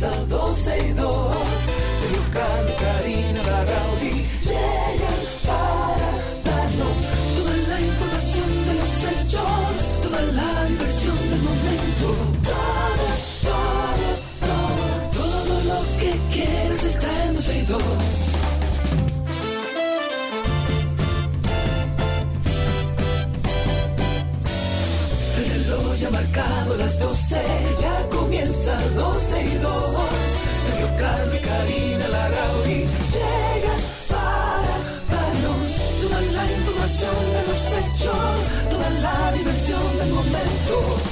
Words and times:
comienza 0.00 0.10
12 0.28 0.78
y 0.78 0.92
2. 0.92 1.36
Sergio 2.00 2.22
Carlos, 2.32 2.74
Karina 2.80 3.42
Larrauri 3.42 4.24
llegan 4.42 5.20
para 5.46 6.10
darnos 6.44 6.96
toda 7.36 7.54
la 7.68 7.80
información 7.80 8.48
de 8.66 8.74
los 8.74 8.92
hechos, 9.10 10.02
toda 10.02 10.22
la 10.22 10.64
diversión 10.66 11.18
del 11.30 11.42
momento. 11.42 12.08
Todo, 12.44 13.06
todo, 13.42 14.08
todo, 14.48 14.84
todo 15.12 15.54
lo 15.64 15.80
que 15.98 16.10
quieres 16.32 16.84
está 16.84 17.08
en 17.26 17.34
12 17.34 17.58
y 17.58 17.66
2. 17.66 17.82
El 25.38 25.64
reloj 25.64 25.96
ya 25.96 26.08
ha 26.08 26.10
marcado 26.10 26.76
las 26.76 26.98
12, 26.98 27.36
ya 29.20 29.36
comienza 29.36 29.36
12 29.36 29.44
y 29.44 29.58
2. 29.58 29.84
Sergio 30.66 30.88
Carlos 30.98 31.34
y 31.34 31.44
Karina 31.44 32.08
Larrauri 32.08 32.86
llegan 33.12 33.80
para 34.08 34.74
darnos 35.10 35.72
toda 36.00 36.20
la 36.20 36.44
información 36.52 37.16
de 37.34 37.42
los 37.48 37.62
hechos, 37.78 38.36
toda 38.70 38.90
la 39.00 39.32
diversión 39.32 39.98
del 39.98 40.10
momento. 40.10 41.09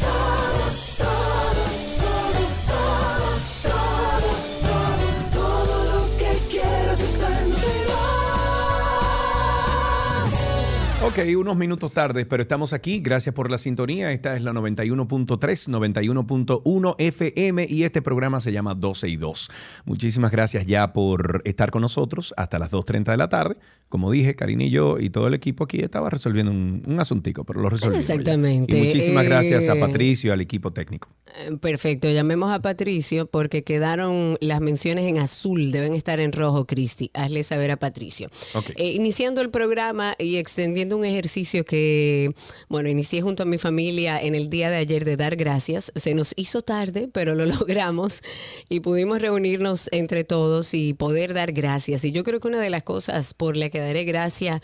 Ok, 11.09 11.21
unos 11.39 11.57
minutos 11.57 11.91
tarde, 11.93 12.27
pero 12.27 12.43
estamos 12.43 12.75
aquí. 12.75 13.01
Gracias 13.01 13.35
por 13.35 13.51
la 13.51 13.57
sintonía. 13.57 14.13
Esta 14.13 14.37
es 14.37 14.43
la 14.43 14.53
91.3, 14.53 15.27
91.1 15.71 16.95
FM 16.99 17.67
y 17.67 17.85
este 17.85 18.03
programa 18.03 18.41
se 18.41 18.53
llama 18.53 18.75
12 18.75 19.09
y 19.09 19.17
2. 19.17 19.51
Muchísimas 19.87 20.31
gracias 20.31 20.67
ya 20.67 20.93
por 20.93 21.41
estar 21.47 21.71
con 21.71 21.81
nosotros 21.81 22.35
hasta 22.37 22.59
las 22.59 22.71
2.30 22.71 23.05
de 23.13 23.17
la 23.17 23.31
tarde. 23.31 23.57
Como 23.89 24.11
dije, 24.11 24.37
Karina 24.37 24.65
y 24.65 24.71
yo 24.71 24.99
y 24.99 25.09
todo 25.09 25.29
el 25.29 25.35
equipo 25.35 25.65
aquí 25.65 25.81
estaba 25.81 26.11
resolviendo 26.11 26.53
un, 26.53 26.83
un 26.87 27.01
asuntico, 27.01 27.43
pero 27.45 27.63
lo 27.63 27.71
resolvimos. 27.71 28.07
ya. 28.07 28.13
Exactamente. 28.13 28.77
Y 28.79 28.85
muchísimas 28.85 29.25
gracias 29.25 29.67
a 29.71 29.77
Eh, 29.77 29.81
Patricio 29.81 30.29
y 30.29 30.33
al 30.35 30.43
equipo 30.43 30.75
técnico. 30.75 31.09
Eh, 31.47 31.57
Perfecto, 31.57 32.11
llamemos 32.11 32.53
a 32.53 32.61
Patricio 32.61 33.25
porque 33.31 33.63
quedaron 33.63 34.37
las 34.43 34.61
menciones 34.61 35.07
en 35.07 35.17
azul, 35.17 35.73
deben 35.73 35.95
estar 35.95 36.21
en 36.21 36.33
rojo, 36.33 36.67
Cristi. 36.67 37.11
Hazle 37.15 37.45
saber 37.45 37.71
a 37.71 37.79
Patricio. 37.79 38.29
Eh, 38.77 38.93
iniciando 38.93 39.41
el 39.41 39.49
programa 39.49 40.15
y 40.19 40.37
extendiendo 40.37 40.99
un 40.99 41.05
ejercicio 41.09 41.65
que, 41.65 42.33
bueno, 42.69 42.89
inicié 42.89 43.23
junto 43.23 43.43
a 43.43 43.47
mi 43.47 43.59
familia 43.59 44.21
en 44.21 44.35
el 44.35 44.49
día 44.49 44.71
de 44.71 44.77
ayer 44.77 45.05
de 45.05 45.17
dar 45.17 45.37
gracias. 45.37 45.93
Se 45.97 46.15
nos 46.15 46.33
hizo 46.37 46.61
tarde, 46.61 47.09
pero 47.13 47.35
lo 47.35 47.47
logramos 47.59 48.23
y 48.69 48.81
pudimos 48.81 49.21
reunirnos 49.21 49.89
entre 49.93 50.25
todos 50.25 50.75
y 50.75 50.95
poder 50.95 51.35
dar 51.35 51.53
gracias. 51.53 52.05
Y 52.05 52.13
yo 52.13 52.25
creo 52.25 52.41
que 52.41 52.49
una 52.49 52.61
de 52.61 52.71
las 52.71 52.83
cosas 52.83 53.35
por 53.35 53.57
la 53.57 53.71
que 53.71 53.81
daré 53.81 54.05
gracias 54.05 54.61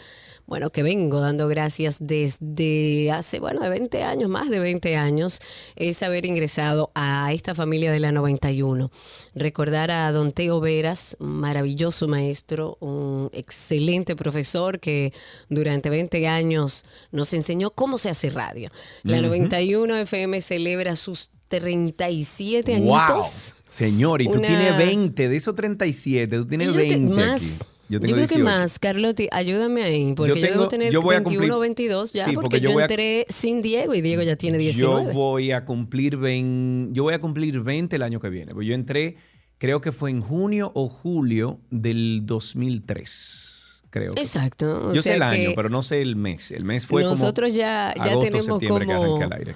bueno, 0.47 0.71
que 0.71 0.83
vengo 0.83 1.21
dando 1.21 1.49
gracias 1.49 1.97
desde 2.01 3.11
hace, 3.11 3.41
bueno, 3.41 3.61
de 3.63 3.71
20 3.71 4.03
años, 4.03 4.29
más 4.29 4.51
de 4.51 4.59
20 4.61 4.97
años, 4.97 5.41
es 5.77 6.03
haber 6.03 6.27
ingresado 6.27 6.91
a 6.95 7.33
esta 7.33 7.55
familia 7.55 7.91
de 7.93 8.01
la 8.01 8.13
91. 8.13 8.91
Recordar 9.35 9.91
a 9.91 10.13
don 10.13 10.33
Teo 10.33 10.61
Veras, 10.61 11.17
maravilloso 11.19 12.09
maestro, 12.09 12.77
un 12.81 13.31
excelente 13.33 14.17
profesor 14.17 14.81
que 14.81 15.13
durante 15.49 15.89
20 15.91 16.29
años 16.29 16.85
nos 17.11 17.33
enseñó 17.33 17.71
cómo 17.71 17.99
se 17.99 18.11
hace 18.11 18.31
radio. 18.31 18.71
La 19.03 19.21
91 19.23 19.97
FM 19.97 20.41
celebra 20.41 20.95
sus 20.97 21.31
37 21.49 22.81
¡Wow! 22.81 22.95
añitos. 22.97 23.57
Señor, 23.69 24.23
y 24.23 24.27
tú 24.27 24.39
Una- 24.39 24.49
tienes 24.49 24.77
20, 24.77 25.29
de 25.29 25.37
esos 25.37 25.55
37, 25.57 26.37
tú 26.37 26.47
tienes 26.47 26.69
Yo 26.69 26.75
te- 26.75 26.79
20 26.81 27.15
más. 27.15 27.61
aquí. 27.63 27.71
Yo 27.89 27.99
Yo, 27.99 28.01
tengo 28.01 28.15
creo 28.15 28.29
que 28.29 28.35
18. 28.37 28.45
más, 28.45 28.79
Carlotti, 28.79 29.29
ayúdame 29.31 29.83
ahí, 29.83 30.15
porque 30.15 30.31
yo, 30.31 30.35
tengo- 30.47 30.61
debo 30.61 30.69
tener 30.69 30.91
yo 30.93 31.03
voy 31.03 31.17
a 31.17 31.21
21 31.21 31.45
o 31.55 31.59
cumplir- 31.59 31.61
22 31.61 32.13
ya, 32.15 32.25
Sí, 32.25 32.33
porque, 32.33 32.45
porque 32.49 32.61
yo 32.61 32.71
yo, 32.71 32.79
a- 32.79 32.83
entré 32.83 33.27
sin 33.29 33.61
Diego 33.61 33.95
y 33.95 34.01
Diego 34.01 34.23
ya 34.23 34.37
tiene 34.37 34.57
19. 34.59 35.07
Yo 35.09 35.13
voy 35.13 35.53
a 35.53 35.65
cumplir 35.67 36.17
20, 36.17 36.95
yo 36.95 37.03
voy 37.03 37.15
a 37.15 37.21
cumplir 37.21 37.61
20 37.61 37.97
el 37.97 38.03
año 38.03 38.21
que 38.21 38.31
viene. 38.31 38.55
Pues 38.55 38.67
yo 38.67 38.75
entré, 38.75 39.17
creo 39.59 39.81
que 39.83 39.93
fue 39.93 40.11
en 40.11 40.21
junio 40.23 40.73
o 40.75 40.89
julio 40.89 41.61
del 41.71 42.23
2003, 42.25 43.83
creo. 43.91 44.15
que. 44.15 44.21
Exacto. 44.23 44.87
o 44.89 44.95
Yo 44.95 45.03
sé 45.03 45.11
sea 45.11 45.17
el 45.17 45.23
año, 45.23 45.49
que 45.51 45.55
pero 45.55 45.69
no 45.69 45.83
sé 45.83 46.03
el 46.03 46.17
mes. 46.17 46.51
El 46.51 46.65
mes 46.65 46.87
fue 46.87 47.03
nosotros 47.03 47.51
como 47.51 47.59
ya, 47.59 47.93
ya 47.97 48.03
agosto, 48.03 48.21
tenemos 48.21 48.45
septiembre 48.47 48.87
que 48.87 48.93
como, 48.95 49.17
arranqué 49.17 49.25
al 49.25 49.33
aire. 49.41 49.55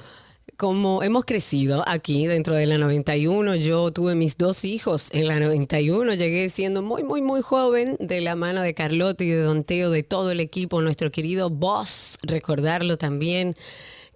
Como 0.59 1.05
hemos 1.05 1.25
crecido 1.25 1.85
aquí 1.87 2.27
dentro 2.27 2.53
de 2.57 2.67
la 2.67 2.79
91. 2.79 3.55
Yo 3.55 3.93
tuve 3.93 4.17
mis 4.17 4.37
dos 4.37 4.65
hijos 4.65 5.09
en 5.13 5.29
la 5.29 5.39
91. 5.39 6.15
Llegué 6.15 6.49
siendo 6.49 6.83
muy, 6.83 7.05
muy, 7.05 7.23
muy 7.23 7.43
joven 7.43 7.97
de 8.01 8.21
la 8.21 8.35
mano 8.35 8.61
de 8.61 8.75
Carlotti 8.75 9.25
y 9.25 9.31
de 9.31 9.41
Don 9.41 9.63
Teo, 9.63 9.91
de 9.91 10.03
todo 10.03 10.33
el 10.33 10.41
equipo, 10.41 10.83
nuestro 10.83 11.13
querido 11.13 11.49
boss, 11.49 12.19
recordarlo 12.25 12.99
también 12.99 13.55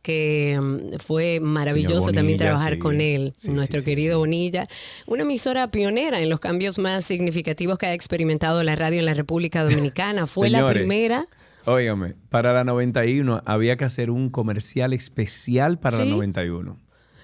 que 0.02 0.58
mm, 0.60 0.98
fue 0.98 1.38
maravilloso 1.38 2.10
también 2.10 2.38
trabajar 2.38 2.72
sí. 2.72 2.78
con 2.80 3.00
él, 3.00 3.34
Sí, 3.38 3.50
nuestro 3.50 3.78
sí, 3.78 3.86
querido. 3.86 4.18
Bonilla, 4.18 4.68
una 5.06 5.22
emisora 5.22 5.70
pionera 5.70 6.20
en 6.20 6.28
los 6.28 6.40
cambios 6.40 6.76
más 6.80 7.04
significativos 7.04 7.78
que 7.78 7.86
ha 7.86 7.94
experimentado 7.94 8.64
la 8.64 8.74
radio 8.74 8.98
en 8.98 9.06
la 9.06 9.14
República 9.14 9.62
Dominicana. 9.62 10.26
Fue 10.26 10.50
la 10.50 10.66
primera. 10.66 11.28
Óigame, 11.64 12.14
para 12.28 12.52
la 12.52 12.64
91 12.64 13.42
había 13.46 13.76
que 13.76 13.84
hacer 13.84 14.10
un 14.10 14.30
comercial 14.30 14.92
especial 14.92 15.78
para 15.78 15.98
la 15.98 16.04
Sí. 16.04 16.10
91. 16.10 16.76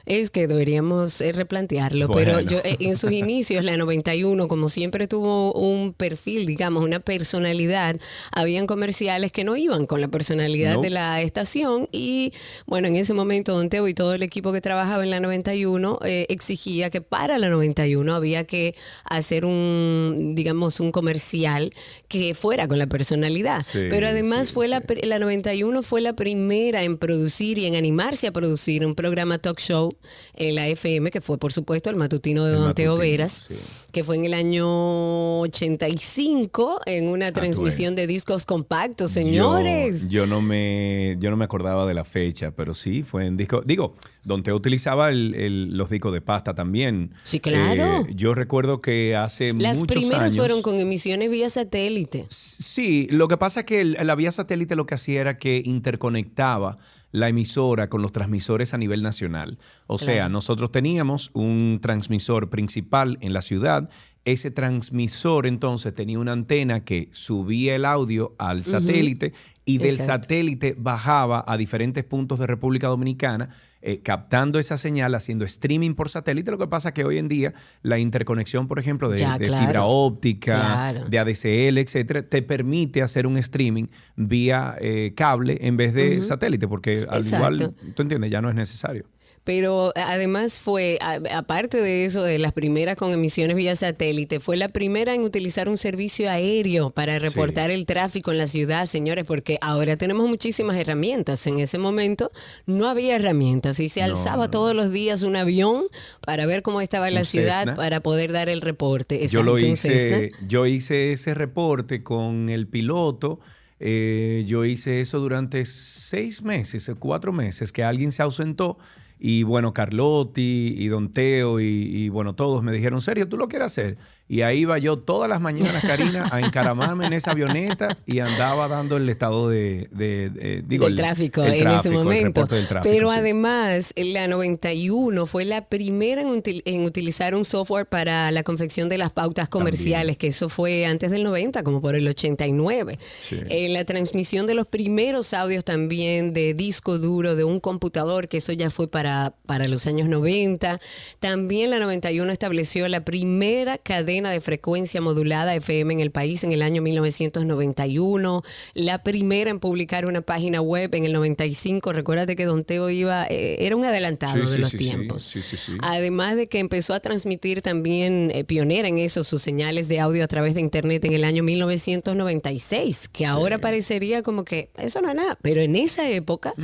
Es 0.08 0.30
que 0.30 0.46
deberíamos 0.48 1.20
eh, 1.20 1.32
replantearlo, 1.32 2.08
Bueno. 2.08 2.32
pero 2.36 2.40
yo 2.40 2.58
eh, 2.64 2.76
en 2.80 2.96
sus 2.96 3.12
inicios, 3.12 3.62
la 3.62 3.76
91, 3.76 4.48
como 4.48 4.68
siempre 4.70 5.06
tuvo 5.06 5.52
un 5.52 5.92
perfil, 5.92 6.46
digamos, 6.46 6.82
una 6.82 6.98
personalidad, 7.00 7.96
habían 8.32 8.66
comerciales 8.66 9.32
que 9.32 9.44
no 9.44 9.56
iban 9.56 9.86
con 9.86 10.00
la 10.00 10.08
personalidad 10.08 10.76
No. 10.76 10.80
de 10.80 10.90
la 10.90 11.20
estación 11.20 11.88
y 11.92 12.32
bueno, 12.66 12.88
en 12.88 12.96
ese 12.96 13.12
momento 13.12 13.52
Don 13.54 13.68
Teo 13.68 13.86
y 13.86 13.92
todo 13.94 14.14
el 14.14 14.22
equipo 14.22 14.50
que 14.52 14.60
trabajaba 14.62 15.04
en 15.04 15.10
la 15.10 15.20
91 15.20 15.98
eh, 16.04 16.24
exigía 16.30 16.88
que 16.88 17.00
para 17.02 17.36
la 17.38 17.50
91 17.50 18.14
había 18.14 18.44
que 18.44 18.74
hacer 19.04 19.44
un, 19.44 20.32
digamos, 20.34 20.80
un 20.80 20.90
comercial 20.90 21.74
que 22.08 22.34
fuera 22.34 22.66
con 22.66 22.78
la 22.78 22.86
personalidad. 22.86 23.60
Sí, 23.62 23.80
pero 23.90 24.08
además 24.08 24.48
sí, 24.48 24.54
fue 24.54 24.68
la 24.68 24.80
sí. 24.88 24.94
la 25.02 25.18
91 25.18 25.82
fue 25.82 26.00
la 26.00 26.14
primera 26.14 26.82
en 26.82 26.96
producir 26.96 27.58
y 27.58 27.66
en 27.66 27.76
animarse 27.76 28.26
a 28.26 28.32
producir 28.32 28.86
un 28.86 28.94
programa 28.94 29.38
talk 29.38 29.58
show 29.60 29.97
en 30.34 30.54
la 30.54 30.68
FM, 30.68 31.10
que 31.10 31.20
fue 31.20 31.38
por 31.38 31.52
supuesto 31.52 31.90
el 31.90 31.96
matutino 31.96 32.44
de 32.44 32.54
El 32.54 32.60
Don 32.60 32.74
Teo 32.74 32.96
Veras, 32.96 33.44
sí. 33.48 33.54
que 33.92 34.04
fue 34.04 34.16
en 34.16 34.24
el 34.24 34.34
año 34.34 35.40
85 35.40 36.80
en 36.86 37.08
una 37.08 37.32
transmisión 37.32 37.94
de 37.94 38.06
discos 38.06 38.46
compactos, 38.46 39.10
señores. 39.10 40.04
Yo, 40.08 40.20
yo 40.20 40.26
no 40.26 40.40
me, 40.40 41.16
yo 41.18 41.30
no 41.30 41.36
me 41.36 41.44
acordaba 41.44 41.86
de 41.86 41.94
la 41.94 42.04
fecha, 42.04 42.50
pero 42.52 42.74
sí, 42.74 43.02
fue 43.02 43.26
en 43.26 43.36
disco. 43.36 43.62
Digo, 43.64 43.94
Don 44.24 44.42
Teo 44.42 44.56
utilizaba 44.56 45.08
el- 45.10 45.34
el- 45.34 45.76
los 45.76 45.90
discos 45.90 46.12
de 46.12 46.20
pasta 46.20 46.54
también. 46.54 47.12
Sí, 47.22 47.40
claro. 47.40 48.04
Eh, 48.08 48.12
yo 48.14 48.34
recuerdo 48.34 48.80
que 48.80 49.16
hace 49.16 49.52
Las 49.54 49.78
muchos 49.78 49.96
primeras 49.96 50.32
años- 50.32 50.36
fueron 50.36 50.62
con 50.62 50.78
emisiones 50.80 51.30
vía 51.30 51.48
satélite. 51.48 52.26
Sí, 52.28 53.08
lo 53.10 53.28
que 53.28 53.36
pasa 53.36 53.60
es 53.60 53.66
que 53.66 53.84
la 53.84 54.14
vía 54.14 54.30
satélite 54.30 54.76
lo 54.76 54.86
que 54.86 54.94
hacía 54.94 55.20
era 55.20 55.38
que 55.38 55.62
interconectaba 55.64 56.76
la 57.10 57.28
emisora 57.28 57.88
con 57.88 58.02
los 58.02 58.12
transmisores 58.12 58.74
a 58.74 58.78
nivel 58.78 59.02
nacional. 59.02 59.58
O 59.86 59.98
sea, 59.98 60.28
nosotros 60.28 60.70
teníamos 60.70 61.30
un 61.32 61.78
transmisor 61.80 62.50
principal 62.50 63.18
en 63.20 63.32
la 63.32 63.42
ciudad. 63.42 63.88
Ese 64.32 64.50
transmisor 64.50 65.46
entonces 65.46 65.94
tenía 65.94 66.18
una 66.18 66.32
antena 66.32 66.84
que 66.84 67.08
subía 67.12 67.74
el 67.76 67.84
audio 67.84 68.34
al 68.38 68.64
satélite 68.64 69.32
y 69.64 69.78
del 69.78 69.92
Exacto. 69.94 70.24
satélite 70.24 70.74
bajaba 70.78 71.44
a 71.46 71.56
diferentes 71.56 72.04
puntos 72.04 72.38
de 72.38 72.46
República 72.46 72.88
Dominicana, 72.88 73.50
eh, 73.80 74.00
captando 74.02 74.58
esa 74.58 74.76
señal, 74.76 75.14
haciendo 75.14 75.44
streaming 75.44 75.94
por 75.94 76.08
satélite. 76.08 76.50
Lo 76.50 76.58
que 76.58 76.66
pasa 76.66 76.88
es 76.88 76.94
que 76.94 77.04
hoy 77.04 77.16
en 77.18 77.28
día 77.28 77.54
la 77.82 77.98
interconexión, 77.98 78.66
por 78.68 78.78
ejemplo, 78.78 79.08
de, 79.08 79.18
Ya, 79.18 79.38
de 79.38 79.46
claro. 79.46 79.64
fibra 79.66 79.84
óptica, 79.84 80.56
Claro. 80.56 81.08
de 81.08 81.18
ADSL, 81.18 81.78
etcétera, 81.80 82.22
te 82.22 82.42
permite 82.42 83.02
hacer 83.02 83.26
un 83.26 83.36
streaming 83.38 83.86
vía 84.16 84.74
eh, 84.80 85.12
cable 85.16 85.58
en 85.60 85.76
vez 85.76 85.94
de 85.94 86.20
satélite, 86.22 86.66
porque 86.68 87.06
al 87.08 87.22
Exacto. 87.22 87.36
igual, 87.54 87.74
tú 87.94 88.02
entiendes, 88.02 88.30
ya 88.30 88.42
no 88.42 88.48
es 88.48 88.54
necesario. 88.54 89.04
Pero 89.48 89.92
además 89.96 90.60
fue, 90.60 90.98
a- 91.00 91.20
aparte 91.38 91.80
de 91.80 92.04
eso, 92.04 92.22
de 92.22 92.38
las 92.38 92.52
primeras 92.52 92.96
con 92.96 93.12
emisiones 93.12 93.56
vía 93.56 93.74
satélite, 93.76 94.40
fue 94.40 94.58
la 94.58 94.68
primera 94.68 95.14
en 95.14 95.22
utilizar 95.22 95.70
un 95.70 95.78
servicio 95.78 96.30
aéreo 96.30 96.90
para 96.90 97.18
reportar 97.18 97.70
el 97.70 97.86
tráfico 97.86 98.30
en 98.30 98.36
la 98.36 98.46
ciudad, 98.46 98.84
señores, 98.84 99.24
porque 99.24 99.56
ahora 99.62 99.96
tenemos 99.96 100.28
muchísimas 100.28 100.76
herramientas. 100.76 101.46
En 101.46 101.60
ese 101.60 101.78
momento 101.78 102.30
no 102.66 102.88
había 102.90 103.16
herramientas 103.16 103.80
y 103.80 103.88
se 103.88 104.00
No, 104.00 104.06
alzaba 104.08 104.44
no. 104.44 104.50
todos 104.50 104.74
los 104.76 104.92
días 104.92 105.22
un 105.22 105.34
avión 105.34 105.84
para 106.26 106.44
ver 106.44 106.60
cómo 106.60 106.82
estaba 106.82 107.10
la 107.10 107.24
ciudad, 107.24 107.60
Cessna. 107.60 107.74
para 107.74 108.00
poder 108.00 108.32
dar 108.32 108.50
el 108.50 108.60
reporte. 108.60 109.26
yo 109.28 109.42
lo 109.42 109.56
hice, 109.56 110.30
yo 110.46 110.66
hice 110.66 111.12
ese 111.14 111.32
reporte 111.32 112.02
con 112.02 112.50
el 112.50 112.66
piloto. 112.66 113.40
eh, 113.80 114.44
yo 114.46 114.64
hice 114.66 115.00
eso 115.00 115.20
durante 115.20 115.64
seis 115.64 116.42
meses, 116.42 116.90
cuatro 116.98 117.32
meses, 117.32 117.72
que 117.72 117.82
alguien 117.84 118.10
se 118.12 118.22
ausentó 118.22 118.76
Y 119.18 119.42
bueno, 119.42 119.72
Carlotti 119.74 120.74
y 120.76 120.88
Don 120.88 121.12
Teo 121.12 121.60
y, 121.60 122.08
bueno, 122.08 122.34
todos 122.34 122.62
me 122.62 122.72
dijeron, 122.72 123.00
serio, 123.00 123.28
¿tú 123.28 123.36
lo 123.36 123.48
quieres 123.48 123.66
hacer? 123.66 123.98
Y 124.30 124.42
ahí 124.42 124.58
iba 124.60 124.76
yo 124.78 124.98
todas 124.98 125.28
las 125.30 125.40
mañanas, 125.40 125.82
Karina, 125.82 126.26
a 126.30 126.40
encaramarme 126.40 127.06
en 127.06 127.14
esa 127.14 127.30
avioneta 127.30 127.96
y 128.04 128.18
andaba 128.18 128.68
dando 128.68 128.98
el 128.98 129.08
estado 129.08 129.48
de, 129.48 129.88
de- 129.90 130.28
de- 130.28 130.62
digo, 130.66 130.84
del 130.84 130.92
el- 130.94 130.98
tráfico 130.98 131.42
el 131.42 131.48
en 131.48 131.54
ese 131.54 131.62
tráfico, 131.64 131.94
momento. 131.94 132.26
reporte 132.42 132.54
del 132.56 132.68
tráfico, 132.68 132.94
Pero 132.94 133.10
sí. 133.10 133.16
además, 133.18 133.94
la 133.96 134.28
91 134.28 135.24
fue 135.26 135.44
la 135.46 135.66
primera 135.68 136.20
en, 136.20 136.28
util- 136.28 136.62
en 136.66 136.84
utilizar 136.84 137.34
un 137.34 137.46
software 137.46 137.86
para 137.86 138.30
la 138.30 138.42
confección 138.42 138.90
de 138.90 138.98
las 138.98 139.08
pautas 139.10 139.48
comerciales, 139.48 140.18
que 140.18 140.26
eso 140.26 140.50
fue 140.50 140.84
antes 140.84 141.10
del 141.10 141.24
90, 141.24 141.62
como 141.62 141.80
por 141.80 141.94
el 141.96 142.06
89. 142.06 142.98
Sí. 143.20 143.38
En 143.48 143.72
la 143.72 143.84
transmisión 143.84 144.46
de 144.46 144.54
los 144.54 144.66
primeros 144.66 145.32
audios 145.32 145.64
también 145.64 146.34
de 146.34 146.52
disco 146.52 146.98
duro 146.98 147.34
de 147.34 147.44
un 147.44 147.60
computador, 147.60 148.28
que 148.28 148.36
eso 148.38 148.52
ya 148.52 148.68
fue 148.68 148.88
para, 148.88 149.32
para 149.46 149.68
los 149.68 149.86
años 149.86 150.06
90. 150.08 150.80
También 151.18 151.70
la 151.70 151.78
91 151.78 152.30
estableció 152.30 152.86
la 152.88 153.04
primera 153.04 153.78
cadena 153.78 154.17
de 154.26 154.40
frecuencia 154.40 155.00
modulada 155.00 155.54
FM 155.54 155.94
en 155.94 156.00
el 156.00 156.10
país 156.10 156.42
en 156.42 156.50
el 156.50 156.62
año 156.62 156.82
1991. 156.82 158.42
La 158.74 159.02
primera 159.04 159.50
en 159.50 159.60
publicar 159.60 160.04
una 160.06 160.20
página 160.20 160.60
web 160.60 160.94
en 160.94 161.04
el 161.04 161.12
95. 161.12 161.92
Recuérdate 161.92 162.34
que 162.34 162.44
Don 162.44 162.64
Teo 162.64 162.90
iba, 162.90 163.26
eh, 163.30 163.56
era 163.60 163.76
un 163.76 163.84
adelantado 163.84 164.34
Sí, 164.34 164.40
de 164.40 164.46
sí, 164.46 164.58
los 164.58 164.70
sí, 164.70 164.76
tiempos. 164.76 165.22
Sí, 165.22 165.42
sí, 165.42 165.56
sí. 165.56 165.72
Además 165.82 166.34
de 166.36 166.48
que 166.48 166.58
empezó 166.58 166.94
a 166.94 167.00
transmitir 167.00 167.62
también, 167.62 168.32
eh, 168.34 168.42
pionera 168.44 168.88
en 168.88 168.98
eso, 168.98 169.22
sus 169.22 169.40
señales 169.40 169.86
de 169.86 170.00
audio 170.00 170.24
a 170.24 170.28
través 170.28 170.54
de 170.54 170.60
Internet 170.60 171.04
en 171.04 171.12
el 171.12 171.22
año 171.24 171.42
1996, 171.42 173.08
que 173.12 173.26
ahora 173.26 173.58
parecería 173.58 174.22
como 174.22 174.44
que 174.44 174.70
eso 174.76 175.00
no 175.00 175.08
es 175.10 175.14
nada, 175.14 175.38
pero 175.42 175.60
en 175.60 175.76
esa 175.76 176.08
época, 176.10 176.54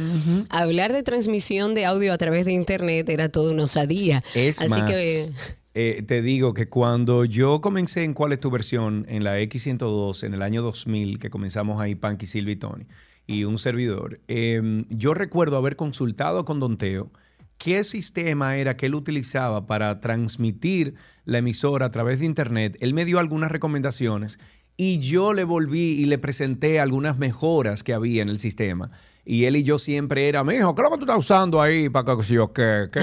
hablar 0.50 0.92
de 0.92 1.02
transmisión 1.02 1.74
de 1.74 1.84
audio 1.84 2.12
a 2.12 2.18
través 2.18 2.44
de 2.44 2.52
Internet 2.52 3.08
era 3.08 3.28
toda 3.28 3.52
una 3.52 3.64
osadía. 3.64 4.24
Es 4.34 4.60
Así 4.60 4.70
más, 4.70 4.90
que... 4.90 5.30
eh, 5.74 6.02
te 6.06 6.22
digo 6.22 6.54
que 6.54 6.68
cuando 6.68 7.24
yo 7.24 7.60
comencé 7.60 8.04
en 8.04 8.14
¿Cuál 8.14 8.32
es 8.32 8.40
tu 8.40 8.50
versión? 8.50 9.04
En 9.08 9.24
la 9.24 9.40
X102, 9.40 10.22
en 10.22 10.34
el 10.34 10.42
año 10.42 10.62
2000, 10.62 11.18
que 11.18 11.30
comenzamos 11.30 11.80
ahí, 11.80 11.96
Panky, 11.96 12.26
Silvia 12.26 12.52
y 12.52 12.56
Tony, 12.56 12.86
y 13.26 13.44
un 13.44 13.58
servidor, 13.58 14.20
eh, 14.28 14.84
yo 14.88 15.14
recuerdo 15.14 15.56
haber 15.56 15.76
consultado 15.76 16.44
con 16.44 16.60
Don 16.60 16.78
Teo 16.78 17.10
qué 17.58 17.82
sistema 17.82 18.56
era 18.56 18.76
que 18.76 18.86
él 18.86 18.94
utilizaba 18.94 19.66
para 19.66 20.00
transmitir 20.00 20.94
la 21.24 21.38
emisora 21.38 21.86
a 21.86 21.90
través 21.90 22.20
de 22.20 22.26
Internet. 22.26 22.76
Él 22.80 22.94
me 22.94 23.04
dio 23.04 23.18
algunas 23.18 23.50
recomendaciones 23.50 24.38
y 24.76 24.98
yo 24.98 25.32
le 25.32 25.44
volví 25.44 25.92
y 26.00 26.04
le 26.04 26.18
presenté 26.18 26.80
algunas 26.80 27.18
mejoras 27.18 27.82
que 27.82 27.94
había 27.94 28.22
en 28.22 28.28
el 28.28 28.38
sistema. 28.38 28.90
Y 29.26 29.46
él 29.46 29.56
y 29.56 29.62
yo 29.62 29.78
siempre 29.78 30.28
era, 30.28 30.44
mijo, 30.44 30.74
¿qué 30.74 30.82
es 30.82 30.84
lo 30.84 30.90
que 30.90 30.98
tú 30.98 31.04
estás 31.04 31.18
usando 31.18 31.62
ahí 31.62 31.88
para 31.88 32.16
que 32.16 32.22
yo 32.24 32.52
qué, 32.52 32.88
qué? 32.92 33.00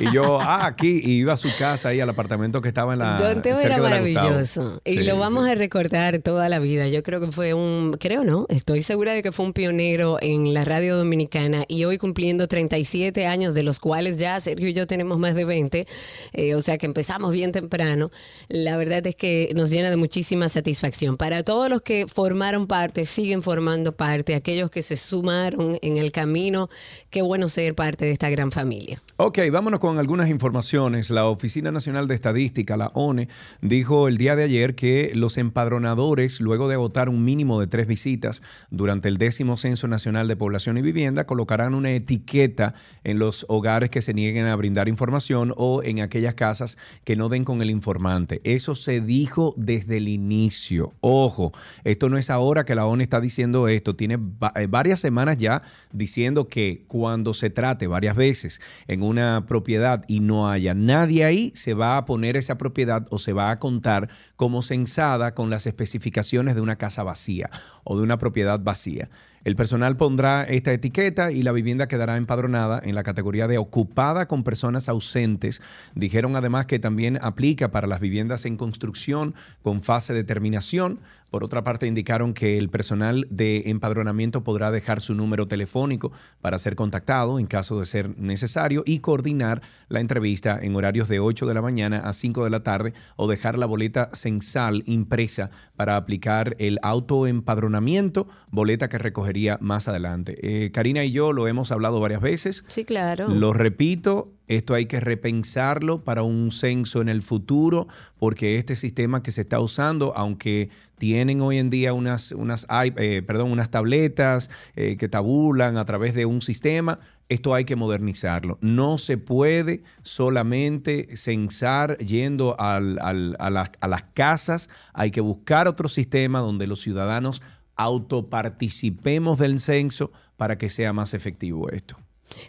Y 0.00 0.12
yo, 0.12 0.38
ah, 0.40 0.66
aquí, 0.66 1.00
y 1.02 1.18
iba 1.18 1.32
a 1.32 1.36
su 1.36 1.48
casa 1.58 1.88
ahí, 1.88 1.98
al 2.00 2.08
apartamento 2.08 2.60
que 2.60 2.68
estaba 2.68 2.92
en 2.92 3.00
la. 3.00 3.18
Don 3.18 3.42
Teo 3.42 3.58
era 3.58 3.78
maravilloso 3.78 4.80
y 4.84 4.98
Sí, 4.98 5.04
lo 5.04 5.18
vamos 5.18 5.46
sí. 5.46 5.50
a 5.50 5.54
recordar 5.56 6.20
toda 6.20 6.48
la 6.48 6.60
vida. 6.60 6.86
Yo 6.86 7.02
creo 7.02 7.20
que 7.20 7.32
fue 7.32 7.54
un, 7.54 7.96
creo 7.98 8.24
no, 8.24 8.46
estoy 8.50 8.82
segura 8.82 9.12
de 9.14 9.22
que 9.22 9.32
fue 9.32 9.46
un 9.46 9.52
pionero 9.52 10.18
en 10.20 10.54
la 10.54 10.64
radio 10.64 10.96
dominicana 10.96 11.64
y 11.66 11.84
hoy 11.84 11.98
cumpliendo 11.98 12.46
37 12.46 13.26
años, 13.26 13.54
de 13.54 13.64
los 13.64 13.80
cuales 13.80 14.16
ya 14.16 14.38
Sergio 14.40 14.68
y 14.68 14.74
yo 14.74 14.86
tenemos 14.86 15.18
más 15.18 15.34
de 15.34 15.44
20, 15.44 15.86
eh, 16.34 16.54
o 16.54 16.60
sea 16.60 16.78
que 16.78 16.86
empezamos 16.86 17.32
bien 17.32 17.50
temprano. 17.50 18.10
La 18.48 18.76
verdad 18.76 19.04
es 19.06 19.16
que 19.16 19.50
nos 19.56 19.70
llena 19.70 19.90
de 19.90 19.96
muchísima 19.96 20.48
satisfacción. 20.48 21.16
Para 21.16 21.42
todos 21.42 21.68
los 21.68 21.82
que 21.82 22.06
formaron 22.06 22.68
parte, 22.68 23.06
siguen 23.06 23.42
formando 23.42 23.96
parte, 23.96 24.36
aquellos 24.36 24.70
que 24.70 24.82
se 24.82 24.96
sumaron 24.96 25.63
en 25.82 25.96
el 25.96 26.12
camino, 26.12 26.68
qué 27.10 27.22
bueno 27.22 27.48
ser 27.48 27.74
parte 27.74 28.04
de 28.04 28.12
esta 28.12 28.30
gran 28.30 28.50
familia. 28.50 29.02
Ok, 29.16 29.38
vámonos 29.50 29.80
con 29.80 29.98
algunas 29.98 30.28
informaciones. 30.28 31.10
La 31.10 31.26
Oficina 31.26 31.70
Nacional 31.70 32.08
de 32.08 32.14
Estadística, 32.14 32.76
la 32.76 32.88
ONE, 32.94 33.28
dijo 33.60 34.08
el 34.08 34.18
día 34.18 34.36
de 34.36 34.44
ayer 34.44 34.74
que 34.74 35.12
los 35.14 35.38
empadronadores, 35.38 36.40
luego 36.40 36.68
de 36.68 36.74
agotar 36.74 37.08
un 37.08 37.24
mínimo 37.24 37.60
de 37.60 37.66
tres 37.66 37.86
visitas 37.86 38.42
durante 38.70 39.08
el 39.08 39.18
décimo 39.18 39.56
Censo 39.56 39.88
Nacional 39.88 40.28
de 40.28 40.36
Población 40.36 40.78
y 40.78 40.82
Vivienda, 40.82 41.24
colocarán 41.24 41.74
una 41.74 41.92
etiqueta 41.92 42.74
en 43.04 43.18
los 43.18 43.46
hogares 43.48 43.90
que 43.90 44.02
se 44.02 44.14
nieguen 44.14 44.46
a 44.46 44.56
brindar 44.56 44.88
información 44.88 45.54
o 45.56 45.82
en 45.82 46.00
aquellas 46.00 46.34
casas 46.34 46.78
que 47.04 47.16
no 47.16 47.28
den 47.28 47.44
con 47.44 47.62
el 47.62 47.70
informante. 47.70 48.40
Eso 48.44 48.74
se 48.74 49.00
dijo 49.00 49.54
desde 49.56 49.98
el 49.98 50.08
inicio. 50.08 50.92
Ojo, 51.00 51.52
esto 51.84 52.08
no 52.08 52.18
es 52.18 52.30
ahora 52.30 52.64
que 52.64 52.74
la 52.74 52.86
ONE 52.86 53.04
está 53.04 53.20
diciendo 53.20 53.68
esto, 53.68 53.94
tiene 53.94 54.18
eh, 54.54 54.66
varias 54.66 55.00
semanas 55.00 55.36
ya 55.36 55.53
diciendo 55.92 56.48
que 56.48 56.84
cuando 56.88 57.34
se 57.34 57.50
trate 57.50 57.86
varias 57.86 58.16
veces 58.16 58.60
en 58.86 59.02
una 59.02 59.44
propiedad 59.46 60.04
y 60.08 60.20
no 60.20 60.48
haya 60.48 60.74
nadie 60.74 61.24
ahí, 61.24 61.52
se 61.54 61.74
va 61.74 61.96
a 61.96 62.04
poner 62.04 62.36
esa 62.36 62.58
propiedad 62.58 63.06
o 63.10 63.18
se 63.18 63.32
va 63.32 63.50
a 63.50 63.58
contar 63.58 64.08
como 64.36 64.62
censada 64.62 65.34
con 65.34 65.50
las 65.50 65.66
especificaciones 65.66 66.54
de 66.54 66.60
una 66.60 66.76
casa 66.76 67.02
vacía 67.02 67.50
o 67.84 67.96
de 67.96 68.02
una 68.02 68.18
propiedad 68.18 68.60
vacía. 68.60 69.08
El 69.44 69.56
personal 69.56 69.96
pondrá 69.96 70.44
esta 70.44 70.72
etiqueta 70.72 71.30
y 71.30 71.42
la 71.42 71.52
vivienda 71.52 71.86
quedará 71.86 72.16
empadronada 72.16 72.80
en 72.82 72.94
la 72.94 73.02
categoría 73.02 73.46
de 73.46 73.58
ocupada 73.58 74.26
con 74.26 74.42
personas 74.42 74.88
ausentes. 74.88 75.60
Dijeron 75.94 76.34
además 76.34 76.64
que 76.64 76.78
también 76.78 77.18
aplica 77.20 77.70
para 77.70 77.86
las 77.86 78.00
viviendas 78.00 78.46
en 78.46 78.56
construcción 78.56 79.34
con 79.62 79.82
fase 79.82 80.14
de 80.14 80.24
terminación. 80.24 81.00
Por 81.34 81.42
otra 81.42 81.64
parte, 81.64 81.88
indicaron 81.88 82.32
que 82.32 82.58
el 82.58 82.68
personal 82.68 83.26
de 83.28 83.64
empadronamiento 83.66 84.44
podrá 84.44 84.70
dejar 84.70 85.00
su 85.00 85.16
número 85.16 85.48
telefónico 85.48 86.12
para 86.40 86.60
ser 86.60 86.76
contactado 86.76 87.40
en 87.40 87.48
caso 87.48 87.80
de 87.80 87.86
ser 87.86 88.16
necesario 88.16 88.84
y 88.86 89.00
coordinar 89.00 89.60
la 89.88 89.98
entrevista 89.98 90.56
en 90.62 90.76
horarios 90.76 91.08
de 91.08 91.18
8 91.18 91.46
de 91.46 91.54
la 91.54 91.60
mañana 91.60 91.98
a 92.08 92.12
5 92.12 92.44
de 92.44 92.50
la 92.50 92.62
tarde 92.62 92.94
o 93.16 93.26
dejar 93.26 93.58
la 93.58 93.66
boleta 93.66 94.10
censal 94.12 94.84
impresa 94.86 95.50
para 95.74 95.96
aplicar 95.96 96.54
el 96.60 96.78
autoempadronamiento, 96.82 98.28
boleta 98.52 98.88
que 98.88 98.98
recogería 98.98 99.58
más 99.60 99.88
adelante. 99.88 100.36
Eh, 100.40 100.70
Karina 100.70 101.04
y 101.04 101.10
yo 101.10 101.32
lo 101.32 101.48
hemos 101.48 101.72
hablado 101.72 101.98
varias 101.98 102.20
veces. 102.20 102.64
Sí, 102.68 102.84
claro. 102.84 103.26
Lo 103.26 103.52
repito, 103.52 104.34
esto 104.48 104.74
hay 104.74 104.86
que 104.86 105.00
repensarlo 105.00 106.04
para 106.04 106.22
un 106.22 106.50
censo 106.50 107.00
en 107.00 107.08
el 107.08 107.22
futuro, 107.22 107.88
porque 108.18 108.58
este 108.58 108.76
sistema 108.76 109.22
que 109.22 109.30
se 109.30 109.42
está 109.42 109.60
usando, 109.60 110.12
aunque 110.16 110.70
tienen 110.98 111.40
hoy 111.40 111.58
en 111.58 111.70
día 111.70 111.92
unas, 111.92 112.32
unas, 112.32 112.66
eh, 112.96 113.22
perdón, 113.26 113.50
unas 113.50 113.70
tabletas 113.70 114.50
eh, 114.76 114.96
que 114.96 115.08
tabulan 115.08 115.76
a 115.76 115.84
través 115.84 116.14
de 116.14 116.26
un 116.26 116.42
sistema, 116.42 117.00
esto 117.28 117.54
hay 117.54 117.64
que 117.64 117.76
modernizarlo. 117.76 118.58
No 118.60 118.98
se 118.98 119.16
puede 119.16 119.82
solamente 120.02 121.16
censar 121.16 121.96
yendo 121.98 122.54
a 122.58 122.80
las 122.80 124.02
casas, 124.14 124.68
hay 124.92 125.10
que 125.10 125.20
buscar 125.20 125.68
otro 125.68 125.88
sistema 125.88 126.40
donde 126.40 126.66
los 126.66 126.80
ciudadanos 126.80 127.42
autoparticipemos 127.76 129.38
del 129.38 129.58
censo 129.58 130.12
para 130.36 130.58
que 130.58 130.68
sea 130.68 130.92
más 130.92 131.14
efectivo 131.14 131.70
esto. 131.70 131.96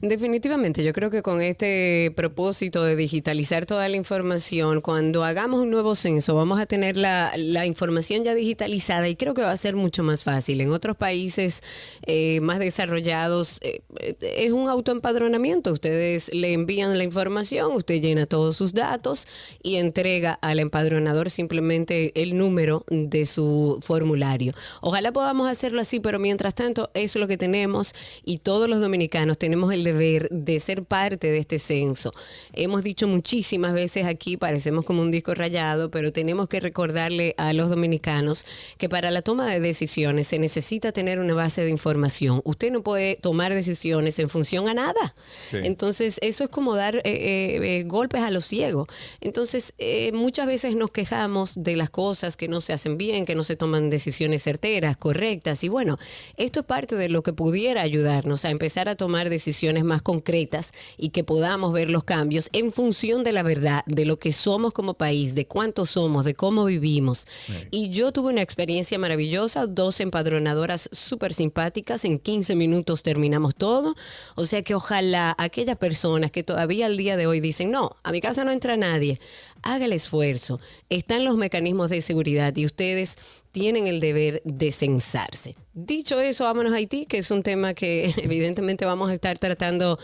Definitivamente, 0.02 0.84
yo 0.84 0.94
creo 0.94 1.10
que 1.10 1.22
con 1.22 1.42
este 1.42 2.12
propósito 2.16 2.84
de 2.84 2.96
digitalizar 2.96 3.66
toda 3.66 3.88
la 3.90 3.96
información, 3.96 4.82
cuando 4.82 5.24
hagamos 5.24 5.62
un 5.62 5.70
nuevo 5.70 5.96
censo, 5.96 6.36
vamos 6.36 6.60
a 6.60 6.66
tener 6.66 6.98
la, 6.98 7.34
información 7.66 8.24
ya 8.24 8.36
digitalizada 8.36 9.08
y 9.08 9.16
creo 9.16 9.34
que 9.34 9.42
va 9.42 9.52
a 9.52 9.58
ser 9.58 9.76
mucho 9.76 10.04
más 10.04 10.24
fácil. 10.24 10.62
En 10.62 10.72
otros 10.72 10.96
países 10.96 11.64
eh, 12.06 12.40
más 12.42 12.60
desarrollados 12.60 13.60
eh, 13.62 13.82
es 14.22 14.52
un 14.52 14.70
autoempadronamiento. 14.70 15.72
Ustedes 15.72 16.34
le 16.34 16.54
envían 16.54 16.98
la 16.98 17.04
información, 17.04 17.74
usted 17.74 18.02
llena 18.02 18.26
todos 18.26 18.58
sus 18.58 18.74
datos 18.74 19.28
y 19.64 19.76
entrega 19.76 20.34
al 20.42 20.60
empadronador 20.60 21.30
simplemente 21.30 22.12
el 22.22 22.38
número 22.38 22.86
de 22.90 23.26
su 23.26 23.80
formulario. 23.82 24.54
Ojalá 24.82 25.12
podamos 25.12 25.50
hacerlo 25.50 25.82
así, 25.82 26.00
pero 26.00 26.20
mientras 26.20 26.56
tanto, 26.56 26.90
eso 26.94 27.20
es 27.20 27.22
lo 27.22 27.28
que 27.28 27.38
tenemos 27.38 27.94
y 28.24 28.40
todos 28.40 28.70
los 28.70 28.82
dominicanos 28.82 29.38
tenemos 29.38 29.74
el 29.76 29.84
deber 29.84 30.28
de 30.32 30.60
ser 30.60 30.84
parte 30.84 31.30
de 31.32 31.38
este 31.38 31.60
censo. 31.60 32.14
Hemos 32.54 32.84
dicho 32.84 33.08
muchísimas 33.08 33.74
veces 33.74 34.06
aquí, 34.06 34.38
parecemos 34.38 34.86
como 34.86 35.02
un 35.02 35.12
disco 35.12 35.36
rayado, 35.36 35.92
pero 35.92 36.12
tenemos 36.12 36.50
que 36.50 36.60
recordarle 36.60 37.36
a 37.38 37.54
los 37.54 37.70
dominicanos 37.70 38.46
que 38.78 38.90
para 38.90 39.12
la 39.12 39.22
toma 39.22 39.48
de 39.48 39.60
decisiones 39.60 40.28
se 40.28 40.40
necesita 40.40 40.92
tener 40.92 41.20
una 41.20 41.36
base 41.36 41.64
de 41.64 41.70
información. 41.70 42.42
Usted 42.44 42.72
no 42.72 42.82
puede 42.82 43.16
tomar 43.18 43.54
decisiones 43.54 44.18
en 44.20 44.30
función 44.30 44.68
a 44.68 44.74
nada. 44.74 45.16
Sí. 45.52 45.58
Entonces, 45.64 46.18
eso 46.22 46.46
es 46.46 46.50
como 46.50 46.76
dar 46.76 46.98
eh, 46.98 47.02
eh, 47.06 47.60
eh, 47.64 47.84
golpes 47.86 48.22
a 48.22 48.32
los 48.32 48.46
ciegos. 48.46 48.88
Entonces, 49.22 49.74
eh, 49.78 50.12
muchas 50.14 50.48
veces 50.48 50.76
nos 50.76 50.92
quejamos 50.92 51.64
de 51.64 51.76
las 51.76 51.90
cosas 51.90 52.38
que 52.38 52.48
no 52.48 52.62
se 52.62 52.74
hacen 52.74 52.98
bien, 52.98 53.26
que 53.26 53.36
no 53.36 53.44
se 53.44 53.56
toman 53.56 53.90
decisiones 53.90 54.44
certeras, 54.44 54.98
correctas. 54.98 55.64
Y 55.64 55.70
bueno, 55.70 55.98
esto 56.38 56.62
es 56.62 56.66
parte 56.66 56.96
de 56.96 57.10
lo 57.10 57.24
que 57.24 57.34
pudiera 57.34 57.82
ayudarnos 57.82 58.46
a 58.46 58.50
empezar 58.50 58.90
a 58.90 58.96
tomar 58.96 59.30
decisiones 59.30 59.65
más 59.84 60.02
concretas 60.02 60.72
y 60.98 61.10
que 61.10 61.24
podamos 61.24 61.74
ver 61.74 61.90
los 61.90 62.04
cambios 62.04 62.50
en 62.54 62.72
función 62.72 63.24
de 63.24 63.34
la 63.34 63.44
verdad, 63.44 63.84
de 63.86 64.06
lo 64.06 64.18
que 64.18 64.32
somos 64.32 64.74
como 64.74 64.94
país, 64.94 65.36
de 65.36 65.48
cuántos 65.48 65.92
somos, 65.92 66.26
de 66.26 66.36
cómo 66.36 66.66
vivimos. 66.66 67.28
Y 67.72 67.90
yo 67.90 68.12
tuve 68.12 68.32
una 68.32 68.42
experiencia 68.42 69.00
maravillosa, 69.00 69.66
dos 69.66 70.00
empadronadoras 70.00 70.90
súper 70.92 71.34
simpáticas, 71.34 72.06
en 72.06 72.20
15 72.20 72.56
minutos 72.56 73.04
terminamos 73.04 73.56
todo. 73.56 73.96
O 74.36 74.46
sea 74.46 74.62
que 74.62 74.76
ojalá 74.76 75.36
aquellas 75.38 75.78
personas 75.78 76.32
que 76.32 76.44
todavía 76.44 76.86
al 76.86 76.98
día 76.98 77.18
de 77.18 77.28
hoy 77.28 77.40
dicen, 77.40 77.72
no, 77.72 77.98
a 78.04 78.12
mi 78.12 78.22
casa 78.22 78.44
no 78.44 78.52
entra 78.52 78.78
nadie, 78.78 79.20
haga 79.62 79.86
el 79.86 79.94
esfuerzo. 79.94 80.60
Están 80.90 81.26
los 81.26 81.38
mecanismos 81.38 81.90
de 81.90 82.02
seguridad 82.02 82.56
y 82.56 82.66
ustedes 82.66 83.18
tienen 83.56 83.88
el 83.88 84.02
deber 84.02 84.42
de 84.44 84.70
censarse. 84.74 85.56
Dicho 85.74 86.20
eso, 86.20 86.44
vámonos 86.44 86.74
a 86.74 86.76
Haití, 86.76 87.06
que 87.06 87.20
es 87.20 87.32
un 87.32 87.42
tema 87.42 87.74
que 87.74 88.14
evidentemente 88.18 88.84
vamos 88.84 89.10
a 89.10 89.14
estar 89.14 89.40
tratando 89.40 89.98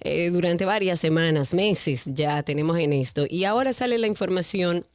eh, 0.00 0.30
durante 0.30 0.64
varias 0.64 1.00
semanas, 1.00 1.52
meses 1.52 2.04
ya 2.06 2.42
tenemos 2.42 2.78
en 2.78 2.94
esto. 2.94 3.26
Y 3.28 3.44
ahora 3.44 3.74
sale 3.74 3.98
la 3.98 4.06
información 4.06 4.86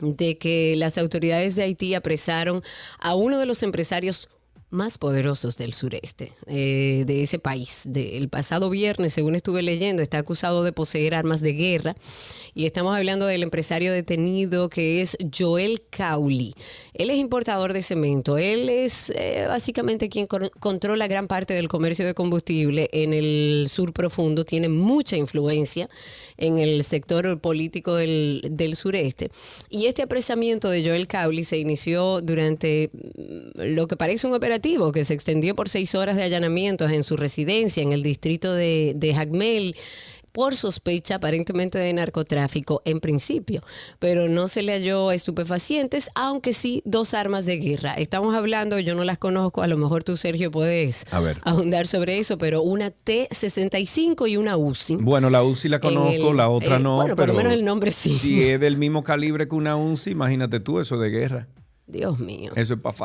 de 0.00 0.36
que 0.36 0.74
las 0.74 0.98
autoridades 0.98 1.54
de 1.54 1.62
Haití 1.62 1.94
apresaron 1.94 2.64
a 2.98 3.14
uno 3.14 3.38
de 3.38 3.46
los 3.46 3.62
empresarios 3.62 4.28
más 4.74 4.98
poderosos 4.98 5.56
del 5.56 5.72
sureste, 5.72 6.32
eh, 6.46 7.04
de 7.06 7.22
ese 7.22 7.38
país. 7.38 7.82
del 7.84 8.28
pasado 8.28 8.68
viernes, 8.70 9.14
según 9.14 9.34
estuve 9.34 9.62
leyendo, 9.62 10.02
está 10.02 10.18
acusado 10.18 10.64
de 10.64 10.72
poseer 10.72 11.14
armas 11.14 11.40
de 11.40 11.52
guerra 11.52 11.96
y 12.54 12.66
estamos 12.66 12.96
hablando 12.96 13.26
del 13.26 13.42
empresario 13.42 13.92
detenido 13.92 14.68
que 14.68 15.00
es 15.00 15.16
Joel 15.36 15.82
Cauli. 15.90 16.54
Él 16.92 17.10
es 17.10 17.16
importador 17.16 17.72
de 17.72 17.82
cemento. 17.82 18.36
Él 18.38 18.68
es 18.68 19.10
eh, 19.10 19.44
básicamente 19.48 20.08
quien 20.08 20.26
controla 20.26 21.06
gran 21.06 21.28
parte 21.28 21.54
del 21.54 21.68
comercio 21.68 22.04
de 22.04 22.14
combustible 22.14 22.88
en 22.92 23.12
el 23.12 23.66
sur 23.68 23.92
profundo. 23.92 24.44
Tiene 24.44 24.68
mucha 24.68 25.16
influencia 25.16 25.88
en 26.36 26.58
el 26.58 26.84
sector 26.84 27.40
político 27.40 27.94
del, 27.94 28.42
del 28.50 28.76
sureste. 28.76 29.30
Y 29.70 29.86
este 29.86 30.02
apresamiento 30.02 30.68
de 30.68 30.86
Joel 30.86 31.06
Cauli 31.06 31.44
se 31.44 31.58
inició 31.58 32.20
durante 32.20 32.90
mm, 32.92 33.74
lo 33.74 33.86
que 33.86 33.96
parece 33.96 34.26
un 34.26 34.34
operativo 34.34 34.63
que 34.64 35.04
se 35.04 35.12
extendió 35.12 35.54
por 35.54 35.68
seis 35.68 35.94
horas 35.94 36.16
de 36.16 36.22
allanamientos 36.22 36.90
en 36.90 37.02
su 37.02 37.18
residencia 37.18 37.82
en 37.82 37.92
el 37.92 38.02
distrito 38.02 38.54
de, 38.54 38.94
de 38.96 39.14
Jacmel 39.14 39.76
por 40.32 40.56
sospecha 40.56 41.16
aparentemente 41.16 41.78
de 41.78 41.92
narcotráfico 41.92 42.80
en 42.86 42.98
principio, 42.98 43.62
pero 43.98 44.26
no 44.26 44.48
se 44.48 44.62
le 44.62 44.72
halló 44.72 45.12
estupefacientes, 45.12 46.10
aunque 46.14 46.54
sí 46.54 46.82
dos 46.86 47.12
armas 47.12 47.44
de 47.44 47.58
guerra. 47.58 47.92
Estamos 47.94 48.34
hablando, 48.34 48.80
yo 48.80 48.94
no 48.94 49.04
las 49.04 49.18
conozco, 49.18 49.62
a 49.62 49.66
lo 49.66 49.76
mejor 49.76 50.02
tú 50.02 50.16
Sergio 50.16 50.50
puedes 50.50 51.06
ahondar 51.42 51.86
sobre 51.86 52.18
eso, 52.18 52.38
pero 52.38 52.62
una 52.62 52.90
T65 52.90 54.28
y 54.28 54.38
una 54.38 54.56
UCI. 54.56 54.96
Bueno, 54.96 55.28
la 55.28 55.44
UCI 55.44 55.68
la 55.68 55.78
conozco, 55.78 56.32
la 56.32 56.48
otra 56.48 56.78
no, 56.78 56.96
bueno, 56.96 57.16
por 57.16 57.28
lo 57.28 57.34
menos 57.34 57.52
el 57.52 57.64
nombre 57.64 57.92
sí. 57.92 58.14
Si 58.18 58.42
es 58.42 58.58
del 58.58 58.78
mismo 58.78 59.04
calibre 59.04 59.46
que 59.46 59.54
una 59.54 59.76
UCI, 59.76 60.10
imagínate 60.12 60.58
tú 60.58 60.80
eso 60.80 60.96
de 60.96 61.10
guerra. 61.10 61.48
Dios 61.86 62.18
mío. 62.18 62.50
Eso 62.56 62.74
es 62.74 62.80
para 62.80 62.96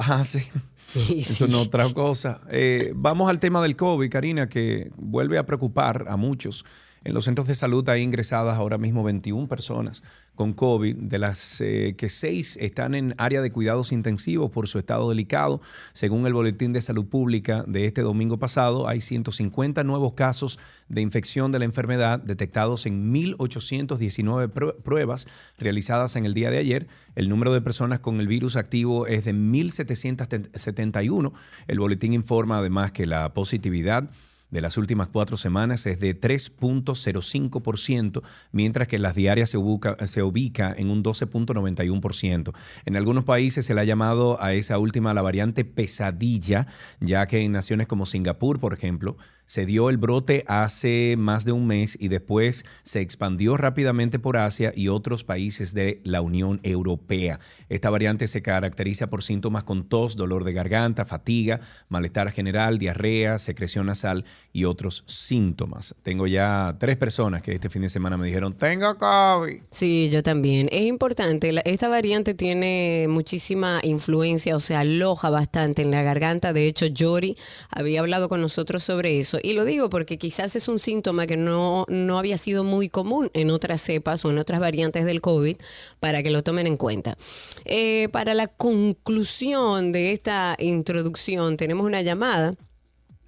fajarse. 0.94 1.20
Eso 1.20 1.48
no 1.48 1.62
otra 1.62 1.92
cosa. 1.94 2.42
Eh, 2.50 2.92
vamos 2.96 3.30
al 3.30 3.40
tema 3.40 3.62
del 3.62 3.76
COVID, 3.76 4.10
Karina, 4.10 4.50
que 4.50 4.92
vuelve 4.98 5.38
a 5.38 5.46
preocupar 5.46 6.06
a 6.08 6.18
muchos. 6.18 6.66
En 7.04 7.14
los 7.14 7.26
centros 7.26 7.48
de 7.48 7.56
salud 7.56 7.88
hay 7.88 8.02
ingresadas 8.02 8.58
ahora 8.58 8.78
mismo 8.78 9.04
21 9.04 9.48
personas 9.48 10.04
con 10.36 10.54
COVID, 10.54 10.96
de 10.96 11.18
las 11.18 11.60
eh, 11.60 11.96
que 11.98 12.08
seis 12.08 12.58
están 12.62 12.96
en 12.96 13.14
área 13.18 13.42
de 13.42 13.52
cuidados 13.52 13.92
intensivos 13.92 14.52
por 14.52 14.70
su 14.70 14.80
estado 14.80 15.10
delicado. 15.10 15.60
Según 15.92 16.26
el 16.26 16.34
Boletín 16.34 16.72
de 16.72 16.82
Salud 16.82 17.06
Pública 17.06 17.66
de 17.68 17.86
este 17.86 18.02
domingo 18.02 18.38
pasado, 18.38 18.88
hay 18.88 19.02
150 19.02 19.84
nuevos 19.84 20.14
casos 20.14 20.58
de 20.88 21.02
infección 21.02 21.52
de 21.52 21.60
la 21.60 21.66
enfermedad 21.66 22.20
detectados 22.20 22.86
en 22.86 23.14
1.819 23.14 24.82
pruebas 24.82 25.28
realizadas 25.58 26.16
en 26.16 26.26
el 26.26 26.34
día 26.34 26.50
de 26.50 26.60
ayer. 26.60 26.88
El 27.16 27.28
número 27.28 27.54
de 27.54 27.60
personas 27.60 28.00
con 28.00 28.22
el 28.22 28.30
virus 28.30 28.56
activo 28.56 29.08
es 29.08 29.26
de 29.26 29.34
1.771. 29.34 31.34
El 31.68 31.80
boletín 31.80 32.14
informa 32.14 32.60
además 32.60 32.94
que 32.94 33.06
la 33.06 33.34
positividad 33.34 34.10
de 34.52 34.62
las 34.62 34.78
últimas 34.78 35.08
cuatro 35.08 35.38
semanas 35.38 35.86
es 35.86 36.00
de 36.00 36.20
3.05%, 36.20 38.24
mientras 38.52 38.88
que 38.88 38.96
en 38.96 39.04
las 39.04 39.16
diarias 39.16 39.50
se 39.50 39.58
ubica, 39.58 39.96
se 40.08 40.24
ubica 40.24 40.74
en 40.76 40.90
un 40.90 41.04
12.91%. 41.04 42.54
En 42.86 42.98
algunos 42.98 43.24
países 43.24 43.66
se 43.66 43.74
le 43.74 43.82
ha 43.82 43.86
llamado 43.86 44.42
a 44.42 44.54
esa 44.54 44.78
última 44.80 45.14
la 45.14 45.22
variante 45.22 45.66
pesadilla, 45.66 46.68
ya 47.00 47.28
que 47.28 47.42
en 47.42 47.52
naciones 47.52 47.88
como 47.88 48.06
Singapur, 48.06 48.60
por 48.60 48.74
ejemplo, 48.74 49.18
se 49.50 49.66
dio 49.66 49.90
el 49.90 49.98
brote 49.98 50.44
hace 50.48 51.16
más 51.18 51.44
de 51.44 51.52
un 51.52 51.66
mes 51.66 51.98
y 52.00 52.10
después 52.10 52.66
se 52.84 53.02
expandió 53.02 53.58
rápidamente 53.58 54.20
por 54.20 54.38
Asia 54.38 54.72
y 54.76 54.90
otros 54.90 55.24
países 55.24 55.74
de 55.74 56.02
la 56.04 56.22
Unión 56.22 56.60
Europea. 56.62 57.40
Esta 57.68 57.90
variante 57.90 58.28
se 58.28 58.44
caracteriza 58.44 59.08
por 59.08 59.24
síntomas 59.24 59.64
con 59.64 59.90
tos, 59.90 60.16
dolor 60.16 60.44
de 60.44 60.54
garganta, 60.54 61.04
fatiga, 61.04 61.62
malestar 61.88 62.32
general, 62.32 62.78
diarrea, 62.78 63.40
secreción 63.40 63.88
nasal 63.88 64.24
y 64.54 64.66
otros 64.66 65.04
síntomas. 65.08 65.96
Tengo 66.04 66.28
ya 66.28 66.76
tres 66.80 66.98
personas 66.98 67.42
que 67.42 67.52
este 67.52 67.70
fin 67.70 67.82
de 67.82 67.90
semana 67.90 68.18
me 68.18 68.28
dijeron, 68.28 68.54
tengo 68.54 69.00
COVID. 69.00 69.64
Sí, 69.72 70.12
yo 70.12 70.22
también. 70.22 70.70
Es 70.72 70.86
importante, 70.86 71.60
esta 71.66 71.88
variante 71.88 72.36
tiene 72.36 73.08
muchísima 73.10 73.80
influencia, 73.82 74.56
o 74.56 74.60
sea, 74.60 74.82
aloja 74.82 75.32
bastante 75.32 75.82
en 75.82 75.90
la 75.90 76.04
garganta. 76.04 76.54
De 76.54 76.68
hecho, 76.68 76.86
Yori 76.86 77.36
había 77.72 78.02
hablado 78.02 78.30
con 78.30 78.42
nosotros 78.42 78.84
sobre 78.84 79.18
eso 79.18 79.39
y 79.44 79.54
lo 79.54 79.66
digo 79.66 79.90
porque 79.90 80.18
quizás 80.18 80.56
es 80.56 80.68
un 80.68 80.80
síntoma 80.80 81.28
que 81.28 81.38
no, 81.38 81.86
no 81.88 82.18
había 82.18 82.38
sido 82.38 82.64
muy 82.64 82.90
común 82.90 83.30
en 83.34 83.50
otras 83.50 83.82
cepas 83.82 84.26
o 84.26 84.32
en 84.32 84.38
otras 84.38 84.60
variantes 84.60 85.06
del 85.06 85.22
COVID 85.22 85.58
para 86.00 86.24
que 86.24 86.32
lo 86.32 86.44
tomen 86.44 86.68
en 86.68 86.78
cuenta. 86.78 87.18
Eh, 87.66 88.10
para 88.12 88.34
la 88.34 88.48
conclusión 88.48 89.92
de 89.92 90.12
esta 90.12 90.56
introducción 90.60 91.58
tenemos 91.58 91.86
una 91.86 92.02
llamada. 92.02 92.56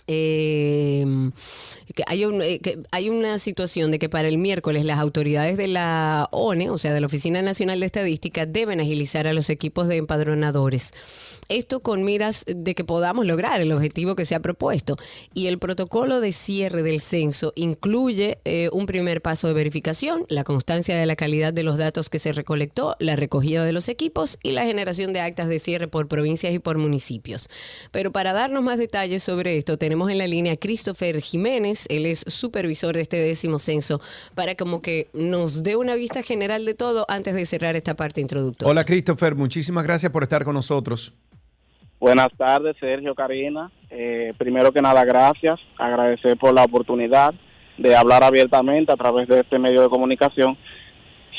Eh, 0.07 1.05
que 1.95 2.03
hay, 2.07 2.23
eh, 2.23 2.59
que 2.59 2.79
hay 2.91 3.09
una 3.09 3.37
situación 3.39 3.91
de 3.91 3.99
que 3.99 4.09
para 4.09 4.27
el 4.27 4.37
miércoles 4.37 4.83
las 4.83 4.99
autoridades 4.99 5.57
de 5.57 5.67
la 5.67 6.27
ONE, 6.31 6.69
o 6.69 6.77
sea, 6.77 6.93
de 6.93 7.01
la 7.01 7.07
Oficina 7.07 7.41
Nacional 7.41 7.79
de 7.79 7.85
Estadística, 7.85 8.45
deben 8.45 8.79
agilizar 8.79 9.27
a 9.27 9.33
los 9.33 9.49
equipos 9.49 9.87
de 9.87 9.97
empadronadores. 9.97 10.93
Esto 11.51 11.81
con 11.81 12.05
miras 12.05 12.45
de 12.47 12.73
que 12.75 12.85
podamos 12.85 13.25
lograr 13.25 13.59
el 13.59 13.73
objetivo 13.73 14.15
que 14.15 14.23
se 14.23 14.35
ha 14.35 14.39
propuesto. 14.39 14.95
Y 15.33 15.47
el 15.47 15.59
protocolo 15.59 16.21
de 16.21 16.31
cierre 16.31 16.81
del 16.81 17.01
censo 17.01 17.51
incluye 17.57 18.39
eh, 18.45 18.69
un 18.71 18.85
primer 18.85 19.21
paso 19.21 19.49
de 19.49 19.53
verificación, 19.53 20.23
la 20.29 20.45
constancia 20.45 20.95
de 20.95 21.05
la 21.05 21.17
calidad 21.17 21.51
de 21.51 21.63
los 21.63 21.77
datos 21.77 22.09
que 22.09 22.19
se 22.19 22.31
recolectó, 22.31 22.95
la 22.99 23.17
recogida 23.17 23.65
de 23.65 23.73
los 23.73 23.89
equipos 23.89 24.39
y 24.41 24.51
la 24.51 24.63
generación 24.63 25.11
de 25.11 25.19
actas 25.19 25.49
de 25.49 25.59
cierre 25.59 25.89
por 25.89 26.07
provincias 26.07 26.53
y 26.53 26.59
por 26.59 26.77
municipios. 26.77 27.49
Pero 27.91 28.13
para 28.13 28.31
darnos 28.31 28.63
más 28.63 28.77
detalles 28.77 29.21
sobre 29.21 29.57
esto, 29.57 29.77
tenemos 29.77 30.09
en 30.09 30.19
la 30.19 30.27
línea 30.27 30.53
a 30.53 30.57
Christopher 30.57 31.19
Jiménez, 31.19 31.85
él 31.89 32.05
es 32.05 32.23
supervisor 32.27 32.95
de 32.95 33.01
este 33.01 33.17
décimo 33.17 33.59
censo, 33.59 33.99
para 34.35 34.55
como 34.55 34.81
que 34.81 35.09
nos 35.11 35.63
dé 35.63 35.75
una 35.75 35.95
vista 35.95 36.23
general 36.23 36.63
de 36.63 36.75
todo 36.75 37.05
antes 37.09 37.35
de 37.35 37.45
cerrar 37.45 37.75
esta 37.75 37.97
parte 37.97 38.21
introductoria. 38.21 38.71
Hola 38.71 38.85
Christopher, 38.85 39.35
muchísimas 39.35 39.83
gracias 39.83 40.13
por 40.13 40.23
estar 40.23 40.45
con 40.45 40.53
nosotros. 40.53 41.13
Buenas 42.01 42.29
tardes, 42.35 42.75
Sergio, 42.79 43.13
Karina. 43.13 43.69
Eh, 43.91 44.33
primero 44.35 44.71
que 44.71 44.81
nada, 44.81 45.05
gracias. 45.05 45.59
Agradecer 45.77 46.35
por 46.35 46.51
la 46.51 46.63
oportunidad 46.63 47.31
de 47.77 47.95
hablar 47.95 48.23
abiertamente 48.23 48.91
a 48.91 48.95
través 48.95 49.27
de 49.27 49.41
este 49.41 49.59
medio 49.59 49.83
de 49.83 49.89
comunicación 49.89 50.57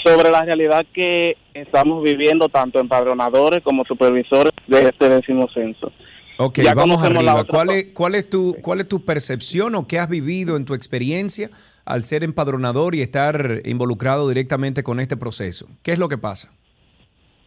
sobre 0.04 0.30
la 0.30 0.42
realidad 0.42 0.86
que 0.94 1.36
estamos 1.52 2.04
viviendo 2.04 2.48
tanto 2.48 2.78
empadronadores 2.78 3.60
como 3.64 3.84
supervisores 3.84 4.52
de 4.68 4.88
este 4.88 5.08
décimo 5.08 5.48
censo. 5.52 5.90
Ok, 6.38 6.60
vamos 6.76 7.02
arriba. 7.02 7.42
¿Cuál 7.42 7.70
es, 7.70 7.86
cuál, 7.92 8.14
es 8.14 8.30
tu, 8.30 8.56
¿Cuál 8.62 8.78
es 8.78 8.88
tu 8.88 9.04
percepción 9.04 9.74
o 9.74 9.88
qué 9.88 9.98
has 9.98 10.08
vivido 10.08 10.56
en 10.56 10.64
tu 10.64 10.74
experiencia 10.74 11.50
al 11.84 12.04
ser 12.04 12.22
empadronador 12.22 12.94
y 12.94 13.02
estar 13.02 13.62
involucrado 13.64 14.28
directamente 14.28 14.84
con 14.84 15.00
este 15.00 15.16
proceso? 15.16 15.66
¿Qué 15.82 15.90
es 15.90 15.98
lo 15.98 16.08
que 16.08 16.18
pasa? 16.18 16.52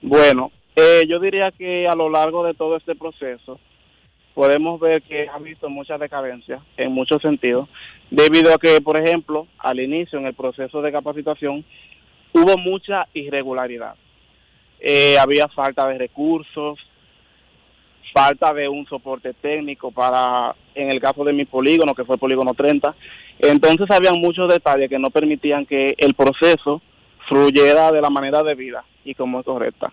Bueno, 0.01 0.51
eh, 0.75 1.03
yo 1.07 1.19
diría 1.19 1.51
que 1.51 1.87
a 1.87 1.95
lo 1.95 2.09
largo 2.09 2.43
de 2.43 2.53
todo 2.53 2.75
este 2.75 2.95
proceso 2.95 3.59
podemos 4.33 4.79
ver 4.79 5.01
que 5.01 5.27
ha 5.29 5.39
visto 5.39 5.69
mucha 5.69 5.97
decadencia 5.97 6.59
en 6.75 6.91
muchos 6.91 7.21
sentidos, 7.21 7.69
debido 8.11 8.53
a 8.53 8.57
que, 8.57 8.81
por 8.81 8.99
ejemplo, 8.99 9.47
al 9.57 9.79
inicio 9.79 10.19
en 10.19 10.25
el 10.25 10.33
proceso 10.33 10.81
de 10.81 10.91
capacitación 10.91 11.63
hubo 12.33 12.57
mucha 12.57 13.07
irregularidad. 13.13 13.95
Eh, 14.81 15.17
había 15.17 15.47
falta 15.47 15.87
de 15.87 15.97
recursos, 15.97 16.77
falta 18.13 18.53
de 18.53 18.67
un 18.67 18.85
soporte 18.87 19.33
técnico 19.33 19.91
para, 19.91 20.53
en 20.75 20.91
el 20.91 20.99
caso 20.99 21.23
de 21.23 21.31
mi 21.31 21.45
polígono, 21.45 21.95
que 21.95 22.03
fue 22.03 22.15
el 22.15 22.19
polígono 22.19 22.53
30, 22.53 22.93
entonces 23.39 23.87
habían 23.89 24.19
muchos 24.19 24.49
detalles 24.49 24.89
que 24.89 24.99
no 24.99 25.09
permitían 25.09 25.65
que 25.65 25.95
el 25.97 26.13
proceso 26.13 26.81
fluyera 27.27 27.91
de 27.91 28.01
la 28.01 28.09
manera 28.09 28.43
debida 28.43 28.83
y 29.05 29.15
como 29.15 29.39
es 29.39 29.45
correcta. 29.45 29.91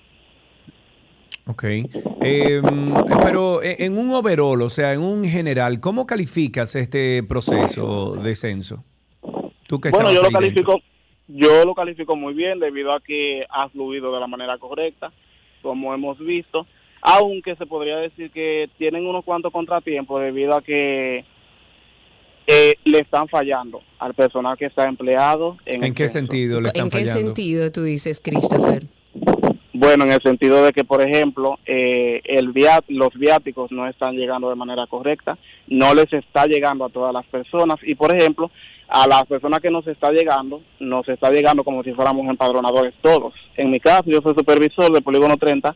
Ok. 1.47 1.65
Em, 1.65 2.95
pero 3.23 3.63
e, 3.63 3.85
en 3.85 3.99
un 3.99 4.11
overall, 4.13 4.63
o 4.63 4.69
sea, 4.69 4.93
en 4.93 5.01
un 5.01 5.25
general, 5.25 5.81
¿cómo 5.81 6.07
calificas 6.07 6.77
este 6.77 7.23
proceso 7.25 8.15
de 8.17 8.35
censo? 8.35 8.85
¿Tú 9.67 9.81
que 9.81 9.91
bueno, 9.91 10.13
yo 10.13 10.23
lo 10.23 10.31
califico, 10.31 10.81
yo 11.27 11.65
lo 11.65 11.75
califico 11.75 12.15
muy 12.15 12.35
bien 12.35 12.61
debido 12.61 12.93
a 12.93 13.01
que 13.01 13.45
ha 13.49 13.69
fluido 13.71 14.13
de 14.15 14.21
la 14.21 14.27
manera 14.27 14.57
correcta, 14.59 15.13
como 15.63 15.93
hemos 15.95 16.19
visto, 16.19 16.67
aunque 17.01 17.57
se 17.57 17.67
podría 17.67 17.97
decir 17.97 18.31
que 18.31 18.71
tienen 18.79 19.07
unos 19.07 19.25
cuantos 19.25 19.53
contratiempos 19.53 20.23
debido 20.23 20.55
a 20.55 20.63
que 20.63 21.25
eh, 22.47 22.75
le 22.85 22.99
están 22.99 23.29
fallando 23.29 23.83
al 23.99 24.15
personal 24.15 24.57
que 24.57 24.67
está 24.67 24.87
empleado. 24.87 25.57
¿En, 25.65 25.93
qué 25.95 26.07
sentido 26.07 26.61
le 26.61 26.69
están 26.69 26.91
fallando? 26.91 27.11
¿En 27.19 27.27
qué 27.27 27.35
sentido 27.35 27.73
tú 27.73 27.83
dices, 27.83 28.21
Christopher? 28.21 28.87
Bueno, 29.75 30.05
en 30.05 30.13
el 30.13 30.23
sentido 30.23 30.63
de 30.65 30.73
que, 30.73 30.85
por 30.85 31.01
ejemplo, 31.01 31.59
eh, 31.65 32.21
el 32.25 32.53
los 32.89 33.15
viáticos 33.15 33.73
no 33.73 33.89
están 33.89 34.17
llegando 34.17 34.51
de 34.51 34.55
manera 34.55 34.87
correcta, 34.87 35.39
no 35.67 35.95
les 35.95 36.13
está 36.13 36.45
llegando 36.47 36.85
a 36.85 36.91
todas 36.91 37.13
las 37.13 37.25
personas 37.27 37.79
y, 37.83 37.95
por 37.95 38.15
ejemplo, 38.15 38.51
a 38.89 39.07
las 39.09 39.25
personas 39.25 39.61
que 39.61 39.71
nos 39.71 39.87
está 39.87 40.11
llegando, 40.13 40.63
nos 40.79 41.09
está 41.09 41.31
llegando 41.31 41.65
como 41.65 41.83
si 41.83 41.93
fuéramos 41.93 42.29
empadronadores 42.29 42.93
todos. 43.01 43.33
En 43.57 43.71
mi 43.71 43.81
caso, 43.81 44.05
yo 44.07 44.21
soy 44.21 44.35
supervisor 44.35 44.93
de 44.93 45.01
Polígono 45.01 45.39
30 45.39 45.75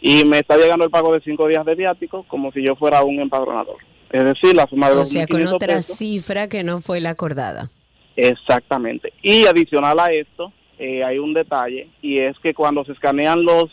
y 0.00 0.24
me 0.24 0.40
está 0.40 0.56
llegando 0.56 0.84
el 0.84 0.90
pago 0.90 1.12
de 1.12 1.20
cinco 1.20 1.46
días 1.46 1.64
de 1.64 1.76
viático 1.76 2.24
como 2.24 2.50
si 2.50 2.66
yo 2.66 2.74
fuera 2.74 3.02
un 3.02 3.20
empadronador. 3.20 3.76
Es 4.10 4.24
decir, 4.24 4.56
la 4.56 4.66
suma 4.66 4.90
de 4.90 4.96
O 4.96 5.04
sea, 5.04 5.26
con 5.28 5.46
otra 5.46 5.82
cifra 5.82 6.48
que 6.48 6.64
no 6.64 6.80
fue 6.80 7.00
la 7.00 7.10
acordada. 7.10 7.70
Exactamente. 8.16 9.12
Y 9.22 9.46
adicional 9.46 10.00
a 10.00 10.06
esto, 10.06 10.52
eh, 10.78 11.04
hay 11.04 11.18
un 11.18 11.34
detalle 11.34 11.88
y 12.02 12.18
es 12.18 12.38
que 12.38 12.54
cuando 12.54 12.84
se 12.84 12.92
escanean 12.92 13.44
los 13.44 13.66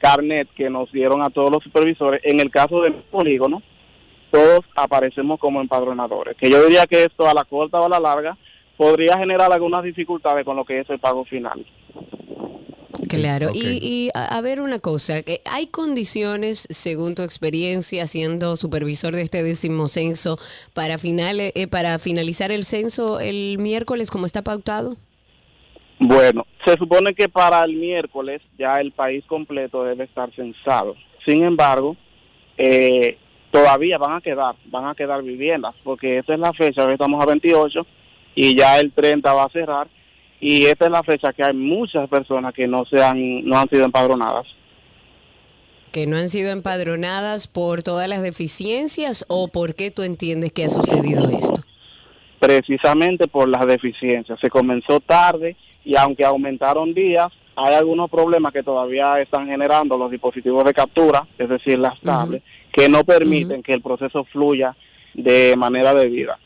carnets 0.00 0.50
que 0.56 0.70
nos 0.70 0.90
dieron 0.92 1.22
a 1.22 1.30
todos 1.30 1.50
los 1.50 1.62
supervisores, 1.62 2.20
en 2.24 2.40
el 2.40 2.50
caso 2.50 2.80
del 2.80 2.94
polígono, 2.94 3.62
todos 4.30 4.60
aparecemos 4.74 5.38
como 5.38 5.60
empadronadores. 5.60 6.36
Que 6.36 6.50
yo 6.50 6.64
diría 6.64 6.86
que 6.86 7.04
esto 7.04 7.28
a 7.28 7.34
la 7.34 7.44
corta 7.44 7.80
o 7.80 7.86
a 7.86 7.88
la 7.88 8.00
larga 8.00 8.36
podría 8.76 9.18
generar 9.18 9.52
algunas 9.52 9.82
dificultades 9.82 10.44
con 10.44 10.56
lo 10.56 10.64
que 10.64 10.80
es 10.80 10.88
el 10.88 10.98
pago 10.98 11.24
final. 11.24 11.66
Claro, 13.08 13.50
y, 13.52 14.10
a, 14.14 14.40
ver 14.40 14.60
una 14.60 14.78
cosa, 14.78 15.14
¿hay 15.46 15.66
condiciones, 15.66 16.66
según 16.70 17.14
tu 17.14 17.22
experiencia 17.22 18.06
siendo 18.06 18.54
supervisor 18.56 19.14
de 19.14 19.22
este 19.22 19.42
décimo 19.42 19.88
censo, 19.88 20.38
para, 20.74 20.96
final, 20.96 21.40
eh, 21.40 21.66
para 21.68 21.98
finalizar 21.98 22.52
el 22.52 22.64
censo 22.64 23.18
el 23.18 23.58
miércoles 23.58 24.10
como 24.10 24.26
está 24.26 24.42
pautado? 24.42 24.96
Bueno, 26.00 26.46
se 26.64 26.78
supone 26.78 27.14
que 27.14 27.28
para 27.28 27.62
el 27.62 27.74
miércoles 27.74 28.40
ya 28.58 28.76
el 28.80 28.90
país 28.90 29.22
completo 29.26 29.84
debe 29.84 30.04
estar 30.04 30.34
censado. 30.34 30.96
Sin 31.26 31.44
embargo, 31.44 31.94
eh, 32.56 33.18
todavía 33.50 33.98
van 33.98 34.16
a 34.16 34.20
quedar, 34.22 34.54
van 34.64 34.86
a 34.86 34.94
quedar 34.94 35.22
viviendas, 35.22 35.74
porque 35.84 36.18
esta 36.18 36.32
es 36.32 36.40
la 36.40 36.54
fecha, 36.54 36.86
hoy 36.86 36.94
estamos 36.94 37.22
a 37.22 37.26
28 37.26 37.86
y 38.34 38.56
ya 38.56 38.78
el 38.78 38.92
30 38.92 39.30
va 39.34 39.44
a 39.44 39.50
cerrar 39.50 39.88
y 40.40 40.64
esta 40.64 40.86
es 40.86 40.90
la 40.90 41.02
fecha 41.02 41.34
que 41.34 41.44
hay 41.44 41.52
muchas 41.52 42.08
personas 42.08 42.54
que 42.54 42.66
no 42.66 42.86
se 42.86 43.02
han, 43.02 43.44
no 43.44 43.58
han 43.58 43.68
sido 43.68 43.84
empadronadas. 43.84 44.46
¿Que 45.92 46.06
no 46.06 46.16
han 46.16 46.30
sido 46.30 46.50
empadronadas 46.50 47.46
por 47.46 47.82
todas 47.82 48.08
las 48.08 48.22
deficiencias 48.22 49.26
o 49.28 49.48
por 49.48 49.74
qué 49.74 49.90
tú 49.90 50.02
entiendes 50.02 50.50
que 50.52 50.64
ha 50.64 50.70
sucedido 50.70 51.28
esto? 51.28 51.62
Precisamente 52.50 53.28
por 53.28 53.48
las 53.48 53.64
deficiencias. 53.64 54.40
Se 54.40 54.50
comenzó 54.50 54.98
tarde 54.98 55.56
y 55.84 55.96
aunque 55.96 56.24
aumentaron 56.24 56.92
días, 56.92 57.28
hay 57.54 57.74
algunos 57.74 58.10
problemas 58.10 58.52
que 58.52 58.64
todavía 58.64 59.20
están 59.20 59.46
generando 59.46 59.96
los 59.96 60.10
dispositivos 60.10 60.64
de 60.64 60.74
captura, 60.74 61.28
es 61.38 61.48
decir, 61.48 61.78
las 61.78 62.00
tablets, 62.00 62.44
que 62.72 62.88
no 62.88 63.04
permiten 63.04 63.62
que 63.62 63.72
el 63.72 63.82
proceso 63.82 64.24
fluya 64.24 64.74
de 65.14 65.54
manera 65.56 65.94
debida. 65.94 66.40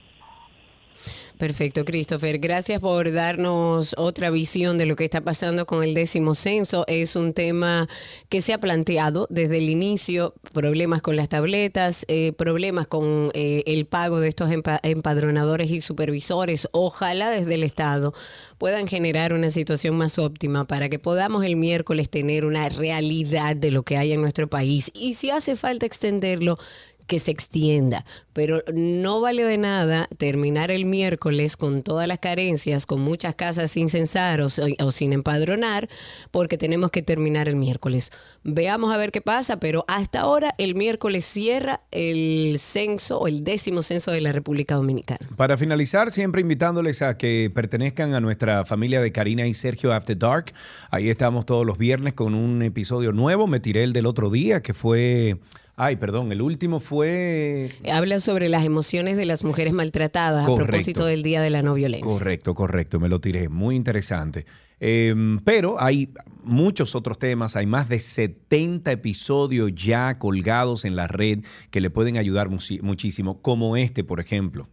Perfecto, 1.39 1.85
Christopher. 1.85 2.39
Gracias 2.39 2.79
por 2.79 3.11
darnos 3.11 3.97
otra 3.99 4.31
visión 4.31 4.79
de 4.79 4.87
lo 4.87 4.95
que 4.95 5.05
está 5.05 5.21
pasando 5.21 5.67
con 5.67 5.83
el 5.83 5.93
décimo 5.93 6.37
censo. 6.37 6.85
Es 6.87 7.17
un 7.17 7.33
tema 7.33 7.89
que 8.29 8.41
se 8.41 8.53
ha 8.53 8.59
planteado 8.59 9.27
desde 9.31 9.59
el 9.59 9.69
inicio, 9.69 10.35
problemas 10.53 11.03
con 11.03 11.17
las 11.17 11.29
tabletas, 11.29 12.05
eh, 12.07 12.33
problemas 12.39 12.87
con 12.87 13.33
eh, 13.35 13.65
el 13.67 13.85
pago 13.85 14.21
de 14.21 14.29
estos 14.29 14.49
empadronadores 14.53 15.73
y 15.73 15.81
supervisores. 15.81 16.69
Ojalá 16.71 17.31
desde 17.31 17.55
el 17.55 17.65
Estado 17.65 18.15
puedan 18.59 18.87
generar 18.87 19.33
una 19.33 19.51
situación 19.51 19.97
más 19.97 20.21
óptima 20.21 20.69
para 20.69 20.89
que 20.89 21.01
podamos 21.01 21.45
el 21.45 21.57
miércoles 21.57 22.09
tener 22.09 22.45
una 22.45 22.69
realidad 22.69 23.57
de 23.57 23.73
lo 23.73 23.83
que 23.83 23.97
hay 23.97 24.13
en 24.13 24.21
nuestro 24.21 24.49
país. 24.49 24.93
Y 24.95 25.15
si 25.15 25.31
hace 25.31 25.57
falta 25.57 25.85
extenderlo, 25.85 26.59
que 27.07 27.19
se 27.19 27.31
extienda, 27.31 28.05
pero 28.33 28.63
no 28.75 29.21
vale 29.21 29.45
de 29.45 29.59
nada 29.59 30.09
terminar 30.17 30.71
el 30.71 30.87
miércoles 30.87 31.57
con 31.57 31.83
todas 31.83 32.09
las 32.09 32.19
carencias, 32.19 32.87
con 32.87 33.01
muchas 33.01 33.35
casas 33.35 33.71
sin 33.71 33.89
censar 33.89 34.41
o, 34.41 34.49
sin 34.49 35.13
empadronar, 35.13 35.89
porque 36.31 36.57
tenemos 36.57 36.91
que 36.91 37.03
terminar 37.03 37.49
el 37.49 37.57
miércoles. 37.57 38.11
Veamos 38.43 38.95
a 38.95 38.99
ver 38.99 39.13
qué 39.13 39.21
pasa, 39.21 39.61
pero 39.61 39.85
hasta 39.89 40.21
ahora 40.21 40.55
el 40.59 40.75
miércoles 40.75 41.25
cierra 41.25 41.83
el 41.91 42.57
censo 42.59 43.21
o 43.21 43.29
el 43.29 43.45
décimo 43.45 43.83
censo 43.83 44.11
de 44.11 44.21
la 44.21 44.33
República 44.33 44.75
Dominicana. 44.75 45.21
Para 45.37 45.57
finalizar, 45.57 46.11
siempre 46.11 46.41
invitándoles 46.41 47.03
a 47.03 47.17
que 47.17 47.51
pertenezcan 47.55 48.15
a 48.15 48.21
nuestra 48.21 48.65
familia 48.65 49.01
de 49.01 49.13
Karina 49.13 49.47
y 49.47 49.55
Sergio 49.55 49.93
After 49.93 50.19
Dark. 50.19 50.53
Ahí 50.91 51.09
estamos 51.09 51.47
todos 51.47 51.67
los 51.67 51.79
viernes 51.79 52.15
con 52.15 52.35
un 52.35 52.63
episodio 52.63 53.13
nuevo. 53.13 53.47
Me 53.47 53.61
tiré 53.61 53.85
el 53.85 53.93
del 53.93 54.07
otro 54.07 54.31
día, 54.31 54.61
que 54.61 54.75
fue 54.75 55.39
Ay, 55.77 55.97
perdón, 55.97 56.31
el 56.31 56.41
último 56.41 56.79
fue... 56.79 57.69
Habla 57.91 58.21
sobre 58.21 58.49
las 58.49 58.65
emociones 58.65 59.17
de 59.17 59.25
las 59.25 59.43
mujeres 59.43 59.73
maltratadas 59.73 60.49
a 60.49 60.55
propósito 60.55 61.05
del 61.05 61.25
Día 61.25 61.43
de 61.43 61.51
la 61.51 61.63
No 61.63 61.75
Violencia. 61.75 62.07
Correcto, 62.07 62.55
correcto, 62.55 63.01
me 63.01 63.09
lo 63.09 63.21
tiré, 63.21 63.49
muy 63.49 63.75
interesante. 63.75 64.47
Em, 64.79 65.41
pero 65.41 65.81
hay 65.81 66.13
muchos 66.45 66.95
otros 66.95 67.19
temas, 67.19 67.57
hay 67.57 67.67
más 67.67 67.89
de 67.89 67.99
70 67.99 68.93
episodios 68.93 69.73
ya 69.75 70.19
colgados 70.19 70.85
en 70.85 70.95
la 70.95 71.09
red 71.09 71.41
que 71.71 71.81
le 71.81 71.91
pueden 71.91 72.19
ayudar 72.19 72.51
muchísimo, 72.51 73.43
como 73.43 73.77
este, 73.77 74.05
por 74.05 74.21
ejemplo. 74.21 74.69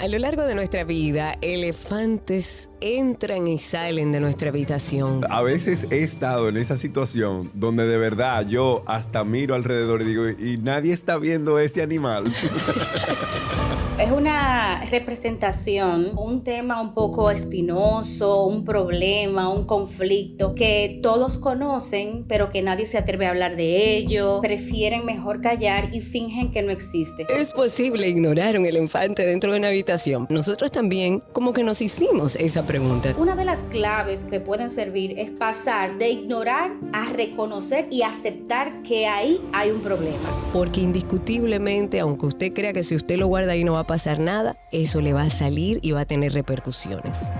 A 0.00 0.08
lo 0.08 0.18
largo 0.18 0.44
de 0.44 0.54
nuestra 0.54 0.84
vida, 0.84 1.36
elefantes 1.42 2.70
entran 2.80 3.46
y 3.46 3.58
salen 3.58 4.12
de 4.12 4.20
nuestra 4.20 4.48
habitación. 4.48 5.26
A 5.28 5.42
veces 5.42 5.88
he 5.90 6.02
estado 6.02 6.48
en 6.48 6.56
esa 6.56 6.78
situación 6.78 7.50
donde 7.52 7.86
de 7.86 7.98
verdad 7.98 8.46
yo 8.48 8.82
hasta 8.86 9.24
miro 9.24 9.54
alrededor 9.54 10.00
y 10.00 10.04
digo, 10.06 10.26
y 10.30 10.56
nadie 10.56 10.94
está 10.94 11.18
viendo 11.18 11.58
este 11.58 11.82
animal. 11.82 12.24
Es 14.00 14.10
una 14.10 14.82
representación, 14.86 16.12
un 16.16 16.42
tema 16.42 16.80
un 16.80 16.94
poco 16.94 17.30
espinoso, 17.30 18.46
un 18.46 18.64
problema, 18.64 19.50
un 19.50 19.66
conflicto 19.66 20.54
que 20.54 21.00
todos 21.02 21.36
conocen, 21.36 22.24
pero 22.26 22.48
que 22.48 22.62
nadie 22.62 22.86
se 22.86 22.96
atreve 22.96 23.26
a 23.26 23.30
hablar 23.30 23.56
de 23.56 23.98
ello, 23.98 24.40
prefieren 24.40 25.04
mejor 25.04 25.42
callar 25.42 25.94
y 25.94 26.00
fingen 26.00 26.50
que 26.50 26.62
no 26.62 26.70
existe. 26.72 27.26
Es 27.28 27.52
posible 27.52 28.08
ignorar 28.08 28.58
un 28.58 28.64
elefante 28.64 29.26
dentro 29.26 29.52
de 29.52 29.58
una 29.58 29.68
habitación. 29.68 30.26
Nosotros 30.30 30.70
también 30.70 31.22
como 31.34 31.52
que 31.52 31.62
nos 31.62 31.82
hicimos 31.82 32.36
esa 32.36 32.66
pregunta. 32.66 33.14
Una 33.18 33.36
de 33.36 33.44
las 33.44 33.60
claves 33.64 34.24
que 34.30 34.40
pueden 34.40 34.70
servir 34.70 35.18
es 35.18 35.30
pasar 35.30 35.98
de 35.98 36.08
ignorar 36.08 36.72
a 36.94 37.04
reconocer 37.12 37.86
y 37.90 38.00
aceptar 38.00 38.80
que 38.82 39.06
ahí 39.06 39.42
hay 39.52 39.72
un 39.72 39.82
problema. 39.82 40.16
Porque 40.54 40.80
indiscutiblemente, 40.80 42.00
aunque 42.00 42.24
usted 42.24 42.54
crea 42.54 42.72
que 42.72 42.82
si 42.82 42.96
usted 42.96 43.18
lo 43.18 43.26
guarda 43.26 43.52
ahí 43.52 43.62
no 43.62 43.74
va 43.74 43.80
a 43.80 43.89
pasar 43.90 44.20
nada, 44.20 44.56
eso 44.70 45.00
le 45.00 45.12
va 45.12 45.22
a 45.22 45.30
salir 45.30 45.80
y 45.82 45.90
va 45.90 46.02
a 46.02 46.04
tener 46.04 46.32
repercusiones. 46.32 47.32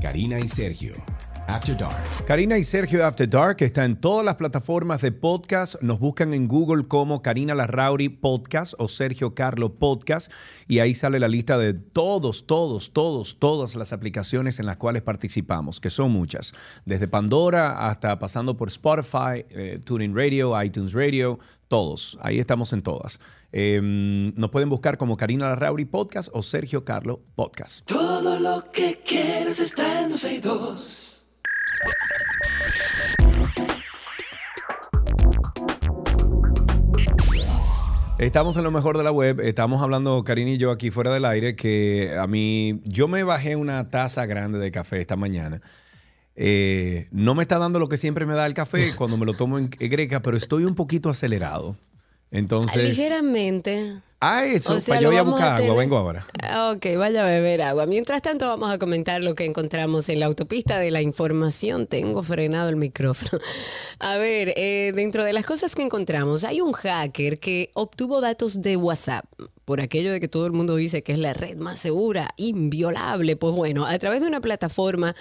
Karina 0.00 0.40
y 0.40 0.48
Sergio. 0.48 0.94
After 1.52 1.76
Dark. 1.76 2.24
Karina 2.26 2.56
y 2.56 2.64
Sergio 2.64 3.04
After 3.04 3.28
Dark 3.28 3.58
está 3.60 3.84
en 3.84 3.96
todas 3.96 4.24
las 4.24 4.36
plataformas 4.36 5.02
de 5.02 5.12
podcast. 5.12 5.74
Nos 5.82 5.98
buscan 5.98 6.32
en 6.32 6.48
Google 6.48 6.84
como 6.84 7.20
Karina 7.20 7.54
Larrauri 7.54 8.08
Podcast 8.08 8.72
o 8.78 8.88
Sergio 8.88 9.34
Carlo 9.34 9.74
Podcast 9.74 10.32
y 10.66 10.78
ahí 10.78 10.94
sale 10.94 11.20
la 11.20 11.28
lista 11.28 11.58
de 11.58 11.74
todos, 11.74 12.46
todos, 12.46 12.94
todos, 12.94 13.38
todas 13.38 13.76
las 13.76 13.92
aplicaciones 13.92 14.60
en 14.60 14.66
las 14.66 14.78
cuales 14.78 15.02
participamos, 15.02 15.78
que 15.78 15.90
son 15.90 16.10
muchas. 16.10 16.54
Desde 16.86 17.06
Pandora 17.06 17.86
hasta 17.86 18.18
pasando 18.18 18.56
por 18.56 18.68
Spotify, 18.68 19.44
eh, 19.50 19.78
TuneIn 19.84 20.16
Radio, 20.16 20.60
iTunes 20.62 20.94
Radio, 20.94 21.38
todos. 21.68 22.16
Ahí 22.22 22.38
estamos 22.38 22.72
en 22.72 22.82
todas. 22.82 23.20
Em, 23.52 24.32
nos 24.36 24.48
pueden 24.48 24.70
buscar 24.70 24.96
como 24.96 25.18
Karina 25.18 25.50
Larrauri 25.50 25.84
Podcast 25.84 26.30
o 26.32 26.42
Sergio 26.42 26.86
Carlo 26.86 27.20
Podcast. 27.34 27.84
Todo 27.84 28.40
lo 28.40 28.70
que 28.72 29.02
quieres 29.04 29.60
está 29.60 30.00
en 30.00 30.12
2. 30.40 31.21
Estamos 38.22 38.56
en 38.56 38.62
lo 38.62 38.70
mejor 38.70 38.96
de 38.96 39.02
la 39.02 39.10
web. 39.10 39.40
Estamos 39.40 39.82
hablando, 39.82 40.22
Karina 40.22 40.52
y 40.52 40.56
yo, 40.56 40.70
aquí 40.70 40.92
fuera 40.92 41.12
del 41.12 41.24
aire, 41.24 41.56
que 41.56 42.14
a 42.16 42.28
mí, 42.28 42.80
yo 42.84 43.08
me 43.08 43.24
bajé 43.24 43.56
una 43.56 43.90
taza 43.90 44.26
grande 44.26 44.60
de 44.60 44.70
café 44.70 45.00
esta 45.00 45.16
mañana 45.16 45.60
Eh, 46.36 47.08
no 47.10 47.34
me 47.34 47.42
está 47.42 47.58
dando 47.58 47.80
lo 47.80 47.88
que 47.88 47.96
siempre 47.96 48.24
me 48.24 48.34
da 48.34 48.46
el 48.46 48.54
café 48.54 48.94
cuando 48.96 49.16
me 49.16 49.26
lo 49.26 49.34
tomo 49.34 49.58
en 49.58 49.68
greca, 49.68 50.22
pero 50.22 50.36
estoy 50.36 50.64
un 50.64 50.76
poquito 50.76 51.10
acelerado. 51.10 51.76
Entonces. 52.30 52.90
Ligeramente. 52.90 54.00
Ah, 54.24 54.44
eso. 54.44 54.74
O 54.74 54.78
sea, 54.78 54.94
pues 54.94 55.00
lo 55.00 55.06
yo 55.06 55.08
voy 55.10 55.18
a 55.18 55.22
buscar 55.22 55.50
a 55.50 55.56
agua, 55.56 55.74
vengo 55.74 55.98
ahora. 55.98 56.24
Ah, 56.40 56.72
Ok, 56.76 56.86
vaya 56.96 57.24
a 57.24 57.28
beber 57.28 57.60
agua. 57.60 57.86
Mientras 57.86 58.22
tanto, 58.22 58.46
vamos 58.46 58.70
a 58.70 58.78
comentar 58.78 59.20
lo 59.20 59.34
que 59.34 59.44
encontramos 59.44 60.08
en 60.08 60.20
la 60.20 60.26
autopista 60.26 60.78
de 60.78 60.92
la 60.92 61.02
información. 61.02 61.88
Tengo 61.88 62.22
frenado 62.22 62.68
el 62.68 62.76
micrófono. 62.76 63.42
A 63.98 64.18
ver, 64.18 64.54
eh, 64.56 64.92
dentro 64.94 65.24
de 65.24 65.32
las 65.32 65.44
cosas 65.44 65.74
que 65.74 65.82
encontramos, 65.82 66.44
hay 66.44 66.60
un 66.60 66.72
hacker 66.72 67.40
que 67.40 67.70
obtuvo 67.74 68.20
datos 68.20 68.62
de 68.62 68.76
WhatsApp. 68.76 69.24
Por 69.64 69.80
aquello 69.80 70.12
de 70.12 70.20
que 70.20 70.28
todo 70.28 70.46
el 70.46 70.52
mundo 70.52 70.76
dice 70.76 71.02
que 71.02 71.12
es 71.12 71.18
la 71.18 71.34
red 71.34 71.56
más 71.56 71.80
segura, 71.80 72.30
inviolable. 72.36 73.34
Pues 73.34 73.54
bueno, 73.54 73.86
a 73.86 73.98
través 73.98 74.20
de 74.20 74.28
una 74.28 74.40
plataforma 74.40 75.16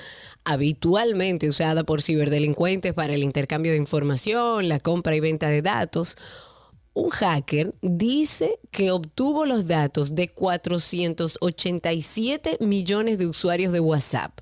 habitualmente 0.45 1.47
usada 1.47 1.83
por 1.83 2.03
ciberdelincuentes 2.03 2.93
para 2.93 3.15
el 3.15 3.23
intercambio 3.23 3.71
de 3.71 3.79
información, 3.79 4.69
la 4.69 4.79
compra 4.79 5.15
y 5.15 5.19
venta 5.19 5.47
de 5.49 5.63
datos, 5.63 6.17
un 6.93 7.09
hacker 7.09 7.73
dice 7.81 8.59
que 8.69 8.91
obtuvo 8.91 9.45
los 9.45 9.65
datos 9.65 10.13
de 10.13 10.27
487 10.27 12.57
millones 12.59 13.17
de 13.17 13.27
usuarios 13.27 13.71
de 13.71 13.79
WhatsApp. 13.79 14.37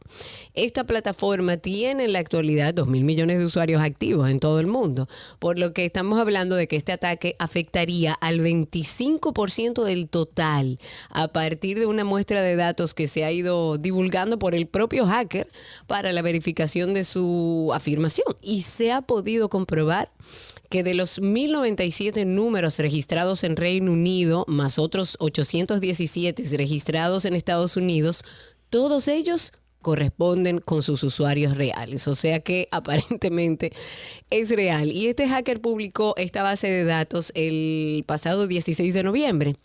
Esta 0.56 0.84
plataforma 0.84 1.58
tiene 1.58 2.06
en 2.06 2.14
la 2.14 2.20
actualidad 2.20 2.74
2 2.74 2.88
mil 2.88 3.04
millones 3.04 3.38
de 3.38 3.46
usuarios 3.46 3.84
activos 3.84 4.28
en 4.30 4.40
todo 4.40 4.60
el 4.60 4.66
mundo, 4.66 5.08
por 5.38 5.60
lo 5.60 5.74
que 5.74 5.86
estamos 5.86 6.20
hablando 6.20 6.56
de 6.56 6.68
que 6.68 6.76
este 6.76 6.92
ataque 6.92 7.36
afectaría 7.38 8.14
al 8.14 8.40
25% 8.40 9.84
del 9.84 10.10
total 10.10 10.80
a 11.12 11.28
partir 11.28 11.78
de 11.78 11.86
una 11.86 12.04
muestra 12.04 12.42
de 12.42 12.56
datos 12.56 12.96
que 12.96 13.08
se 13.08 13.26
ha 13.26 13.32
ido 13.32 13.78
divulgando 13.78 14.40
por 14.40 14.56
el 14.56 14.68
propio 14.68 15.06
hacker 15.06 15.48
para 15.86 16.12
la 16.14 16.24
verificación 16.24 16.96
de 16.96 17.04
su 17.04 17.70
afirmación. 17.76 18.36
Y 18.42 18.64
se 18.64 18.92
ha 18.92 19.04
podido 19.04 19.50
comprobar 19.50 20.12
que 20.70 20.84
de 20.84 20.94
los 20.94 21.20
1097 21.20 22.26
números 22.26 22.78
registrados 22.80 23.44
en 23.44 23.56
Reino 23.56 23.92
Unido, 23.92 24.46
más 24.48 24.80
otros 24.80 25.18
817 25.20 26.44
registrados 26.58 27.26
en 27.26 27.36
Estados 27.36 27.76
Unidos, 27.76 28.24
todos 28.70 29.08
ellos 29.08 29.52
corresponden 29.82 30.60
con 30.60 30.84
sus 30.84 31.04
usuarios 31.04 31.56
reales. 31.56 32.08
O 32.08 32.16
sea 32.16 32.42
que 32.42 32.68
aparentemente 32.72 33.72
es 34.30 34.50
real. 34.52 34.92
Y 34.92 35.08
este 35.08 35.28
hacker 35.28 35.62
publicó 35.62 36.14
esta 36.18 36.44
base 36.44 36.70
de 36.70 36.84
datos 36.84 37.32
el 37.36 38.04
pasado 38.06 38.48
16 38.48 38.94
de 38.94 39.04
noviembre. 39.04 39.56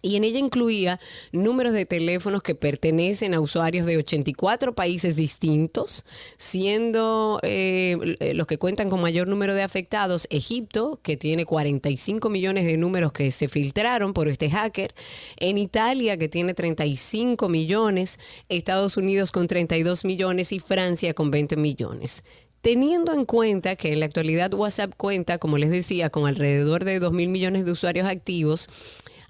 Y 0.00 0.16
en 0.16 0.22
ella 0.22 0.38
incluía 0.38 1.00
números 1.32 1.72
de 1.72 1.84
teléfonos 1.84 2.42
que 2.42 2.54
pertenecen 2.54 3.34
a 3.34 3.40
usuarios 3.40 3.84
de 3.84 3.96
84 3.96 4.74
países 4.74 5.16
distintos, 5.16 6.04
siendo 6.36 7.40
eh, 7.42 8.32
los 8.34 8.46
que 8.46 8.58
cuentan 8.58 8.90
con 8.90 9.00
mayor 9.00 9.26
número 9.26 9.54
de 9.54 9.62
afectados 9.62 10.28
Egipto, 10.30 11.00
que 11.02 11.16
tiene 11.16 11.46
45 11.46 12.30
millones 12.30 12.64
de 12.64 12.76
números 12.76 13.12
que 13.12 13.32
se 13.32 13.48
filtraron 13.48 14.12
por 14.12 14.28
este 14.28 14.50
hacker, 14.50 14.94
en 15.38 15.58
Italia, 15.58 16.16
que 16.16 16.28
tiene 16.28 16.54
35 16.54 17.48
millones, 17.48 18.20
Estados 18.48 18.96
Unidos 18.96 19.32
con 19.32 19.48
32 19.48 20.04
millones 20.04 20.52
y 20.52 20.60
Francia 20.60 21.12
con 21.12 21.32
20 21.32 21.56
millones. 21.56 22.22
Teniendo 22.60 23.14
en 23.14 23.24
cuenta 23.24 23.76
que 23.76 23.92
en 23.92 24.00
la 24.00 24.06
actualidad 24.06 24.52
WhatsApp 24.52 24.92
cuenta, 24.96 25.38
como 25.38 25.58
les 25.58 25.70
decía, 25.70 26.10
con 26.10 26.26
alrededor 26.26 26.84
de 26.84 26.98
2 26.98 27.12
mil 27.12 27.28
millones 27.28 27.64
de 27.64 27.72
usuarios 27.72 28.08
activos, 28.08 28.68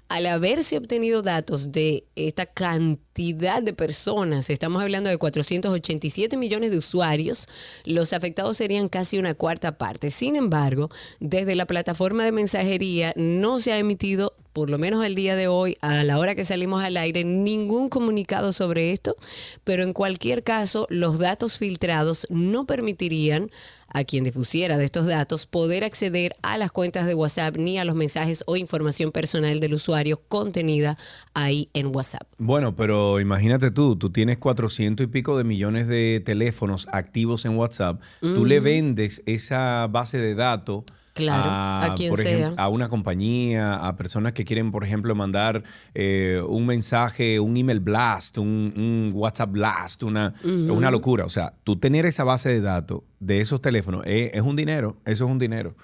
al 0.09 0.25
haberse 0.25 0.75
obtenido 0.75 1.21
datos 1.21 1.71
de 1.71 2.07
esta 2.15 2.47
cantidad 2.47 3.61
de 3.61 3.73
personas, 3.73 4.49
estamos 4.49 4.81
hablando 4.81 5.07
de 5.07 5.17
487 5.17 6.35
millones 6.35 6.71
de 6.71 6.79
usuarios, 6.79 7.47
los 7.85 8.11
afectados 8.11 8.57
serían 8.57 8.89
casi 8.89 9.19
una 9.19 9.35
cuarta 9.35 9.77
parte. 9.77 10.09
Sin 10.09 10.35
embargo, 10.35 10.89
desde 11.19 11.53
la 11.55 11.67
plataforma 11.67 12.25
de 12.25 12.31
mensajería 12.31 13.13
no 13.15 13.59
se 13.59 13.71
ha 13.71 13.77
emitido, 13.77 14.35
por 14.53 14.69
lo 14.69 14.77
menos 14.77 15.05
el 15.05 15.15
día 15.15 15.35
de 15.35 15.47
hoy, 15.47 15.77
a 15.81 16.03
la 16.03 16.17
hora 16.17 16.35
que 16.35 16.45
salimos 16.45 16.83
al 16.83 16.97
aire, 16.97 17.23
ningún 17.23 17.89
comunicado 17.89 18.51
sobre 18.51 18.91
esto, 18.91 19.15
pero 19.63 19.83
en 19.83 19.93
cualquier 19.93 20.43
caso, 20.43 20.87
los 20.89 21.19
datos 21.19 21.57
filtrados 21.57 22.27
no 22.29 22.65
permitirían 22.65 23.49
a 23.93 24.03
quien 24.03 24.23
dispusiera 24.23 24.77
de 24.77 24.85
estos 24.85 25.07
datos 25.07 25.45
poder 25.45 25.83
acceder 25.83 26.35
a 26.41 26.57
las 26.57 26.71
cuentas 26.71 27.05
de 27.07 27.15
WhatsApp 27.15 27.57
ni 27.57 27.77
a 27.79 27.85
los 27.85 27.95
mensajes 27.95 28.43
o 28.45 28.55
información 28.55 29.11
personal 29.11 29.59
del 29.59 29.73
usuario 29.73 30.21
contenida 30.27 30.97
ahí 31.33 31.69
en 31.73 31.95
WhatsApp. 31.95 32.27
Bueno, 32.37 32.75
pero 32.75 33.19
imagínate 33.19 33.71
tú, 33.71 33.95
tú 33.95 34.11
tienes 34.11 34.37
400 34.37 35.05
y 35.05 35.07
pico 35.07 35.37
de 35.37 35.43
millones 35.43 35.87
de 35.87 36.21
teléfonos 36.23 36.87
activos 36.91 37.45
en 37.45 37.57
WhatsApp, 37.57 38.01
tú 38.19 38.45
le 38.45 38.59
vendes 38.59 39.23
esa 39.25 39.87
base 39.87 40.17
de 40.17 40.35
datos. 40.35 40.83
Claro, 41.19 41.49
a 41.49 41.93
quien 41.95 42.09
por 42.09 42.19
sea. 42.19 42.53
a 42.57 42.69
una 42.69 42.89
compañía, 42.89 43.75
a 43.75 43.95
personas 43.95 44.33
que 44.33 44.45
quieren, 44.45 44.71
por 44.71 44.83
ejemplo, 44.83 45.13
mandar 45.15 45.63
eh, 45.93 46.41
un 46.47 46.65
mensaje, 46.65 47.39
un 47.39 47.55
email 47.57 47.79
blast, 47.79 48.37
un, 48.37 48.73
un 48.75 49.11
WhatsApp 49.13 49.51
blast, 49.51 50.03
una, 50.03 50.33
una 50.43 50.91
locura. 50.91 51.25
O 51.25 51.29
sea, 51.29 51.53
tú 51.63 51.77
tener 51.77 52.05
esa 52.05 52.23
base 52.23 52.49
de 52.49 52.61
datos 52.61 53.01
de 53.19 53.41
esos 53.41 53.61
teléfonos 53.61 54.03
eh, 54.05 54.31
es 54.33 54.41
un 54.41 54.55
dinero, 54.55 54.97
eso 55.05 55.25
es 55.25 55.31
un 55.31 55.39
dinero. 55.39 55.75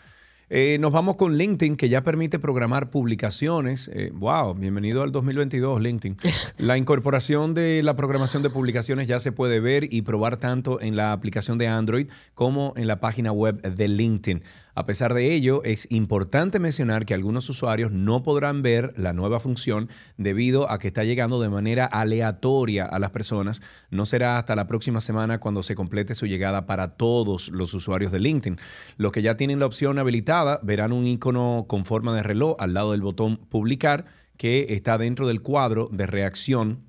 Eh, 0.50 0.78
nos 0.80 0.92
vamos 0.92 1.16
con 1.16 1.38
LinkedIn, 1.38 1.76
que 1.76 1.90
ya 1.90 2.04
permite 2.04 2.38
programar 2.38 2.92
publicaciones. 2.92 3.90
Eh, 3.92 4.12
wow, 4.14 4.54
bienvenido 4.54 5.02
al 5.02 5.12
2022, 5.12 5.82
LinkedIn. 5.82 6.18
La 6.58 6.78
incorporación 6.78 7.56
de 7.56 7.82
la 7.82 7.96
programación 7.96 8.44
de 8.44 8.52
publicaciones 8.52 9.08
ya 9.08 9.20
se 9.20 9.32
puede 9.32 9.60
ver 9.60 9.92
y 9.92 10.04
probar 10.04 10.38
tanto 10.38 10.80
en 10.82 10.96
la 10.96 11.14
aplicación 11.14 11.58
de 11.58 11.68
Android 11.68 12.08
como 12.36 12.74
en 12.78 12.86
la 12.86 13.00
página 13.00 13.32
web 13.32 13.62
de 13.62 13.88
LinkedIn. 13.88 14.44
A 14.78 14.86
pesar 14.86 15.14
de 15.14 15.34
ello, 15.34 15.64
es 15.64 15.88
importante 15.90 16.60
mencionar 16.60 17.06
que 17.06 17.14
algunos 17.14 17.50
usuarios 17.50 17.94
no 17.94 18.24
podrán 18.24 18.62
ver 18.62 18.94
la 18.98 19.14
nueva 19.14 19.40
función 19.40 19.88
debido 20.18 20.70
a 20.70 20.80
que 20.80 20.90
está 20.90 21.06
llegando 21.06 21.40
de 21.40 21.48
manera 21.48 21.86
aleatoria 21.86 22.84
a 22.84 23.00
las 23.00 23.12
personas. 23.12 23.62
No 23.90 24.06
será 24.06 24.38
hasta 24.38 24.54
la 24.54 24.68
próxima 24.68 25.00
semana 25.00 25.40
cuando 25.40 25.64
se 25.64 25.76
complete 25.76 26.14
su 26.14 26.26
llegada 26.28 26.66
para 26.66 26.98
todos 26.98 27.48
los 27.50 27.74
usuarios 27.74 28.12
de 28.12 28.20
LinkedIn. 28.20 28.60
Los 28.98 29.14
que 29.14 29.22
ya 29.22 29.38
tienen 29.38 29.60
la 29.60 29.66
opción 29.66 29.98
habilitada 29.98 30.60
verán 30.62 30.92
un 30.92 31.08
icono 31.08 31.64
con 31.70 31.86
forma 31.86 32.14
de 32.14 32.24
reloj 32.24 32.58
al 32.60 32.74
lado 32.74 32.92
del 32.92 33.02
botón 33.02 33.38
publicar 33.38 34.04
que 34.36 34.74
está 34.74 34.98
dentro 34.98 35.26
del 35.26 35.42
cuadro 35.42 35.88
de 35.90 36.06
reacción 36.06 36.84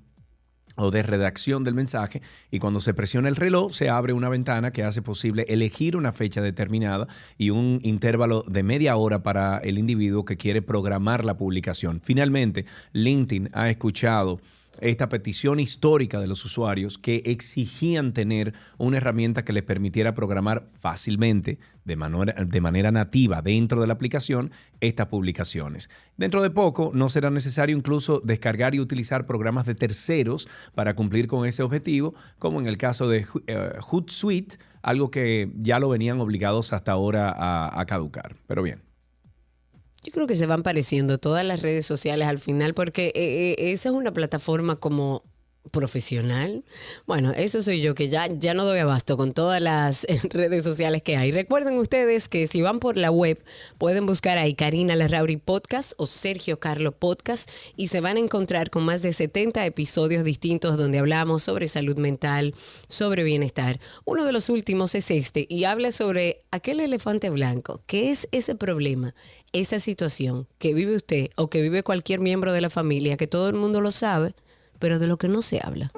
o 0.77 0.91
de 0.91 1.03
redacción 1.03 1.63
del 1.63 1.73
mensaje 1.73 2.21
y 2.51 2.59
cuando 2.59 2.79
se 2.79 2.93
presiona 2.93 3.27
el 3.27 3.35
reloj 3.35 3.73
se 3.73 3.89
abre 3.89 4.13
una 4.13 4.29
ventana 4.29 4.71
que 4.71 4.83
hace 4.83 5.01
posible 5.01 5.45
elegir 5.49 5.97
una 5.97 6.13
fecha 6.13 6.41
determinada 6.41 7.07
y 7.37 7.49
un 7.49 7.79
intervalo 7.83 8.43
de 8.47 8.63
media 8.63 8.95
hora 8.95 9.23
para 9.23 9.57
el 9.57 9.77
individuo 9.77 10.25
que 10.25 10.37
quiere 10.37 10.61
programar 10.61 11.25
la 11.25 11.37
publicación. 11.37 12.01
Finalmente, 12.03 12.65
LinkedIn 12.93 13.49
ha 13.53 13.69
escuchado 13.69 14.39
esta 14.81 15.09
petición 15.09 15.59
histórica 15.59 16.19
de 16.19 16.27
los 16.27 16.43
usuarios 16.45 16.97
que 16.97 17.23
exigían 17.25 18.13
tener 18.13 18.53
una 18.77 18.97
herramienta 18.97 19.43
que 19.43 19.53
les 19.53 19.63
permitiera 19.63 20.13
programar 20.13 20.69
fácilmente, 20.75 21.59
de 21.85 21.95
manera, 21.95 22.33
de 22.45 22.61
manera 22.61 22.91
nativa 22.91 23.41
dentro 23.41 23.81
de 23.81 23.87
la 23.87 23.93
aplicación, 23.93 24.51
estas 24.81 25.07
publicaciones. 25.07 25.89
Dentro 26.17 26.41
de 26.41 26.49
poco 26.49 26.91
no 26.93 27.09
será 27.09 27.29
necesario 27.29 27.75
incluso 27.75 28.21
descargar 28.23 28.75
y 28.75 28.79
utilizar 28.79 29.25
programas 29.25 29.65
de 29.65 29.75
terceros 29.75 30.47
para 30.75 30.95
cumplir 30.95 31.27
con 31.27 31.45
ese 31.45 31.63
objetivo, 31.63 32.15
como 32.39 32.59
en 32.59 32.67
el 32.67 32.77
caso 32.77 33.07
de 33.07 33.25
eh, 33.47 33.71
Hootsuite, 33.81 34.57
algo 34.81 35.11
que 35.11 35.51
ya 35.55 35.79
lo 35.79 35.89
venían 35.89 36.19
obligados 36.19 36.73
hasta 36.73 36.91
ahora 36.91 37.31
a, 37.31 37.79
a 37.79 37.85
caducar. 37.85 38.35
Pero 38.47 38.63
bien. 38.63 38.86
Yo 40.07 40.13
creo 40.13 40.25
que 40.25 40.37
se 40.37 40.45
van 40.45 40.63
pareciendo 40.63 41.17
todas 41.17 41.45
las 41.45 41.61
redes 41.61 41.85
sociales 41.85 42.29
al 42.29 42.39
final 42.39 42.73
porque 42.73 43.07
eh, 43.07 43.55
eh, 43.59 43.71
esa 43.73 43.89
es 43.89 43.95
una 43.95 44.13
plataforma 44.13 44.77
como 44.77 45.25
profesional. 45.71 46.63
Bueno, 47.05 47.31
eso 47.31 47.63
soy 47.63 47.81
yo 47.81 47.95
que 47.95 48.09
ya, 48.09 48.27
ya 48.27 48.53
no 48.53 48.65
doy 48.65 48.79
abasto 48.79 49.17
con 49.17 49.33
todas 49.33 49.61
las 49.61 50.03
eh, 50.05 50.19
redes 50.29 50.63
sociales 50.63 51.01
que 51.01 51.17
hay. 51.17 51.31
Recuerden 51.31 51.77
ustedes 51.77 52.27
que 52.29 52.47
si 52.47 52.61
van 52.61 52.79
por 52.79 52.97
la 52.97 53.11
web 53.11 53.43
pueden 53.77 54.05
buscar 54.05 54.37
ahí 54.37 54.53
Karina 54.53 54.95
Larrauri 54.95 55.37
Podcast 55.37 55.93
o 55.97 56.05
Sergio 56.05 56.59
Carlo 56.59 56.91
Podcast 56.91 57.49
y 57.75 57.87
se 57.87 58.01
van 58.01 58.17
a 58.17 58.19
encontrar 58.19 58.69
con 58.69 58.83
más 58.83 59.01
de 59.01 59.13
70 59.13 59.65
episodios 59.65 60.23
distintos 60.23 60.77
donde 60.77 60.99
hablamos 60.99 61.43
sobre 61.43 61.67
salud 61.67 61.97
mental, 61.97 62.55
sobre 62.87 63.23
bienestar. 63.23 63.79
Uno 64.05 64.25
de 64.25 64.31
los 64.31 64.49
últimos 64.49 64.95
es 64.95 65.11
este 65.11 65.45
y 65.49 65.65
habla 65.65 65.91
sobre 65.91 66.43
aquel 66.51 66.79
elefante 66.79 67.29
blanco. 67.29 67.81
¿Qué 67.85 68.09
es 68.09 68.27
ese 68.31 68.55
problema? 68.55 69.13
Esa 69.53 69.79
situación 69.79 70.47
que 70.57 70.73
vive 70.73 70.95
usted 70.95 71.29
o 71.35 71.49
que 71.49 71.61
vive 71.61 71.83
cualquier 71.83 72.19
miembro 72.19 72.51
de 72.51 72.61
la 72.61 72.69
familia, 72.69 73.17
que 73.17 73.27
todo 73.27 73.47
el 73.47 73.55
mundo 73.55 73.81
lo 73.81 73.91
sabe, 73.91 74.35
pero 74.79 74.99
de 74.99 75.07
lo 75.07 75.17
que 75.17 75.27
no 75.27 75.41
se 75.41 75.59
habla. 75.63 75.91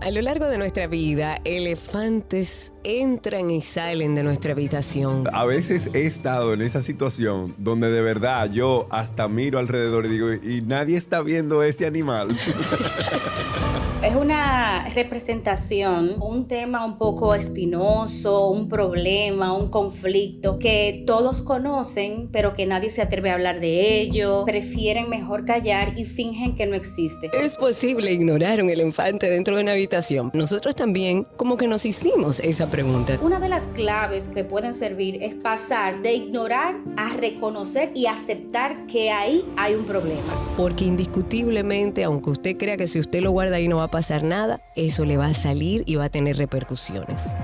A 0.00 0.10
lo 0.10 0.22
largo 0.22 0.46
de 0.46 0.56
nuestra 0.56 0.86
vida, 0.86 1.40
elefantes 1.44 2.72
entran 2.84 3.50
y 3.50 3.60
salen 3.60 4.14
de 4.14 4.22
nuestra 4.22 4.52
habitación. 4.52 5.26
A 5.34 5.44
veces 5.44 5.90
he 5.92 6.06
estado 6.06 6.54
en 6.54 6.62
esa 6.62 6.80
situación 6.80 7.54
donde 7.58 7.90
de 7.90 8.00
verdad 8.00 8.50
yo 8.50 8.86
hasta 8.90 9.28
miro 9.28 9.58
alrededor 9.58 10.06
y 10.06 10.08
digo, 10.08 10.32
y 10.32 10.62
nadie 10.62 10.96
está 10.96 11.20
viendo 11.20 11.62
ese 11.62 11.86
animal. 11.86 12.28
Es 14.02 14.14
una 14.14 14.88
representación, 14.94 16.14
un 16.22 16.48
tema 16.48 16.86
un 16.86 16.96
poco 16.96 17.34
espinoso, 17.34 18.48
un 18.48 18.66
problema, 18.66 19.52
un 19.52 19.68
conflicto 19.68 20.58
que 20.58 21.04
todos 21.06 21.42
conocen, 21.42 22.30
pero 22.32 22.54
que 22.54 22.64
nadie 22.64 22.88
se 22.88 23.02
atreve 23.02 23.28
a 23.28 23.34
hablar 23.34 23.60
de 23.60 24.00
ello, 24.00 24.44
prefieren 24.46 25.10
mejor 25.10 25.44
callar 25.44 25.98
y 25.98 26.06
fingen 26.06 26.54
que 26.54 26.64
no 26.64 26.76
existe. 26.76 27.30
Es 27.34 27.56
posible 27.56 28.10
ignorar 28.10 28.62
un 28.62 28.70
elefante 28.70 29.28
dentro 29.28 29.56
de 29.56 29.64
una 29.64 29.72
habitación. 29.72 30.30
Nosotros 30.32 30.74
también 30.74 31.26
como 31.36 31.58
que 31.58 31.68
nos 31.68 31.84
hicimos 31.84 32.40
esa 32.40 32.68
pregunta. 32.70 33.18
Una 33.20 33.38
de 33.38 33.50
las 33.50 33.64
claves 33.66 34.30
que 34.34 34.44
pueden 34.44 34.72
servir 34.72 35.22
es 35.22 35.34
pasar 35.34 36.00
de 36.00 36.14
ignorar 36.14 36.76
a 36.96 37.10
reconocer 37.18 37.92
y 37.94 38.06
aceptar 38.06 38.86
que 38.86 39.10
ahí 39.10 39.44
hay 39.58 39.74
un 39.74 39.84
problema. 39.84 40.32
Porque 40.56 40.86
indiscutiblemente, 40.86 42.02
aunque 42.02 42.30
usted 42.30 42.56
crea 42.56 42.78
que 42.78 42.86
si 42.86 42.98
usted 42.98 43.20
lo 43.20 43.32
guarda 43.32 43.56
ahí 43.56 43.68
no 43.68 43.76
va 43.76 43.84
a 43.84 43.89
pasar 43.90 44.22
nada, 44.22 44.62
eso 44.76 45.04
le 45.04 45.16
va 45.16 45.26
a 45.26 45.34
salir 45.34 45.82
y 45.86 45.96
va 45.96 46.04
a 46.04 46.08
tener 46.08 46.36
repercusiones. 46.36 47.36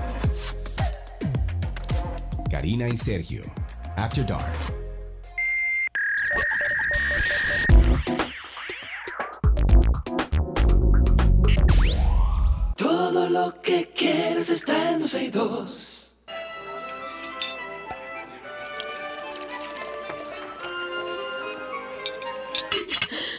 Karina 2.49 2.87
y 2.87 2.97
Sergio, 2.97 3.43
After 3.95 4.25
Dark. 4.25 4.45
Todo 12.77 13.29
lo 13.29 13.61
que 13.61 13.91
quieres 13.95 14.49
está 14.49 14.91
en 14.91 14.99
12 14.99 15.23
y 15.23 15.29
2. 15.29 15.96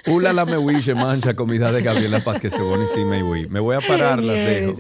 Ula 0.06 0.32
la 0.32 0.44
me 0.44 0.58
wish, 0.58 0.94
mancha 0.94 1.34
comida 1.34 1.72
de 1.72 1.82
Gabriela 1.82 2.20
Paz 2.20 2.40
que 2.40 2.50
se 2.50 2.58
y 2.58 3.22
voy. 3.22 3.48
Me 3.48 3.60
voy 3.60 3.76
a 3.76 3.80
parar, 3.80 4.22
las 4.22 4.36
dejo. 4.36 4.74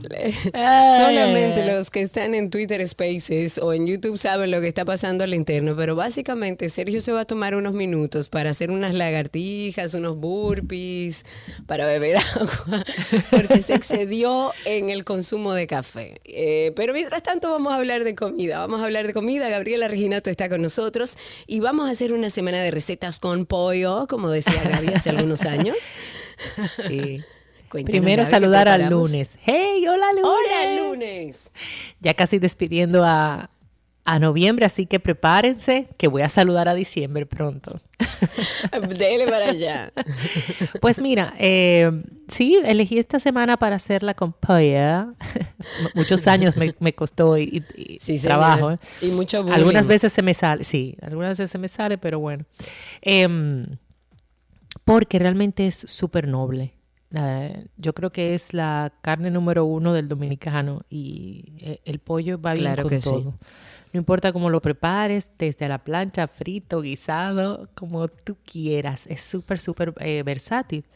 Solamente 0.52 1.66
los 1.66 1.90
que 1.90 2.02
están 2.02 2.34
en 2.34 2.50
Twitter 2.50 2.86
Spaces 2.86 3.58
o 3.58 3.72
en 3.72 3.86
YouTube 3.86 4.18
saben 4.18 4.50
lo 4.50 4.60
que 4.60 4.68
está 4.68 4.84
pasando 4.84 5.24
al 5.24 5.34
interno, 5.34 5.74
pero 5.76 5.96
básicamente 5.96 6.68
Sergio 6.70 7.00
se 7.00 7.12
va 7.12 7.20
a 7.20 7.24
tomar 7.24 7.54
unos 7.54 7.72
minutos 7.72 8.28
para 8.28 8.50
hacer 8.50 8.70
unas 8.70 8.94
lagartijas, 8.94 9.94
unos 9.94 10.16
burpees, 10.16 11.24
para 11.66 11.86
beber 11.86 12.16
agua, 12.36 12.84
porque 13.30 13.62
se 13.62 13.74
excedió 13.74 14.52
en 14.64 14.90
el 14.90 15.04
consumo 15.04 15.52
de 15.52 15.66
café. 15.66 16.20
Eh, 16.24 16.72
pero 16.76 16.92
mientras 16.92 17.22
tanto 17.22 17.50
vamos 17.50 17.72
a 17.72 17.76
hablar 17.76 18.04
de 18.04 18.14
comida, 18.14 18.58
vamos 18.58 18.80
a 18.80 18.84
hablar 18.84 19.06
de 19.06 19.12
comida. 19.12 19.48
Gabriela 19.48 19.88
Reginato 19.88 20.30
está 20.30 20.48
con 20.48 20.62
nosotros 20.62 21.16
y 21.46 21.60
vamos 21.60 21.88
a 21.88 21.92
hacer 21.92 22.12
una 22.12 22.30
semana 22.30 22.60
de 22.60 22.70
recetas 22.70 23.18
con 23.18 23.46
pollo, 23.46 24.06
como 24.08 24.30
decía 24.30 24.62
Gaby 24.62 24.88
hace 24.94 25.12
algunos 25.18 25.44
años. 25.44 25.76
Sí. 26.76 27.22
Primero 27.70 28.22
Gaby, 28.22 28.24
¿qué 28.24 28.30
saludar 28.30 28.68
al 28.68 28.88
lunes. 28.88 29.38
¡Hey, 29.42 29.84
hola 29.88 30.06
lunes! 30.12 30.24
Hola 30.24 30.76
lunes. 30.80 31.50
Ya 32.00 32.14
casi 32.14 32.38
despidiendo 32.38 33.04
a, 33.04 33.50
a 34.04 34.18
noviembre, 34.20 34.64
así 34.64 34.86
que 34.86 35.00
prepárense 35.00 35.88
que 35.98 36.06
voy 36.08 36.22
a 36.22 36.28
saludar 36.30 36.68
a 36.68 36.74
diciembre 36.74 37.26
pronto. 37.26 37.80
Dele 38.96 39.26
para 39.26 39.50
allá. 39.50 39.92
Pues 40.80 41.00
mira, 41.00 41.34
eh, 41.38 41.90
sí, 42.28 42.58
elegí 42.64 42.98
esta 42.98 43.18
semana 43.20 43.56
para 43.58 43.76
hacerla 43.76 44.14
con 44.14 44.32
pollo. 44.32 45.12
Muchos 45.94 46.26
años 46.28 46.56
me, 46.56 46.72
me 46.78 46.94
costó 46.94 47.36
y, 47.36 47.64
y 47.76 47.98
Sí, 48.00 48.18
señor. 48.18 48.22
trabajo. 48.38 48.70
¿eh? 48.70 48.78
Y 49.02 49.08
mucho 49.08 49.42
bullying. 49.42 49.56
Algunas 49.56 49.88
veces 49.88 50.12
se 50.12 50.22
me 50.22 50.32
sale, 50.34 50.62
sí, 50.64 50.96
algunas 51.02 51.30
veces 51.30 51.50
se 51.50 51.58
me 51.58 51.66
sale, 51.68 51.98
pero 51.98 52.20
bueno. 52.20 52.44
Em, 53.02 53.66
porque 54.88 55.18
realmente 55.18 55.66
es 55.66 55.74
súper 55.74 56.26
noble. 56.26 56.72
Yo 57.76 57.92
creo 57.92 58.10
que 58.10 58.34
es 58.34 58.54
la 58.54 58.90
carne 59.02 59.30
número 59.30 59.66
uno 59.66 59.92
del 59.92 60.08
dominicano 60.08 60.82
y 60.88 61.52
eh, 61.60 61.80
el 61.84 61.98
pollo 61.98 62.40
va 62.40 62.54
bien 62.54 62.74
con 62.74 62.88
que 62.88 63.00
sí. 63.00 63.10
todo. 63.10 63.34
No 63.92 63.98
importa 63.98 64.32
cómo 64.32 64.48
lo 64.48 64.62
prepares, 64.62 65.30
desde 65.38 65.68
la 65.68 65.84
plancha, 65.84 66.26
frito, 66.26 66.80
guisado, 66.80 67.68
como 67.74 68.08
tú 68.08 68.38
quieras. 68.50 69.06
Es 69.08 69.20
súper, 69.20 69.58
súper 69.58 69.92
eh, 70.00 70.22
versátil. 70.22 70.86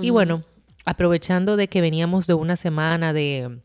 Y 0.00 0.08
bueno, 0.08 0.42
aprovechando 0.86 1.56
de 1.56 1.68
que 1.68 1.82
veníamos 1.82 2.26
de 2.26 2.34
una 2.34 2.56
semana 2.56 3.12
de, 3.12 3.60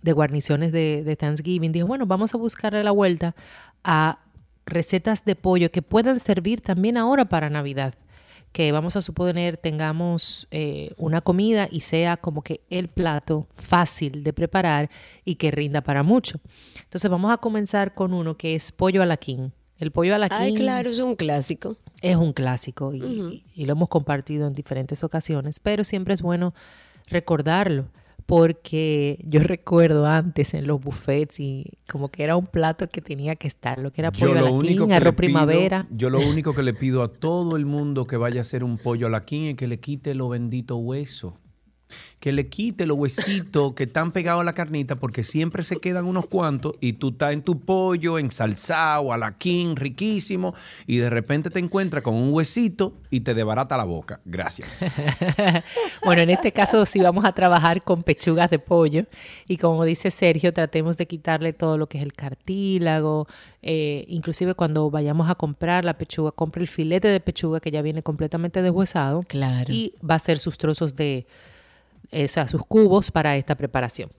de 0.00 0.12
guarniciones 0.12 0.72
de, 0.72 1.04
de 1.04 1.16
Thanksgiving, 1.16 1.70
dije, 1.72 1.84
bueno, 1.84 2.06
vamos 2.06 2.34
a 2.34 2.38
buscarle 2.38 2.82
la 2.82 2.92
vuelta 2.92 3.34
a 3.82 4.20
recetas 4.64 5.26
de 5.26 5.36
pollo 5.36 5.70
que 5.70 5.82
puedan 5.82 6.18
servir 6.18 6.62
también 6.62 6.96
ahora 6.96 7.26
para 7.26 7.50
Navidad. 7.50 7.94
Que 8.54 8.70
vamos 8.70 8.94
a 8.94 9.00
suponer 9.00 9.56
tengamos 9.56 10.46
eh, 10.52 10.92
una 10.96 11.20
comida 11.22 11.66
y 11.68 11.80
sea 11.80 12.16
como 12.16 12.42
que 12.42 12.60
el 12.70 12.86
plato 12.86 13.48
fácil 13.50 14.22
de 14.22 14.32
preparar 14.32 14.90
y 15.24 15.34
que 15.34 15.50
rinda 15.50 15.80
para 15.80 16.04
mucho. 16.04 16.38
Entonces 16.84 17.10
vamos 17.10 17.32
a 17.32 17.38
comenzar 17.38 17.94
con 17.94 18.14
uno 18.14 18.36
que 18.36 18.54
es 18.54 18.70
pollo 18.70 19.02
a 19.02 19.06
la 19.06 19.16
king. 19.16 19.50
El 19.80 19.90
pollo 19.90 20.14
a 20.14 20.18
la 20.18 20.28
Ay, 20.30 20.54
claro, 20.54 20.88
es 20.88 21.00
un 21.00 21.16
clásico. 21.16 21.76
es 22.00 22.14
un 22.14 22.32
clásico 22.32 22.94
y, 22.94 23.44
y 23.56 23.64
lo 23.64 23.72
hemos 23.72 23.88
compartido 23.88 24.46
en 24.46 24.54
diferentes 24.54 25.02
ocasiones, 25.02 25.58
pero 25.58 25.82
siempre 25.82 26.14
es 26.14 26.22
bueno 26.22 26.54
recordarlo 27.08 27.86
porque 28.26 29.18
yo 29.26 29.40
recuerdo 29.40 30.06
antes 30.06 30.54
en 30.54 30.66
los 30.66 30.80
buffets 30.80 31.40
y 31.40 31.66
como 31.90 32.08
que 32.10 32.22
era 32.24 32.36
un 32.36 32.46
plato 32.46 32.88
que 32.88 33.00
tenía 33.00 33.36
que 33.36 33.48
estar, 33.48 33.78
lo 33.78 33.92
que 33.92 34.00
era 34.00 34.10
pollo 34.12 34.32
a 34.32 34.42
la 34.42 34.58
king, 34.60 34.90
arroz 34.92 35.12
pido- 35.12 35.16
primavera. 35.16 35.86
yo 35.90 36.10
lo 36.10 36.18
único 36.20 36.54
que 36.54 36.62
le 36.62 36.74
pido 36.74 37.02
a 37.02 37.08
todo 37.12 37.56
el 37.56 37.66
mundo 37.66 38.06
que 38.06 38.16
vaya 38.16 38.40
a 38.40 38.42
hacer 38.42 38.64
un 38.64 38.78
pollo 38.78 39.06
a 39.06 39.10
la 39.10 39.24
king 39.24 39.50
es 39.50 39.54
que 39.56 39.66
le 39.68 39.78
quite 39.78 40.14
los 40.14 40.30
benditos 40.30 40.78
huesos. 40.80 41.34
Que 42.20 42.32
le 42.32 42.48
quite 42.48 42.86
los 42.86 42.96
huesitos 42.96 43.74
que 43.74 43.84
están 43.84 44.10
pegados 44.10 44.40
a 44.40 44.44
la 44.44 44.54
carnita 44.54 44.96
porque 44.96 45.22
siempre 45.22 45.62
se 45.62 45.76
quedan 45.76 46.06
unos 46.06 46.26
cuantos 46.26 46.74
y 46.80 46.94
tú 46.94 47.10
estás 47.10 47.32
en 47.34 47.42
tu 47.42 47.60
pollo 47.60 48.18
ensalzado 48.18 49.12
a 49.12 49.18
la 49.18 49.36
king, 49.36 49.74
riquísimo, 49.76 50.54
y 50.86 50.96
de 50.96 51.10
repente 51.10 51.50
te 51.50 51.58
encuentras 51.58 52.02
con 52.02 52.14
un 52.14 52.32
huesito 52.32 52.94
y 53.10 53.20
te 53.20 53.34
debarata 53.34 53.76
la 53.76 53.84
boca. 53.84 54.20
Gracias. 54.24 54.84
Bueno, 56.04 56.22
en 56.22 56.30
este 56.30 56.52
caso 56.52 56.84
sí 56.86 57.00
vamos 57.00 57.24
a 57.24 57.32
trabajar 57.32 57.82
con 57.82 58.02
pechugas 58.02 58.50
de 58.50 58.58
pollo 58.58 59.04
y 59.48 59.56
como 59.56 59.84
dice 59.84 60.10
Sergio, 60.10 60.52
tratemos 60.52 60.96
de 60.96 61.06
quitarle 61.06 61.52
todo 61.52 61.78
lo 61.78 61.88
que 61.88 61.98
es 61.98 62.04
el 62.04 62.12
cartílago, 62.12 63.26
eh, 63.62 64.04
inclusive 64.08 64.54
cuando 64.54 64.90
vayamos 64.90 65.30
a 65.30 65.34
comprar 65.34 65.84
la 65.84 65.96
pechuga, 65.96 66.30
compre 66.32 66.62
el 66.62 66.68
filete 66.68 67.08
de 67.08 67.20
pechuga 67.20 67.60
que 67.60 67.70
ya 67.70 67.82
viene 67.82 68.02
completamente 68.02 68.60
deshuesado 68.62 69.22
Claro. 69.28 69.72
y 69.72 69.94
va 70.08 70.16
a 70.16 70.18
ser 70.18 70.38
sus 70.38 70.58
trozos 70.58 70.94
de, 70.96 71.26
o 72.12 72.48
sus 72.48 72.66
cubos 72.66 73.10
para 73.10 73.36
esta 73.36 73.54
preparación. 73.54 74.10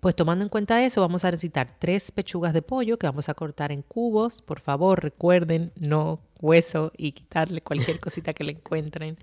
Pues 0.00 0.14
tomando 0.14 0.44
en 0.44 0.50
cuenta 0.50 0.84
eso, 0.84 1.00
vamos 1.00 1.24
a 1.24 1.30
necesitar 1.30 1.72
tres 1.78 2.10
pechugas 2.12 2.52
de 2.52 2.62
pollo 2.62 2.98
que 2.98 3.06
vamos 3.06 3.28
a 3.28 3.34
cortar 3.34 3.72
en 3.72 3.82
cubos. 3.82 4.42
Por 4.42 4.60
favor, 4.60 5.02
recuerden 5.02 5.72
no 5.74 6.20
hueso 6.40 6.92
y 6.96 7.12
quitarle 7.12 7.62
cualquier 7.62 7.98
cosita 8.00 8.34
que 8.34 8.44
le 8.44 8.52
encuentren. 8.52 9.18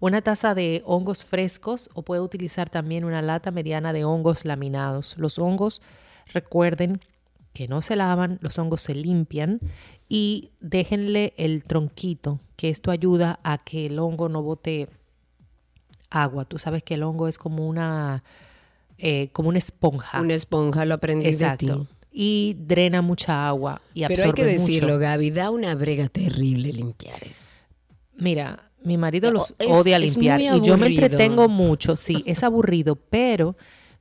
Una 0.00 0.20
taza 0.22 0.54
de 0.54 0.82
hongos 0.84 1.24
frescos 1.24 1.88
o 1.94 2.02
puede 2.02 2.20
utilizar 2.20 2.68
también 2.68 3.04
una 3.04 3.22
lata 3.22 3.50
mediana 3.50 3.92
de 3.92 4.04
hongos 4.04 4.44
laminados. 4.44 5.16
Los 5.18 5.38
hongos, 5.38 5.82
recuerden 6.26 7.00
que 7.52 7.68
no 7.68 7.80
se 7.80 7.96
lavan, 7.96 8.38
los 8.40 8.58
hongos 8.58 8.82
se 8.82 8.94
limpian 8.94 9.60
y 10.08 10.50
déjenle 10.60 11.34
el 11.36 11.64
tronquito, 11.64 12.40
que 12.56 12.68
esto 12.68 12.90
ayuda 12.90 13.40
a 13.42 13.58
que 13.58 13.86
el 13.86 13.98
hongo 13.98 14.28
no 14.28 14.42
bote 14.42 14.88
agua. 16.10 16.44
Tú 16.44 16.58
sabes 16.58 16.82
que 16.82 16.94
el 16.94 17.02
hongo 17.02 17.28
es 17.28 17.38
como 17.38 17.66
una, 17.68 18.22
eh, 18.98 19.28
como 19.32 19.48
una 19.48 19.58
esponja. 19.58 20.20
Una 20.20 20.34
esponja, 20.34 20.84
lo 20.84 20.94
aprendí 20.94 21.24
de 21.24 21.30
Exacto. 21.30 21.86
ti. 21.86 21.94
Y 22.10 22.56
drena 22.58 23.02
mucha 23.02 23.46
agua 23.46 23.80
y 23.94 24.00
Pero 24.02 24.14
absorbe 24.14 24.26
hay 24.28 24.32
que 24.32 24.58
decirlo, 24.58 24.88
mucho. 24.94 24.98
Gaby, 25.00 25.30
da 25.30 25.50
una 25.50 25.74
brega 25.74 26.08
terrible 26.08 26.72
limpiar 26.72 27.22
eso. 27.22 27.60
Mira, 28.16 28.70
mi 28.82 28.96
marido 28.96 29.30
los 29.30 29.54
es- 29.58 29.66
odia 29.70 29.98
limpiar 29.98 30.40
y 30.40 30.60
yo 30.62 30.76
me 30.76 30.86
entretengo 30.86 31.48
mucho. 31.48 31.96
Sí, 31.96 32.22
es 32.26 32.42
aburrido, 32.42 32.96
pero 32.96 33.56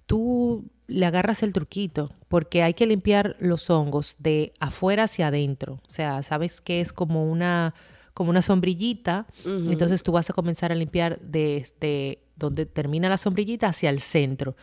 tú 0.05 0.65
le 0.87 1.05
agarras 1.05 1.43
el 1.43 1.51
truquito 1.53 2.11
porque 2.29 2.63
hay 2.63 2.73
que 2.73 2.87
limpiar 2.87 3.35
los 3.39 3.69
hongos 3.69 4.15
de 4.19 4.53
afuera 4.59 5.03
hacia 5.03 5.27
adentro. 5.27 5.73
O 5.85 5.89
sea, 5.89 6.23
sabes 6.23 6.61
que 6.61 6.79
es 6.79 6.93
como 6.93 7.29
una 7.29 7.73
como 8.17 8.31
una 8.31 8.41
sombrillita, 8.41 9.27
entonces 9.71 10.01
tú 10.01 10.11
vas 10.11 10.27
a 10.27 10.33
comenzar 10.33 10.71
a 10.71 10.75
limpiar 10.75 11.19
desde 11.21 12.17
donde 12.35 12.65
termina 12.65 13.09
la 13.09 13.17
sombrillita 13.17 13.67
hacia 13.67 13.91
el 13.91 13.99
centro. 13.99 14.55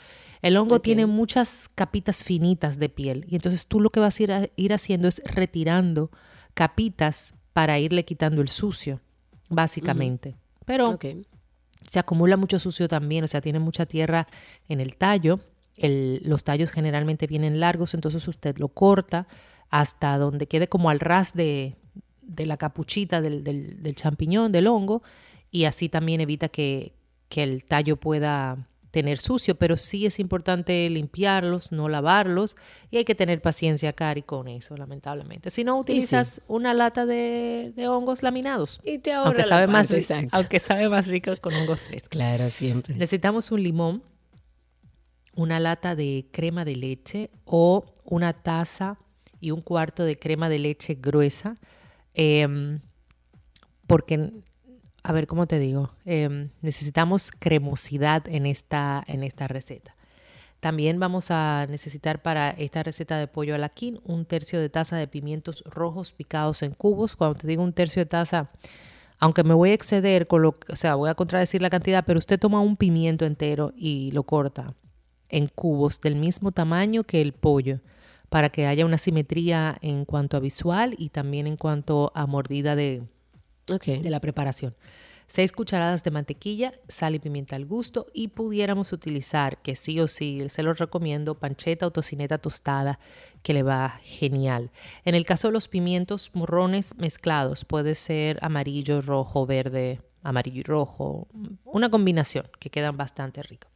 El 0.43 0.57
hongo 0.57 0.81
tiene 0.81 1.07
muchas 1.07 1.71
capitas 1.73 2.25
finitas 2.25 2.79
de 2.81 2.89
piel 2.89 3.27
y 3.29 3.37
entonces 3.37 3.69
tú 3.69 3.79
lo 3.81 3.91
que 3.91 4.01
vas 4.01 4.19
a 4.19 4.23
ir, 4.25 4.33
a- 4.33 4.49
ir 4.57 4.73
haciendo 4.73 5.07
es 5.07 5.23
retirando 5.25 6.11
capitas 6.53 7.35
para 7.53 7.79
irle 7.79 8.05
quitando 8.05 8.43
el 8.43 8.49
sucio, 8.49 9.01
básicamente. 9.51 10.37
Pero 10.67 10.87
se 11.87 11.99
acumula 12.01 12.37
mucho 12.37 12.59
sucio 12.59 12.89
también, 12.89 13.23
o 13.25 13.29
sea, 13.29 13.41
tiene 13.41 13.61
mucha 13.61 13.87
tierra 13.87 14.27
en 14.69 14.81
el 14.81 14.97
tallo. 14.97 15.39
El- 15.77 16.23
los 16.25 16.43
tallos 16.43 16.71
generalmente 16.73 17.27
vienen 17.29 17.61
largos, 17.61 17.95
entonces 17.95 18.27
usted 18.27 18.59
lo 18.59 18.69
corta 18.69 19.27
hasta 19.71 20.19
donde 20.19 20.47
quede 20.47 20.69
como 20.69 20.91
al 20.91 21.01
ras 21.01 21.35
de, 21.35 21.77
de 22.27 22.47
la 22.47 22.57
capuchita 22.57 23.21
del, 23.21 23.45
del- 23.45 23.83
del 23.83 23.95
champiñón, 23.97 24.53
del 24.53 24.67
hongo, 24.67 25.03
y 25.51 25.65
así 25.65 25.89
también 25.89 26.21
evita 26.21 26.49
que, 26.49 26.93
que 27.29 27.43
el 27.43 27.65
tallo 27.65 27.97
pueda 27.97 28.69
tener 28.91 29.19
sucio, 29.19 29.57
pero 29.57 29.77
sí 29.77 30.07
es 30.07 30.21
importante 30.21 30.89
limpiarlos, 30.89 31.73
no 31.73 31.89
lavarlos 31.89 32.57
y 32.93 32.97
hay 32.99 33.05
que 33.05 33.17
tener 33.17 33.43
paciencia, 33.43 33.93
Cari, 33.93 34.23
con 34.23 34.47
eso, 34.47 34.77
lamentablemente. 34.77 35.51
Si 35.51 35.65
no, 35.65 35.77
utilizas 35.79 36.41
una 36.47 36.75
lata 36.75 37.05
de, 37.05 37.73
de 37.75 37.89
hongos 37.89 38.23
laminados. 38.23 38.79
Y 38.85 39.01
te 39.01 39.13
aunque 39.13 39.43
ahorra 39.43 39.45
sabe, 39.49 39.67
la 39.67 39.73
más, 39.73 39.89
parte, 39.89 39.95
ri- 40.01 40.03
exacto. 40.05 40.29
aunque 40.31 40.61
sabe 40.61 40.89
más 40.89 41.09
rico 41.09 41.33
con 41.41 41.53
hongos 41.55 41.81
frescos. 41.81 42.09
Claro, 42.09 42.49
siempre. 42.51 42.95
Necesitamos 42.95 43.51
un 43.51 43.65
limón, 43.65 44.03
una 45.35 45.59
lata 45.59 45.97
de 45.97 46.27
crema 46.31 46.65
de 46.65 46.77
leche 46.77 47.31
o 47.45 47.85
una 48.05 48.33
taza 48.33 48.99
y 49.41 49.51
un 49.51 49.61
cuarto 49.61 50.05
de 50.05 50.19
crema 50.19 50.49
de 50.49 50.61
leche 50.61 50.95
gruesa. 51.01 51.57
Em, 52.15 52.81
porque, 53.87 54.33
a 55.03 55.13
ver, 55.13 55.27
¿cómo 55.27 55.47
te 55.47 55.59
digo? 55.59 55.93
Em, 56.05 56.51
necesitamos 56.63 57.31
cremosidad 57.31 58.27
en 58.29 58.47
esta, 58.47 59.05
en 59.07 59.23
esta 59.23 59.49
receta. 59.49 59.95
También 60.61 60.99
vamos 60.99 61.31
a 61.31 61.67
necesitar 61.69 62.23
para 62.23 62.51
esta 62.51 62.83
receta 62.83 63.19
de 63.19 63.27
pollo 63.27 63.55
alaquín 63.55 64.01
un 64.05 64.25
tercio 64.25 64.59
de 64.59 64.71
taza 64.71 64.97
de 64.97 65.07
pimientos 65.07 65.63
rojos 65.67 66.13
picados 66.13 66.63
en 66.63 66.73
cubos. 66.73 67.17
Cuando 67.17 67.39
te 67.39 67.47
digo 67.47 67.63
un 67.63 67.75
tercio 67.75 68.01
de 68.01 68.07
taza, 68.07 68.49
aunque 69.19 69.45
me 69.45 69.53
voy 69.53 69.71
a 69.71 69.75
exceder 69.75 70.27
con 70.27 70.41
lo, 70.41 70.55
o 70.71 70.77
sea, 70.77 70.95
voy 70.95 71.11
a 71.11 71.15
contradecir 71.15 71.61
la 71.61 71.69
cantidad, 71.69 72.05
pero 72.07 72.19
usted 72.19 72.39
toma 72.39 72.61
un 72.61 72.77
pimiento 72.77 73.27
entero 73.27 73.75
y 73.77 74.11
lo 74.13 74.23
corta 74.23 74.75
en 75.29 75.49
cubos 75.49 76.01
del 76.01 76.17
mismo 76.17 76.51
tamaño 76.51 77.05
que 77.05 77.21
el 77.21 77.35
pollo 77.35 77.81
para 78.35 78.51
que 78.51 78.67
haya 78.67 78.85
una 78.85 78.99
simetría 78.99 79.79
en 79.81 80.05
cuanto 80.05 80.37
a 80.37 80.41
visual 80.41 80.97
y 80.99 81.11
también 81.11 81.47
en 81.47 81.57
cuanto 81.57 82.11
a 82.17 82.27
mordida 82.27 82.75
de, 82.75 83.05
de 83.69 84.11
la 84.11 84.19
preparación. 84.19 84.75
6 85.29 85.53
cucharadas 85.53 86.03
de 86.03 86.11
mantequilla, 86.11 86.73
sal 86.89 87.15
y 87.15 87.21
pimienta 87.21 87.55
al 87.55 87.65
gusto 87.65 88.09
y 88.13 88.27
pudiéramos 88.27 88.93
utilizar, 88.93 89.63
que 89.63 89.77
sí 89.77 90.01
o 90.01 90.09
sí, 90.09 90.43
se 90.49 90.65
lo 90.65 90.75
recomiendo, 90.75 91.39
pancheta 91.39 91.87
o 91.87 91.93
tocineta 91.93 92.39
tostada, 92.39 92.99
que 93.45 93.55
le 93.55 93.63
va 93.63 94.01
genial. 94.03 94.73
En 95.05 95.15
el 95.15 95.25
caso 95.25 95.47
de 95.47 95.53
los 95.53 95.69
pimientos 95.69 96.33
morrones 96.35 96.97
mezclados, 96.97 97.65
puede 97.65 97.95
ser 97.95 98.41
amarillo, 98.43 99.01
rojo, 99.01 99.47
verde, 99.47 100.01
amarillo 100.25 100.59
y 100.59 100.65
rojo, 100.65 101.29
una 101.65 101.89
combinación 101.89 102.49
que 102.59 102.71
quedan 102.71 102.97
bastante 102.97 103.45
ricos. 103.45 103.74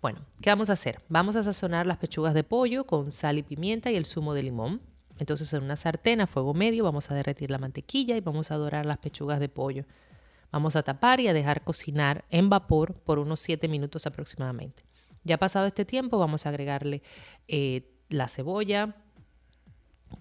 Bueno, 0.00 0.20
¿qué 0.40 0.50
vamos 0.50 0.70
a 0.70 0.74
hacer? 0.74 1.00
Vamos 1.08 1.36
a 1.36 1.42
sazonar 1.42 1.86
las 1.86 1.98
pechugas 1.98 2.34
de 2.34 2.44
pollo 2.44 2.84
con 2.84 3.12
sal 3.12 3.38
y 3.38 3.42
pimienta 3.42 3.90
y 3.90 3.96
el 3.96 4.06
zumo 4.06 4.34
de 4.34 4.42
limón. 4.42 4.80
Entonces 5.18 5.52
en 5.52 5.62
una 5.62 5.76
sartén 5.76 6.20
a 6.20 6.26
fuego 6.26 6.54
medio 6.54 6.84
vamos 6.84 7.10
a 7.10 7.14
derretir 7.14 7.50
la 7.50 7.58
mantequilla 7.58 8.16
y 8.16 8.20
vamos 8.20 8.50
a 8.50 8.56
dorar 8.56 8.86
las 8.86 8.98
pechugas 8.98 9.38
de 9.38 9.48
pollo. 9.48 9.84
Vamos 10.50 10.76
a 10.76 10.82
tapar 10.82 11.20
y 11.20 11.28
a 11.28 11.32
dejar 11.32 11.62
cocinar 11.62 12.24
en 12.30 12.48
vapor 12.48 12.94
por 12.94 13.18
unos 13.18 13.40
7 13.40 13.68
minutos 13.68 14.06
aproximadamente. 14.06 14.82
Ya 15.22 15.36
pasado 15.38 15.66
este 15.66 15.84
tiempo 15.84 16.18
vamos 16.18 16.46
a 16.46 16.48
agregarle 16.48 17.02
eh, 17.46 17.92
la 18.08 18.28
cebolla, 18.28 18.96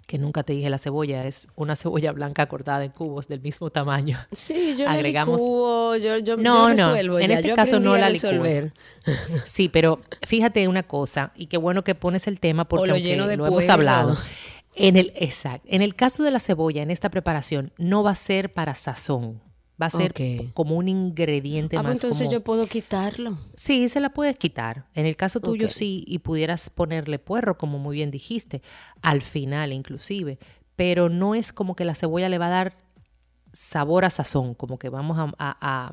que 0.08 0.17
nunca 0.17 0.43
te 0.43 0.54
dije 0.54 0.69
la 0.69 0.78
cebolla, 0.78 1.25
es 1.25 1.47
una 1.56 1.75
cebolla 1.75 2.12
blanca 2.12 2.47
cortada 2.47 2.84
en 2.84 2.91
cubos 2.91 3.28
del 3.28 3.41
mismo 3.41 3.69
tamaño. 3.69 4.17
Sí, 4.32 4.75
yo 4.78 4.88
Agregamos- 4.89 5.39
la 5.39 5.97
yo, 5.97 6.17
yo, 6.17 6.38
No, 6.38 6.73
yo 6.73 6.75
no, 7.04 7.19
en 7.19 7.28
ya, 7.30 7.36
este 7.36 7.47
yo 7.49 7.56
caso 7.56 7.80
no 7.80 7.95
la 7.97 8.10
licúas. 8.10 8.32
resolver. 8.34 8.73
Sí, 9.45 9.69
pero 9.69 10.02
fíjate 10.25 10.67
una 10.67 10.84
cosa, 10.84 11.32
y 11.36 11.47
qué 11.47 11.58
bueno 11.58 11.84
que 11.84 11.95
pones 11.95 12.28
el 12.28 12.39
tema 12.39 12.65
porque 12.65 12.84
O 12.84 12.88
lo 12.88 12.97
lleno 12.97 13.28
de 13.28 13.38
lo 13.38 13.45
hemos 13.45 13.69
hablado. 13.69 14.17
En 14.75 14.95
el, 14.95 15.12
exacto. 15.15 15.67
En 15.69 15.82
el 15.82 15.93
caso 15.95 16.23
de 16.23 16.32
la 16.32 16.39
cebolla, 16.39 16.82
en 16.82 16.91
esta 16.91 17.10
preparación, 17.10 17.71
no 17.78 18.02
va 18.04 18.12
a 18.12 18.15
ser 18.15 18.52
para 18.52 18.75
sazón. 18.75 19.41
Va 19.82 19.86
a 19.86 19.89
ser 19.89 20.13
como 20.54 20.76
un 20.76 20.89
ingrediente 20.89 21.78
Ah, 21.78 21.82
pues 21.82 21.94
más 21.96 22.04
entonces 22.04 22.28
como- 22.28 22.32
yo 22.34 22.44
puedo 22.44 22.68
quitarlo. 22.68 23.38
Sí, 23.56 23.88
se 23.89 24.00
la 24.02 24.10
puedes 24.10 24.38
quitar. 24.38 24.86
En 24.94 25.06
el 25.06 25.15
caso 25.15 25.39
tuyo 25.39 25.70
sí, 25.70 26.04
y 26.06 26.20
pudieras 26.20 26.70
ponerle 26.70 27.18
puerro, 27.20 27.58
como 27.58 27.80
muy 27.80 27.96
bien 27.96 28.12
dijiste, 28.12 28.62
al 29.02 29.22
final 29.22 29.72
inclusive. 29.72 30.38
Pero 30.76 31.08
no 31.10 31.34
es 31.36 31.54
como 31.54 31.76
que 31.76 31.86
la 31.86 31.96
cebolla 31.96 32.28
le 32.30 32.38
va 32.38 32.48
a 32.48 32.50
dar 32.50 32.78
sabor 33.54 34.06
a 34.06 34.10
sazón, 34.10 34.54
como 34.54 34.78
que 34.78 34.89
vamos 34.89 35.18
a, 35.18 35.24
a- 35.38 35.58
a- 35.88 35.92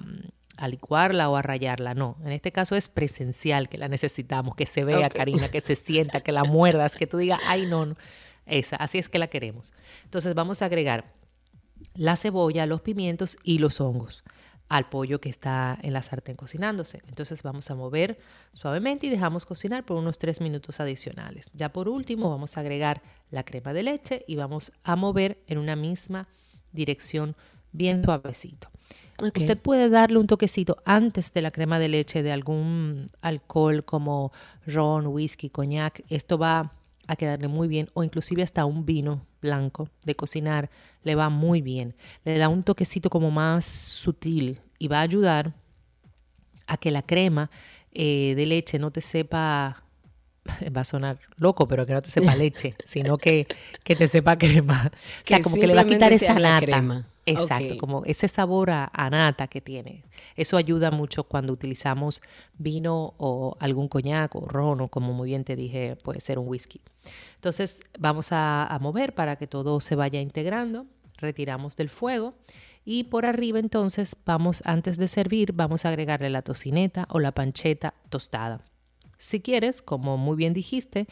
a 0.59 0.69
licuarla 0.69 1.29
o 1.29 1.37
a 1.37 1.43
rayarla. 1.43 1.95
No, 1.95 2.17
en 2.25 2.33
este 2.33 2.51
caso 2.53 2.77
es 2.77 2.89
presencial 2.89 3.69
que 3.69 3.79
la 3.79 3.89
necesitamos, 3.89 4.55
que 4.57 4.67
se 4.67 4.85
vea, 4.85 5.07
Ok. 5.09 5.15
Karina, 5.15 5.49
que 5.51 5.61
se 5.61 5.77
sienta, 5.77 6.21
que 6.23 6.33
la 6.33 6.45
muerdas, 6.45 6.97
que 6.97 7.07
tú 7.07 7.19
digas, 7.19 7.41
ay, 7.47 7.67
no, 7.67 7.87
no. 7.87 7.97
Esa, 8.47 8.77
así 8.77 8.99
es 8.99 9.09
que 9.09 9.19
la 9.19 9.27
queremos. 9.27 9.73
Entonces 10.05 10.35
vamos 10.35 10.63
a 10.63 10.67
agregar 10.67 11.13
la 11.95 12.17
cebolla, 12.17 12.67
los 12.67 12.81
pimientos 12.81 13.39
y 13.43 13.59
los 13.59 13.81
hongos 13.81 14.25
al 14.69 14.89
pollo 14.89 15.21
que 15.21 15.29
está 15.29 15.79
en 15.83 15.93
la 15.93 16.03
sartén 16.03 16.37
cocinándose. 16.37 17.03
Entonces 17.07 17.43
vamos 17.43 17.71
a 17.71 17.75
mover 17.75 18.19
suavemente 18.53 19.07
y 19.07 19.11
dejamos 19.11 19.47
cocinar 19.47 19.85
por 19.85 19.97
unos 19.97 20.19
tres 20.19 20.41
minutos 20.41 20.81
adicionales. 20.81 21.51
Ya 21.55 21.73
por 21.73 21.89
último 21.89 22.31
vamos 22.31 22.57
a 22.57 22.61
agregar 22.61 23.03
la 23.31 23.45
crema 23.45 23.73
de 23.73 23.85
leche 23.85 24.25
y 24.27 24.37
vamos 24.37 24.73
a 24.83 24.97
mover 24.97 25.39
en 25.47 25.59
una 25.59 25.77
misma 25.77 26.29
dirección 26.73 27.37
bien 27.73 28.03
suavecito. 28.03 28.69
Usted 29.23 29.59
puede 29.59 29.89
darle 29.89 30.19
un 30.19 30.27
toquecito 30.27 30.77
antes 30.85 31.33
de 31.33 31.43
la 31.43 31.51
crema 31.51 31.79
de 31.79 31.89
leche 31.89 32.23
de 32.23 32.33
algún 32.33 33.07
alcohol 33.23 33.85
como 33.85 34.33
ron, 34.67 35.07
whisky, 35.07 35.49
coñac. 35.49 36.05
Esto 36.09 36.39
va 36.39 36.73
a 37.07 37.17
quedarle 37.17 37.49
muy 37.49 37.69
bien 37.69 37.89
o 37.95 38.03
inclusive 38.03 38.43
hasta 38.43 38.65
un 38.65 38.85
vino 38.85 39.27
blanco 39.41 39.89
de 40.05 40.17
cocinar 40.17 40.71
le 41.03 41.15
va 41.15 41.29
muy 41.29 41.63
bien. 41.63 41.95
Le 42.25 42.39
da 42.39 42.49
un 42.49 42.63
toquecito 42.63 43.11
como 43.11 43.31
más 43.31 43.65
sutil 43.65 44.61
y 44.79 44.89
va 44.89 44.99
a 44.99 45.03
ayudar 45.03 45.55
a 46.67 46.77
que 46.77 46.91
la 46.91 47.03
crema 47.03 47.51
eh, 47.93 48.35
de 48.37 48.47
leche 48.47 48.79
no 48.79 48.91
te 48.91 49.01
sepa, 49.01 49.85
va 50.77 50.81
a 50.81 50.85
sonar 50.85 51.19
loco, 51.37 51.67
pero 51.69 51.85
que 51.87 51.93
no 51.93 52.03
te 52.03 52.11
sepa 52.11 52.35
leche, 52.37 52.75
sino 52.85 53.19
que, 53.19 53.47
que 53.85 53.97
te 53.97 54.09
sepa 54.09 54.37
crema. 54.39 54.91
O 54.93 55.27
sea, 55.27 55.39
Que 55.39 55.43
como 55.43 55.57
que 55.57 55.67
le 55.67 55.75
va 55.75 55.83
a 55.83 55.87
quitar 55.87 56.13
esa 56.13 56.35
nata. 56.35 56.65
crema. 56.65 57.07
Exacto, 57.29 57.75
Ok. 57.75 57.81
como 57.81 58.05
ese 58.05 58.29
sabor 58.29 58.71
a, 58.71 58.89
a 58.93 59.11
nata 59.11 59.49
que 59.49 59.61
tiene. 59.61 60.05
Eso 60.37 60.57
ayuda 60.57 60.93
mucho 60.93 61.25
cuando 61.25 61.53
utilizamos 61.53 62.23
vino 62.57 63.15
o 63.19 63.57
algún 63.59 63.89
coñac 63.89 64.37
o 64.37 64.47
ron 64.47 64.81
o 64.81 64.89
como 64.89 65.13
muy 65.13 65.31
bien 65.31 65.43
te 65.43 65.57
dije, 65.57 65.97
puede 65.97 66.21
ser 66.21 66.39
un 66.39 66.47
whisky. 66.47 66.81
Entonces 67.35 67.79
vamos 67.99 68.31
a, 68.31 68.65
a 68.67 68.79
mover 68.79 69.13
para 69.15 69.35
que 69.37 69.49
todo 69.49 69.81
se 69.81 69.97
vaya 69.97 70.21
integrando. 70.21 70.87
Retiramos 71.19 71.75
del 71.77 71.89
fuego 71.89 72.35
y 72.85 73.05
por 73.05 73.27
arriba 73.27 73.59
entonces 73.59 74.15
vamos, 74.25 74.63
antes 74.65 74.97
de 74.97 75.09
servir, 75.09 75.53
vamos 75.53 75.85
a 75.85 75.89
agregarle 75.89 76.31
la 76.31 76.43
tocineta 76.43 77.07
o 77.11 77.19
la 77.19 77.33
pancheta 77.33 77.95
tostada. 78.09 78.61
Si 79.19 79.41
quieres, 79.41 79.83
como 79.83 80.17
muy 80.17 80.37
bien 80.37 80.53
dijiste, 80.53 81.07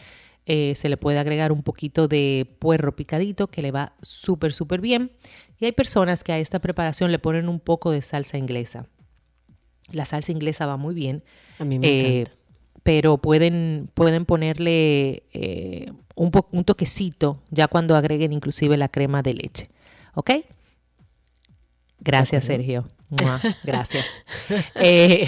eh, 0.46 0.74
se 0.76 0.88
le 0.88 0.96
puede 0.96 1.18
agregar 1.18 1.52
un 1.52 1.62
poquito 1.62 2.06
de 2.06 2.46
puerro 2.58 2.94
picadito 2.94 3.46
que 3.48 3.62
le 3.62 3.70
va 3.70 3.94
súper, 4.02 4.52
súper 4.52 4.80
bien. 4.80 5.12
Y 5.58 5.64
hay 5.64 5.72
personas 5.72 6.22
que 6.24 6.32
a 6.32 6.38
esta 6.38 6.58
preparación 6.58 7.10
le 7.12 7.18
ponen 7.18 7.48
un 7.48 7.60
poco 7.60 7.90
de 7.90 8.02
salsa 8.02 8.36
inglesa. 8.36 8.86
La 9.92 10.04
salsa 10.04 10.32
inglesa 10.32 10.66
va 10.66 10.76
muy 10.76 10.94
bien. 10.94 11.22
A 11.58 11.64
mí 11.64 11.78
me 11.78 11.86
eh, 11.88 12.20
encanta. 12.20 12.36
pero 12.82 13.18
pueden, 13.18 13.88
pueden 13.94 14.24
ponerle 14.26 15.22
eh, 15.32 15.92
un, 16.14 16.30
po- 16.30 16.48
un 16.52 16.64
toquecito 16.64 17.42
ya 17.50 17.68
cuando 17.68 17.96
agreguen 17.96 18.32
inclusive 18.32 18.76
la 18.76 18.88
crema 18.88 19.22
de 19.22 19.34
leche. 19.34 19.70
¿Ok? 20.14 20.30
Gracias, 22.00 22.44
Sergio. 22.44 22.88
Mua, 23.08 23.40
Gracias. 23.62 24.06
Eh, 24.76 25.26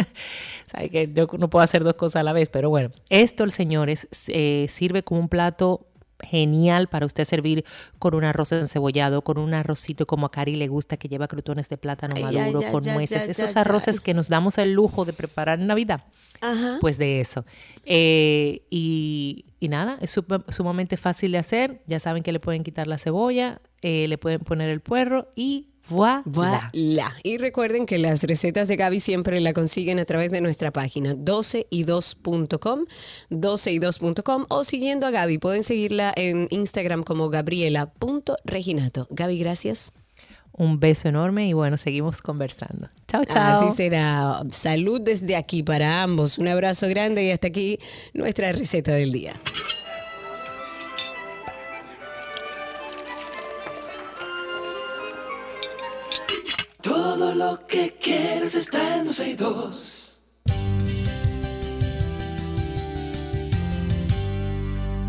sabe 0.66 0.90
que 0.90 1.10
yo 1.12 1.26
no 1.38 1.50
puedo 1.50 1.62
hacer 1.62 1.84
dos 1.84 1.94
cosas 1.94 2.20
a 2.20 2.22
la 2.22 2.32
vez, 2.32 2.48
pero 2.48 2.70
bueno. 2.70 2.90
Esto, 3.08 3.48
señores, 3.50 4.08
eh, 4.28 4.66
sirve 4.68 5.02
como 5.02 5.20
un 5.20 5.28
plato 5.28 5.86
genial 6.22 6.88
para 6.88 7.06
usted 7.06 7.24
servir 7.24 7.64
con 7.98 8.14
un 8.14 8.24
arroz 8.24 8.52
encebollado, 8.52 9.22
con 9.22 9.38
un 9.38 9.54
arrocito 9.54 10.06
como 10.06 10.26
a 10.26 10.30
Cari 10.30 10.56
le 10.56 10.68
gusta, 10.68 10.96
que 10.96 11.08
lleva 11.08 11.28
crutones 11.28 11.68
de 11.68 11.76
plátano 11.76 12.14
Ay, 12.16 12.22
maduro, 12.24 12.60
ay, 12.64 12.72
con 12.72 12.88
ay, 12.88 12.94
nueces. 12.94 13.28
Esos 13.28 13.56
arroces 13.56 14.00
que 14.00 14.14
nos 14.14 14.28
damos 14.28 14.58
el 14.58 14.72
lujo 14.72 15.04
de 15.04 15.12
preparar 15.12 15.60
en 15.60 15.66
Navidad. 15.66 16.04
Ajá. 16.40 16.78
Pues 16.80 16.98
de 16.98 17.20
eso. 17.20 17.44
Eh, 17.84 18.62
y, 18.70 19.46
y 19.58 19.68
nada, 19.68 19.98
es 20.00 20.18
sumamente 20.48 20.96
fácil 20.96 21.32
de 21.32 21.38
hacer. 21.38 21.82
Ya 21.86 22.00
saben 22.00 22.22
que 22.22 22.32
le 22.32 22.40
pueden 22.40 22.62
quitar 22.62 22.86
la 22.86 22.98
cebolla, 22.98 23.60
eh, 23.82 24.06
le 24.08 24.18
pueden 24.18 24.40
poner 24.40 24.70
el 24.70 24.80
puerro 24.80 25.32
y 25.34 25.69
voilà. 25.88 26.22
Voilà. 26.24 26.70
Y 27.22 27.38
recuerden 27.38 27.86
que 27.86 27.98
las 27.98 28.22
recetas 28.22 28.68
de 28.68 28.76
Gaby 28.76 29.00
siempre 29.00 29.40
la 29.40 29.52
consiguen 29.52 29.98
a 29.98 30.04
través 30.04 30.30
de 30.30 30.40
nuestra 30.40 30.70
página 30.70 31.14
12y2.com, 31.14 32.84
12y2.com 33.30 34.46
o 34.48 34.64
siguiendo 34.64 35.06
a 35.06 35.10
Gaby. 35.10 35.38
Pueden 35.38 35.64
seguirla 35.64 36.12
en 36.16 36.46
Instagram 36.50 37.02
como 37.02 37.28
gabriela.reginato. 37.28 39.06
Gaby, 39.10 39.38
gracias. 39.38 39.92
Un 40.52 40.78
beso 40.78 41.08
enorme 41.08 41.48
y 41.48 41.52
bueno, 41.52 41.76
seguimos 41.76 42.20
conversando. 42.22 42.90
Chao, 43.08 43.24
chao. 43.24 43.66
Así 43.66 43.76
será. 43.76 44.42
Salud 44.50 45.00
desde 45.00 45.36
aquí 45.36 45.62
para 45.62 46.02
ambos. 46.02 46.38
Un 46.38 46.48
abrazo 46.48 46.88
grande 46.88 47.24
y 47.24 47.30
hasta 47.30 47.48
aquí 47.48 47.78
nuestra 48.12 48.52
receta 48.52 48.92
del 48.92 49.12
día. 49.12 49.40
Todo 57.20 57.34
lo 57.34 57.66
que 57.66 57.98
quieres 58.00 58.54
está 58.54 58.96
en 58.96 59.04
12 59.04 59.28
y 59.28 59.34
2. 59.34 60.10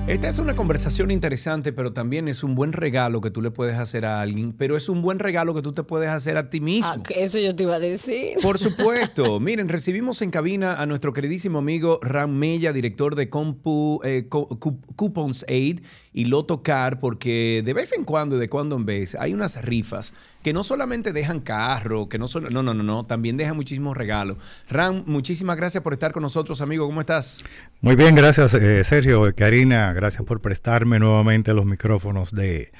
Esta 0.08 0.28
es 0.28 0.40
una 0.40 0.58
conversación 0.58 1.10
interesante, 1.10 1.72
pero 1.72 1.94
también 1.94 2.28
es 2.28 2.44
un 2.44 2.54
buen 2.54 2.74
regalo 2.74 3.22
que 3.22 3.32
tú 3.32 3.42
le 3.42 3.50
puedes 3.50 3.78
hacer 3.78 4.04
a 4.04 4.20
alguien, 4.20 4.52
pero 4.52 4.76
es 4.76 4.90
un 4.90 5.02
buen 5.02 5.20
regalo 5.20 5.54
que 5.54 5.62
tú 5.62 5.72
te 5.72 5.84
puedes 5.84 6.10
hacer 6.10 6.36
a 6.36 6.50
ti 6.50 6.60
mismo. 6.60 6.92
Ah, 6.98 7.14
eso 7.16 7.40
yo 7.40 7.56
te 7.56 7.64
iba 7.64 7.76
a 7.76 7.80
decir. 7.80 8.34
Por 8.42 8.60
supuesto. 8.60 9.40
Miren, 9.40 9.70
recibimos 9.70 10.22
en 10.22 10.32
cabina 10.32 10.82
a 10.82 10.86
nuestro 10.86 11.14
queridísimo 11.14 11.60
amigo 11.60 11.98
Ram 12.02 12.32
Mella, 12.32 12.74
director 12.74 13.16
de 13.16 13.30
Compu, 13.30 14.02
eh, 14.04 14.28
Coupons 14.28 15.46
Aid 15.48 15.80
y 16.12 16.26
Loto 16.26 16.62
Car, 16.62 17.00
porque 17.00 17.62
de 17.64 17.72
vez 17.72 17.94
en 17.94 18.04
cuando 18.04 18.36
y 18.36 18.40
de 18.40 18.50
cuando 18.50 18.76
en 18.76 18.86
vez 18.86 19.16
hay 19.16 19.34
unas 19.34 19.62
rifas 19.64 20.14
que 20.42 20.54
no 20.54 20.64
solamente 20.64 21.14
dejan 21.14 21.40
carro, 21.40 22.10
que 22.10 22.18
no 22.18 22.28
solo, 22.28 22.50
no, 22.50 22.64
no, 22.64 22.74
no, 22.74 22.84
no, 22.84 23.06
también 23.06 23.38
dejan 23.38 23.56
muchísimos 23.56 23.96
regalos. 23.96 24.38
Ram, 24.70 25.04
muchísimas 25.06 25.58
gracias 25.58 25.84
por 25.84 25.94
estar 25.94 26.12
con 26.12 26.24
nosotros, 26.24 26.62
amigo. 26.62 26.86
¿Cómo 26.86 27.02
estás? 27.02 27.44
Muy 27.82 27.96
bien, 27.96 28.16
gracias 28.16 28.54
eh, 28.54 28.84
Sergio, 28.84 29.34
Karina, 29.36 29.94
gracias 29.94 30.24
por 30.24 30.42
prestarme 30.42 31.00
nuevamente 31.00 31.54
los 31.54 31.66
micrófonos 31.66 32.32
de, 32.32 32.72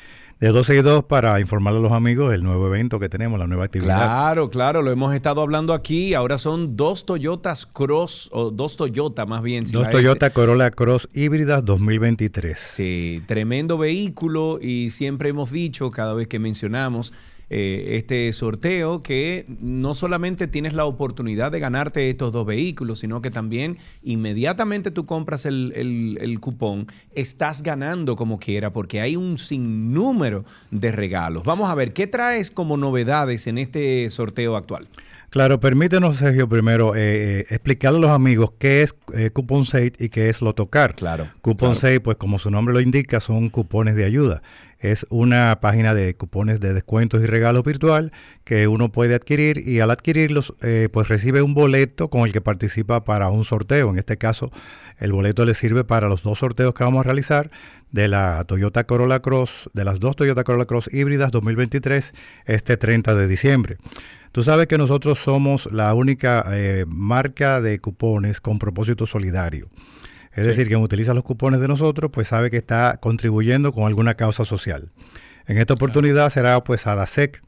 de 0.42 0.48
12 0.48 0.76
y 0.76 0.82
2 0.82 1.04
para 1.04 1.40
informarle 1.40 1.80
a 1.80 1.84
los 1.84 1.92
amigos 1.92 2.32
del 2.32 2.44
nuevo 2.44 2.66
evento 2.66 3.00
que 3.00 3.10
tenemos, 3.10 3.40
la 3.40 3.46
nueva 3.46 3.66
actividad. 3.66 3.98
Claro, 3.98 4.50
claro, 4.50 4.82
lo 4.82 4.92
hemos 4.92 5.14
estado 5.14 5.42
hablando 5.42 5.74
aquí. 5.74 6.16
Ahora 6.16 6.40
son 6.40 6.76
dos 6.76 7.06
Toyotas 7.06 7.68
Cross, 7.68 8.30
o 8.34 8.50
dos 8.50 8.76
Toyota 8.76 9.28
más 9.28 9.44
bien. 9.44 9.68
si 9.68 9.74
Dos 9.74 9.90
Toyota 9.92 10.32
Corolla 10.32 10.72
Cross 10.72 11.10
híbridas 11.14 11.64
2023. 11.64 12.58
Sí, 12.58 13.22
tremendo 13.28 13.78
vehículo 13.78 14.58
y 14.60 14.90
siempre 14.90 15.30
hemos 15.30 15.52
dicho, 15.52 15.92
cada 15.92 16.16
vez 16.16 16.28
que 16.28 16.40
mencionamos 16.40 17.14
eh, 17.54 17.98
este 17.98 18.32
sorteo, 18.32 19.04
que 19.04 19.46
no 19.60 19.94
solamente 19.94 20.48
tienes 20.48 20.74
la 20.74 20.86
oportunidad 20.86 21.52
de 21.52 21.60
ganarte 21.60 22.10
estos 22.10 22.32
dos 22.32 22.46
vehículos, 22.46 23.00
sino 23.00 23.22
que 23.22 23.30
también 23.30 23.78
inmediatamente 24.04 24.90
tú 24.90 25.06
compras 25.06 25.46
el, 25.46 25.74
el- 25.76 26.18
el 26.22 26.40
cupón, 26.40 26.88
estás 27.14 27.62
ganando 27.62 28.16
como 28.16 28.40
quiera, 28.40 28.72
porque 28.72 29.02
hay 29.02 29.16
un 29.18 29.38
sinnúmero 29.38 30.46
de 30.72 30.92
regalos. 30.92 31.44
Vamos 31.44 31.70
a 31.70 31.76
ver, 31.76 31.92
¿qué 31.92 32.08
traes 32.08 32.52
como 32.52 32.78
novedades 32.78 33.48
en 33.48 33.58
este 33.58 34.10
sorteo 34.10 34.56
actual? 34.56 34.88
Claro, 35.30 35.60
permítenos, 35.62 36.18
Sergio, 36.18 36.48
primero 36.50 36.94
eh, 36.96 37.00
eh, 37.40 37.46
explicarle 37.50 38.00
a 38.00 38.02
los 38.02 38.12
amigos 38.12 38.52
qué 38.60 38.82
es 38.82 38.94
eh, 39.14 39.30
Coupon 39.32 39.64
Save 39.66 39.94
y 39.98 40.10
qué 40.10 40.28
es 40.30 40.42
Lotocar. 40.42 40.94
Claro, 40.96 41.30
Coupon 41.42 41.70
claro. 41.70 41.80
Save, 41.80 42.00
pues 42.02 42.18
como 42.18 42.38
su 42.38 42.52
nombre 42.52 42.74
lo 42.74 42.82
indica, 42.82 43.22
son 43.22 43.48
cupones 43.50 43.96
de 43.96 44.04
ayuda. 44.04 44.42
Es 44.82 45.06
una 45.10 45.60
página 45.62 45.94
de 45.94 46.16
cupones 46.16 46.60
de 46.60 46.74
descuentos 46.74 47.22
y 47.22 47.28
regalos 47.28 47.64
virtual 47.64 48.10
que 48.44 48.68
uno 48.68 48.92
puede 48.92 49.14
adquirir 49.14 49.68
y 49.68 49.80
al 49.80 49.92
adquirirlos, 49.92 50.56
eh, 50.62 50.90
pues 50.92 51.08
recibe 51.08 51.44
un 51.44 51.54
boleto 51.54 52.10
con 52.10 52.24
el 52.24 52.34
que 52.34 52.42
participa 52.42 53.04
para 53.04 53.30
un 53.30 53.46
sorteo. 53.46 53.92
En 53.92 54.00
este 54.00 54.18
caso, 54.18 54.52
el 54.98 55.12
boleto 55.12 55.46
le 55.46 55.54
sirve 55.54 55.84
para 55.84 56.10
los 56.10 56.24
dos 56.24 56.40
sorteos 56.40 56.74
que 56.74 56.84
vamos 56.84 57.02
a 57.02 57.04
realizar 57.04 57.52
de 57.92 58.08
la 58.08 58.44
Toyota 58.48 58.86
Corolla 58.86 59.20
Cross, 59.20 59.70
de 59.74 59.86
las 59.86 60.00
dos 60.00 60.16
Toyota 60.16 60.44
Corolla 60.44 60.66
Cross 60.66 60.90
híbridas 60.92 61.32
2023, 61.32 62.14
este 62.46 62.76
30 62.76 63.14
de 63.14 63.28
diciembre. 63.28 63.78
Tú 64.32 64.44
sabes 64.44 64.68
que 64.68 64.78
nosotros 64.78 65.20
somos 65.20 65.70
la 65.72 65.94
única 65.94 66.46
eh, 66.52 66.86
marca 66.88 67.62
de 67.62 67.80
cupones 67.80 68.42
con 68.42 68.60
propósito 68.60 69.06
solidario. 69.06 69.68
Es 70.34 70.48
decir, 70.48 70.68
quien 70.68 70.80
utiliza 70.80 71.14
los 71.14 71.24
cupones 71.24 71.60
de 71.60 71.68
nosotros, 71.68 72.10
pues 72.12 72.30
sabe 72.30 72.50
que 72.50 72.58
está 72.58 72.98
contribuyendo 73.02 73.74
con 73.74 73.86
alguna 73.86 74.16
causa 74.16 74.46
social. 74.46 74.90
En 75.46 75.58
esta 75.58 75.74
oportunidad 75.74 76.30
será 76.30 76.64
pues 76.64 76.88
ADASEC, 76.88 77.42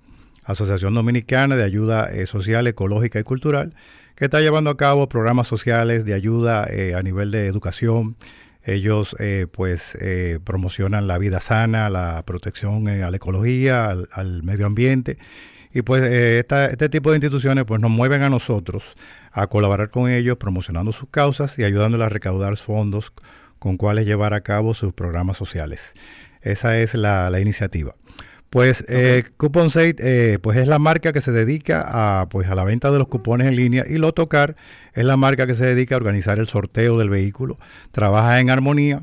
Asociación 0.43 0.93
Dominicana 0.93 1.55
de 1.55 1.63
Ayuda 1.63 2.11
eh, 2.11 2.27
Social, 2.27 2.67
Ecológica 2.67 3.19
y 3.19 3.23
Cultural, 3.23 3.73
que 4.15 4.25
está 4.25 4.41
llevando 4.41 4.69
a 4.69 4.77
cabo 4.77 5.07
programas 5.07 5.47
sociales 5.47 6.03
de 6.03 6.13
ayuda 6.13 6.67
eh, 6.69 6.95
a 6.95 7.01
nivel 7.01 7.31
de 7.31 7.47
educación. 7.47 8.15
Ellos 8.65 9.15
eh, 9.19 9.47
pues 9.51 9.97
promocionan 10.45 11.07
la 11.07 11.17
vida 11.17 11.41
sana, 11.41 11.89
la 11.89 12.23
protección 12.25 12.87
a 12.87 13.11
la 13.11 13.17
ecología, 13.17 13.89
al, 13.89 14.07
al 14.11 14.43
medio 14.43 14.65
ambiente. 14.65 15.17
Y 15.73 15.81
pues 15.81 16.03
eh, 16.03 16.39
esta- 16.39 16.67
este 16.67 16.87
tipo 16.89 17.09
de 17.11 17.17
instituciones 17.17 17.65
pues 17.65 17.81
nos 17.81 17.89
mueven 17.91 18.21
a 18.21 18.29
nosotros 18.29 18.83
a 19.31 19.47
colaborar 19.47 19.89
con 19.89 20.09
ellos, 20.11 20.37
promocionando 20.37 20.91
sus 20.91 21.09
causas 21.09 21.57
y 21.57 21.63
ayudándoles 21.63 22.05
a 22.05 22.09
recaudar 22.09 22.55
fondos 22.57 23.11
con 23.59 23.77
cuales 23.77 24.05
llevar 24.05 24.33
a 24.33 24.41
cabo 24.41 24.73
sus 24.73 24.93
programas 24.93 25.37
sociales. 25.37 25.93
Esa 26.41 26.77
es 26.77 26.93
la, 26.93 27.29
la 27.29 27.39
iniciativa. 27.39 27.93
Pues 28.49 28.85
eh, 28.87 29.23
Coupon 29.37 29.71
Save, 29.71 29.95
eh, 29.97 30.37
pues 30.39 30.57
es 30.59 30.67
la 30.67 30.77
marca 30.77 31.11
que 31.11 31.21
se 31.21 31.31
dedica 31.31 31.85
a, 32.21 32.29
pues, 32.29 32.47
a 32.49 32.53
la 32.55 32.63
venta 32.63 32.91
de 32.91 32.99
los 32.99 33.07
cupones 33.07 33.47
en 33.47 33.55
línea 33.55 33.83
y 33.89 33.97
Lotocar 33.97 34.55
es 34.93 35.05
la 35.05 35.17
marca 35.17 35.47
que 35.47 35.55
se 35.55 35.65
dedica 35.65 35.95
a 35.95 35.97
organizar 35.97 36.37
el 36.37 36.47
sorteo 36.47 36.99
del 36.99 37.09
vehículo. 37.09 37.57
Trabaja 37.91 38.39
en 38.39 38.51
armonía 38.51 39.01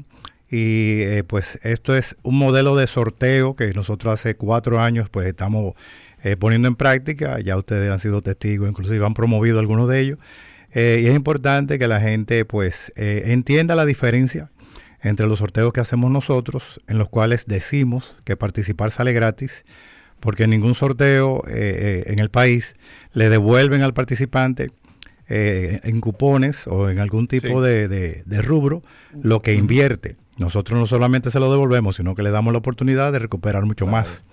y 0.49 1.01
eh, 1.03 1.25
pues 1.27 1.59
esto 1.65 1.97
es 1.97 2.17
un 2.23 2.39
modelo 2.39 2.77
de 2.77 2.87
sorteo 2.87 3.57
que 3.57 3.73
nosotros 3.73 4.15
hace 4.15 4.37
cuatro 4.37 4.81
años 4.81 5.09
pues 5.11 5.27
estamos 5.27 5.75
eh, 6.23 6.37
poniendo 6.37 6.69
en 6.69 6.77
práctica. 6.77 7.41
Ya 7.41 7.57
ustedes 7.57 7.91
han 7.91 7.99
sido 7.99 8.23
testigos, 8.23 8.69
inclusive 8.69 9.05
han 9.05 9.15
promovido 9.15 9.59
algunos 9.59 9.89
de 9.89 10.01
ellos. 10.01 10.19
Eh, 10.73 11.01
y 11.03 11.07
es 11.09 11.15
importante 11.17 11.79
que 11.79 11.89
la 11.89 12.01
gente 12.01 12.45
pues 12.45 12.93
eh, 12.97 13.23
entienda 13.27 13.75
la 13.75 13.85
diferencia 13.85 14.51
entre 15.03 15.27
los 15.27 15.39
sorteos 15.41 15.73
que 15.73 15.81
hacemos 15.81 16.11
nosotros, 16.11 16.81
en 16.87 16.99
los 16.99 17.09
cuales 17.09 17.45
decimos 17.47 18.17
que 18.25 18.37
participar 18.37 18.91
sale 18.91 19.13
gratis, 19.13 19.65
porque 20.21 20.45
en 20.45 20.51
ningún 20.51 20.75
sorteo 20.75 21.43
eh, 21.49 22.05
en 22.07 22.19
el 22.19 22.29
país 22.31 22.75
le 23.15 23.29
devuelven 23.31 23.83
al 23.83 23.95
participante 23.95 24.71
en 25.33 26.01
cupones 26.01 26.67
o 26.67 26.91
en 26.91 26.99
algún 26.99 27.29
tipo 27.29 27.61
Sí. 27.63 27.69
de, 27.69 27.87
de- 27.89 28.23
de 28.27 28.43
rubro 28.43 28.83
lo 29.23 29.43
que 29.43 29.55
invierte. 29.55 30.17
Nosotros 30.39 30.79
no 30.79 30.87
solamente 30.87 31.31
se 31.31 31.39
lo 31.39 31.51
devolvemos, 31.53 31.97
sino 31.97 32.15
que 32.17 32.23
le 32.25 32.31
damos 32.31 32.53
la 32.53 32.59
oportunidad 32.59 33.13
de 33.13 33.21
recuperar 33.21 33.65
mucho 33.65 33.87
más. 33.87 34.25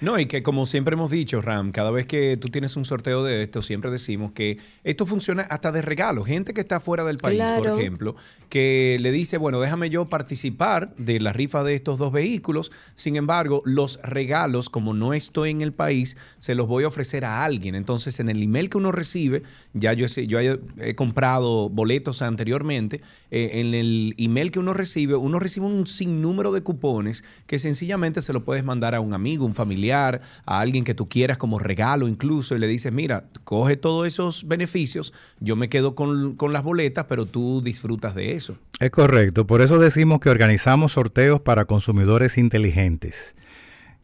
No, 0.00 0.18
y 0.18 0.26
que 0.26 0.42
como 0.42 0.64
siempre 0.66 0.94
hemos 0.94 1.10
dicho, 1.10 1.40
Ram, 1.40 1.72
cada 1.72 1.90
vez 1.90 2.06
que 2.06 2.36
tú 2.36 2.48
tienes 2.48 2.76
un 2.76 2.84
sorteo 2.84 3.24
de 3.24 3.42
esto, 3.42 3.62
siempre 3.62 3.90
decimos 3.90 4.32
que 4.32 4.58
esto 4.84 5.06
funciona 5.06 5.42
hasta 5.42 5.72
de 5.72 5.82
regalo. 5.82 6.24
Gente 6.24 6.54
que 6.54 6.60
está 6.60 6.78
fuera 6.78 7.04
del 7.04 7.18
país, 7.18 7.38
Claro. 7.38 7.62
por 7.72 7.80
ejemplo, 7.80 8.16
que 8.48 8.96
le 9.00 9.10
dice, 9.10 9.38
bueno, 9.38 9.58
déjame 9.60 9.90
yo 9.90 10.06
participar 10.06 10.94
de 10.96 11.18
la 11.20 11.32
rifa 11.32 11.64
de 11.64 11.74
estos 11.74 11.98
dos 11.98 12.12
vehículos. 12.12 12.70
Sin 12.94 13.16
embargo, 13.16 13.62
los 13.64 13.98
regalos, 14.02 14.70
como 14.70 14.94
no 14.94 15.14
estoy 15.14 15.50
en 15.50 15.62
el 15.62 15.72
país, 15.72 16.16
se 16.38 16.54
los 16.54 16.66
voy 16.68 16.84
a 16.84 16.88
ofrecer 16.88 17.24
a 17.24 17.44
alguien. 17.44 17.74
Entonces, 17.74 18.20
en 18.20 18.28
el 18.28 18.42
email 18.42 18.70
que 18.70 18.78
uno 18.78 18.92
recibe, 18.92 19.42
ya 19.74 19.92
yo, 19.94 20.06
yo 20.06 20.38
he, 20.40 20.60
he 20.78 20.94
comprado 20.94 21.68
boletos 21.68 22.22
anteriormente, 22.22 23.00
eh, 23.30 23.50
en 23.54 23.74
el 23.74 24.14
email 24.16 24.50
que 24.50 24.58
uno 24.58 24.74
recibe, 24.74 25.16
uno 25.16 25.38
recibe 25.38 25.66
un 25.66 25.86
sinnúmero 25.86 26.52
de 26.52 26.62
cupones 26.62 27.24
que 27.46 27.58
sencillamente 27.58 28.22
se 28.22 28.32
lo 28.32 28.44
puedes 28.44 28.64
mandar 28.64 28.94
a 28.94 29.00
un 29.00 29.12
amigo, 29.12 29.44
un 29.44 29.54
familiar, 29.54 29.87
a 29.92 30.20
alguien 30.46 30.84
que 30.84 30.94
tú 30.94 31.08
quieras 31.08 31.38
como 31.38 31.58
regalo 31.58 32.08
incluso, 32.08 32.54
y 32.54 32.58
le 32.58 32.66
dices, 32.66 32.92
mira, 32.92 33.24
coge 33.44 33.76
todos 33.76 34.06
esos 34.06 34.46
beneficios, 34.46 35.12
yo 35.40 35.56
me 35.56 35.68
quedo 35.68 35.94
con, 35.94 36.36
con 36.36 36.52
las 36.52 36.62
boletas, 36.62 37.06
pero 37.08 37.26
tú 37.26 37.60
disfrutas 37.62 38.14
de 38.14 38.32
eso. 38.32 38.56
Es 38.80 38.90
correcto, 38.90 39.46
por 39.46 39.62
eso 39.62 39.78
decimos 39.78 40.20
que 40.20 40.30
organizamos 40.30 40.92
sorteos 40.92 41.40
para 41.40 41.64
consumidores 41.64 42.38
inteligentes. 42.38 43.34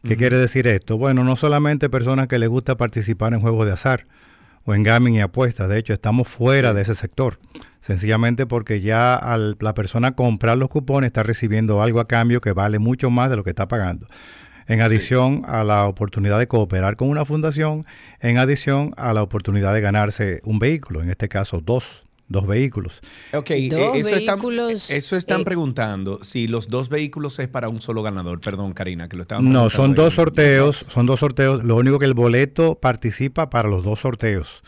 ¿Qué 0.07 0.17
quiere 0.17 0.37
decir 0.37 0.67
esto? 0.67 0.97
Bueno, 0.99 1.23
no 1.23 1.35
solamente 1.35 1.89
personas 1.89 2.27
que 2.27 2.37
les 2.37 2.47
gusta 2.47 2.77
participar 2.77 3.33
en 3.33 3.39
juegos 3.39 3.65
de 3.65 3.71
azar 3.71 4.05
o 4.63 4.75
en 4.75 4.83
gaming 4.83 5.15
y 5.15 5.21
apuestas, 5.21 5.67
de 5.67 5.79
hecho 5.79 5.93
estamos 5.93 6.27
fuera 6.27 6.73
de 6.73 6.83
ese 6.83 6.93
sector, 6.93 7.39
sencillamente 7.81 8.45
porque 8.45 8.81
ya 8.81 9.15
al 9.15 9.57
la 9.59 9.73
persona 9.73 10.15
comprar 10.15 10.57
los 10.57 10.69
cupones 10.69 11.07
está 11.07 11.23
recibiendo 11.23 11.81
algo 11.81 11.99
a 11.99 12.07
cambio 12.07 12.39
que 12.39 12.51
vale 12.51 12.77
mucho 12.77 13.09
más 13.09 13.31
de 13.31 13.35
lo 13.35 13.43
que 13.43 13.49
está 13.49 13.67
pagando. 13.67 14.05
En 14.67 14.81
adición 14.81 15.43
a 15.47 15.63
la 15.63 15.85
oportunidad 15.87 16.39
de 16.39 16.47
cooperar 16.47 16.95
con 16.95 17.09
una 17.09 17.23
fundación, 17.25 17.85
en 18.19 18.37
adición 18.37 18.93
a 18.97 19.13
la 19.13 19.21
oportunidad 19.21 19.73
de 19.73 19.81
ganarse 19.81 20.41
un 20.43 20.57
vehículo, 20.59 21.03
en 21.03 21.09
este 21.11 21.29
caso 21.29 21.61
dos, 21.63 22.03
dos 22.27 22.47
vehículos. 22.47 23.01
Ok, 23.33 23.51
Dos 23.69 23.95
eso 23.95 24.09
están, 24.09 24.35
vehículos, 24.39 24.89
eso 24.89 25.15
están 25.17 25.41
eh, 25.41 25.45
preguntando 25.45 26.23
si 26.23 26.47
los 26.47 26.67
dos 26.67 26.89
vehículos 26.89 27.37
es 27.39 27.47
para 27.47 27.69
un 27.69 27.79
solo 27.81 28.01
ganador. 28.01 28.41
Perdón, 28.41 28.73
Karina, 28.73 29.07
que 29.07 29.17
lo 29.17 29.21
estaban 29.21 29.51
No, 29.51 29.69
son 29.69 29.91
ahí. 29.91 29.97
dos 29.97 30.15
sorteos, 30.15 30.85
son 30.89 31.05
dos 31.05 31.19
sorteos. 31.19 31.63
Lo 31.63 31.75
único 31.75 31.99
que 31.99 32.05
el 32.05 32.15
boleto 32.15 32.79
participa 32.79 33.49
para 33.51 33.69
los 33.69 33.83
dos 33.83 33.99
sorteos. 33.99 34.63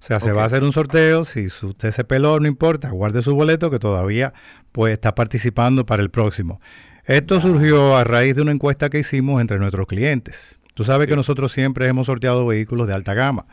O 0.00 0.02
sea, 0.02 0.18
se 0.18 0.32
va 0.32 0.44
a 0.44 0.46
hacer 0.46 0.62
un 0.64 0.72
sorteo, 0.72 1.26
si 1.26 1.46
usted 1.46 1.90
se 1.90 2.04
peló, 2.04 2.40
no 2.40 2.48
importa, 2.48 2.88
guarde 2.90 3.20
su 3.20 3.34
boleto 3.34 3.70
que 3.70 3.78
todavía 3.78 4.32
pues 4.72 4.94
está 4.94 5.14
participando 5.14 5.84
para 5.84 6.02
el 6.02 6.08
próximo. 6.10 6.58
Esto 7.04 7.40
surgió 7.40 7.96
a 7.96 8.04
raíz 8.04 8.36
de 8.36 8.42
una 8.42 8.52
encuesta 8.52 8.90
que 8.90 8.98
hicimos 9.00 9.40
entre 9.40 9.58
nuestros 9.58 9.86
clientes. 9.86 10.58
Tú 10.74 10.84
sabes 10.84 11.08
que 11.08 11.16
nosotros 11.16 11.52
siempre 11.52 11.86
hemos 11.86 12.06
sorteado 12.06 12.46
vehículos 12.46 12.86
de 12.86 12.94
alta 12.94 13.14
gama, 13.14 13.46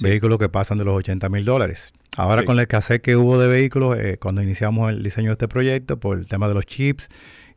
vehículos 0.00 0.38
que 0.38 0.48
pasan 0.48 0.78
de 0.78 0.84
los 0.84 0.94
80 0.96 1.28
mil 1.28 1.44
dólares. 1.44 1.92
Ahora 2.16 2.40
Sí. 2.40 2.46
con 2.46 2.56
la 2.56 2.62
escasez 2.62 3.00
que 3.00 3.16
hubo 3.16 3.38
de 3.38 3.48
vehículos 3.48 3.98
eh, 3.98 4.18
cuando 4.20 4.42
iniciamos 4.42 4.90
el 4.90 5.02
diseño 5.02 5.28
de 5.28 5.32
este 5.32 5.48
proyecto 5.48 5.98
por 5.98 6.18
el 6.18 6.26
tema 6.26 6.48
de 6.48 6.54
los 6.54 6.66
chips 6.66 7.08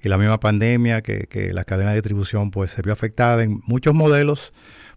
y 0.01 0.09
la 0.09 0.17
misma 0.17 0.39
pandemia 0.39 1.01
que, 1.01 1.27
que 1.27 1.53
la 1.53 1.63
cadena 1.65 1.91
de 1.91 1.97
distribución 1.97 2.51
pues 2.51 2.71
se 2.71 2.81
vio 2.81 2.93
afectada 2.93 3.43
en 3.43 3.61
muchos 3.65 3.93
modelos, 3.93 4.53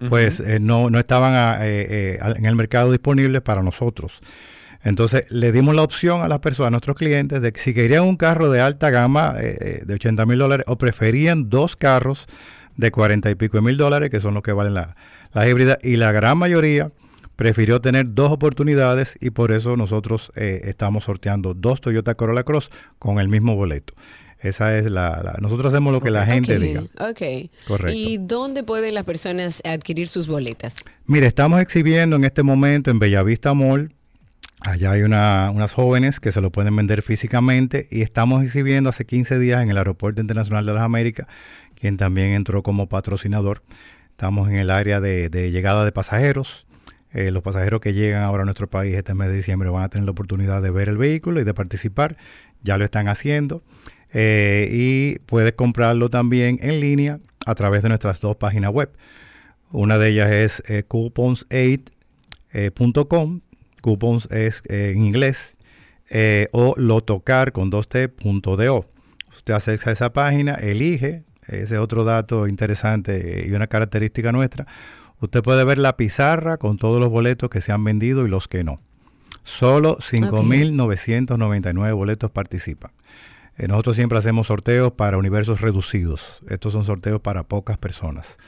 pues 0.08 0.40
eh, 0.40 0.58
no, 0.60 0.90
no 0.90 0.98
estaban 0.98 1.34
a- 1.34 1.66
eh, 1.66 2.16
eh, 2.16 2.18
en 2.36 2.44
el 2.46 2.56
mercado 2.56 2.90
disponibles 2.92 3.40
para 3.42 3.62
nosotros. 3.62 4.20
Entonces 4.84 5.24
le 5.30 5.50
dimos 5.50 5.74
la 5.74 5.82
opción 5.82 6.20
a 6.22 6.28
las 6.28 6.38
personas, 6.40 6.68
a 6.68 6.70
nuestros 6.70 6.96
clientes, 6.96 7.40
de 7.42 7.52
que 7.52 7.60
si 7.60 7.72
querían 7.74 8.04
un 8.04 8.16
carro 8.16 8.50
de 8.50 8.60
alta 8.60 8.90
gama 8.90 9.34
eh, 9.40 9.56
eh, 9.60 9.82
de 9.84 9.94
80 9.94 10.26
mil 10.26 10.38
dólares 10.38 10.64
o 10.68 10.76
preferían 10.78 11.48
dos 11.50 11.74
carros 11.74 12.26
de 12.76 12.90
40 12.90 13.30
y 13.30 13.34
pico 13.34 13.56
de 13.56 13.62
mil 13.62 13.76
dólares, 13.76 14.10
que 14.10 14.20
son 14.20 14.34
los 14.34 14.42
que 14.42 14.52
valen 14.52 14.74
la, 14.74 14.94
la 15.32 15.48
híbrida, 15.48 15.78
y 15.82 15.96
la 15.96 16.12
gran 16.12 16.36
mayoría 16.38 16.92
prefirió 17.36 17.80
tener 17.80 18.14
dos 18.14 18.30
oportunidades 18.30 19.16
y 19.20 19.30
por 19.30 19.50
eso 19.52 19.76
nosotros 19.76 20.30
eh, 20.36 20.60
estamos 20.64 21.04
sorteando 21.04 21.54
dos 21.54 21.80
Toyota 21.80 22.14
Corolla 22.14 22.44
Cross 22.44 22.70
con 22.98 23.18
el 23.18 23.28
mismo 23.28 23.56
boleto. 23.56 23.94
Esa 24.38 24.76
es 24.76 24.84
la, 24.90 25.20
la- 25.24 25.36
nosotros 25.40 25.72
hacemos 25.72 25.92
lo 25.92 26.00
que 26.02 26.10
la 26.10 26.26
gente 26.26 26.58
diga. 26.58 26.82
Ok. 27.00 27.50
Correcto. 27.66 27.92
¿Y 27.96 28.18
dónde 28.18 28.62
pueden 28.62 28.92
las 28.92 29.04
personas 29.04 29.62
adquirir 29.64 30.06
sus 30.06 30.28
boletas? 30.28 30.84
Mire, 31.06 31.26
estamos 31.26 31.60
exhibiendo 31.60 32.16
en 32.16 32.24
este 32.24 32.42
momento 32.42 32.90
en 32.90 32.98
Bellavista 32.98 33.54
Mall. 33.54 33.94
Allá 34.64 34.92
hay 34.92 35.02
una- 35.02 35.50
unas 35.50 35.72
jóvenes 35.74 36.20
que 36.20 36.32
se 36.32 36.40
lo 36.40 36.50
pueden 36.50 36.74
vender 36.74 37.02
físicamente 37.02 37.86
y 37.90 38.00
estamos 38.00 38.42
exhibiendo 38.42 38.88
hace 38.88 39.04
15 39.04 39.38
días 39.38 39.62
en 39.62 39.68
el 39.70 39.76
Aeropuerto 39.76 40.22
Internacional 40.22 40.64
de 40.64 40.72
las 40.72 40.82
Américas, 40.82 41.26
quien 41.78 41.98
también 41.98 42.28
entró 42.28 42.62
como 42.62 42.88
patrocinador. 42.88 43.62
Estamos 44.10 44.48
en 44.48 44.56
el 44.56 44.70
área 44.70 45.00
de, 45.00 45.28
de 45.28 45.50
llegada 45.50 45.84
de 45.84 45.92
pasajeros. 45.92 46.66
Eh, 47.12 47.30
los 47.30 47.42
pasajeros 47.42 47.80
que 47.82 47.92
llegan 47.92 48.22
ahora 48.22 48.40
a 48.42 48.46
nuestro 48.46 48.68
país 48.70 48.94
este 48.96 49.12
mes 49.14 49.28
de 49.28 49.34
diciembre 49.34 49.68
van 49.68 49.82
a 49.84 49.88
tener 49.90 50.06
la 50.06 50.12
oportunidad 50.12 50.62
de 50.62 50.70
ver 50.70 50.88
el 50.88 50.96
vehículo 50.96 51.40
y 51.40 51.44
de 51.44 51.52
participar. 51.52 52.16
Ya 52.62 52.78
lo 52.78 52.84
están 52.86 53.08
haciendo. 53.08 53.62
Eh, 54.14 54.68
y 54.72 55.18
puedes 55.26 55.52
comprarlo 55.52 56.08
también 56.08 56.58
en 56.62 56.80
línea 56.80 57.18
a 57.44 57.54
través 57.54 57.82
de 57.82 57.90
nuestras 57.90 58.18
dos 58.20 58.36
páginas 58.36 58.72
web. 58.72 58.90
Una 59.72 59.98
de 59.98 60.08
ellas 60.08 60.30
es 60.30 60.62
eh, 60.68 60.84
coupons8.com, 60.88 63.40
coupons 63.84 64.26
es 64.30 64.62
eh, 64.68 64.94
en 64.96 65.04
inglés, 65.04 65.56
eh, 66.08 66.48
o 66.52 66.74
lotocar 66.78 67.52
con 67.52 67.70
2t.do. 67.70 68.86
Usted 69.30 69.54
accesa 69.54 69.90
a 69.90 69.92
esa 69.92 70.12
página, 70.14 70.54
elige, 70.54 71.24
ese 71.46 71.74
es 71.74 71.80
otro 71.80 72.04
dato 72.04 72.48
interesante 72.48 73.44
y 73.46 73.52
una 73.52 73.66
característica 73.66 74.32
nuestra. 74.32 74.66
Usted 75.20 75.42
puede 75.42 75.64
ver 75.64 75.76
la 75.76 75.98
pizarra 75.98 76.56
con 76.56 76.78
todos 76.78 76.98
los 76.98 77.10
boletos 77.10 77.50
que 77.50 77.60
se 77.60 77.72
han 77.72 77.84
vendido 77.84 78.24
y 78.24 78.28
los 78.30 78.48
que 78.48 78.64
no. 78.64 78.80
Solo 79.42 79.98
5.999 79.98 81.94
boletos 81.94 82.30
participan. 82.30 82.92
Eh, 83.58 83.68
nosotros 83.68 83.96
siempre 83.96 84.18
hacemos 84.18 84.46
sorteos 84.46 84.92
para 84.92 85.18
universos 85.18 85.60
reducidos. 85.60 86.40
Estos 86.48 86.72
son 86.72 86.86
sorteos 86.86 87.20
para 87.20 87.42
pocas 87.42 87.76
personas. 87.76 88.38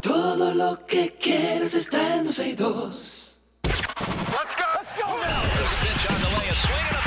Todo 0.03 0.55
lo 0.55 0.85
que 0.87 1.17
quieres 1.19 1.75
está 1.75 2.17
en 2.19 2.25
12 2.25 2.49
y 2.51 2.55
2. 2.55 3.31
Nos 6.69 7.00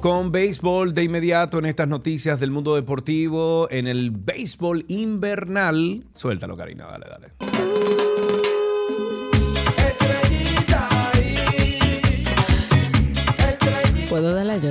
con 0.00 0.32
béisbol 0.32 0.94
de 0.94 1.04
inmediato 1.04 1.58
en 1.58 1.66
estas 1.66 1.88
noticias 1.88 2.40
del 2.40 2.50
mundo 2.50 2.74
deportivo, 2.74 3.68
en 3.70 3.86
el 3.86 4.10
béisbol 4.10 4.84
invernal. 4.88 6.04
Suéltalo, 6.14 6.56
Karina, 6.56 6.86
dale, 6.86 7.06
dale. 7.08 8.01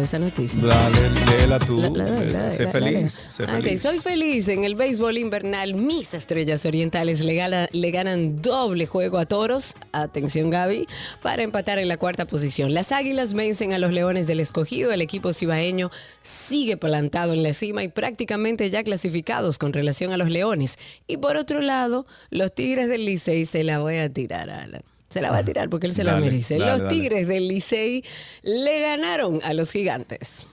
Esa 0.02 0.20
noticia. 0.20 0.62
Dale, 0.62 1.10
léela 1.38 1.60
tú. 1.60 1.80
La- 1.80 1.89
la- 1.89 2.24
la- 2.24 2.47
Eh, 2.47 2.52
sé 2.52 2.68
feliz. 2.68 3.12
sé 3.14 3.43
Ah, 3.47 3.58
ok, 3.58 3.64
feliz. 3.64 3.82
soy 3.82 3.99
feliz. 3.99 4.47
En 4.49 4.64
el 4.64 4.76
béisbol 4.76 5.18
invernal, 5.18 5.76
mis 5.76 6.14
estrellas 6.14 6.66
orientales 6.66 7.22
le, 7.22 7.36
gana- 7.36 7.68
le 7.72 7.91
ganan 7.91 8.41
doble 8.41 8.88
juego 8.88 9.18
a 9.20 9.26
toros. 9.26 9.76
Atención, 9.91 10.49
Gaby, 10.49 10.88
para 11.22 11.43
empatar 11.43 11.78
en 11.80 11.88
la 11.88 11.97
cuarta 11.97 12.26
posición. 12.26 12.74
Las 12.74 12.91
águilas 12.91 13.34
vencen 13.34 13.74
a 13.74 13.78
los 13.78 13.91
leones 13.91 14.28
del 14.28 14.39
escogido. 14.39 14.91
El 14.91 15.02
equipo 15.02 15.34
cibaeño 15.34 15.91
sigue 16.22 16.78
plantado 16.78 17.34
en 17.34 17.43
la 17.43 17.54
cima 17.54 17.84
y 17.84 17.88
prácticamente 17.88 18.70
ya 18.70 18.84
clasificados 18.84 19.58
con 19.58 19.74
relación 19.74 20.12
a 20.14 20.18
los 20.18 20.30
leones. 20.30 20.78
Y 21.08 21.18
por 21.18 21.38
otro 21.38 21.62
lado, 21.62 22.06
los 22.30 22.54
tigres 22.54 22.89
del 22.89 23.06
Licey 23.06 23.45
se 23.45 23.64
la 23.64 23.80
voy 23.80 23.97
a 23.97 24.12
tirar, 24.12 24.49
Alan. 24.49 24.84
Se 25.12 25.22
la 25.22 25.30
va 25.30 25.38
a 25.39 25.43
tirar 25.43 25.70
porque 25.70 25.86
él 25.88 25.93
se 25.93 26.03
la 26.03 26.14
Dale, 26.14 26.26
merece. 26.26 26.57
dale, 26.57 26.72
los 26.72 26.80
dale. 26.82 26.89
tigres 26.95 27.28
del 27.28 27.47
Licey 27.47 28.03
le 28.43 28.82
ganaron 28.82 29.39
a 29.43 29.53
los 29.53 29.72
gigantes. 29.72 30.45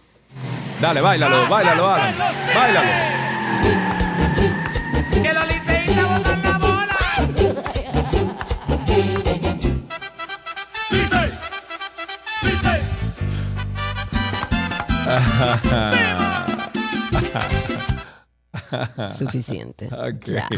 Dale, 0.80 1.00
bailalo, 1.00 1.48
bailalo, 1.48 1.88
Alan. 1.88 2.14
Bailalo. 2.54 2.88
Que 5.22 5.32
los 5.32 5.46
liceístas 5.46 6.08
botan 6.08 6.42
la 6.42 6.58
bola. 6.58 6.96
Licey. 10.90 11.30
Licey. 12.42 12.82
Suficiente. 19.08 19.88
Ok. 19.98 20.26
Ya. 20.26 20.48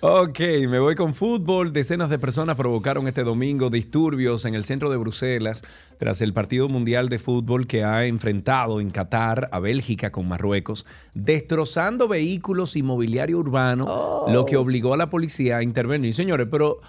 Ok, 0.00 0.38
me 0.68 0.78
voy 0.78 0.94
con 0.94 1.14
fútbol. 1.14 1.72
Decenas 1.72 2.08
de 2.08 2.18
personas 2.18 2.56
provocaron 2.56 3.06
este 3.08 3.22
domingo 3.22 3.70
disturbios 3.70 4.44
en 4.44 4.54
el 4.54 4.64
centro 4.64 4.90
de 4.90 4.96
Bruselas 4.96 5.62
tras 5.98 6.20
el 6.20 6.32
partido 6.32 6.68
mundial 6.68 7.08
de 7.08 7.18
fútbol 7.18 7.66
que 7.66 7.84
ha 7.84 8.04
enfrentado 8.06 8.80
en 8.80 8.90
Qatar 8.90 9.48
a 9.52 9.60
Bélgica 9.60 10.10
con 10.10 10.28
Marruecos, 10.28 10.86
destrozando 11.14 12.08
vehículos 12.08 12.76
y 12.76 12.82
mobiliario 12.82 13.38
urbano, 13.38 14.24
lo 14.28 14.44
que 14.46 14.56
obligó 14.56 14.94
a 14.94 14.96
la 14.96 15.10
policía 15.10 15.58
a 15.58 15.62
intervenir. 15.62 16.14
Señores, 16.14 16.48
pero 16.50 16.80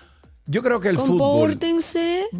yo 0.46 0.62
creo 0.62 0.80
que 0.80 0.90
el 0.90 0.98
fútbol 0.98 1.58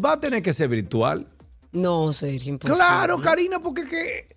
va 0.04 0.12
a 0.12 0.20
tener 0.20 0.42
que 0.42 0.52
ser 0.52 0.68
virtual. 0.68 1.26
No, 1.72 2.12
Sergio, 2.12 2.52
imposible. 2.54 2.78
Claro, 2.78 3.20
Karina, 3.20 3.60
porque 3.60 3.86
que 3.86 4.35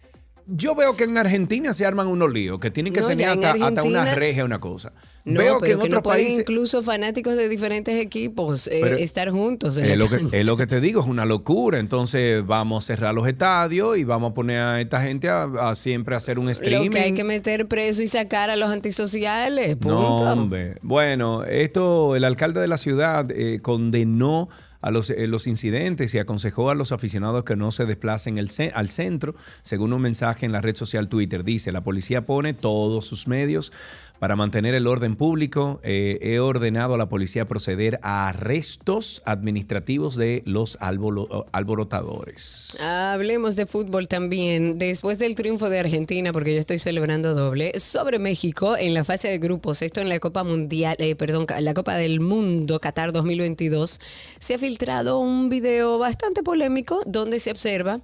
yo 0.51 0.75
veo 0.75 0.95
que 0.95 1.03
en 1.03 1.17
Argentina 1.17 1.73
se 1.73 1.85
arman 1.85 2.07
unos 2.07 2.31
líos, 2.31 2.59
que 2.59 2.71
tienen 2.71 2.93
que 2.93 3.01
No, 3.01 3.07
tener 3.07 3.29
hasta, 3.29 3.51
hasta 3.51 3.83
una 3.83 4.15
regia, 4.15 4.45
una 4.45 4.59
cosa. 4.59 4.93
No, 5.25 5.39
veo 5.41 5.59
que 5.59 5.71
en 5.71 5.71
que, 5.71 5.75
otros 5.75 5.89
no 5.89 6.03
pueden 6.03 6.25
países... 6.25 6.39
incluso 6.39 6.81
fanáticos 6.81 7.35
de 7.35 7.49
diferentes 7.49 7.95
equipos 7.95 8.67
eh, 8.67 9.03
estar 9.03 9.29
juntos. 9.29 9.77
en 9.77 9.85
Es 9.85 9.91
la 9.91 9.95
lo, 9.97 10.09
que, 10.09 10.37
es 10.37 10.45
lo 10.45 10.57
que 10.57 10.65
te 10.65 10.81
digo, 10.81 11.01
es 11.01 11.07
una 11.07 11.25
locura. 11.25 11.77
Entonces 11.77 12.45
vamos 12.45 12.83
a 12.83 12.87
cerrar 12.87 13.13
los 13.13 13.27
estadios 13.27 13.97
y 13.97 14.05
vamos 14.05 14.31
a 14.31 14.33
poner 14.33 14.57
a 14.59 14.81
esta 14.81 15.01
gente 15.01 15.29
a, 15.29 15.43
a 15.43 15.75
siempre 15.75 16.15
hacer 16.15 16.39
un 16.39 16.49
streaming. 16.49 16.85
Lo 16.85 16.91
que 16.91 16.99
hay 17.01 17.13
que 17.13 17.23
meter 17.23 17.67
preso 17.67 18.01
y 18.01 18.07
sacar 18.07 18.49
a 18.49 18.55
los 18.55 18.69
antisociales. 18.69 19.75
Punto. 19.75 19.99
No, 19.99 20.15
hombre. 20.31 20.77
Bueno, 20.81 21.43
esto, 21.43 22.15
el 22.15 22.23
alcalde 22.23 22.61
de 22.61 22.67
la 22.67 22.77
ciudad 22.77 23.29
eh, 23.31 23.59
condenó 23.61 24.49
a 24.81 24.91
los, 24.91 25.09
eh, 25.09 25.27
los 25.27 25.47
incidentes 25.47 26.13
y 26.13 26.19
aconsejó 26.19 26.69
a 26.69 26.75
los 26.75 26.91
aficionados 26.91 27.43
que 27.43 27.55
no 27.55 27.71
se 27.71 27.85
desplacen 27.85 28.37
el 28.37 28.49
al 28.73 28.89
centro, 28.89 29.35
según 29.61 29.93
un 29.93 30.01
mensaje 30.01 30.45
en 30.45 30.51
la 30.51 30.61
red 30.61 30.75
social 30.75 31.07
Twitter. 31.09 31.43
Dice, 31.43 31.71
la 31.71 31.81
policía 31.81 32.25
pone 32.25 32.53
todos 32.53 33.05
sus 33.05 33.27
medios 33.27 33.71
para 34.19 34.35
mantener 34.35 34.75
el 34.75 34.85
orden 34.87 35.15
público. 35.15 35.79
Eh, 35.83 36.19
he 36.21 36.39
ordenado 36.39 36.93
a 36.93 36.97
la 36.97 37.09
policía 37.09 37.45
proceder 37.45 37.99
a 38.03 38.27
arrestos 38.27 39.21
administrativos 39.25 40.15
de 40.15 40.43
los 40.45 40.77
alborotadores. 40.81 42.77
Hablemos 42.81 43.55
de 43.55 43.65
fútbol 43.65 44.07
también. 44.07 44.77
Después 44.77 45.19
del 45.19 45.35
triunfo 45.35 45.69
de 45.69 45.79
Argentina, 45.79 46.33
porque 46.33 46.53
yo 46.53 46.59
estoy 46.59 46.79
celebrando 46.79 47.33
doble, 47.33 47.79
sobre 47.79 48.19
México 48.19 48.77
en 48.77 48.93
la 48.93 49.03
fase 49.03 49.29
de 49.29 49.39
grupos, 49.39 49.81
esto 49.81 50.01
en 50.01 50.09
la 50.09 50.19
Copa 50.19 50.43
Mundial, 50.43 50.95
eh, 50.99 51.15
perdón, 51.15 51.47
la 51.61 51.73
Copa 51.73 51.95
del 51.95 52.19
Mundo 52.19 52.79
Qatar 52.79 53.13
2022, 53.13 53.99
se 54.39 54.53
ha 54.55 54.59
filtrado 54.59 55.19
un 55.19 55.49
video 55.49 55.97
bastante 55.97 56.43
polémico 56.43 57.01
donde 57.05 57.39
se 57.39 57.51
observa 57.51 58.01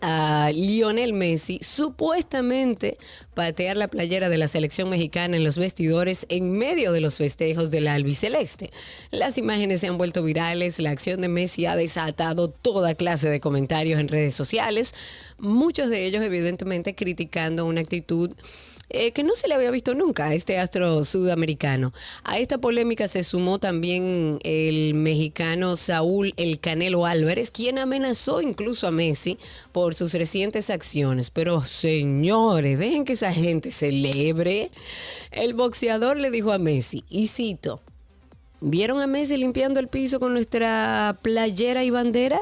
a 0.00 0.50
Lionel 0.54 1.12
Messi 1.12 1.58
supuestamente 1.62 2.98
patear 3.34 3.76
la 3.76 3.88
playera 3.88 4.28
de 4.28 4.38
la 4.38 4.48
selección 4.48 4.88
mexicana 4.90 5.36
en 5.36 5.44
los 5.44 5.58
vestidores 5.58 6.26
en 6.28 6.56
medio 6.56 6.92
de 6.92 7.00
los 7.00 7.18
festejos 7.18 7.70
del 7.70 7.88
albiceleste. 7.88 8.70
Las 9.10 9.38
imágenes 9.38 9.80
se 9.80 9.88
han 9.88 9.98
vuelto 9.98 10.22
virales, 10.22 10.78
la 10.78 10.90
acción 10.90 11.20
de 11.20 11.28
Messi 11.28 11.66
ha 11.66 11.76
desatado 11.76 12.48
toda 12.48 12.94
clase 12.94 13.28
de 13.28 13.40
comentarios 13.40 14.00
en 14.00 14.08
redes 14.08 14.34
sociales, 14.34 14.94
muchos 15.38 15.90
de 15.90 16.06
ellos 16.06 16.22
evidentemente 16.22 16.94
criticando 16.94 17.66
una 17.66 17.80
actitud 17.80 18.32
eh, 18.90 19.12
que 19.12 19.22
no 19.22 19.34
se 19.34 19.48
le 19.48 19.54
había 19.54 19.70
visto 19.70 19.94
nunca 19.94 20.28
a 20.28 20.34
este 20.34 20.58
astro 20.58 21.04
sudamericano. 21.04 21.92
A 22.24 22.38
esta 22.38 22.58
polémica 22.58 23.06
se 23.06 23.22
sumó 23.22 23.58
también 23.58 24.38
el 24.44 24.94
mexicano 24.94 25.76
Saúl 25.76 26.32
El 26.38 26.58
Canelo 26.58 27.04
Álvarez, 27.04 27.50
quien 27.50 27.78
amenazó 27.78 28.40
incluso 28.40 28.86
a 28.86 28.90
Messi 28.90 29.38
por 29.72 29.94
sus 29.94 30.14
recientes 30.14 30.70
acciones. 30.70 31.30
Pero 31.30 31.62
señores, 31.64 32.78
dejen 32.78 33.04
que 33.04 33.12
esa 33.12 33.32
gente 33.32 33.72
celebre. 33.72 34.70
El 35.32 35.52
boxeador 35.52 36.16
le 36.16 36.30
dijo 36.30 36.52
a 36.52 36.58
Messi, 36.58 37.04
y 37.10 37.28
cito, 37.28 37.82
¿vieron 38.60 39.02
a 39.02 39.06
Messi 39.06 39.36
limpiando 39.36 39.80
el 39.80 39.88
piso 39.88 40.18
con 40.18 40.32
nuestra 40.32 41.18
playera 41.20 41.84
y 41.84 41.90
bandera? 41.90 42.40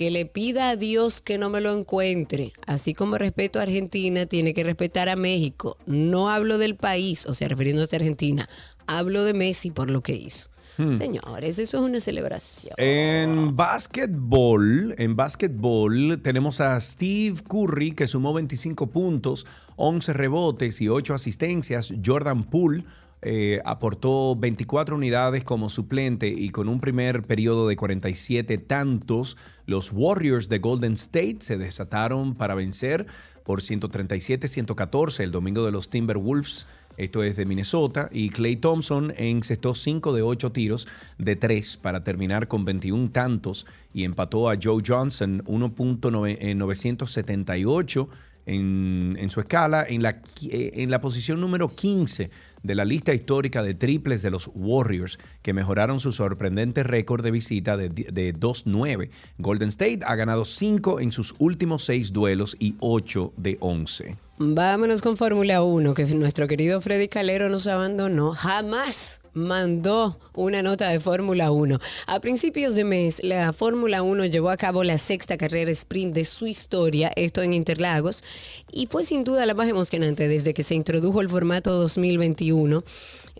Que 0.00 0.10
le 0.10 0.24
pida 0.24 0.70
a 0.70 0.76
Dios 0.76 1.20
que 1.20 1.36
no 1.36 1.50
me 1.50 1.60
lo 1.60 1.76
encuentre. 1.76 2.54
Así 2.66 2.94
como 2.94 3.18
respeto 3.18 3.58
a 3.58 3.64
Argentina, 3.64 4.24
tiene 4.24 4.54
que 4.54 4.64
respetar 4.64 5.10
a 5.10 5.14
México. 5.14 5.76
No 5.84 6.30
hablo 6.30 6.56
del 6.56 6.74
país, 6.74 7.26
o 7.26 7.34
sea, 7.34 7.48
refiriéndose 7.48 7.96
a 7.96 7.98
Argentina. 7.98 8.48
Hablo 8.86 9.24
de 9.24 9.34
Messi 9.34 9.70
por 9.70 9.90
lo 9.90 10.00
que 10.00 10.14
hizo. 10.14 10.48
Hmm. 10.78 10.94
Señores, 10.94 11.58
eso 11.58 11.76
es 11.76 11.82
una 11.82 12.00
celebración. 12.00 12.72
En 12.78 13.54
básquetbol, 13.54 14.94
en 14.96 15.16
básquetbol 15.16 16.18
tenemos 16.22 16.62
a 16.62 16.80
Steve 16.80 17.36
Curry 17.46 17.92
que 17.92 18.06
sumó 18.06 18.32
25 18.32 18.86
puntos, 18.86 19.46
11 19.76 20.14
rebotes 20.14 20.80
y 20.80 20.88
8 20.88 21.12
asistencias. 21.12 21.92
Jordan 22.02 22.44
Poole 22.44 22.84
eh, 23.22 23.60
aportó 23.66 24.34
24 24.34 24.96
unidades 24.96 25.44
como 25.44 25.68
suplente 25.68 26.28
y 26.28 26.48
con 26.50 26.70
un 26.70 26.80
primer 26.80 27.22
periodo 27.22 27.68
de 27.68 27.76
47 27.76 28.56
tantos, 28.58 29.36
los 29.66 29.92
Warriors 29.92 30.48
de 30.48 30.58
Golden 30.58 30.94
State 30.94 31.36
se 31.40 31.58
desataron 31.58 32.34
para 32.34 32.54
vencer 32.54 33.06
por 33.44 33.60
137-114 33.60 35.20
el 35.20 35.32
domingo 35.32 35.66
de 35.66 35.72
los 35.72 35.90
Timberwolves. 35.90 36.66
Esto 36.96 37.22
es 37.22 37.36
de 37.36 37.44
Minnesota. 37.44 38.08
Y 38.12 38.30
Clay 38.30 38.56
Thompson 38.56 39.12
encestó 39.16 39.74
5 39.74 40.14
de 40.14 40.22
8 40.22 40.52
tiros 40.52 40.88
de 41.18 41.36
3 41.36 41.76
para 41.76 42.02
terminar 42.04 42.48
con 42.48 42.64
21 42.64 43.10
tantos 43.10 43.66
y 43.92 44.04
empató 44.04 44.48
a 44.48 44.56
Joe 44.60 44.82
Johnson 44.86 45.44
1.978 45.44 48.08
en, 48.46 49.16
en 49.18 49.30
su 49.30 49.40
escala 49.40 49.84
en 49.88 50.02
la, 50.02 50.20
eh, 50.50 50.72
en 50.74 50.90
la 50.90 51.00
posición 51.00 51.40
número 51.40 51.68
15 51.68 52.30
de 52.62 52.74
la 52.74 52.84
lista 52.84 53.14
histórica 53.14 53.62
de 53.62 53.74
triples 53.74 54.22
de 54.22 54.30
los 54.30 54.50
Warriors, 54.54 55.18
que 55.42 55.52
mejoraron 55.52 56.00
su 56.00 56.12
sorprendente 56.12 56.82
récord 56.82 57.22
de 57.22 57.30
visita 57.30 57.76
de, 57.76 57.88
de 57.88 58.34
2-9. 58.34 59.10
Golden 59.38 59.68
State 59.68 60.00
ha 60.04 60.14
ganado 60.14 60.44
5 60.44 61.00
en 61.00 61.12
sus 61.12 61.34
últimos 61.38 61.84
6 61.84 62.12
duelos 62.12 62.56
y 62.58 62.76
8 62.80 63.32
de 63.36 63.56
11. 63.60 64.16
Vámonos 64.38 65.02
con 65.02 65.16
Fórmula 65.16 65.62
1, 65.62 65.94
que 65.94 66.06
nuestro 66.14 66.46
querido 66.46 66.80
Freddy 66.80 67.08
Calero 67.08 67.50
nos 67.50 67.66
abandonó. 67.66 68.32
Jamás 68.32 69.19
mandó 69.32 70.18
una 70.34 70.62
nota 70.62 70.88
de 70.88 71.00
Fórmula 71.00 71.50
1. 71.50 71.78
A 72.06 72.20
principios 72.20 72.74
de 72.74 72.84
mes, 72.84 73.22
la 73.22 73.52
Fórmula 73.52 74.02
1 74.02 74.26
llevó 74.26 74.50
a 74.50 74.56
cabo 74.56 74.84
la 74.84 74.98
sexta 74.98 75.36
carrera 75.36 75.70
sprint 75.70 76.14
de 76.14 76.24
su 76.24 76.46
historia, 76.46 77.12
esto 77.16 77.42
en 77.42 77.54
Interlagos, 77.54 78.24
y 78.72 78.86
fue 78.86 79.04
sin 79.04 79.24
duda 79.24 79.46
la 79.46 79.54
más 79.54 79.68
emocionante 79.68 80.28
desde 80.28 80.54
que 80.54 80.62
se 80.62 80.74
introdujo 80.74 81.20
el 81.20 81.28
formato 81.28 81.72
2021. 81.74 82.82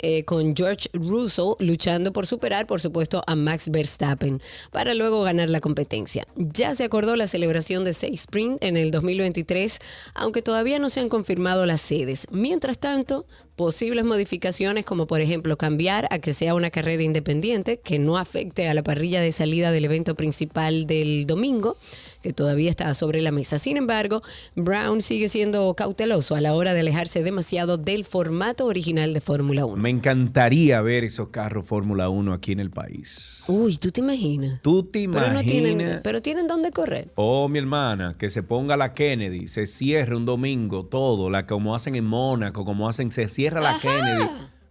Eh, 0.02 0.24
con 0.24 0.56
George 0.56 0.88
Russell 0.92 1.54
luchando 1.58 2.12
por 2.12 2.26
superar, 2.26 2.66
por 2.66 2.80
supuesto, 2.80 3.22
a 3.26 3.34
Max 3.34 3.70
Verstappen 3.70 4.40
para 4.70 4.94
luego 4.94 5.22
ganar 5.22 5.50
la 5.50 5.60
competencia. 5.60 6.26
Ya 6.36 6.74
se 6.74 6.84
acordó 6.84 7.16
la 7.16 7.26
celebración 7.26 7.84
de 7.84 7.94
seis 7.94 8.20
sprint 8.20 8.62
en 8.62 8.76
el 8.76 8.90
2023, 8.90 9.78
aunque 10.14 10.42
todavía 10.42 10.78
no 10.78 10.90
se 10.90 11.00
han 11.00 11.08
confirmado 11.08 11.66
las 11.66 11.80
sedes. 11.80 12.26
Mientras 12.30 12.78
tanto, 12.78 13.26
posibles 13.56 14.04
modificaciones 14.04 14.84
como 14.84 15.06
por 15.06 15.20
ejemplo 15.20 15.58
cambiar 15.58 16.08
a 16.10 16.18
que 16.18 16.32
sea 16.32 16.54
una 16.54 16.70
carrera 16.70 17.02
independiente 17.02 17.78
que 17.80 17.98
no 17.98 18.16
afecte 18.16 18.68
a 18.68 18.74
la 18.74 18.82
parrilla 18.82 19.20
de 19.20 19.32
salida 19.32 19.70
del 19.70 19.84
evento 19.84 20.14
principal 20.14 20.86
del 20.86 21.26
domingo 21.26 21.76
que 22.22 22.32
todavía 22.32 22.70
está 22.70 22.92
sobre 22.94 23.20
la 23.20 23.30
mesa. 23.32 23.58
Sin 23.58 23.76
embargo, 23.76 24.22
Brown 24.56 25.02
sigue 25.02 25.28
siendo 25.28 25.72
cauteloso 25.74 26.34
a 26.34 26.40
la 26.40 26.54
hora 26.54 26.74
de 26.74 26.80
alejarse 26.80 27.22
demasiado 27.22 27.78
del 27.78 28.04
formato 28.04 28.66
original 28.66 29.14
de 29.14 29.20
Fórmula 29.20 29.64
1. 29.64 29.82
Me 29.82 29.90
encantaría 29.90 30.80
ver 30.82 31.04
esos 31.04 31.28
carros 31.28 31.66
Fórmula 31.66 32.08
1 32.08 32.32
aquí 32.32 32.52
en 32.52 32.60
el 32.60 32.70
país. 32.70 33.42
Uy, 33.48 33.76
¿tú 33.78 33.90
te 33.90 34.00
imaginas? 34.00 34.60
¿Tú 34.62 34.82
te 34.82 35.08
Pero, 35.08 35.20
no 35.26 35.26
imaginas? 35.32 35.44
tienen, 35.44 36.00
pero 36.02 36.20
tienen 36.22 36.46
dónde 36.46 36.70
correr. 36.70 37.10
Oh, 37.14 37.48
mi 37.48 37.58
hermana, 37.58 38.16
que 38.18 38.28
se 38.30 38.42
ponga 38.42 38.76
la 38.76 38.94
Kennedy, 38.94 39.48
se 39.48 39.66
cierre 39.66 40.14
un 40.16 40.26
domingo 40.26 40.84
todo, 40.86 41.30
la 41.30 41.46
como 41.46 41.74
hacen 41.74 41.94
en 41.94 42.04
Mónaco, 42.04 42.64
como 42.64 42.88
hacen, 42.88 43.10
se 43.12 43.28
cierra 43.28 43.60
la 43.60 43.78
Kennedy. 43.80 44.24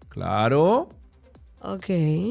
Claro. 0.10 0.90
Ok. 1.62 1.86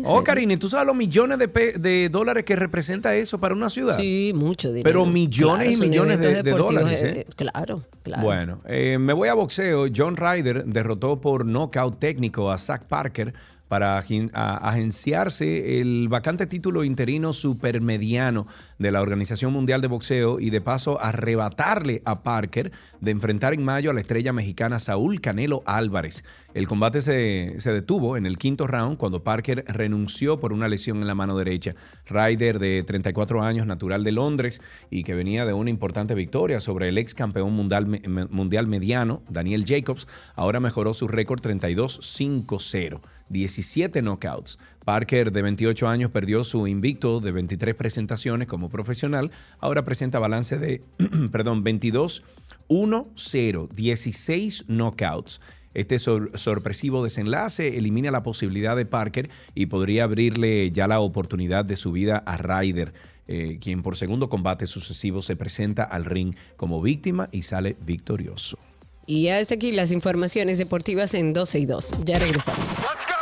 Oh. 0.04 0.24
Karine, 0.24 0.56
¿tú 0.56 0.68
sabes 0.68 0.86
los 0.86 0.96
millones 0.96 1.38
de, 1.38 1.48
pe- 1.48 1.72
de 1.78 2.08
dólares 2.08 2.44
que 2.44 2.56
representa 2.56 3.14
eso 3.14 3.38
para 3.38 3.54
una 3.54 3.68
ciudad? 3.68 3.96
Sí, 3.96 4.32
mucho 4.34 4.68
dinero. 4.68 4.84
Pero 4.84 5.04
millones 5.06 5.78
y 5.78 5.80
millones 5.88 6.18
de- 6.20 6.42
de 6.42 6.50
dólares, 6.50 7.02
¿eh? 7.02 7.20
eh, 7.20 7.26
Claro, 7.36 7.82
claro. 8.02 8.22
Bueno, 8.22 8.58
eh, 8.66 8.96
me 8.98 9.12
voy 9.12 9.28
a 9.28 9.34
boxeo. 9.34 9.86
John 9.94 10.16
Ryder 10.16 10.64
derrotó 10.64 11.20
por 11.20 11.44
nocaut 11.44 11.98
técnico 11.98 12.50
a 12.50 12.56
Zach 12.58 12.84
Parker 12.84 13.34
para 13.68 13.98
agenciarse 13.98 15.80
el 15.80 16.08
vacante 16.08 16.46
título 16.46 16.84
interino 16.84 17.32
supermediano 17.32 18.46
de 18.78 18.90
la 18.90 19.02
Organización 19.02 19.52
Mundial 19.52 19.80
de 19.80 19.88
Boxeo 19.88 20.40
y 20.40 20.50
de 20.50 20.60
paso 20.60 21.00
arrebatarle 21.00 22.02
a 22.04 22.22
Parker 22.22 22.72
de 23.00 23.10
enfrentar 23.10 23.54
en 23.54 23.64
mayo 23.64 23.90
a 23.90 23.94
la 23.94 24.00
estrella 24.00 24.32
mexicana 24.32 24.78
Saúl 24.78 25.20
Canelo 25.20 25.62
Álvarez. 25.66 26.24
El 26.54 26.66
combate 26.66 27.02
se, 27.02 27.54
se 27.58 27.72
detuvo 27.72 28.16
en 28.16 28.26
el 28.26 28.38
quinto 28.38 28.66
round 28.66 28.96
cuando 28.96 29.22
Parker 29.22 29.64
renunció 29.68 30.38
por 30.38 30.52
una 30.52 30.68
lesión 30.68 30.98
en 30.98 31.06
la 31.06 31.14
mano 31.14 31.36
derecha. 31.36 31.74
Ryder, 32.06 32.58
de 32.58 32.82
34 32.82 33.42
años, 33.42 33.66
natural 33.66 34.02
de 34.02 34.12
Londres 34.12 34.60
y 34.90 35.04
que 35.04 35.14
venía 35.14 35.44
de 35.44 35.52
una 35.52 35.70
importante 35.70 36.14
victoria 36.14 36.60
sobre 36.60 36.88
el 36.88 36.98
ex 36.98 37.14
campeón 37.14 37.52
mundial, 37.52 37.86
mundial 38.30 38.66
mediano, 38.66 39.22
Daniel 39.28 39.64
Jacobs, 39.66 40.08
ahora 40.34 40.60
mejoró 40.60 40.94
su 40.94 41.06
récord 41.08 41.40
32-5-0. 41.40 43.00
17 43.28 44.00
knockouts. 44.02 44.58
Parker, 44.84 45.32
de 45.32 45.42
28 45.42 45.88
años, 45.88 46.10
perdió 46.10 46.44
su 46.44 46.66
invicto 46.66 47.20
de 47.20 47.32
23 47.32 47.74
presentaciones 47.74 48.48
como 48.48 48.68
profesional. 48.70 49.30
Ahora 49.58 49.84
presenta 49.84 50.18
balance 50.18 50.58
de, 50.58 50.82
perdón, 51.32 51.64
22-1-0, 51.64 53.68
16 53.70 54.64
knockouts. 54.68 55.40
Este 55.74 55.98
sor- 55.98 56.30
sorpresivo 56.34 57.04
desenlace 57.04 57.76
elimina 57.76 58.10
la 58.10 58.22
posibilidad 58.22 58.74
de 58.76 58.86
Parker 58.86 59.28
y 59.54 59.66
podría 59.66 60.04
abrirle 60.04 60.70
ya 60.70 60.88
la 60.88 61.00
oportunidad 61.00 61.64
de 61.64 61.76
su 61.76 61.92
vida 61.92 62.22
a 62.26 62.36
Ryder, 62.38 62.94
eh, 63.28 63.58
quien 63.60 63.82
por 63.82 63.96
segundo 63.96 64.28
combate 64.30 64.66
sucesivo 64.66 65.20
se 65.20 65.36
presenta 65.36 65.84
al 65.84 66.06
ring 66.06 66.34
como 66.56 66.80
víctima 66.80 67.28
y 67.30 67.42
sale 67.42 67.76
victorioso. 67.84 68.58
Y 69.06 69.28
hasta 69.28 69.54
aquí 69.54 69.72
las 69.72 69.92
informaciones 69.92 70.58
deportivas 70.58 71.14
en 71.14 71.32
12 71.32 71.58
y 71.60 71.66
2. 71.66 72.04
Ya 72.04 72.18
regresamos. 72.18 72.74
Todo 72.76 73.17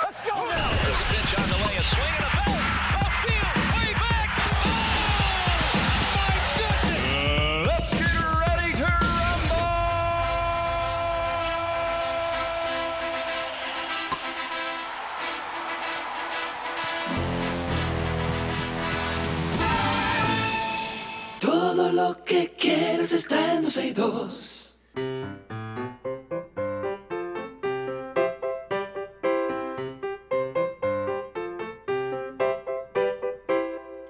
lo 22.09 22.25
que 22.25 22.53
quieres 22.57 23.13
está 23.13 23.55
en 23.55 23.63
12 23.63 23.87
y 23.87 23.93
2. 23.93 24.81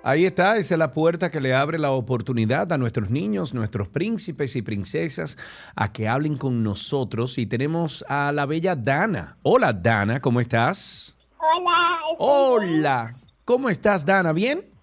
Ahí 0.03 0.25
está, 0.25 0.57
esa 0.57 0.75
es 0.75 0.79
la 0.79 0.93
puerta 0.93 1.31
que 1.31 1.41
le 1.41 1.53
abre 1.55 1.79
la 1.79 1.91
oportunidad 1.91 2.73
a 2.73 2.79
nuestros 2.79 3.11
niños, 3.11 3.55
nuestros 3.55 3.89
príncipes 3.89 4.55
y 4.55 4.63
princesas, 4.63 5.37
a 5.75 5.93
que 5.93 6.07
hablen 6.07 6.37
con 6.37 6.63
nosotros. 6.63 7.39
Y 7.39 7.47
tenemos 7.47 8.05
a 8.09 8.31
la 8.31 8.47
bella 8.47 8.77
Dana. 8.77 9.39
Hola, 9.43 9.73
Dana, 9.73 10.21
¿cómo 10.21 10.41
estás? 10.41 11.17
Hola, 11.39 11.99
Hola, 12.19 13.17
¿cómo 13.45 13.69
estás, 13.69 14.07
Dana? 14.07 14.33
¿Bien? 14.33 14.76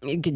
Y 0.04 0.22
que 0.22 0.32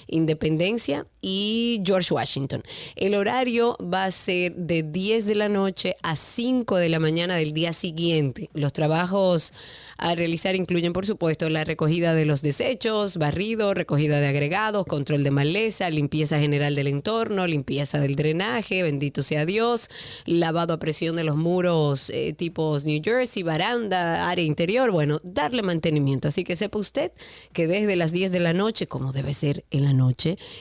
Independencia 0.08 1.06
y 1.20 1.82
George 1.84 2.12
Washington. 2.14 2.62
El 2.96 3.14
horario 3.14 3.76
va 3.82 4.04
a 4.04 4.10
ser 4.10 4.54
de 4.54 4.82
10 4.82 5.26
de 5.26 5.34
la 5.34 5.48
noche 5.48 5.96
a 6.02 6.16
5 6.16 6.76
de 6.76 6.88
la 6.88 6.98
mañana 6.98 7.36
del 7.36 7.52
día 7.52 7.72
siguiente. 7.72 8.48
Los 8.54 8.72
trabajos 8.72 9.52
a 9.98 10.14
realizar 10.14 10.54
incluyen, 10.54 10.92
por 10.92 11.06
supuesto, 11.06 11.50
la 11.50 11.64
recogida 11.64 12.14
de 12.14 12.24
los 12.24 12.40
desechos, 12.40 13.16
barrido, 13.16 13.74
recogida 13.74 14.20
de 14.20 14.28
agregados, 14.28 14.86
control 14.86 15.24
de 15.24 15.32
maleza, 15.32 15.90
limpieza 15.90 16.38
general 16.38 16.76
del 16.76 16.86
entorno, 16.86 17.48
limpieza 17.48 17.98
del 17.98 18.14
drenaje, 18.14 18.84
bendito 18.84 19.24
sea 19.24 19.44
Dios, 19.44 19.90
lavado 20.24 20.72
a 20.72 20.78
presión 20.78 21.16
de 21.16 21.24
los 21.24 21.36
muros 21.36 22.10
eh, 22.10 22.32
tipos 22.32 22.84
New 22.84 23.00
Jersey, 23.02 23.42
baranda, 23.42 24.30
área 24.30 24.44
interior, 24.44 24.92
bueno, 24.92 25.20
darle 25.24 25.62
mantenimiento. 25.62 26.28
Así 26.28 26.44
que 26.44 26.54
sepa 26.54 26.78
usted 26.78 27.10
que 27.52 27.66
desde 27.66 27.96
las 27.96 28.12
10 28.12 28.30
de 28.30 28.40
la 28.40 28.52
noche, 28.52 28.86
como 28.86 29.12
debe 29.12 29.34
ser 29.34 29.64
en 29.70 29.84
la 29.84 29.92
noche, 29.92 29.97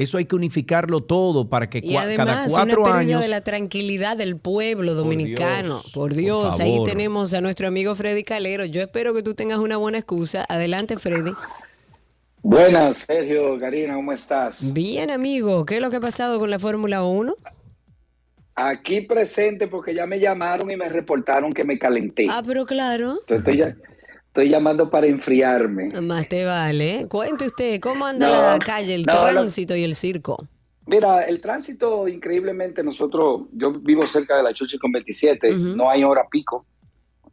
Eso 0.00 0.16
hay 0.16 0.24
que 0.24 0.34
unificarlo 0.34 1.02
todo 1.02 1.48
para 1.48 1.68
que 1.68 1.78
Y 1.78 1.90
cua- 1.92 2.16
cada 2.16 2.32
además, 2.42 2.52
cuatro 2.52 2.82
una 2.84 2.96
años... 2.96 3.20
de 3.20 3.28
la 3.28 3.42
tranquilidad 3.42 4.16
del 4.16 4.36
pueblo 4.38 4.94
dominicano. 4.94 5.74
Dios, 5.80 5.92
Por 5.92 6.08
por 6.10 6.14
Dios, 6.14 6.58
ahí 6.58 6.78
tenemos 6.84 7.34
a 7.34 7.40
nuestro 7.40 7.68
amigo 7.68 7.94
Freddy 7.94 8.24
Calero. 8.24 8.64
Yo 8.64 8.80
espero 8.80 9.12
que 9.12 9.22
tú 9.22 9.34
tengas 9.34 9.58
una 9.58 9.76
buena 9.76 9.98
excusa. 9.98 10.46
Adelante, 10.48 10.96
Freddy. 10.96 11.32
Buenas, 12.42 12.96
Sergio, 12.96 13.58
Karina, 13.58 13.94
¿cómo 13.96 14.12
estás? 14.12 14.72
Bien, 14.72 15.10
amigo. 15.10 15.66
¿Qué 15.66 15.76
es 15.76 15.82
lo 15.82 15.90
que 15.90 15.96
ha 15.96 16.00
pasado 16.00 16.38
con 16.40 16.48
la 16.48 16.58
Fórmula 16.58 17.04
1? 17.04 17.34
Aquí 18.54 19.02
presente 19.02 19.68
porque 19.68 19.94
ya 19.94 20.06
me 20.06 20.18
llamaron 20.18 20.70
y 20.70 20.76
me 20.76 20.88
reportaron 20.88 21.52
que 21.52 21.64
me 21.64 21.78
calenté. 21.78 22.26
Ah, 22.30 22.42
pero 22.46 22.64
claro. 22.66 23.18
Entonces, 23.20 23.38
estoy, 23.38 23.58
ya- 23.58 23.76
estoy 24.30 24.48
llamando 24.48 24.88
para 24.90 25.06
enfriarme. 25.08 25.90
Más 26.00 26.28
te 26.28 26.44
vale. 26.44 27.06
Cuente 27.08 27.46
usted, 27.46 27.80
¿cómo 27.80 28.06
anda 28.06 28.28
No, 28.28 28.32
la 28.32 28.58
calle, 28.64 28.94
el 28.94 29.02
no, 29.02 29.12
tránsito 29.12 29.74
y 29.74 29.82
el 29.82 29.96
circo? 29.96 30.48
Mira, 30.86 31.22
el 31.22 31.40
tránsito, 31.40 32.06
increíblemente, 32.06 32.82
nosotros, 32.82 33.42
yo 33.52 33.72
vivo 33.72 34.06
cerca 34.06 34.36
de 34.36 34.42
la 34.44 34.52
Chuchi 34.54 34.78
con 34.78 34.92
27, 34.92 35.52
no 35.54 35.90
hay 35.90 36.04
hora 36.04 36.26
pico, 36.30 36.64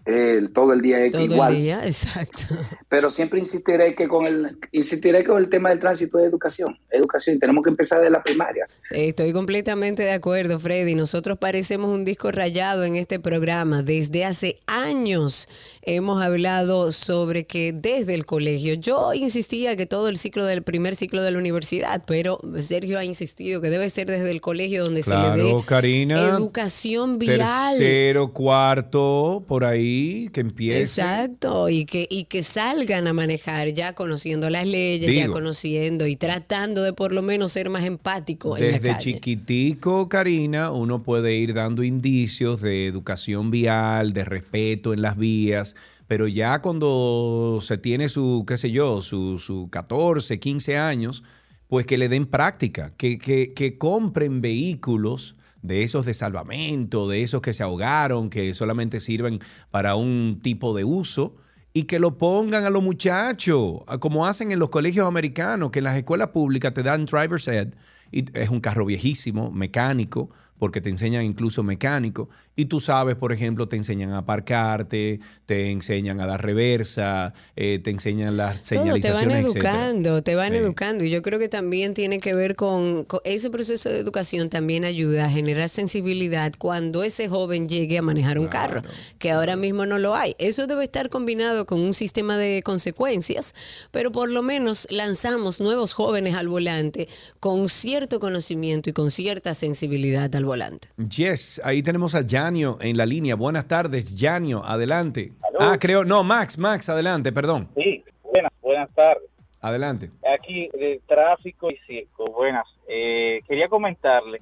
eh, 0.10 0.48
todo 0.54 0.72
el 0.72 0.82
día 0.82 1.04
es 1.04 1.12
Todo 1.12 1.22
igual. 1.24 1.54
el 1.56 1.62
día, 1.62 1.86
exacto. 1.86 2.56
Pero 2.88 3.10
siempre 3.10 3.40
insistiré 3.40 3.94
que 3.94 4.08
con 4.08 4.26
el 4.26 4.58
insistiré 4.72 5.26
con 5.26 5.38
el 5.38 5.50
tema 5.50 5.70
del 5.70 5.80
tránsito 5.80 6.18
de 6.18 6.26
educación. 6.26 6.80
Educación, 6.90 7.40
tenemos 7.40 7.62
que 7.64 7.70
empezar 7.70 8.00
de 8.02 8.10
la 8.10 8.24
primaria. 8.24 8.68
Estoy 8.92 9.34
completamente 9.34 10.04
de 10.04 10.14
acuerdo, 10.14 10.60
Freddy. 10.60 10.96
Nosotros 10.96 11.38
parecemos 11.38 11.94
un 11.94 12.06
disco 12.06 12.32
rayado 12.32 12.86
en 12.86 12.96
este 12.96 13.20
programa. 13.20 13.84
Desde 13.84 14.24
hace 14.24 14.56
años 14.66 15.50
hemos 15.82 16.24
hablado 16.24 16.92
sobre 16.92 17.46
que 17.46 17.74
desde 17.74 18.14
el 18.14 18.26
colegio, 18.26 18.76
yo 18.76 19.14
insistía 19.14 19.76
que 19.76 19.86
todo 19.86 20.08
el 20.08 20.18
ciclo 20.18 20.46
del 20.46 20.62
primer 20.64 20.96
ciclo 20.96 21.22
de 21.22 21.32
la 21.32 21.38
universidad, 21.38 22.04
pero 22.06 22.40
Sergio 22.62 22.98
ha 22.98 23.04
insistido 23.04 23.62
que 23.62 23.70
debe 23.70 23.90
ser 23.90 24.08
desde 24.08 24.32
el 24.32 24.40
colegio 24.40 24.86
donde 24.86 25.04
se 25.04 25.16
le 25.18 25.32
dé 25.32 25.54
Karina. 25.66 26.22
educación 26.30 27.20
vial. 27.20 27.78
Tercero, 27.78 28.32
cuarto, 28.32 29.44
por 29.48 29.66
ahí, 29.66 29.97
que 30.34 30.42
empiece. 30.42 30.82
Exacto, 30.82 31.70
y 31.70 31.86
que, 31.86 32.08
y 32.10 32.26
que 32.26 32.44
salgan 32.44 33.08
a 33.08 33.14
manejar 33.14 33.70
ya 33.70 33.94
conociendo 33.94 34.50
las 34.50 34.66
leyes, 34.68 35.16
ya 35.16 35.30
conociendo 35.30 36.08
y 36.08 36.16
tratando 36.16 36.84
de 36.84 36.94
por 36.94 37.14
lo 37.14 37.22
menos 37.22 37.52
ser 37.52 37.70
más 37.70 37.86
empático 37.86 38.58
en 38.58 38.72
la 38.72 38.80
Desde 38.80 38.90
calle. 38.90 39.14
chiquitico, 39.14 40.10
Karina, 40.10 40.72
uno 40.72 41.04
puede 41.04 41.36
ir 41.36 41.54
dando 41.54 41.84
indicios 41.84 42.62
de 42.62 42.86
educación 42.88 43.52
vial, 43.52 44.14
de 44.14 44.26
respeto 44.26 44.94
en 44.94 45.02
las 45.02 45.18
vías, 45.18 45.76
pero 46.08 46.28
ya 46.28 46.62
cuando 46.62 47.60
se 47.62 47.78
tiene 47.78 48.10
su, 48.10 48.46
qué 48.48 48.58
sé 48.58 48.72
yo, 48.72 49.02
su, 49.02 49.40
su 49.40 49.70
14, 49.70 50.40
15 50.40 50.78
años, 50.78 51.24
pues 51.68 51.86
que 51.86 51.98
le 51.98 52.10
den 52.10 52.26
práctica, 52.26 52.94
que, 52.98 53.18
que, 53.18 53.54
que 53.54 53.78
compren 53.78 54.42
vehículos 54.42 55.36
de 55.62 55.84
esos 55.84 56.06
de 56.06 56.14
salvamento, 56.14 57.08
de 57.08 57.24
esos 57.24 57.42
que 57.42 57.54
se 57.54 57.64
ahogaron, 57.64 58.30
que 58.30 58.54
solamente 58.54 59.00
sirven 59.00 59.40
para 59.72 59.96
un 59.96 60.40
tipo 60.42 60.76
de 60.76 60.84
uso, 60.84 61.36
y 61.74 61.84
que 61.84 62.00
lo 62.00 62.18
pongan 62.18 62.66
a 62.66 62.70
los 62.70 62.82
muchachos, 62.82 63.82
como 64.00 64.26
hacen 64.26 64.52
en 64.52 64.60
los 64.60 64.70
colegios 64.70 65.08
americanos, 65.08 65.70
que 65.72 65.80
en 65.80 65.86
las 65.86 65.98
escuelas 65.98 66.30
públicas 66.30 66.74
te 66.74 66.82
dan 66.82 67.06
driver's 67.06 67.48
ed, 67.48 67.76
y 68.12 68.26
es 68.40 68.50
un 68.50 68.62
carro 68.62 68.86
viejísimo, 68.86 69.52
mecánico, 69.52 70.30
porque 70.58 70.82
te 70.82 70.90
enseñan 70.90 71.24
incluso 71.24 71.64
mecánico. 71.64 72.30
Y 72.60 72.66
tú 72.66 72.82
sabes, 72.82 73.16
por 73.16 73.32
ejemplo, 73.32 73.70
te 73.70 73.76
enseñan 73.78 74.12
a 74.14 74.18
aparcarte, 74.18 75.20
te 75.46 75.70
enseñan 75.72 76.20
a 76.20 76.26
dar 76.26 76.44
reversa, 76.44 77.34
eh, 77.56 77.80
te 77.84 77.92
enseñan 77.92 78.36
las 78.36 78.64
Todo, 78.64 78.70
te 78.70 78.76
van 78.78 78.84
señalizaciones, 78.96 79.46
etcétera. 79.46 79.70
educando, 79.86 80.24
te 80.24 80.36
van 80.36 80.52
Sí. 80.54 80.58
educando. 80.58 81.04
Y 81.04 81.12
yo 81.12 81.22
creo 81.22 81.38
que 81.38 81.50
también 81.50 81.94
tiene 81.94 82.20
que 82.20 82.34
ver 82.34 82.56
con, 82.56 83.06
con- 83.06 83.20
ese 83.24 83.52
proceso 83.52 83.90
de 83.90 84.00
educación 84.00 84.50
también 84.50 84.86
ayuda 84.86 85.26
a 85.26 85.30
generar 85.30 85.70
sensibilidad 85.70 86.52
cuando 86.58 87.04
ese 87.04 87.30
joven 87.30 87.70
llegue 87.70 88.00
a 88.00 88.02
manejar 88.02 88.40
un 88.40 88.48
carro, 88.48 88.82
que 89.20 89.30
ahora 89.30 89.56
mismo 89.56 89.86
no 89.86 90.00
lo 90.00 90.16
hay. 90.16 90.36
Eso 90.40 90.66
debe 90.66 90.84
estar 90.84 91.10
combinado 91.12 91.68
con 91.68 91.80
un 91.80 91.94
sistema 91.94 92.38
de 92.40 92.64
consecuencias, 92.64 93.54
pero 93.92 94.12
por 94.12 94.32
lo 94.32 94.42
menos 94.42 94.88
lanzamos 94.90 95.62
nuevos 95.62 95.94
jóvenes 95.94 96.34
al 96.34 96.48
volante 96.48 97.08
con 97.40 97.70
cierto 97.70 98.20
conocimiento 98.20 98.90
y 98.90 98.94
con 98.94 99.12
cierta 99.12 99.54
sensibilidad 99.54 100.34
al 100.36 100.46
volante. 100.46 100.88
Yes, 101.16 101.62
ahí 101.64 101.84
tenemos 101.84 102.16
a 102.16 102.26
Yanio 102.48 102.78
en 102.80 102.96
la 102.96 103.06
línea. 103.06 103.36
Buenas 103.36 103.68
tardes, 103.68 104.18
Yanio, 104.18 104.64
adelante. 104.64 105.34
Ah, 105.60 105.78
creo, 105.78 106.06
no, 106.06 106.24
Max, 106.24 106.58
Max, 106.58 106.88
adelante, 106.88 107.34
perdón. 107.34 107.68
Sí, 107.76 108.04
buenas, 108.24 108.54
buenas 108.62 108.90
tardes. 108.96 109.24
Adelante. 109.60 110.12
Aquí 110.40 110.70
de 110.74 111.02
tráfico 111.06 111.70
y 111.70 111.76
circo. 111.86 112.32
Buenas. 112.32 112.66
Eh, 112.88 113.42
quería 113.50 113.68
comentarle 113.68 114.40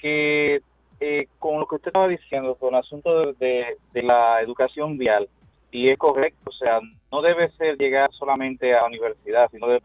que 0.00 0.60
eh, 1.00 1.26
con 1.40 1.58
lo 1.58 1.66
que 1.66 1.74
usted 1.74 1.88
estaba 1.88 2.06
diciendo, 2.06 2.54
con 2.54 2.74
el 2.74 2.80
asunto 2.80 3.18
de, 3.20 3.32
de- 3.44 3.76
de 3.94 4.02
la 4.04 4.40
educación 4.42 4.96
vial, 4.96 5.28
y 5.72 5.90
es 5.90 5.98
correcto, 5.98 6.50
o 6.50 6.52
sea, 6.52 6.78
no 7.10 7.20
debe 7.22 7.50
ser 7.52 7.76
llegar 7.78 8.10
solamente 8.12 8.72
a 8.72 8.82
la 8.82 8.86
universidad, 8.86 9.48
sino 9.50 9.66
de, 9.66 9.80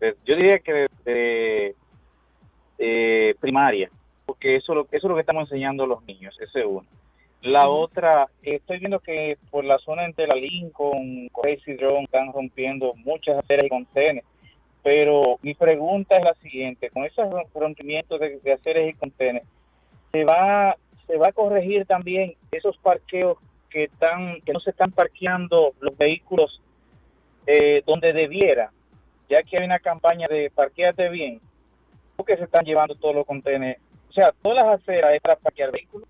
de- 0.00 0.16
yo 0.26 0.36
diría 0.36 0.58
que 0.58 0.86
de, 1.04 1.74
de 2.78 3.36
primaria, 3.40 3.90
porque 4.30 4.54
eso, 4.54 4.72
es 4.72 4.76
lo- 4.76 4.84
eso 4.84 4.96
es 4.96 5.04
lo 5.04 5.14
que 5.16 5.22
estamos 5.22 5.42
enseñando 5.50 5.82
a 5.82 5.86
los 5.88 6.04
niños, 6.04 6.36
ese 6.40 6.60
es 6.60 6.64
uno. 6.66 6.86
La 7.42 7.68
otra, 7.68 8.28
eh, 8.44 8.56
estoy 8.56 8.78
viendo 8.78 9.00
que 9.00 9.36
por 9.50 9.64
la 9.64 9.76
zona 9.78 10.04
entre 10.04 10.28
la 10.28 10.36
Lincoln, 10.36 11.28
Crazy 11.30 11.72
Drone, 11.74 12.04
están 12.04 12.32
rompiendo 12.32 12.94
muchas 12.94 13.38
aceras 13.38 13.64
y 13.66 13.68
contenes. 13.68 14.24
Pero 14.84 15.38
mi 15.42 15.54
pregunta 15.54 16.16
es 16.16 16.22
la 16.22 16.34
siguiente, 16.34 16.90
con 16.90 17.04
esos 17.04 17.26
rompimientos 17.52 18.20
de, 18.20 18.38
de 18.38 18.52
aceras 18.52 18.88
y 18.88 18.92
contenes, 18.92 19.42
¿se 20.12 20.22
va, 20.24 20.76
¿se 21.08 21.16
va 21.16 21.28
a 21.28 21.32
corregir 21.32 21.86
también 21.86 22.34
esos 22.52 22.76
parqueos 22.78 23.36
que 23.68 23.84
están 23.84 24.40
que 24.42 24.52
no 24.52 24.60
se 24.60 24.70
están 24.70 24.92
parqueando 24.92 25.72
los 25.80 25.98
vehículos 25.98 26.62
eh, 27.48 27.82
donde 27.84 28.12
debiera? 28.12 28.70
Ya 29.28 29.42
que 29.42 29.58
hay 29.58 29.64
una 29.64 29.80
campaña 29.80 30.28
de 30.28 30.50
parqueate 30.54 31.08
bien, 31.08 31.40
porque 32.16 32.36
se 32.36 32.44
están 32.44 32.64
llevando 32.64 32.94
todos 32.94 33.14
los 33.16 33.26
contenes? 33.26 33.78
O 34.10 34.12
sea, 34.12 34.34
todas 34.42 34.62
las 34.64 34.80
aceras 34.80 35.14
es 35.14 35.20
para 35.22 35.36
parquear 35.36 35.70
vehículos. 35.72 36.08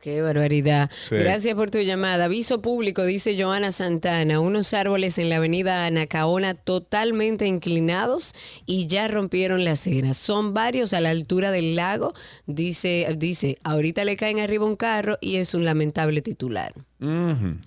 Qué 0.00 0.20
barbaridad. 0.20 0.90
Sí. 0.92 1.14
Gracias 1.14 1.54
por 1.54 1.70
tu 1.70 1.78
llamada. 1.78 2.24
Aviso 2.24 2.60
público, 2.60 3.04
dice 3.04 3.40
Joana 3.40 3.70
Santana. 3.70 4.40
Unos 4.40 4.74
árboles 4.74 5.16
en 5.18 5.28
la 5.28 5.36
avenida 5.36 5.86
Anacaona 5.86 6.54
totalmente 6.54 7.46
inclinados 7.46 8.34
y 8.66 8.88
ya 8.88 9.06
rompieron 9.06 9.64
la 9.64 9.72
acera. 9.72 10.12
Son 10.12 10.54
varios 10.54 10.92
a 10.92 11.00
la 11.00 11.10
altura 11.10 11.52
del 11.52 11.76
lago. 11.76 12.14
Dice, 12.46 13.06
dice, 13.16 13.58
ahorita 13.62 14.04
le 14.04 14.16
caen 14.16 14.40
arriba 14.40 14.64
un 14.66 14.74
carro 14.74 15.18
y 15.20 15.36
es 15.36 15.54
un 15.54 15.64
lamentable 15.64 16.20
titular. 16.20 16.72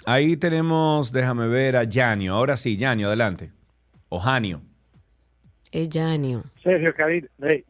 Ahí 0.05 0.35
tenemos, 0.35 1.13
déjame 1.13 1.47
ver, 1.47 1.77
a 1.77 1.85
Yanio. 1.85 2.33
Ahora 2.33 2.57
sí, 2.57 2.75
Yanio, 2.75 3.07
adelante. 3.07 3.51
O 4.09 4.19
Janio. 4.19 4.61
Es 5.71 5.87
Janio. 5.89 6.43
Sergio, 6.61 6.93
Cari- 6.93 7.29
hey, 7.43 7.63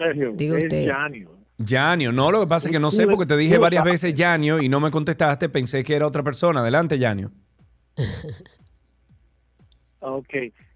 Sergio, 0.00 0.32
Diga 0.34 0.56
es 0.58 0.64
usted. 0.64 0.90
Janio. 0.90 1.30
Yanio, 1.58 2.10
no, 2.10 2.30
lo 2.30 2.40
que 2.40 2.46
pasa 2.46 2.68
es 2.68 2.72
que 2.72 2.80
no 2.80 2.90
sé 2.90 3.06
porque 3.06 3.26
te 3.26 3.36
dije 3.36 3.58
varias 3.58 3.84
veces 3.84 4.14
Yanio 4.14 4.62
y 4.62 4.70
no 4.70 4.80
me 4.80 4.90
contestaste, 4.90 5.50
pensé 5.50 5.84
que 5.84 5.94
era 5.94 6.06
otra 6.06 6.22
persona. 6.22 6.60
Adelante, 6.60 6.98
Yanio. 6.98 7.30
Ok. 10.02 10.32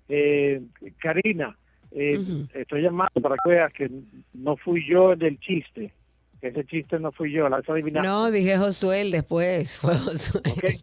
Eh, 0.09 0.61
Karina, 1.01 1.57
eh, 1.93 2.21
estoy 2.53 2.83
llamando 2.83 3.23
para 3.23 3.37
que 3.43 3.51
veas 3.51 3.73
que 3.73 3.91
no 4.35 4.57
fui 4.59 4.87
yo 4.87 5.13
el 5.13 5.19
del 5.19 5.41
chiste. 5.41 5.95
Ese 6.43 6.63
chiste 6.67 6.99
no 6.99 7.11
fui 7.11 7.33
yo, 7.33 7.49
la 7.49 7.57
has 7.57 7.69
adivinado. 7.71 8.05
No, 8.07 8.31
dije 8.31 8.59
Josué 8.59 9.09
después. 9.11 9.79
Fue 9.81 9.97
Josué. 9.97 10.43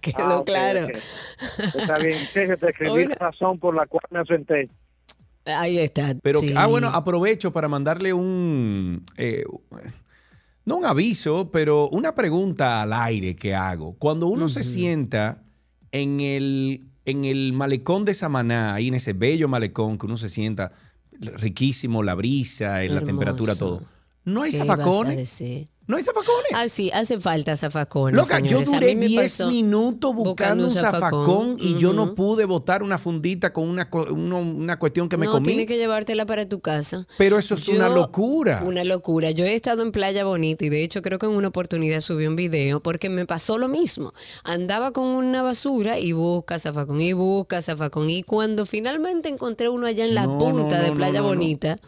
Quedó 0.00 0.16
Ah, 0.18 0.42
claro. 0.46 0.86
Está 1.74 1.98
bien, 1.98 2.14
Sergio, 2.14 2.56
te 2.56 2.70
escribí 2.70 3.06
la 3.06 3.16
razón 3.16 3.58
por 3.58 3.74
la 3.74 3.86
cual 3.86 4.04
me 4.10 4.20
ausenté. 4.20 4.68
Ahí 5.44 5.78
está. 5.78 6.14
Pero, 6.22 6.40
sí. 6.40 6.52
ah, 6.56 6.66
bueno, 6.66 6.88
aprovecho 6.88 7.52
para 7.52 7.68
mandarle 7.68 8.12
un, 8.12 9.04
eh, 9.16 9.44
no 10.64 10.76
un 10.76 10.84
aviso, 10.84 11.50
pero 11.50 11.88
una 11.88 12.14
pregunta 12.14 12.82
al 12.82 12.92
aire 12.92 13.34
que 13.36 13.54
hago. 13.54 13.94
Cuando 13.94 14.26
uno 14.26 14.48
se 14.48 14.62
sienta 14.62 15.42
en 15.92 16.20
el, 16.20 16.84
en 17.04 17.24
el 17.24 17.52
malecón 17.52 18.04
de 18.04 18.14
Samaná, 18.14 18.74
ahí 18.74 18.88
en 18.88 18.94
ese 18.94 19.12
bello 19.12 19.48
malecón 19.48 19.98
que 19.98 20.06
uno 20.06 20.16
se 20.16 20.28
sienta 20.28 20.72
riquísimo, 21.12 22.02
la 22.02 22.14
brisa, 22.14 22.82
la 22.82 23.00
temperatura, 23.00 23.54
todo. 23.54 23.82
¿No 24.24 24.42
hay 24.42 24.52
¿Qué 24.52 24.58
vas 24.58 24.70
a 24.70 24.76
zafacones? 24.76 25.16
decir? 25.16 25.68
¿No 25.86 25.96
hay 25.96 26.04
zafacones? 26.04 26.52
Ah, 26.54 26.68
sí, 26.68 26.88
hace 26.94 27.18
falta 27.18 27.56
zafacones. 27.56 28.14
Loca, 28.14 28.38
yo 28.38 28.58
señores. 28.62 28.70
Duré 28.70 28.94
mí 28.94 29.00
me 29.00 29.06
10 29.08 29.22
pasó 29.22 29.48
minutos 29.50 30.14
buscando 30.14 30.62
un 30.66 30.70
zafacón, 30.70 31.56
y 31.58 31.78
yo 31.80 31.92
no 31.92 32.14
pude 32.14 32.44
botar 32.44 32.84
una 32.84 32.96
fundita 32.96 33.52
con 33.52 33.68
una, 33.68 33.88
uno- 34.12 34.38
una 34.40 34.78
cuestión 34.78 35.08
que 35.08 35.16
me 35.16 35.26
no, 35.26 35.32
comí. 35.32 35.46
tienes 35.46 35.66
que 35.66 35.78
llevártela 35.78 36.26
para 36.26 36.46
tu 36.46 36.60
casa. 36.60 37.08
Pero 37.18 37.38
eso 37.38 37.56
es 37.56 37.66
una 37.66 37.88
locura. 37.88 38.62
Una 38.64 38.84
locura. 38.84 39.32
Yo 39.32 39.44
he 39.44 39.56
estado 39.56 39.82
en 39.82 39.90
Playa 39.90 40.24
Bonita 40.24 40.64
y 40.64 40.68
de 40.68 40.84
hecho 40.84 41.02
creo 41.02 41.18
que 41.18 41.26
en 41.26 41.32
una 41.32 41.48
oportunidad 41.48 42.00
subí 42.02 42.24
un 42.28 42.36
video 42.36 42.80
porque 42.80 43.08
me 43.08 43.26
pasó 43.26 43.58
lo 43.58 43.66
mismo. 43.66 44.12
Andaba 44.44 44.92
con 44.92 45.06
una 45.06 45.42
basura 45.42 45.98
y 45.98 46.12
busca 46.12 46.60
zafacón 46.60 47.00
y 47.00 47.14
busca 47.14 47.62
zafacón. 47.62 48.10
Y 48.10 48.22
cuando 48.22 48.64
finalmente 48.64 49.28
encontré 49.28 49.68
uno 49.68 49.88
allá 49.88 50.04
en 50.04 50.14
la 50.14 50.26
No, 50.26 50.38
punta 50.38 50.78
no, 50.78 50.84
de 50.84 50.92
Playa. 50.92 51.20
Bonita, 51.20 51.78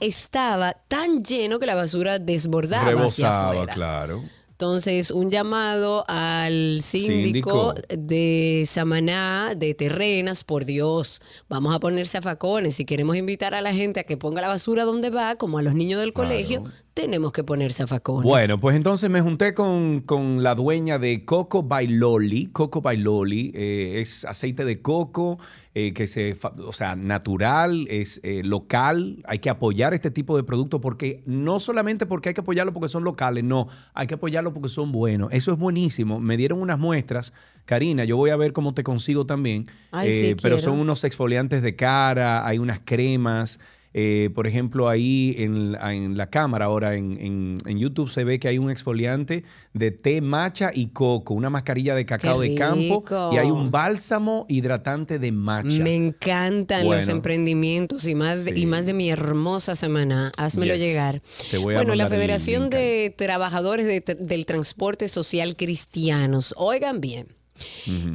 estaba 0.00 0.74
tan 0.88 1.22
lleno 1.22 1.58
que 1.58 1.66
la 1.66 1.74
basura 1.74 2.18
desbordaba 2.18 2.82
hacia 2.84 2.96
Rebosaba, 2.96 3.50
afuera. 3.50 3.74
claro. 3.74 4.22
Entonces, 4.56 5.10
un 5.10 5.30
llamado 5.30 6.06
al 6.08 6.80
síndico, 6.80 7.74
Síndico. 7.74 7.94
de 7.94 8.64
Samaná, 8.66 9.52
de 9.54 9.74
Terrenas, 9.74 10.44
por 10.44 10.64
Dios, 10.64 11.20
vamos 11.46 11.76
a 11.76 11.78
poner 11.78 12.06
zafacones. 12.06 12.76
Si 12.76 12.86
queremos 12.86 13.16
invitar 13.16 13.54
a 13.54 13.60
la 13.60 13.74
gente 13.74 14.00
a 14.00 14.04
que 14.04 14.16
ponga 14.16 14.40
la 14.40 14.48
basura 14.48 14.84
donde 14.84 15.10
va, 15.10 15.36
como 15.36 15.58
a 15.58 15.62
los 15.62 15.74
niños 15.74 16.00
del 16.00 16.14
colegio, 16.14 16.64
tenemos 16.94 17.32
que 17.32 17.44
poner 17.44 17.74
zafacones. 17.74 18.24
Bueno, 18.26 18.58
pues 18.58 18.76
entonces 18.76 19.10
me 19.10 19.20
junté 19.20 19.52
con, 19.52 20.00
con 20.00 20.42
la 20.42 20.54
dueña 20.54 20.98
de 20.98 21.26
Coco 21.26 21.62
Bailoli. 21.62 22.46
Coco 22.46 22.80
Bailoli 22.80 23.52
eh, 23.54 24.00
es 24.00 24.24
aceite 24.24 24.64
de 24.64 24.80
coco 24.80 25.38
eh, 25.78 25.92
que 25.92 26.06
se, 26.06 26.34
o 26.64 26.72
sea, 26.72 26.96
natural, 26.96 27.86
es 27.90 28.18
eh, 28.22 28.40
local. 28.42 29.22
Hay 29.26 29.40
que 29.40 29.50
apoyar 29.50 29.92
este 29.92 30.10
tipo 30.10 30.34
de 30.34 30.42
productos 30.42 30.80
porque 30.80 31.22
no 31.26 31.60
solamente 31.60 32.06
porque 32.06 32.30
hay 32.30 32.34
que 32.34 32.40
apoyarlo 32.40 32.72
porque 32.72 32.88
son 32.88 33.04
locales, 33.04 33.44
no, 33.44 33.68
hay 33.92 34.06
que 34.06 34.14
apoyarlo 34.14 34.54
porque 34.54 34.70
son 34.70 34.90
buenos. 34.90 35.30
Eso 35.34 35.52
es 35.52 35.58
buenísimo. 35.58 36.18
Me 36.18 36.38
dieron 36.38 36.62
unas 36.62 36.78
muestras, 36.78 37.34
Karina, 37.66 38.06
yo 38.06 38.16
voy 38.16 38.30
a 38.30 38.36
ver 38.36 38.54
cómo 38.54 38.72
te 38.72 38.82
consigo 38.82 39.26
también. 39.26 39.66
Ay, 39.90 40.08
Eh, 40.08 40.12
sí, 40.12 40.34
pero 40.40 40.56
quiero. 40.56 40.70
son 40.70 40.78
unos 40.80 41.04
exfoliantes 41.04 41.60
de 41.60 41.76
cara, 41.76 42.46
hay 42.46 42.58
unas 42.58 42.80
cremas. 42.82 43.60
Eh, 43.98 44.28
por 44.34 44.46
ejemplo, 44.46 44.90
ahí 44.90 45.34
en, 45.38 45.72
la- 45.72 45.94
en 45.94 46.18
la 46.18 46.28
cámara, 46.28 46.66
ahora 46.66 46.96
en, 46.96 47.18
en- 47.18 47.56
en 47.64 47.78
YouTube 47.78 48.10
se 48.10 48.24
ve 48.24 48.38
que 48.38 48.46
hay 48.48 48.58
un 48.58 48.70
exfoliante 48.70 49.42
de 49.72 49.90
té 49.90 50.20
matcha 50.20 50.70
y 50.74 50.88
coco, 50.88 51.32
una 51.32 51.48
mascarilla 51.48 51.94
de 51.94 52.04
cacao 52.04 52.38
de 52.40 52.54
campo 52.54 53.02
y 53.32 53.38
hay 53.38 53.50
un 53.50 53.70
bálsamo 53.70 54.44
hidratante 54.50 55.18
de 55.18 55.32
matcha. 55.32 55.82
Me 55.82 55.94
encantan 55.94 56.84
los 56.86 57.08
emprendimientos 57.08 58.06
y 58.06 58.14
más, 58.14 58.46
y 58.54 58.66
más 58.66 58.84
de 58.84 58.92
mi 58.92 59.08
hermosa 59.08 59.74
semana. 59.74 60.30
Házmelo 60.36 60.74
Yes. 60.74 60.82
llegar. 60.82 61.22
Te 61.50 61.56
voy 61.56 61.74
a 61.74 61.78
bueno, 61.78 61.94
la 61.94 62.06
Federación 62.08 62.68
de 62.68 63.14
Trabajadores 63.16 63.86
de- 63.86 64.14
del 64.20 64.44
Transporte 64.44 65.08
Social 65.08 65.56
Cristianos, 65.56 66.52
oigan 66.58 67.00
bien. 67.00 67.28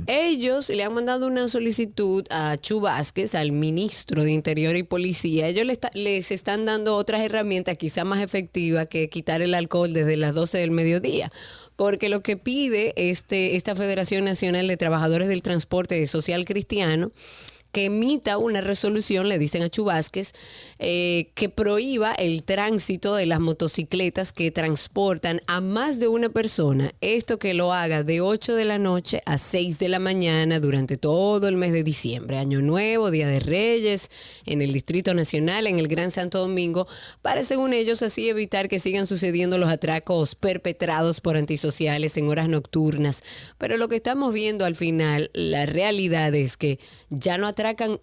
Ellos 0.08 0.70
le 0.70 0.84
han 0.84 0.94
mandado 0.94 1.28
una 1.28 1.48
solicitud 1.48 2.26
a 2.30 2.58
Chu 2.58 2.82
Vázquez, 2.82 3.36
al 3.36 3.52
ministro 3.52 4.24
de 4.24 4.32
Interior 4.32 4.76
y 4.76 4.84
Policía. 4.84 5.48
Ellos 5.48 5.66
les 5.94 6.32
están 6.32 6.66
dando 6.66 6.96
otras 6.96 7.22
herramientas 7.22 7.78
quizá 7.78 8.04
más 8.04 8.22
efectivas 8.22 8.88
que 8.88 9.10
quitar 9.10 9.42
el 9.42 9.54
alcohol 9.54 9.94
desde 9.94 10.18
las 10.18 10.36
12 10.36 10.58
del 10.58 10.72
mediodía. 10.72 11.32
Porque 11.76 12.10
lo 12.10 12.22
que 12.22 12.38
pide 12.38 12.94
este, 12.96 13.56
esta 13.56 13.76
Federación 13.76 14.26
Nacional 14.26 14.68
de 14.68 14.78
Trabajadores 14.78 15.28
del 15.28 15.42
Transporte 15.42 16.06
Social 16.08 16.46
Cristiano 16.46 17.12
que 17.72 17.86
emita 17.86 18.38
una 18.38 18.62
resolución, 18.62 19.30
le 19.30 19.39
dicen 19.39 19.64
a 19.64 19.70
Chu 19.70 19.86
Vázquez, 19.86 20.34
eh, 20.84 21.30
que 21.36 21.48
prohíba 21.48 22.12
el 22.12 22.42
tránsito 22.42 23.14
de 23.14 23.28
las 23.28 23.40
motocicletas 23.40 24.32
que 24.32 24.50
transportan 24.50 25.44
a 25.46 25.62
más 25.62 26.00
de 26.00 26.08
una 26.08 26.30
persona. 26.30 26.96
Esto 27.02 27.38
que 27.38 27.54
lo 27.54 27.72
haga 27.72 28.02
de 28.02 28.22
8 28.22 28.56
de 28.56 28.66
la 28.66 28.80
noche 28.80 29.22
a 29.28 29.38
6 29.38 29.78
de 29.78 29.90
la 29.90 30.00
mañana 30.00 30.60
durante 30.60 30.98
todo 30.98 31.48
el 31.48 31.56
mes 31.56 31.72
de 31.72 31.84
diciembre, 31.84 32.40
Año 32.40 32.64
Nuevo, 32.64 33.12
Día 33.12 33.28
de 33.28 33.40
Reyes, 33.40 34.10
en 34.48 34.64
el 34.64 34.74
Distrito 34.74 35.14
Nacional, 35.14 35.68
en 35.68 35.78
el 35.78 35.88
Gran 35.88 36.10
Santo 36.10 36.40
Domingo, 36.40 36.88
para 37.22 37.44
según 37.44 37.74
ellos 37.74 38.02
así 38.02 38.28
evitar 38.28 38.68
que 38.68 38.80
sigan 38.80 39.06
sucediendo 39.06 39.60
los 39.60 39.70
atracos 39.70 40.34
perpetrados 40.34 41.22
por 41.22 41.38
antisociales 41.38 42.18
en 42.18 42.28
horas 42.28 42.50
nocturnas. 42.50 43.22
Pero 43.60 43.78
lo 43.78 43.88
que 43.88 43.98
estamos 43.98 44.34
viendo 44.34 44.66
al 44.66 44.76
final, 44.76 45.30
la 45.36 45.68
realidad 45.68 46.34
es 46.34 46.58
que 46.58 46.80
ya 47.12 47.38
no 47.38 47.46
atracan 47.46 48.02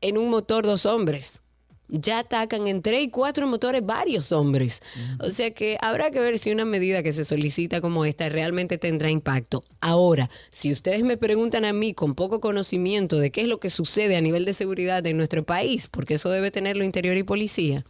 en 0.00 0.18
un 0.18 0.28
motor 0.28 0.66
dos 0.66 0.86
hombres. 0.86 1.42
Ya 1.90 2.20
atacan 2.20 2.66
en 2.66 2.82
tres 2.82 3.02
y 3.02 3.08
cuatro 3.10 3.46
motores 3.46 3.84
varios 3.84 4.32
hombres. 4.32 4.82
O 5.18 5.30
sea 5.30 5.50
que 5.50 5.76
habrá 5.80 6.10
que 6.10 6.20
ver 6.20 6.38
si 6.38 6.52
una 6.52 6.64
medida 6.64 7.02
que 7.02 7.12
se 7.12 7.24
solicita 7.24 7.80
como 7.80 8.04
esta 8.04 8.28
realmente 8.28 8.78
tendrá 8.78 9.10
impacto. 9.10 9.64
Ahora, 9.80 10.30
si 10.50 10.72
ustedes 10.72 11.02
me 11.02 11.16
preguntan 11.16 11.64
a 11.64 11.72
mí 11.72 11.94
con 11.94 12.14
poco 12.14 12.40
conocimiento 12.40 13.18
de 13.18 13.30
qué 13.30 13.42
es 13.42 13.48
lo 13.48 13.60
que 13.60 13.70
sucede 13.70 14.16
a 14.16 14.20
nivel 14.20 14.44
de 14.44 14.54
seguridad 14.54 15.04
en 15.06 15.16
nuestro 15.16 15.44
país, 15.44 15.88
porque 15.88 16.14
eso 16.14 16.30
debe 16.30 16.50
tenerlo 16.50 16.84
interior 16.84 17.16
y 17.16 17.22
policía, 17.22 17.84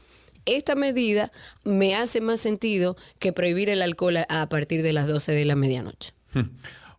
esta 0.47 0.75
medida 0.75 1.31
me 1.65 1.95
hace 1.95 2.21
más 2.21 2.41
sentido 2.41 2.97
que 3.19 3.33
prohibir 3.33 3.69
el 3.69 3.83
alcohol 3.83 4.17
a, 4.17 4.27
a 4.29 4.49
partir 4.49 4.83
de 4.83 4.93
las 4.93 5.07
12 5.07 5.33
de 5.33 5.45
la 5.45 5.57
medianoche. 5.57 6.13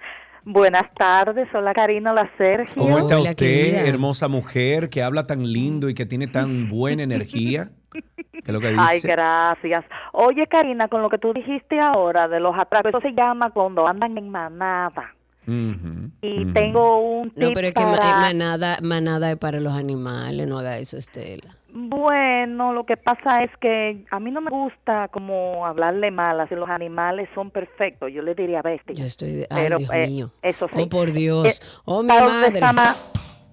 Buenas 0.48 0.94
tardes, 0.94 1.48
hola 1.56 1.74
Karina, 1.74 2.12
hola 2.12 2.30
Sergio. 2.38 2.76
¿Cómo 2.84 3.00
está 3.00 3.20
usted, 3.20 3.88
hermosa 3.88 4.28
mujer 4.28 4.92
que 4.92 5.02
habla 5.02 5.26
tan 5.26 5.52
lindo 5.52 5.90
y 5.90 5.96
que 5.96 6.06
tiene 6.06 6.28
tan 6.28 6.70
buena 6.70 7.02
energía? 7.02 7.72
¿Qué 7.92 8.04
es 8.46 8.54
lo 8.54 8.60
que 8.62 8.68
dice? 8.70 8.80
Ay, 8.80 9.00
gracias. 9.02 9.84
Oye, 10.14 10.46
Karina, 10.46 10.88
con 10.88 11.02
lo 11.02 11.10
que 11.10 11.18
tú 11.18 11.34
dijiste 11.34 11.80
ahora 11.80 12.28
de 12.28 12.40
los 12.40 12.54
atracos, 12.60 12.90
eso 12.90 13.02
se 13.02 13.14
llama 13.14 13.50
cuando 13.50 13.88
andan 13.88 14.16
en 14.20 14.30
manada. 14.30 15.16
Y 15.48 16.46
tengo 16.54 17.00
un 17.22 17.32
tip 17.32 17.40
No, 17.42 17.52
pero 17.54 17.68
es 17.68 17.74
que 17.74 17.82
para- 17.82 18.10
eh, 18.10 18.14
manada, 18.14 18.78
manada 18.84 19.32
es 19.32 19.38
para 19.38 19.60
los 19.60 19.74
animales, 19.74 20.48
no 20.48 20.60
haga 20.60 20.78
eso, 20.78 20.98
Estela. 20.98 21.58
Bueno, 21.78 22.72
lo 22.72 22.86
que 22.86 22.96
pasa 22.96 23.44
es 23.44 23.52
que 23.60 24.06
a 24.10 24.20
mí 24.22 24.32
no 24.32 24.40
me 24.40 24.50
gusta 24.50 25.10
como 25.10 25.66
hablarle 25.66 26.10
mal, 26.10 26.40
así 26.40 26.56
los 26.56 26.70
animales 26.70 27.28
son 27.36 27.52
perfectos, 27.52 28.10
yo 28.14 28.22
le 28.22 28.34
diría 28.34 28.62
bestia. 28.62 28.96
Yo 28.96 29.04
estoy, 29.04 29.34
de- 29.34 29.48
ay, 29.50 29.64
Pero, 29.64 29.78
Dios 29.80 29.90
eh, 29.94 30.08
mío. 30.08 30.32
Eso 30.42 30.70
sí. 30.74 30.82
Oh, 30.82 30.88
por 30.90 31.12
Dios. 31.12 31.46
Eh, 31.60 31.66
oh, 31.84 32.02
mi 32.02 32.08
para 32.08 32.22
los 32.22 32.32
de 32.34 32.40
madre. 32.48 32.60
Sama- 32.60 32.96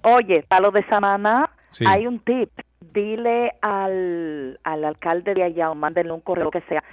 Oye, 0.05 0.45
para 0.49 0.63
los 0.63 0.73
de 0.73 0.85
Samaná 0.89 1.51
Sí. 1.71 1.85
hay 1.87 2.07
un 2.07 2.21
tip. 2.21 2.49
Dile 2.95 3.53
al, 3.61 4.61
al 4.63 4.85
alcalde 4.85 5.35
de 5.35 5.43
allá 5.43 5.71
o 5.71 5.75
mándenle 5.75 6.13
un 6.13 6.21
correo 6.21 6.51
que 6.51 6.61
sea. 6.69 6.85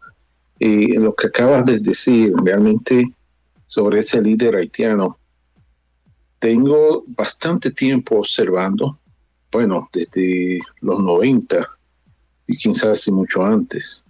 Eh, 0.59 0.97
lo 0.97 1.13
que 1.13 1.28
acabas 1.28 1.65
de 1.65 1.80
decir 1.80 2.34
realmente 2.41 3.11
sobre 3.65 3.99
ese 3.99 4.21
líder 4.21 4.55
haitiano, 4.55 5.17
tengo 6.39 7.03
bastante 7.07 7.71
tiempo 7.71 8.19
observando, 8.19 8.97
bueno, 9.51 9.89
desde 9.91 10.59
los 10.80 11.01
90 11.01 11.69
y 12.47 12.55
quizás 12.55 13.09
mucho 13.09 13.43
antes, 13.43 14.03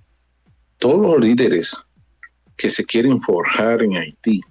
todos 0.77 1.01
los 1.01 1.19
líderes 1.19 1.85
que 2.55 2.69
se 2.69 2.85
quieren 2.85 3.21
forjar 3.21 3.83
en 3.83 3.97
Haití 3.97 4.41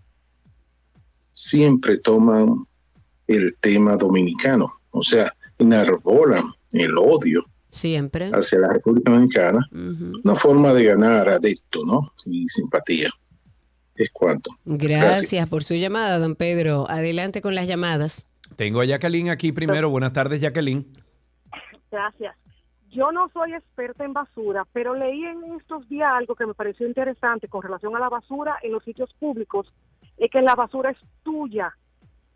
siempre 1.34 1.98
toman 1.98 2.66
el 3.26 3.56
tema 3.60 3.96
dominicano, 3.96 4.72
o 4.90 5.02
sea, 5.02 5.34
enarbolan 5.58 6.44
el 6.72 6.96
odio 6.96 7.44
Siempre. 7.68 8.30
hacia 8.32 8.60
la 8.60 8.72
República 8.72 9.10
Dominicana, 9.10 9.68
una 10.22 10.34
forma 10.36 10.72
de 10.72 10.84
ganar 10.84 11.28
adepto, 11.28 11.84
¿no? 11.84 12.12
Y 12.24 12.48
simpatía. 12.48 13.10
Es 13.96 14.10
cuanto. 14.10 14.50
Gracias, 14.64 15.48
por 15.48 15.62
su 15.62 15.74
llamada, 15.74 16.18
don 16.18 16.34
Pedro. 16.34 16.88
Adelante 16.88 17.40
con 17.40 17.54
las 17.54 17.68
llamadas. 17.68 18.26
Tengo 18.56 18.80
a 18.80 18.84
Jacqueline 18.84 19.30
aquí 19.30 19.52
primero. 19.52 19.88
Buenas 19.90 20.12
tardes, 20.12 20.40
Jacqueline. 20.40 20.86
Gracias. 21.90 22.36
Yo 22.94 23.10
no 23.10 23.28
soy 23.32 23.52
experta 23.54 24.04
en 24.04 24.12
basura, 24.12 24.64
pero 24.72 24.94
leí 24.94 25.24
en 25.24 25.54
estos 25.60 25.88
días 25.88 26.10
algo 26.14 26.36
que 26.36 26.46
me 26.46 26.54
pareció 26.54 26.86
interesante 26.86 27.48
con 27.48 27.62
relación 27.62 27.94
a 27.96 28.00
la 28.00 28.08
basura 28.08 28.56
en 28.62 28.72
los 28.72 28.84
sitios 28.84 29.12
públicos, 29.18 29.66
es 30.16 30.30
que 30.30 30.40
la 30.40 30.54
basura 30.54 30.90
es 30.90 30.98
tuya, 31.24 31.74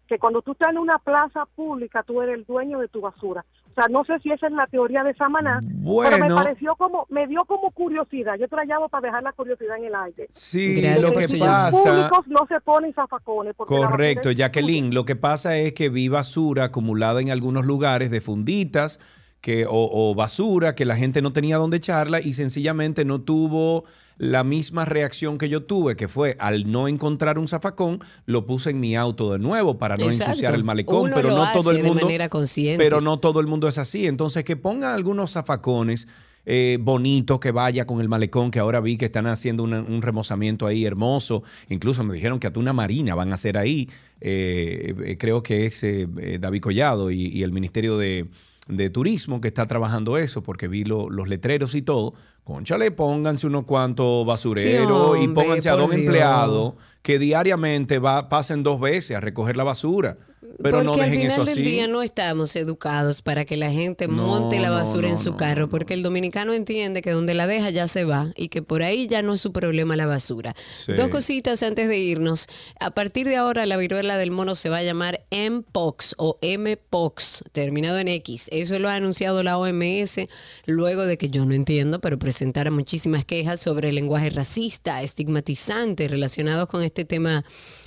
que 0.08 0.18
cuando 0.18 0.42
tú 0.42 0.52
estás 0.52 0.70
en 0.70 0.78
una 0.78 0.98
plaza 0.98 1.46
pública, 1.54 2.02
tú 2.02 2.20
eres 2.22 2.34
el 2.36 2.44
dueño 2.44 2.80
de 2.80 2.88
tu 2.88 3.00
basura. 3.00 3.44
O 3.70 3.74
sea, 3.74 3.84
no 3.88 4.02
sé 4.04 4.18
si 4.20 4.32
esa 4.32 4.48
es 4.48 4.52
la 4.52 4.66
teoría 4.66 5.04
de 5.04 5.14
Samaná, 5.14 5.60
pero 5.60 5.70
me 5.70 5.84
Bueno. 5.84 6.34
pareció 6.34 6.74
como, 6.74 7.06
me 7.10 7.28
dio 7.28 7.44
como 7.44 7.70
curiosidad. 7.70 8.34
Yo 8.36 8.48
te 8.48 8.56
la 8.56 8.64
llamo 8.64 8.88
para 8.88 9.06
dejar 9.06 9.22
la 9.22 9.32
curiosidad 9.32 9.76
en 9.76 9.84
el 9.84 9.94
aire. 9.94 10.26
Sí, 10.32 10.80
Gracias 10.80 11.04
lo 11.04 11.12
que 11.12 11.28
su 11.28 11.38
pasa... 11.38 11.70
Los 11.70 11.82
públicos 11.82 12.26
no 12.26 12.46
se 12.48 12.60
ponen 12.62 12.92
zafacones. 12.94 13.54
Correcto, 13.54 14.32
Jacqueline. 14.32 14.92
Lo 14.92 15.04
que 15.04 15.14
pasa 15.14 15.56
es 15.56 15.74
que 15.74 15.90
vi 15.90 16.08
basura 16.08 16.64
acumulada 16.64 17.20
en 17.20 17.30
algunos 17.30 17.64
lugares 17.66 18.10
de 18.10 18.20
funditas 18.20 18.98
que, 19.40 19.66
o, 19.66 19.70
o 20.10 20.14
basura 20.14 20.74
que 20.74 20.84
la 20.84 20.96
gente 20.96 21.22
no 21.22 21.32
tenía 21.32 21.56
dónde 21.58 21.76
echarla 21.76 22.20
y 22.20 22.32
sencillamente 22.32 23.04
no 23.04 23.20
tuvo 23.20 23.84
la 24.16 24.42
misma 24.42 24.84
reacción 24.84 25.38
que 25.38 25.48
yo 25.48 25.62
tuve, 25.62 25.94
que 25.94 26.08
fue 26.08 26.36
al 26.40 26.70
no 26.72 26.88
encontrar 26.88 27.38
un 27.38 27.46
zafacón, 27.46 28.00
lo 28.26 28.46
puse 28.46 28.70
en 28.70 28.80
mi 28.80 28.96
auto 28.96 29.32
de 29.32 29.38
nuevo 29.38 29.78
para 29.78 29.94
no 29.94 30.06
Exacto. 30.06 30.30
ensuciar 30.32 30.54
el 30.56 30.64
malecón, 30.64 31.02
Uno 31.02 31.14
pero 31.14 31.28
lo 31.28 31.36
no 31.38 31.52
todo 31.52 31.70
el 31.70 31.76
de 31.76 31.82
mundo 31.84 32.04
manera 32.04 32.28
consciente. 32.28 32.82
pero 32.82 33.00
no 33.00 33.20
todo 33.20 33.38
el 33.38 33.46
mundo 33.46 33.68
es 33.68 33.78
así. 33.78 34.06
Entonces, 34.08 34.42
que 34.42 34.56
pongan 34.56 34.92
algunos 34.94 35.30
zafacones 35.32 36.08
eh, 36.50 36.78
bonitos 36.80 37.38
que 37.40 37.50
vaya 37.52 37.86
con 37.86 38.00
el 38.00 38.08
malecón, 38.08 38.50
que 38.50 38.58
ahora 38.58 38.80
vi 38.80 38.96
que 38.96 39.04
están 39.04 39.26
haciendo 39.26 39.62
una- 39.62 39.82
un 39.82 40.00
remozamiento 40.02 40.66
ahí 40.66 40.84
hermoso. 40.86 41.42
Incluso 41.68 42.02
me 42.04 42.14
dijeron 42.14 42.40
que 42.40 42.46
hasta 42.46 42.58
una 42.58 42.72
marina 42.72 43.14
van 43.14 43.30
a 43.30 43.34
hacer 43.34 43.58
ahí. 43.58 43.88
Eh, 44.20 44.94
eh, 45.04 45.16
creo 45.18 45.42
que 45.42 45.66
es 45.66 45.84
eh, 45.84 46.08
eh, 46.18 46.38
David 46.40 46.60
Collado 46.62 47.10
y, 47.10 47.26
y 47.26 47.42
el 47.42 47.52
Ministerio 47.52 47.98
de, 47.98 48.26
de 48.68 48.90
Turismo 48.90 49.40
que 49.40 49.48
está 49.48 49.66
trabajando 49.66 50.18
eso, 50.18 50.42
porque 50.42 50.68
vi 50.68 50.84
lo- 50.84 51.10
los 51.10 51.28
letreros 51.28 51.74
y 51.74 51.82
todo. 51.82 52.14
Conchale, 52.44 52.90
pónganse 52.90 53.46
unos 53.46 53.64
cuantos 53.64 54.24
basureros 54.26 55.18
Sí, 55.18 55.24
y 55.24 55.28
pónganse 55.28 55.68
a 55.68 55.72
dos 55.74 55.90
Dios. 55.90 56.00
empleados 56.02 56.74
que 57.02 57.18
diariamente 57.18 57.98
va, 57.98 58.28
pasen 58.28 58.62
dos 58.62 58.78
veces 58.80 59.16
a 59.16 59.20
recoger 59.20 59.56
la 59.56 59.64
basura. 59.64 60.18
Pero 60.40 60.82
Porque 60.82 60.84
no 60.84 60.92
al 60.94 61.10
final 61.10 61.30
eso 61.30 61.44
del 61.44 61.64
día 61.64 61.88
no 61.88 62.02
estamos 62.02 62.54
educados 62.56 63.22
para 63.22 63.44
que 63.44 63.56
la 63.56 63.70
gente 63.70 64.06
No, 64.06 64.14
monte 64.26 64.60
la 64.60 64.68
no, 64.68 64.74
basura 64.74 65.08
en 65.08 65.18
su 65.18 65.36
carro, 65.36 65.68
porque 65.68 65.94
el 65.94 66.02
dominicano 66.02 66.52
entiende 66.52 67.02
que 67.02 67.10
donde 67.10 67.34
la 67.34 67.46
deja 67.46 67.70
ya 67.70 67.88
se 67.88 68.04
va 68.04 68.32
y 68.36 68.48
que 68.48 68.62
por 68.62 68.82
ahí 68.82 69.08
ya 69.08 69.22
no 69.22 69.34
es 69.34 69.40
su 69.40 69.52
problema 69.52 69.96
la 69.96 70.06
basura. 70.06 70.54
Sí. 70.84 70.92
Dos 70.92 71.08
cositas 71.08 71.62
antes 71.62 71.88
de 71.88 71.98
irnos. 71.98 72.46
A 72.78 72.90
partir 72.90 73.26
de 73.26 73.36
ahora 73.36 73.66
la 73.66 73.76
viruela 73.76 74.16
del 74.16 74.30
mono 74.30 74.54
se 74.54 74.68
va 74.68 74.78
a 74.78 74.82
llamar 74.82 75.24
Mpox 75.30 76.14
o 76.18 76.38
Mpox, 76.42 77.44
terminado 77.52 77.98
en 77.98 78.08
X. 78.08 78.48
Eso 78.52 78.78
lo 78.78 78.88
ha 78.88 78.94
anunciado 78.94 79.42
la 79.42 79.58
OMS 79.58 80.20
luego 80.66 81.04
de 81.04 81.18
que 81.18 81.30
yo 81.30 81.44
no 81.44 81.54
entiendo, 81.54 82.00
pero 82.00 82.18
presentara 82.18 82.70
muchísimas 82.70 83.24
quejas 83.24 83.60
sobre 83.60 83.88
el 83.88 83.96
lenguaje 83.96 84.30
racista, 84.30 85.02
estigmatizante 85.02 86.06
relacionados 86.08 86.68
con 86.68 86.82
este 86.82 87.04
tema 87.04 87.44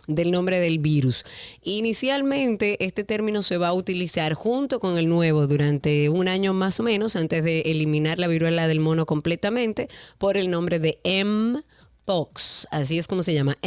del 0.07 0.31
nombre 0.31 0.59
del 0.59 0.79
virus. 0.79 1.25
Inicialmente 1.63 2.83
este 2.83 3.03
término 3.03 3.41
se 3.41 3.57
va 3.57 3.69
a 3.69 3.73
utilizar 3.73 4.33
junto 4.33 4.79
con 4.79 4.97
el 4.97 5.07
nuevo 5.07 5.47
durante 5.47 6.09
un 6.09 6.27
año 6.27 6.53
más 6.53 6.79
o 6.79 6.83
menos 6.83 7.15
antes 7.15 7.43
de 7.43 7.61
eliminar 7.61 8.19
la 8.19 8.27
viruela 8.27 8.67
del 8.67 8.79
mono 8.79 9.05
completamente 9.05 9.87
por 10.17 10.37
el 10.37 10.49
nombre 10.49 10.79
de 10.79 10.99
M-Pox. 11.03 12.67
Así 12.71 12.97
es 12.97 13.07
como 13.07 13.23
se 13.23 13.33
llama, 13.33 13.57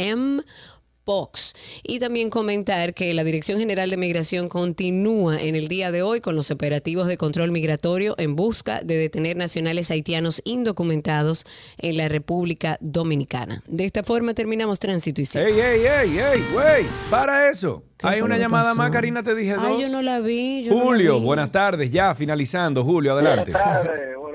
Y 1.83 1.99
también 1.99 2.31
comentar 2.31 2.95
que 2.95 3.13
la 3.13 3.23
Dirección 3.23 3.59
General 3.59 3.87
de 3.89 3.95
Migración 3.97 4.49
continúa 4.49 5.39
en 5.39 5.55
el 5.55 5.67
día 5.67 5.91
de 5.91 6.01
hoy 6.01 6.19
con 6.19 6.35
los 6.35 6.49
operativos 6.49 7.07
de 7.07 7.15
control 7.17 7.51
migratorio 7.51 8.15
en 8.17 8.35
busca 8.35 8.81
de 8.81 8.97
detener 8.97 9.37
nacionales 9.37 9.91
haitianos 9.91 10.41
indocumentados 10.45 11.45
en 11.77 11.97
la 11.97 12.09
República 12.09 12.77
Dominicana. 12.81 13.61
De 13.67 13.85
esta 13.85 14.03
forma 14.03 14.33
terminamos 14.33 14.79
tránsito 14.79 15.21
y 15.21 15.25
¡Ey, 15.35 15.59
ey, 15.59 15.81
ey, 15.85 16.17
ey, 16.19 16.45
güey! 16.51 16.85
¡Para 17.11 17.49
eso! 17.51 17.83
¿Qué 17.97 18.07
Hay 18.07 18.21
una 18.21 18.37
llamada 18.39 18.69
pasó? 18.69 18.75
más, 18.77 18.91
Karina, 18.91 19.21
te 19.21 19.35
dije 19.35 19.53
dos. 19.53 19.63
Ay, 19.63 19.81
yo 19.83 19.89
no 19.89 20.01
la 20.01 20.19
vi. 20.19 20.63
yo 20.63 20.71
no 20.71 20.77
la 20.79 20.83
Julio, 20.85 21.19
vi. 21.19 21.25
buenas 21.25 21.51
tardes, 21.51 21.91
ya 21.91 22.15
finalizando. 22.15 22.83
Julio, 22.83 23.13
adelante. 23.13 23.53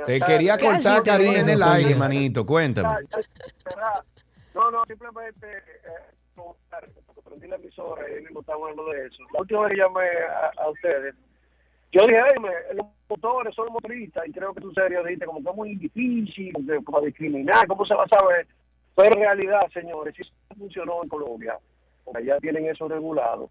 te 0.06 0.20
quería 0.20 0.56
Casi 0.56 0.84
cortar, 0.84 1.02
te 1.02 1.10
Karina, 1.10 1.32
en 1.40 1.48
el 1.48 1.58
Julio. 1.62 1.72
aire, 1.74 1.94
manito. 1.96 2.46
Cuéntame. 2.46 2.88
No, 4.54 4.70
no, 4.70 4.82
simplemente 4.86 5.46
la 7.50 7.56
emisora 7.56 8.02
y 8.10 8.22
mismo 8.22 8.40
estamos 8.40 8.62
hablando 8.70 8.92
de 8.92 9.06
eso. 9.06 9.22
La 9.34 9.40
última 9.40 9.66
vez 9.66 9.78
llamé 9.78 10.06
a, 10.28 10.62
a 10.62 10.70
ustedes, 10.70 11.14
yo 11.92 12.00
dije, 12.06 12.16
"Ey, 12.34 12.40
me- 12.40 12.74
los 12.76 12.86
motores 13.08 13.54
son 13.54 13.72
motoristas, 13.72 14.26
y 14.26 14.32
creo 14.32 14.54
que 14.54 14.60
tú 14.60 14.72
serio 14.72 15.02
dijiste 15.04 15.26
como 15.26 15.42
que 15.42 15.50
es 15.50 15.56
muy 15.56 15.74
difícil, 15.76 16.52
para 16.90 17.06
discriminar, 17.06 17.66
¿cómo 17.66 17.84
se 17.84 17.94
va 17.94 18.04
a 18.04 18.08
saber? 18.08 18.46
Pero 18.94 19.14
en 19.16 19.20
realidad, 19.20 19.60
señores, 19.72 20.14
si 20.16 20.22
eso 20.22 20.32
funcionó 20.56 21.02
en 21.02 21.08
Colombia, 21.08 21.58
porque 22.04 22.22
allá 22.22 22.38
tienen 22.40 22.66
eso 22.66 22.88
regulado. 22.88 23.50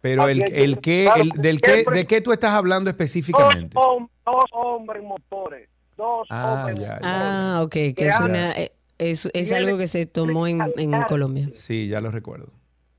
Pero 0.00 0.28
el, 0.28 0.42
Aquí 0.42 0.52
el 0.54 0.78
que- 0.80 1.04
claro, 1.04 1.22
el, 1.22 1.30
del 1.30 1.60
que, 1.60 1.84
¿de 1.90 2.06
qué 2.06 2.20
tú 2.20 2.32
estás 2.32 2.52
hablando 2.52 2.88
Dos, 2.90 2.94
específicamente? 2.94 3.76
hom- 3.76 4.08
dos 4.24 4.44
hombres 4.52 5.02
motores, 5.02 5.68
dos 5.96 6.26
Ah, 6.30 6.52
hombres 6.66 6.78
ya, 6.78 6.86
ya. 6.86 6.98
Ah, 7.02 7.62
ok, 7.64 7.72
que 7.72 7.94
Que 7.94 8.06
es 8.06 8.20
una 8.20 8.52
eh, 8.52 8.70
es, 8.98 9.28
es 9.34 9.52
algo 9.52 9.76
que 9.78 9.86
se 9.88 10.06
tomó 10.06 10.46
en, 10.46 10.60
en 10.76 11.02
Colombia. 11.04 11.48
Sí, 11.50 11.88
ya 11.88 12.00
lo 12.00 12.10
recuerdo. 12.10 12.52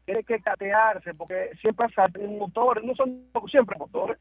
Tiene 0.10 0.24
que 0.24 0.40
catearse, 0.40 1.14
porque 1.14 1.52
siempre 1.62 1.86
salen 1.94 2.40
motores, 2.40 2.84
no 2.84 2.96
son 2.96 3.22
siempre 3.50 3.78
motores. 3.78 4.18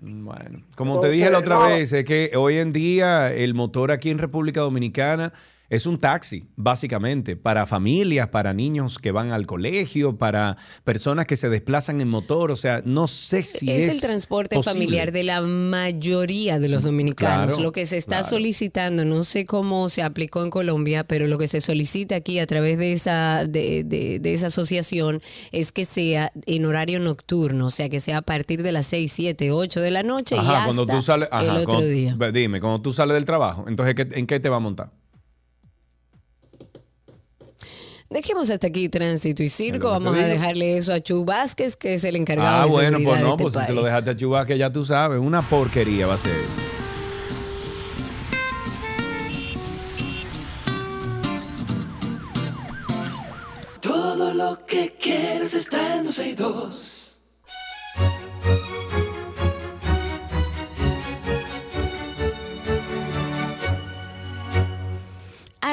Bueno, 0.00 0.62
como 0.74 0.98
te 0.98 1.10
dije 1.10 1.30
la 1.30 1.40
otra 1.40 1.56
no. 1.56 1.66
vez, 1.66 1.92
es 1.92 2.04
que 2.06 2.32
hoy 2.36 2.56
en 2.56 2.72
día 2.72 3.32
el 3.32 3.52
motor 3.52 3.92
aquí 3.92 4.10
en 4.10 4.18
República 4.18 4.60
Dominicana 4.62 5.34
es 5.68 5.86
un 5.86 5.98
taxi, 5.98 6.46
básicamente, 6.56 7.36
para 7.36 7.66
familias, 7.66 8.28
para 8.28 8.52
niños 8.54 8.98
que 8.98 9.10
van 9.12 9.32
al 9.32 9.46
colegio, 9.46 10.16
para 10.16 10.56
personas 10.84 11.26
que 11.26 11.36
se 11.36 11.48
desplazan 11.48 12.00
en 12.00 12.08
motor. 12.08 12.50
O 12.50 12.56
sea, 12.56 12.82
no 12.84 13.06
sé 13.06 13.42
si 13.42 13.70
es. 13.70 13.88
es 13.88 13.94
el 13.94 14.00
transporte 14.00 14.56
posible. 14.56 14.72
familiar 14.86 15.12
de 15.12 15.24
la 15.24 15.40
mayoría 15.40 16.58
de 16.58 16.68
los 16.68 16.82
dominicanos. 16.84 17.46
Claro, 17.48 17.62
lo 17.62 17.72
que 17.72 17.86
se 17.86 17.96
está 17.96 18.18
claro. 18.20 18.28
solicitando, 18.36 19.04
no 19.04 19.24
sé 19.24 19.44
cómo 19.44 19.88
se 19.88 20.02
aplicó 20.02 20.42
en 20.42 20.50
Colombia, 20.50 21.04
pero 21.04 21.26
lo 21.26 21.38
que 21.38 21.48
se 21.48 21.60
solicita 21.60 22.16
aquí 22.16 22.38
a 22.38 22.46
través 22.46 22.78
de 22.78 22.92
esa, 22.92 23.44
de, 23.46 23.84
de- 23.84 24.18
de 24.20 24.34
esa 24.34 24.46
asociación 24.48 25.20
es 25.52 25.72
que 25.72 25.84
sea 25.84 26.32
en 26.46 26.64
horario 26.64 27.00
nocturno, 27.00 27.66
o 27.66 27.70
sea, 27.70 27.88
que 27.88 28.00
sea 28.00 28.18
a 28.18 28.22
partir 28.22 28.62
de 28.62 28.72
las 28.72 28.86
6, 28.86 29.12
7, 29.12 29.50
8 29.50 29.80
de 29.80 29.90
la 29.90 30.02
noche 30.02 30.36
y 30.36 30.38
hasta 30.38 30.64
cuando 30.64 30.86
tú 30.86 31.02
sales. 31.02 31.28
el 31.32 31.50
otro 31.50 31.64
cuando- 31.66 31.86
día. 31.86 32.16
Dime, 32.32 32.60
cuando 32.60 32.80
tú 32.80 32.92
sales 32.92 33.14
del 33.14 33.24
trabajo, 33.24 33.64
entonces, 33.68 33.94
¿qué- 33.94 34.08
¿en 34.18 34.26
qué 34.26 34.40
te 34.40 34.48
va 34.48 34.56
a 34.56 34.60
montar? 34.60 34.90
Dejemos 38.08 38.50
hasta 38.50 38.68
aquí 38.68 38.88
tránsito 38.88 39.42
y 39.42 39.48
circo. 39.48 39.90
Vamos 39.90 40.16
a 40.16 40.26
dejarle 40.26 40.76
eso 40.78 40.92
a 40.92 41.00
Chu 41.00 41.24
Vázquez, 41.24 41.74
que 41.76 41.94
es 41.94 42.04
el 42.04 42.14
encargado 42.16 42.56
Ah, 42.62 42.64
de 42.64 42.70
bueno, 42.70 42.98
seguridad 42.98 43.10
pues 43.10 43.20
no, 43.20 43.26
de 43.26 43.30
este 43.32 43.42
pues 43.42 43.54
si 43.54 43.66
se 43.66 43.72
lo 43.72 43.82
dejaste 43.82 44.10
a 44.10 44.16
Chubasque, 44.16 44.58
ya 44.58 44.72
tú 44.72 44.84
sabes, 44.84 45.18
una 45.20 45.42
porquería 45.42 46.06
va 46.06 46.14
a 46.14 46.18
ser 46.18 46.32
eso. 46.36 46.62
Todo 53.80 54.34
lo 54.34 54.64
que 54.66 54.94
quieres 55.00 55.54
está 55.54 55.96
en 55.96 56.04
12 56.04 56.28
y 56.28 56.34
2. 56.34 57.20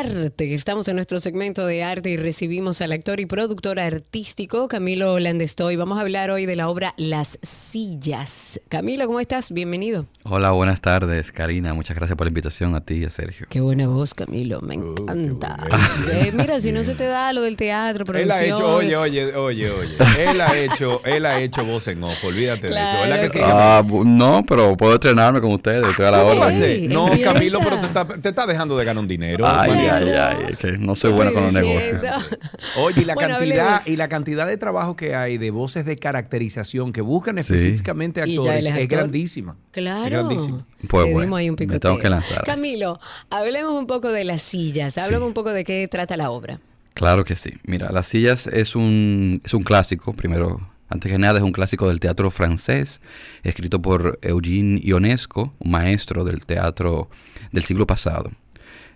Arte. 0.03 0.53
Estamos 0.53 0.87
en 0.89 0.95
nuestro 0.97 1.19
segmento 1.21 1.65
de 1.65 1.81
arte 1.83 2.09
y 2.09 2.17
recibimos 2.17 2.81
al 2.81 2.91
actor 2.91 3.21
y 3.21 3.25
productor 3.25 3.79
artístico 3.79 4.67
Camilo 4.67 5.17
Landestoy. 5.17 5.77
Vamos 5.77 5.97
a 5.97 6.01
hablar 6.01 6.29
hoy 6.29 6.45
de 6.45 6.57
la 6.57 6.67
obra 6.67 6.93
Las 6.97 7.39
Sillas. 7.41 8.59
Camilo, 8.67 9.05
¿cómo 9.07 9.21
estás? 9.21 9.51
Bienvenido. 9.53 10.05
Hola, 10.23 10.51
buenas 10.51 10.81
tardes, 10.81 11.31
Karina. 11.31 11.73
Muchas 11.73 11.95
gracias 11.95 12.17
por 12.17 12.25
la 12.27 12.29
invitación 12.29 12.75
a 12.75 12.81
ti 12.81 12.95
y 12.95 13.05
a 13.05 13.09
Sergio. 13.09 13.47
Qué 13.49 13.61
buena 13.61 13.87
voz, 13.87 14.13
Camilo. 14.13 14.59
Me 14.61 14.77
Oh, 14.77 14.95
encanta. 14.97 15.57
Eh, 16.11 16.31
mira, 16.33 16.59
si 16.59 16.71
no 16.71 16.83
se 16.83 16.95
te 16.95 17.05
da 17.05 17.31
lo 17.33 17.41
del 17.41 17.55
teatro, 17.55 18.03
Él 18.13 18.29
ha 18.29 18.35
producción. 18.35 18.57
hecho, 18.57 18.75
oye, 18.75 18.95
oye, 18.97 19.35
oye, 19.35 19.69
oye. 19.69 19.95
Él 20.31 20.41
ha 20.41 20.57
hecho, 20.57 21.01
él 21.05 21.25
ha 21.25 21.39
hecho 21.39 21.63
voz 21.65 21.87
en 21.87 22.03
off, 22.03 22.23
olvídate 22.25 22.67
de 22.67 22.73
eso. 22.75 23.01
¿Verdad 23.01 23.21
que 23.21 23.29
sí? 23.29 23.39
Ah, 23.41 23.83
no, 23.87 24.43
pero 24.45 24.75
puedo 24.75 24.93
entrenarme 24.93 25.39
con 25.39 25.51
ustedes. 25.53 25.87
Estoy 25.87 26.05
a 26.07 26.11
la 26.11 26.23
¿Cómo 26.23 26.41
hora. 26.41 26.51
No. 26.89 27.09
Camilo, 27.23 27.59
pero 27.63 27.77
te 27.79 27.85
está, 27.87 28.05
te 28.05 28.29
está 28.29 28.45
dejando 28.45 28.77
de 28.77 28.85
ganar 28.85 29.01
un 29.01 29.07
dinero. 29.07 29.45
Ay. 29.47 29.69
Ay, 29.93 30.09
ay, 30.09 30.45
es 30.49 30.57
que 30.57 30.77
no 30.77 30.95
soy 30.95 31.13
bueno 31.13 31.33
con 31.33 31.43
los 31.43 31.53
negocios. 31.53 32.01
Oye, 32.77 33.01
y 33.01 33.05
la 33.05 33.15
Bueno, 33.15 33.35
cantidad 33.37 33.81
y 33.85 33.95
la 33.95 34.07
cantidad 34.09 34.47
de 34.47 34.57
trabajo 34.57 34.95
que 34.95 35.15
hay 35.15 35.37
de 35.37 35.51
voces 35.51 35.85
de 35.85 35.97
caracterización 35.97 36.91
que 36.93 37.01
buscan 37.01 37.35
Sí. 37.35 37.41
específicamente 37.41 38.21
actores 38.21 38.65
es 38.65 38.87
grandísima. 38.87 39.57
Claro. 39.71 40.03
Es 40.05 40.09
grandísima. 40.11 40.65
Pues 40.87 41.11
bueno, 41.13 41.35
ahí 41.35 41.49
un 41.49 41.53
me 41.53 41.57
picoteo. 41.57 41.79
tengo 41.79 41.99
que 41.99 42.09
lanzar. 42.09 42.43
Camilo, 42.43 42.99
hablemos 43.29 43.73
un 43.73 43.87
poco 43.87 44.11
de 44.11 44.23
las 44.23 44.41
sillas. 44.41 44.97
Háblame 44.97 45.25
un 45.25 45.33
poco 45.33 45.51
de 45.51 45.63
qué 45.63 45.87
trata 45.87 46.17
la 46.17 46.29
obra. 46.29 46.59
Claro 46.93 47.23
que 47.25 47.35
sí. 47.35 47.51
Mira, 47.63 47.91
Las 47.91 48.07
Sillas 48.07 48.45
es 48.45 48.75
un, 48.75 49.41
es 49.43 49.55
un 49.55 49.63
clásico, 49.63 50.13
primero, 50.13 50.61
antes 50.89 51.11
que 51.11 51.17
nada 51.17 51.39
es 51.39 51.43
un 51.43 51.51
clásico 51.51 51.87
del 51.87 51.99
teatro 51.99 52.29
francés, 52.29 53.01
escrito 53.41 53.81
por 53.81 54.19
Eugene 54.21 54.79
Ionesco, 54.83 55.55
un 55.57 55.71
maestro 55.71 56.23
del 56.23 56.45
teatro 56.45 57.09
del 57.51 57.63
siglo 57.63 57.87
pasado. 57.87 58.29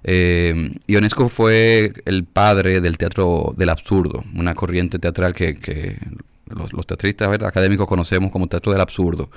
Eh, 0.03 0.71
Ionesco 0.87 1.27
fue 1.29 1.93
el 2.05 2.23
padre 2.23 2.81
del 2.81 2.97
teatro 2.97 3.53
del 3.57 3.69
absurdo, 3.69 4.23
una 4.35 4.53
corriente 4.55 4.99
teatral 4.99 5.33
que, 5.33 5.55
que 5.55 5.97
los, 6.47 6.71
los 6.73 6.85
teatristas 6.87 7.29
¿verdad? 7.29 7.49
académicos 7.49 7.87
conocemos 7.87 8.31
como 8.31 8.47
teatro 8.47 8.71
del 8.71 8.81
absurdo. 8.81 9.29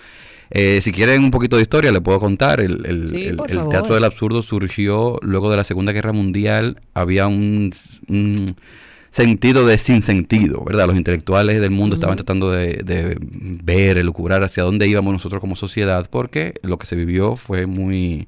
Eh, 0.53 0.81
si 0.82 0.91
quieren 0.91 1.23
un 1.23 1.31
poquito 1.31 1.57
de 1.57 1.62
historia, 1.62 1.93
le 1.93 2.01
puedo 2.01 2.19
contar. 2.19 2.61
El, 2.61 2.85
el- 2.85 3.09
Sí, 3.09 3.27
el- 3.27 3.37
por 3.37 3.49
el 3.51 3.57
favor. 3.57 3.70
Teatro 3.73 3.95
del 3.95 4.03
Absurdo 4.05 4.43
surgió 4.43 5.19
luego 5.23 5.49
de 5.51 5.57
la 5.57 5.62
Segunda 5.65 5.93
Guerra 5.93 6.12
Mundial. 6.12 6.81
Había 6.93 7.28
un, 7.28 7.73
un 8.09 8.57
sentido 9.11 9.65
de 9.65 9.78
sinsentido, 9.78 10.65
¿verdad? 10.65 10.89
Los 10.89 10.97
intelectuales 10.97 11.61
del 11.61 11.70
mundo 11.70 11.95
estaban 11.95 12.16
tratando 12.16 12.51
de, 12.51 12.81
de 12.85 13.16
ver, 13.20 13.97
elucubrar 13.99 14.43
hacia 14.43 14.65
dónde 14.65 14.89
íbamos 14.89 15.12
nosotros 15.12 15.41
como 15.41 15.55
sociedad, 15.55 16.09
porque 16.11 16.55
lo 16.62 16.78
que 16.78 16.87
se 16.87 16.97
vivió 16.97 17.37
fue 17.37 17.66
muy, 17.66 18.27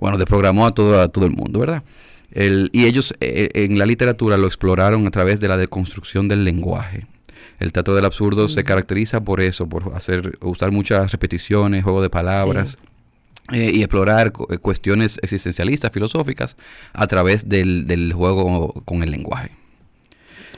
bueno, 0.00 0.18
desprogramó 0.18 0.66
a 0.66 0.72
todo, 0.74 1.00
a 1.00 1.08
todo 1.08 1.26
el 1.26 1.32
mundo, 1.32 1.60
¿verdad? 1.60 1.82
El- 2.32 2.70
y 2.72 2.86
ellos 2.86 3.14
eh, 3.20 3.48
en 3.54 3.78
la 3.78 3.86
literatura 3.86 4.36
lo 4.38 4.46
exploraron 4.46 5.06
a 5.06 5.10
través 5.10 5.40
de 5.40 5.48
la 5.48 5.56
deconstrucción 5.56 6.28
del 6.28 6.44
lenguaje. 6.44 7.06
El 7.58 7.72
teatro 7.72 7.94
del 7.94 8.04
absurdo 8.06 8.48
se 8.48 8.64
caracteriza 8.64 9.20
por 9.22 9.40
eso, 9.40 9.68
por 9.68 9.92
hacer, 9.94 10.38
usar 10.40 10.70
muchas 10.72 11.12
repeticiones, 11.12 11.84
juego 11.84 12.00
de 12.02 12.08
palabras. 12.10 12.78
eh, 13.52 13.72
y 13.74 13.80
explorar 13.82 14.30
cu- 14.30 14.46
eh, 14.50 14.58
cuestiones 14.58 15.18
existencialistas, 15.22 15.90
filosóficas, 15.90 16.56
a 16.92 17.06
través 17.08 17.48
del, 17.48 17.86
del 17.88 18.12
juego 18.12 18.72
con 18.84 19.02
el 19.02 19.10
lenguaje. 19.10 19.50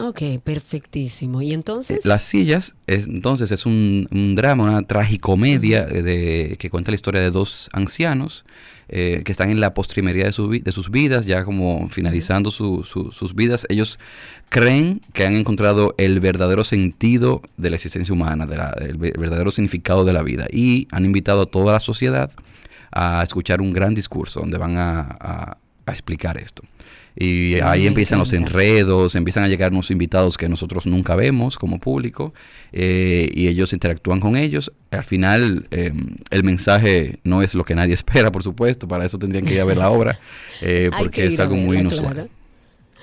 Ok, 0.04 0.20
perfectísimo. 0.42 1.42
Y 1.42 1.52
entonces, 1.52 2.04
Eh, 2.04 2.08
Las 2.08 2.24
sillas, 2.24 2.74
es- 2.88 3.06
entonces, 3.06 3.52
es 3.52 3.66
un, 3.66 4.08
un 4.10 4.34
drama, 4.34 4.64
una 4.64 4.82
tragicomedia 4.82 5.86
eh, 5.88 6.02
de, 6.02 6.56
que 6.58 6.70
cuenta 6.70 6.90
la 6.90 6.96
historia 6.96 7.20
de 7.20 7.30
dos 7.30 7.68
ancianos 7.72 8.44
eh, 8.88 9.22
que 9.24 9.30
están 9.30 9.48
en 9.50 9.60
la 9.60 9.74
postrimería 9.74 10.24
de, 10.24 10.32
su 10.32 10.48
de 10.50 10.72
sus 10.72 10.90
vidas, 10.90 11.24
ya 11.24 11.44
como 11.44 11.88
finalizando 11.88 12.50
su- 12.50 12.82
su- 12.84 13.12
sus 13.12 13.34
vidas. 13.36 13.64
Ellos 13.68 14.00
creen 14.48 15.00
que 15.12 15.24
han 15.24 15.34
encontrado 15.34 15.94
el 15.98 16.18
verdadero 16.18 16.64
sentido 16.64 17.40
de 17.56 17.70
la 17.70 17.76
existencia 17.76 18.12
humana, 18.12 18.44
de 18.46 18.56
la- 18.56 18.74
el 18.80 18.96
ve- 18.96 19.14
verdadero 19.16 19.52
significado 19.52 20.04
de 20.04 20.12
la 20.12 20.22
vida. 20.24 20.46
Y 20.52 20.88
han 20.90 21.04
invitado 21.04 21.42
a 21.42 21.46
toda 21.46 21.72
la 21.72 21.80
sociedad 21.80 22.32
a 22.90 23.22
escuchar 23.22 23.60
un 23.60 23.72
gran 23.72 23.94
discurso 23.94 24.40
donde 24.40 24.58
van 24.58 24.76
a, 24.76 25.00
a- 25.20 25.58
a 25.86 25.92
explicar 25.92 26.36
esto. 26.38 26.62
Y 27.16 27.60
Ah, 27.60 27.72
ahí 27.72 27.82
me 27.82 27.88
empiezan 27.88 28.18
los 28.18 28.32
enredos, 28.32 29.14
empiezan 29.14 29.44
a 29.44 29.48
llegar 29.48 29.72
unos 29.72 29.90
invitados 29.90 30.36
que 30.36 30.48
nosotros 30.48 30.86
nunca 30.86 31.14
vemos 31.14 31.58
como 31.58 31.78
público 31.78 32.32
eh, 32.72 33.30
y 33.34 33.48
ellos 33.48 33.72
interactúan 33.72 34.20
con 34.20 34.36
ellos. 34.36 34.72
Al 34.90 35.04
final 35.04 35.66
eh, 35.70 35.92
el 36.30 36.44
mensaje 36.44 37.18
no 37.24 37.42
es 37.42 37.54
lo 37.54 37.64
que 37.64 37.74
nadie 37.74 37.94
espera, 38.02 38.32
por 38.32 38.42
supuesto, 38.42 38.88
para 38.88 39.04
eso 39.04 39.18
tendrían 39.18 39.44
que 39.44 39.54
ir 39.54 39.60
a 39.60 39.64
ver 39.64 39.76
la 39.76 39.90
obra 39.90 40.18
eh, 40.62 40.90
porque 40.98 41.22
que 41.22 41.26
es 41.26 41.40
algo 41.40 41.56
muy 41.56 41.78
inusual. 41.78 42.12
claro. 42.14 42.28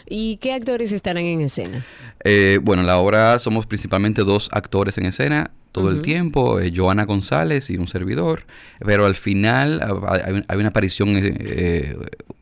¿y 0.10 0.38
qué 0.38 0.54
actores 0.54 0.92
estarán 0.92 1.24
en 1.24 1.42
escena? 1.42 1.86
Eh, 2.24 2.60
bueno, 2.62 2.82
en 2.82 2.88
la 2.88 2.98
obra 2.98 3.40
somos 3.40 3.66
principalmente 3.66 4.24
dos 4.24 4.50
actores 4.52 4.98
en 4.98 5.06
escena 5.06 5.52
todo 5.72 5.90
el 5.92 6.02
tiempo, 6.02 6.60
eh, 6.60 6.74
Joana 6.76 7.06
González 7.06 7.70
y 7.70 7.78
un 7.78 7.88
servidor, 7.88 8.44
pero 8.84 9.06
al 9.06 9.16
final 9.16 9.82
ah, 9.84 10.20
hay, 10.26 10.34
un- 10.34 10.46
hay 10.48 10.58
una 10.58 10.70
aparición 10.70 11.10
eh, 11.18 11.36
eh, 11.40 11.98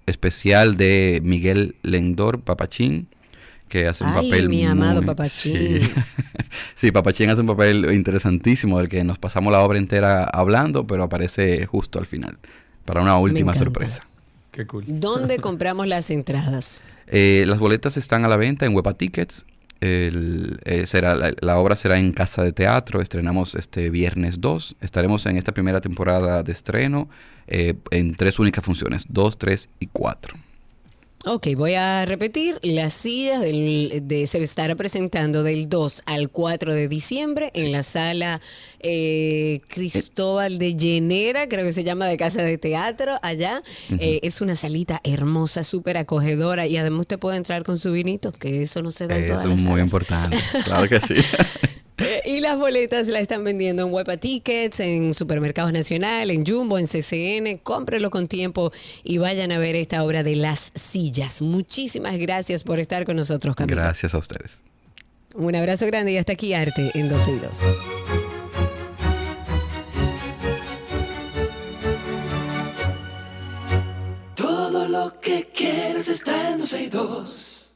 especial 0.05 0.77
de 0.77 1.19
Miguel 1.23 1.75
Lendor 1.83 2.39
Papachín, 2.41 3.07
que 3.67 3.87
hace 3.87 4.05
un 4.05 4.11
Ay, 4.11 4.29
papel 4.29 4.47
mi 4.49 4.63
amado 4.65 5.01
muy- 5.01 5.05
Papachín. 5.13 5.81
Sí. 5.81 5.91
Sí, 6.75 6.91
Papachín 6.91 7.29
hace 7.29 7.41
un 7.41 7.47
papel 7.47 7.91
interesantísimo, 7.93 8.77
del 8.79 8.87
que 8.87 9.03
nos 9.03 9.17
pasamos 9.19 9.51
la 9.51 9.59
obra 9.59 9.77
entera 9.77 10.23
hablando, 10.23 10.87
pero 10.87 11.03
aparece 11.03 11.65
justo 11.65 11.99
al 11.99 12.05
final, 12.05 12.37
para 12.85 13.01
una 13.01 13.17
última 13.17 13.53
sorpresa. 13.53 14.07
Qué 14.51 14.65
cool. 14.65 14.85
¿Dónde 14.87 15.37
compramos 15.41 15.85
las 15.87 16.09
entradas? 16.09 16.83
Eh, 17.07 17.43
las 17.47 17.59
boletas 17.59 17.97
están 17.97 18.23
a 18.25 18.27
la 18.27 18.37
venta 18.37 18.65
en 18.65 18.73
Huepa 18.73 18.93
Tickets. 18.93 19.45
El, 19.79 20.59
eh, 20.65 20.85
será, 20.87 21.15
la, 21.15 21.57
obra 21.57 21.75
será 21.75 21.97
en 21.97 22.11
Casa 22.11 22.43
de 22.43 22.53
Teatro. 22.53 23.01
Estrenamos 23.01 23.55
este 23.55 23.89
viernes 23.89 24.41
2. 24.41 24.77
Estaremos 24.81 25.25
en 25.25 25.37
esta 25.37 25.51
primera 25.51 25.81
temporada 25.81 26.43
de 26.43 26.51
estreno 26.51 27.09
eh, 27.47 27.75
en 27.91 28.15
tres 28.15 28.39
únicas 28.39 28.63
funciones: 28.63 29.05
2, 29.09 29.37
3 29.37 29.69
y 29.79 29.87
4. 29.87 30.46
Ok, 31.25 31.47
voy 31.57 31.73
a 31.73 32.05
repetir. 32.05 32.57
Las 32.61 32.93
sillas 32.93 33.41
del- 33.41 34.01
de, 34.03 34.27
se 34.27 34.41
estará 34.41 34.75
presentando 34.75 35.43
del 35.43 35.67
2 35.67 36.03
al 36.05 36.29
4 36.29 36.73
de 36.73 36.87
diciembre 36.87 37.51
en 37.53 37.71
la 37.73 37.83
sala 37.83 38.39
eh, 38.79 39.59
Cristóbal 39.67 40.57
de 40.59 40.75
Llenera, 40.75 41.49
creo 41.49 41.65
que 41.65 41.73
se 41.73 41.83
llama, 41.83 42.05
de 42.07 42.15
Casa 42.15 42.43
de 42.43 42.57
Teatro, 42.57 43.19
allá. 43.23 43.61
Eh, 43.99 44.19
es 44.21 44.39
una 44.39 44.55
salita 44.55 45.01
hermosa, 45.03 45.63
súper 45.63 45.97
acogedora 45.97 46.67
y 46.67 46.77
además 46.77 47.01
usted 47.01 47.19
puede 47.19 47.37
entrar 47.37 47.63
con 47.63 47.77
su 47.77 47.91
vinito, 47.91 48.31
que 48.31 48.61
eso 48.61 48.81
no 48.83 48.91
se 48.91 49.07
da 49.07 49.17
en 49.17 49.25
Eso 49.25 49.33
todas 49.33 49.45
es 49.45 49.49
las 49.49 49.59
muy 49.61 49.71
salas. 49.71 49.85
importante. 49.85 50.37
Claro 50.65 50.87
que 50.87 51.01
sí. 51.01 51.15
Eh, 51.97 52.21
Y 52.25 52.39
las 52.41 52.57
boletas 52.59 53.07
las 53.07 53.23
están 53.23 53.43
vendiendo 53.43 53.83
en 53.87 53.91
Huepa 53.93 54.17
Tickets, 54.17 54.79
en 54.79 55.13
Supermercados 55.13 55.73
Nacional, 55.73 56.29
en 56.29 56.45
Jumbo, 56.45 56.77
en 56.77 56.85
CCN. 56.87 57.57
Cómprelo 57.63 58.09
con 58.11 58.27
tiempo 58.27 58.71
y 59.03 59.17
vayan 59.17 59.51
a 59.51 59.57
ver 59.57 59.75
esta 59.75 60.03
obra 60.03 60.23
de 60.23 60.35
Las 60.35 60.71
Sillas. 60.75 61.41
Muchísimas 61.41 62.17
gracias 62.17 62.63
por 62.63 62.79
estar 62.79 63.05
con 63.05 63.15
nosotros, 63.15 63.55
Camilo. 63.55 63.81
Gracias 63.81 64.13
a 64.13 64.19
ustedes. 64.19 64.59
Un 65.33 65.55
abrazo 65.55 65.85
grande 65.87 66.11
y 66.11 66.17
hasta 66.17 66.33
aquí 66.33 66.53
Arte 66.53 66.91
en 66.93 67.09
12 67.09 67.31
y 67.31 67.39
2. 67.39 67.51
Todo 74.35 74.87
lo 74.87 75.19
que 75.19 75.49
quieres 75.53 76.07
está 76.09 76.51
en 76.51 76.59
12 76.59 76.83
y 76.83 76.87
2. 76.89 77.75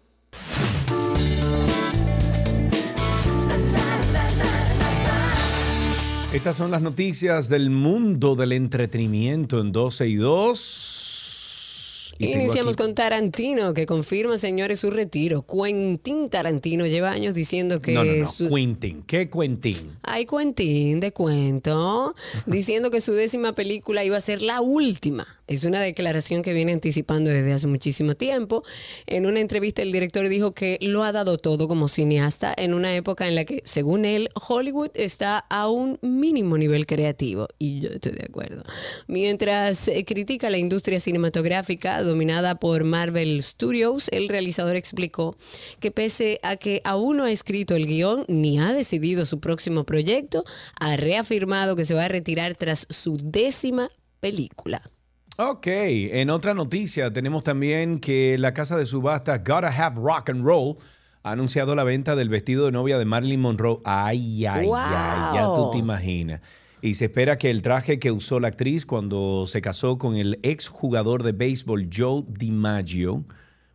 Estas 6.33 6.55
son 6.55 6.71
las 6.71 6.81
noticias 6.81 7.49
del 7.49 7.69
mundo 7.69 8.35
del 8.35 8.53
entretenimiento 8.53 9.59
en 9.59 9.71
12 9.73 10.07
y 10.07 10.15
2. 10.15 12.15
Y 12.19 12.27
tengo 12.31 12.43
Iniciamos 12.45 12.77
con 12.77 12.93
Tarantino, 12.95 13.73
que 13.73 13.85
confirma, 13.85 14.37
señores, 14.37 14.79
su 14.79 14.91
retiro. 14.91 15.45
Quentin 15.45 16.29
Tarantino 16.29 16.85
lleva 16.85 17.11
años 17.11 17.33
diciendo 17.35 17.81
que 17.81 17.93
No, 17.93 18.03
no, 18.05 18.13
no. 18.13 18.27
su- 18.27 18.47
Quentin. 18.49 19.01
¿Qué 19.03 19.29
Quentin? 19.29 19.97
Ay, 20.03 20.25
Quentin, 20.25 20.99
de 20.99 21.11
cuento, 21.11 22.13
diciendo 22.45 22.91
que 22.91 23.01
su 23.01 23.11
décima 23.13 23.53
película 23.53 24.05
iba 24.05 24.17
a 24.17 24.21
ser 24.21 24.41
la 24.43 24.61
última. 24.61 25.27
Es 25.47 25.65
una 25.65 25.81
declaración 25.81 26.43
que 26.43 26.53
viene 26.53 26.71
anticipando 26.71 27.29
desde 27.29 27.53
hace 27.53 27.67
muchísimo 27.67 28.15
tiempo. 28.15 28.63
En 29.05 29.25
una 29.25 29.39
entrevista 29.39 29.81
el 29.81 29.91
director 29.91 30.29
dijo 30.29 30.53
que 30.53 30.77
lo 30.81 31.03
ha 31.03 31.11
dado 31.11 31.37
todo 31.37 31.67
como 31.67 31.87
cineasta 31.87 32.53
en 32.57 32.73
una 32.73 32.95
época 32.95 33.27
en 33.27 33.35
la 33.35 33.45
que, 33.45 33.61
según 33.65 34.05
él, 34.05 34.29
Hollywood 34.33 34.91
está 34.93 35.39
a 35.39 35.69
un 35.69 35.99
mínimo 36.01 36.57
nivel 36.57 36.85
creativo. 36.85 37.47
Y 37.59 37.81
yo 37.81 37.89
estoy 37.89 38.13
de 38.13 38.25
acuerdo. 38.25 38.63
Mientras 39.07 39.87
eh, 39.87 40.05
critica 40.05 40.49
la 40.49 40.57
industria 40.57 40.99
cinematográfica 40.99 42.01
dominada 42.01 42.59
por 42.59 42.83
Marvel 42.83 43.41
Studios, 43.43 44.09
el 44.11 44.29
realizador 44.29 44.75
explicó 44.75 45.35
que 45.79 45.91
pese 45.91 46.39
a 46.43 46.55
que 46.55 46.81
aún 46.83 47.17
no 47.17 47.25
ha 47.25 47.31
escrito 47.31 47.75
el 47.75 47.87
guion 47.87 48.25
ni 48.27 48.59
ha 48.59 48.73
decidido 48.73 49.25
su 49.25 49.39
próximo 49.39 49.85
proyecto, 49.85 50.45
ha 50.79 50.95
reafirmado 50.95 51.75
que 51.75 51.85
se 51.85 51.93
va 51.93 52.05
a 52.05 52.07
retirar 52.07 52.55
tras 52.55 52.87
su 52.89 53.17
décima 53.17 53.89
película. 54.19 54.91
Ok, 55.37 55.67
en 55.67 56.29
otra 56.29 56.53
noticia 56.53 57.11
tenemos 57.11 57.43
también 57.43 57.99
que 57.99 58.37
la 58.37 58.53
casa 58.53 58.77
de 58.77 58.85
subastas 58.85 59.39
Gotta 59.39 59.69
Have 59.69 59.95
Rock 59.95 60.29
and 60.29 60.43
Roll 60.45 60.75
ha 61.23 61.31
anunciado 61.31 61.73
la 61.73 61.83
venta 61.83 62.15
del 62.15 62.29
vestido 62.29 62.65
de 62.65 62.71
novia 62.71 62.97
de 62.97 63.05
Marilyn 63.05 63.39
Monroe. 63.39 63.79
Ay, 63.85 64.45
ay, 64.45 64.69
ay, 64.75 65.35
ya 65.35 65.45
tú 65.55 65.71
te 65.71 65.77
imaginas. 65.77 66.41
Y 66.81 66.95
se 66.95 67.05
espera 67.05 67.37
que 67.37 67.49
el 67.49 67.61
traje 67.61 67.99
que 67.99 68.11
usó 68.11 68.39
la 68.39 68.49
actriz 68.49 68.85
cuando 68.85 69.45
se 69.47 69.61
casó 69.61 69.97
con 69.97 70.15
el 70.15 70.39
ex 70.43 70.67
jugador 70.67 71.23
de 71.23 71.31
béisbol 71.31 71.89
Joe 71.95 72.23
DiMaggio, 72.27 73.23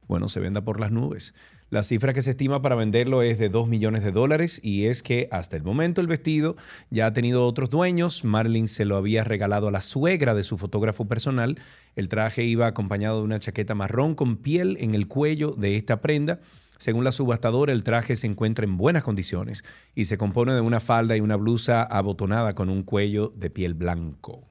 bueno, 0.08 0.28
se 0.28 0.40
venda 0.40 0.62
por 0.62 0.78
las 0.78 0.90
nubes. 0.90 1.34
La 1.68 1.82
cifra 1.82 2.12
que 2.12 2.22
se 2.22 2.30
estima 2.30 2.62
para 2.62 2.76
venderlo 2.76 3.22
es 3.22 3.38
de 3.38 3.48
2 3.48 3.66
millones 3.66 4.04
de 4.04 4.12
dólares 4.12 4.60
y 4.62 4.84
es 4.84 5.02
que 5.02 5.28
hasta 5.32 5.56
el 5.56 5.64
momento 5.64 6.00
el 6.00 6.06
vestido 6.06 6.54
ya 6.90 7.06
ha 7.06 7.12
tenido 7.12 7.44
otros 7.44 7.70
dueños. 7.70 8.22
Marilyn 8.24 8.68
se 8.68 8.84
lo 8.84 8.96
había 8.96 9.24
regalado 9.24 9.66
a 9.66 9.72
la 9.72 9.80
suegra 9.80 10.34
de 10.34 10.44
su 10.44 10.58
fotógrafo 10.58 11.06
personal. 11.06 11.58
El 11.96 12.08
traje 12.08 12.44
iba 12.44 12.68
acompañado 12.68 13.18
de 13.18 13.24
una 13.24 13.40
chaqueta 13.40 13.74
marrón 13.74 14.14
con 14.14 14.36
piel 14.36 14.76
en 14.78 14.94
el 14.94 15.08
cuello 15.08 15.54
de 15.58 15.74
esta 15.74 16.00
prenda. 16.00 16.38
Según 16.78 17.02
la 17.02 17.10
subastadora, 17.10 17.72
el 17.72 17.82
traje 17.82 18.14
se 18.14 18.28
encuentra 18.28 18.64
en 18.64 18.76
buenas 18.76 19.02
condiciones 19.02 19.64
y 19.92 20.04
se 20.04 20.16
compone 20.18 20.54
de 20.54 20.60
una 20.60 20.78
falda 20.78 21.16
y 21.16 21.20
una 21.20 21.34
blusa 21.34 21.82
abotonada 21.82 22.54
con 22.54 22.68
un 22.68 22.84
cuello 22.84 23.32
de 23.34 23.50
piel 23.50 23.74
blanco. 23.74 24.46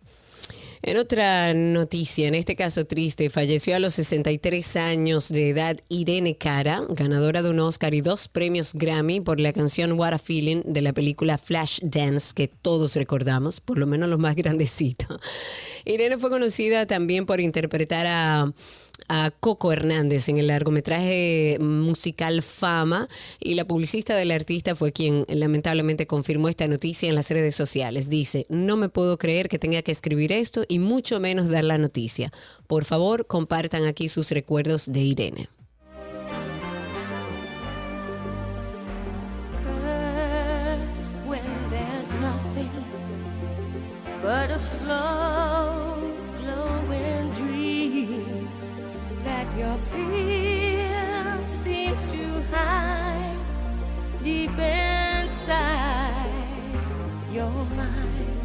En 0.82 0.98
otra 0.98 1.54
noticia, 1.54 2.28
en 2.28 2.36
este 2.36 2.56
caso 2.56 2.86
triste, 2.86 3.30
falleció 3.30 3.76
a 3.76 3.80
los 3.80 3.96
63 3.96 4.76
años 4.76 5.30
de 5.30 5.50
edad 5.50 5.78
Irene 5.90 6.38
Cara, 6.38 6.84
ganadora 6.90 7.42
de 7.42 7.50
un 7.50 7.60
Oscar 7.60 7.94
y 7.94 8.02
dos 8.02 8.28
premios 8.28 8.74
Grammy 8.74 9.22
por 9.22 9.40
la 9.40 9.54
canción 9.54 9.94
What 9.94 10.14
a 10.14 10.20
Feeling 10.20 10.62
de 10.66 10.82
la 10.82 10.94
película 10.94 11.38
Flash 11.38 11.80
Dance 11.82 12.34
que 12.36 12.48
todos 12.48 12.96
recordamos, 12.96 13.62
por 13.62 13.78
lo 13.78 13.88
menos 13.88 14.10
los 14.10 14.20
más 14.20 14.36
grandecitos. 14.36 15.20
Irene 15.86 16.18
fue 16.18 16.30
conocida 16.30 16.86
también 16.86 17.26
por 17.26 17.40
interpretar 17.40 18.08
a, 18.08 18.54
a 19.08 19.32
Coco 19.32 19.72
Hernández 19.72 20.30
en 20.30 20.38
el 20.38 20.48
largometraje 20.48 21.58
musical 21.60 22.42
Fama 22.42 23.08
y 23.40 23.56
la 23.56 23.66
publicista 23.66 24.16
del 24.16 24.32
artista 24.32 24.76
fue 24.76 24.92
quien 24.92 25.26
lamentablemente 25.28 26.08
confirmó 26.08 26.50
esta 26.50 26.68
noticia 26.68 27.10
en 27.10 27.16
las 27.16 27.30
redes 27.30 27.56
sociales. 27.56 28.10
Dice, 28.10 28.46
no 28.50 28.78
me 28.78 28.90
puedo 28.90 29.18
creer 29.18 29.50
que 29.50 29.60
tenga 29.60 29.82
que 29.82 29.92
escribir 29.92 30.32
esto 30.32 30.64
y 30.68 30.80
mucho 30.80 31.20
menos 31.20 31.50
dar 31.50 31.64
la 31.64 31.78
noticia. 31.78 32.32
Por 32.68 32.86
favor, 32.86 33.28
compartan 33.28 33.86
aquí 33.86 34.10
sus 34.10 34.32
recuerdos 34.32 34.92
de 34.92 35.00
Irene. 35.02 35.50
Your 57.46 57.66
mind. 57.76 58.42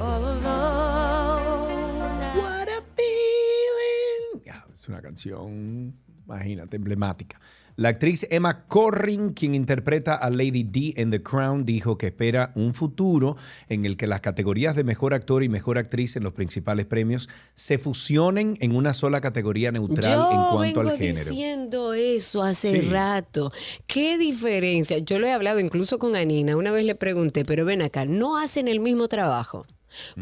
All 0.00 0.24
alone. 0.24 1.70
What 2.36 2.68
a 2.68 2.82
feeling. 2.96 4.42
Ya, 4.44 4.64
Es 4.74 4.88
una 4.88 5.00
canción, 5.00 5.94
imagínate, 6.26 6.76
emblemática. 6.76 7.38
La 7.76 7.88
actriz 7.88 8.24
Emma 8.30 8.66
Corrin, 8.68 9.30
quien 9.32 9.52
interpreta 9.54 10.14
a 10.14 10.30
Lady 10.30 10.62
D 10.62 10.94
en 10.96 11.10
The 11.10 11.22
Crown, 11.24 11.64
dijo 11.64 11.98
que 11.98 12.06
espera 12.06 12.52
un 12.54 12.72
futuro 12.72 13.36
en 13.68 13.84
el 13.84 13.96
que 13.96 14.06
las 14.06 14.20
categorías 14.20 14.76
de 14.76 14.84
mejor 14.84 15.12
actor 15.12 15.42
y 15.42 15.48
mejor 15.48 15.76
actriz 15.78 16.14
en 16.14 16.22
los 16.22 16.32
principales 16.34 16.86
premios 16.86 17.28
se 17.56 17.78
fusionen 17.78 18.56
en 18.60 18.76
una 18.76 18.94
sola 18.94 19.20
categoría 19.20 19.72
neutral 19.72 20.12
Yo 20.14 20.30
en 20.30 20.36
cuanto 20.36 20.58
vengo 20.58 20.80
al 20.82 20.98
género. 20.98 21.30
diciendo 21.30 21.94
eso 21.94 22.44
hace 22.44 22.80
Sí. 22.80 22.88
rato. 22.88 23.50
¿Qué 23.88 24.18
diferencia? 24.18 24.98
Yo 24.98 25.18
lo 25.18 25.26
he 25.26 25.32
hablado 25.32 25.58
incluso 25.58 25.98
con 25.98 26.14
Anina. 26.14 26.56
Una 26.56 26.70
vez 26.70 26.86
le 26.86 26.94
pregunté, 26.94 27.44
pero 27.44 27.64
ven 27.64 27.82
acá, 27.82 28.04
¿no 28.04 28.36
hacen 28.38 28.68
el 28.68 28.78
mismo 28.78 29.08
trabajo? 29.08 29.66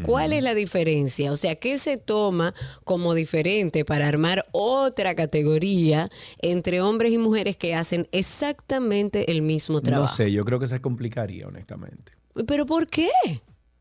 ¿Cuál 0.03 0.33
es 0.33 0.43
la 0.43 0.53
diferencia? 0.55 1.31
O 1.31 1.35
sea, 1.35 1.55
¿qué 1.55 1.77
se 1.77 1.97
toma 1.97 2.53
como 2.83 3.13
diferente 3.13 3.85
para 3.85 4.07
armar 4.07 4.45
otra 4.51 5.15
categoría 5.15 6.09
entre 6.39 6.81
hombres 6.81 7.11
y 7.13 7.17
mujeres 7.17 7.57
que 7.57 7.75
hacen 7.75 8.07
exactamente 8.11 9.31
el 9.31 9.41
mismo 9.41 9.75
No 9.77 9.81
trabajo? 9.81 10.15
sé, 10.15 10.31
yo 10.31 10.43
creo 10.45 10.59
que 10.59 10.67
se 10.67 10.79
complicaría, 10.81 11.47
honestamente. 11.47 12.13
¿Pero 12.47 12.65
por 12.65 12.87
qué? 12.87 13.09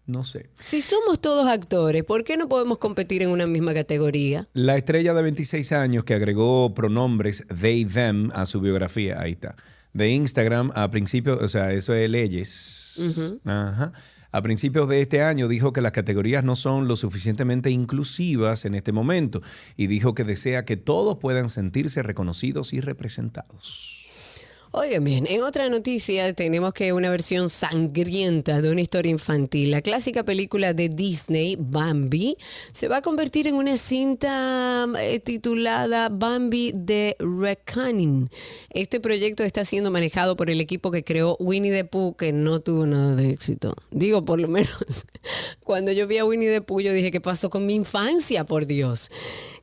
No 0.07 0.25
sé. 0.25 0.51
Si 0.63 0.83
somos 0.83 1.21
todos 1.21 1.47
actores, 1.47 2.03
¿por 2.05 2.25
qué 2.25 2.37
no 2.37 2.49
podemos 2.49 2.79
competir 2.79 3.23
en 3.23 3.31
una 3.31 3.47
misma 3.47 3.73
categoría? 3.73 4.49
La 4.53 4.77
estrella 4.77 5.15
de 5.15 5.23
26 5.23 5.73
años 5.73 6.05
que 6.05 6.15
agregó 6.15 6.75
pronombres 6.75 7.45
they, 7.61 7.85
them 7.85 8.31
a 8.35 8.45
su 8.47 8.61
biografía, 8.61 9.21
ahí 9.21 9.33
está. 9.33 9.55
De 9.93 10.09
Instagram 10.09 10.73
a 10.75 10.91
principios, 10.91 11.41
o 11.41 11.49
sea, 11.49 11.73
eso 11.73 11.95
es 11.95 12.11
leyes. 12.11 12.99
Ajá. 13.45 13.93
A 14.33 14.41
principios 14.41 14.89
de 14.89 15.03
este 15.03 15.23
año 15.23 15.47
dijo 15.47 15.75
que 15.75 15.83
las 15.83 15.93
categorías 15.93 16.43
no 16.43 16.57
son 16.57 16.89
lo 16.89 16.97
suficientemente 16.97 17.71
inclusivas 17.71 18.65
en 18.65 18.75
este 18.75 18.91
momento 18.91 19.43
y 19.77 19.89
dijo 19.89 20.15
que 20.15 20.25
desea 20.25 20.65
que 20.65 20.79
todos 20.79 21.19
puedan 21.19 21.51
sentirse 21.51 22.03
reconocidos 22.03 22.73
y 22.73 22.81
representados. 22.81 24.02
Oigan 24.75 25.05
bien, 25.05 25.27
en 25.29 25.43
otra 25.43 25.69
noticia 25.69 26.33
tenemos 26.33 26.73
que 26.73 26.95
una 26.95 27.11
versión 27.11 27.51
sangrienta 27.51 28.63
de 28.63 28.71
una 28.71 28.81
historia 28.81 29.11
infantil, 29.11 29.71
la 29.71 29.83
clásica 29.83 30.25
película 30.25 30.73
de 30.73 30.89
Disney, 30.89 31.59
Bambi, 31.61 32.39
se 32.73 32.89
va 32.89 32.97
a 32.97 33.03
convertir 33.03 33.47
en 33.47 33.55
una 33.57 33.77
cinta 33.77 34.87
eh, 34.99 35.21
titulada 35.21 36.09
Bambi 36.09 36.73
de 36.75 37.17
Reckoning. 37.19 38.31
Este 38.71 38.99
proyecto 38.99 39.45
está 39.45 39.67
siendo 39.67 39.91
manejado 39.91 40.37
por 40.37 40.49
el 40.49 40.59
equipo 40.63 40.91
que 40.91 41.05
creó 41.05 41.37
Winnie 41.39 41.71
the 41.71 41.85
Pooh, 41.85 42.17
que 42.17 42.33
no 42.33 42.61
tuvo 42.61 42.87
nada 42.87 43.15
de 43.15 43.29
éxito. 43.29 43.75
Digo, 43.91 44.25
por 44.25 44.41
lo 44.41 44.49
menos, 44.49 45.05
cuando 45.65 45.93
yo 45.93 46.07
vi 46.07 46.17
a 46.17 46.25
Winnie 46.25 46.49
the 46.49 46.63
Pooh, 46.63 46.81
yo 46.81 46.95
dije, 46.95 47.11
¿qué 47.11 47.21
pasó 47.21 47.51
con 47.51 47.67
mi 47.67 47.75
infancia, 47.75 48.47
por 48.47 48.65
Dios? 48.65 49.11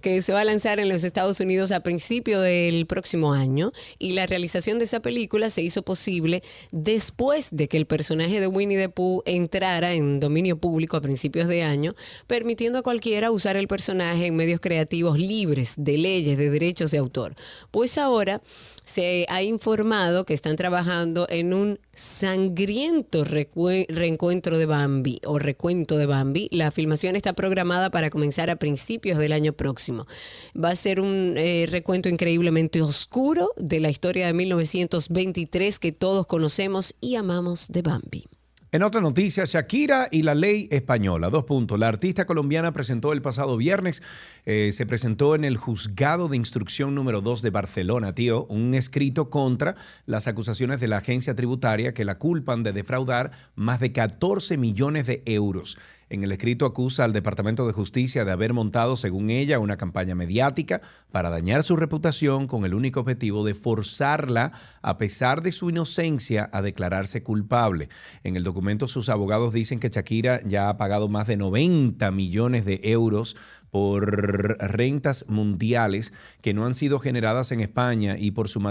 Que 0.01 0.21
se 0.21 0.33
va 0.33 0.41
a 0.41 0.45
lanzar 0.45 0.79
en 0.79 0.89
los 0.89 1.03
Estados 1.03 1.39
Unidos 1.39 1.71
a 1.71 1.81
principio 1.81 2.41
del 2.41 2.85
próximo 2.85 3.33
año 3.33 3.71
y 3.97 4.13
la 4.13 4.25
realización 4.25 4.79
de 4.79 4.85
esa 4.85 5.01
película 5.01 5.49
se 5.49 5.61
hizo 5.61 5.83
posible 5.83 6.43
después 6.71 7.49
de 7.51 7.67
que 7.67 7.77
el 7.77 7.85
personaje 7.85 8.39
de 8.39 8.47
Winnie 8.47 8.77
the 8.77 8.89
Pooh 8.89 9.21
entrara 9.25 9.93
en 9.93 10.19
dominio 10.19 10.57
público 10.57 10.97
a 10.97 11.01
principios 11.01 11.47
de 11.47 11.63
año, 11.63 11.95
permitiendo 12.27 12.79
a 12.79 12.83
cualquiera 12.83 13.31
usar 13.31 13.57
el 13.57 13.67
personaje 13.67 14.27
en 14.27 14.35
medios 14.35 14.59
creativos 14.59 15.17
libres 15.17 15.75
de 15.77 15.97
leyes 15.97 16.37
de 16.37 16.49
derechos 16.49 16.91
de 16.91 16.97
autor. 16.97 17.35
Pues 17.71 17.97
ahora 17.97 18.41
se 18.89 19.27
ha 19.29 19.43
informado 19.43 20.25
que 20.25 20.33
están 20.33 20.55
trabajando 20.55 21.27
en 21.29 21.53
un 21.53 21.79
sangriento 21.93 23.23
reencuentro 23.23 24.57
de 24.57 24.65
Bambi 24.65 25.19
o 25.25 25.37
recuento 25.37 25.95
de 25.97 26.07
Bambi. 26.07 26.49
La 26.51 26.71
filmación 26.71 27.15
está 27.15 27.33
programada 27.33 27.91
para 27.91 28.09
comenzar 28.09 28.49
a 28.49 28.55
principios 28.55 29.19
del 29.19 29.33
año 29.33 29.53
próximo. 29.53 30.07
Va 30.55 30.71
a 30.71 30.75
ser 30.75 31.01
un 31.01 31.35
eh, 31.37 31.67
recuento 31.69 32.09
increíblemente 32.09 32.81
oscuro 32.81 33.51
de 33.57 33.79
la 33.79 33.89
historia 33.89 34.25
de 34.25 34.33
1923 34.33 35.77
que 35.77 35.91
todos 35.91 36.25
conocemos 36.25 36.95
y 36.99 37.15
amamos 37.15 37.67
de 37.67 37.81
Bambi. 37.83 38.38
En 38.71 38.83
otra 38.83 39.01
noticia, 39.01 39.45
Shakira 39.45 40.09
y 40.11 40.21
la 40.21 40.35
ley 40.35 40.67
española. 40.69 41.31
Dos 41.31 41.45
puntos. 41.45 41.79
La 41.79 41.87
artista 41.87 42.25
colombiana 42.25 42.71
presentó 42.71 43.13
el 43.13 43.21
pasado 43.23 43.57
viernes, 43.57 44.03
eh, 44.45 44.69
se 44.73 44.85
presentó 44.85 45.33
en 45.33 45.43
el 45.43 45.57
juzgado 45.57 46.27
de 46.27 46.37
instrucción 46.37 46.93
número 46.93 47.21
2 47.21 47.41
de 47.41 47.49
Barcelona, 47.49 48.13
tío, 48.13 48.45
un 48.45 48.75
escrito 48.75 49.31
contra 49.31 49.75
las 50.05 50.27
acusaciones 50.27 50.79
de 50.79 50.87
la 50.87 50.97
agencia 50.97 51.33
tributaria 51.33 51.95
que 51.95 52.05
la 52.05 52.19
culpan 52.19 52.61
de 52.61 52.71
defraudar 52.71 53.31
más 53.55 53.79
de 53.79 53.91
14 53.91 54.55
millones 54.57 55.07
de 55.07 55.23
euros. 55.25 55.79
En 56.11 56.23
el 56.23 56.31
escrito 56.31 56.65
acusa 56.65 57.03
al 57.03 57.13
Departamento 57.13 57.67
de 57.67 57.73
Justicia 57.73 58.25
de 58.25 58.31
haber 58.31 58.53
montado, 58.53 58.95
según 58.95 59.29
ella, 59.29 59.59
una 59.59 59.77
campaña 59.77 60.15
mediática 60.15 60.81
para 61.11 61.29
dañar 61.29 61.61
su 61.61 61.75
reputación 61.75 62.47
con 62.47 62.65
el 62.65 62.73
único 62.73 63.01
objetivo 63.01 63.45
de 63.45 63.53
forzarla, 63.53 64.51
a 64.81 64.97
pesar 64.97 65.43
de 65.43 65.51
su 65.51 65.69
inocencia, 65.69 66.49
a 66.51 66.63
declararse 66.63 67.21
culpable. 67.21 67.89
En 68.23 68.35
el 68.35 68.43
documento 68.43 68.87
sus 68.87 69.07
abogados 69.07 69.53
dicen 69.53 69.79
que 69.79 69.89
Shakira 69.89 70.41
ya 70.43 70.69
ha 70.69 70.77
pagado 70.77 71.09
más 71.09 71.27
de 71.27 71.37
90 71.37 72.09
millones 72.09 72.65
de 72.65 72.79
euros 72.85 73.35
por 73.71 74.57
rentas 74.59 75.25
mundiales 75.27 76.13
que 76.41 76.53
no 76.53 76.65
han 76.65 76.73
sido 76.73 76.99
generadas 76.99 77.51
en 77.51 77.59
España 77.59 78.17
y 78.17 78.31
por 78.31 78.47
su, 78.49 78.61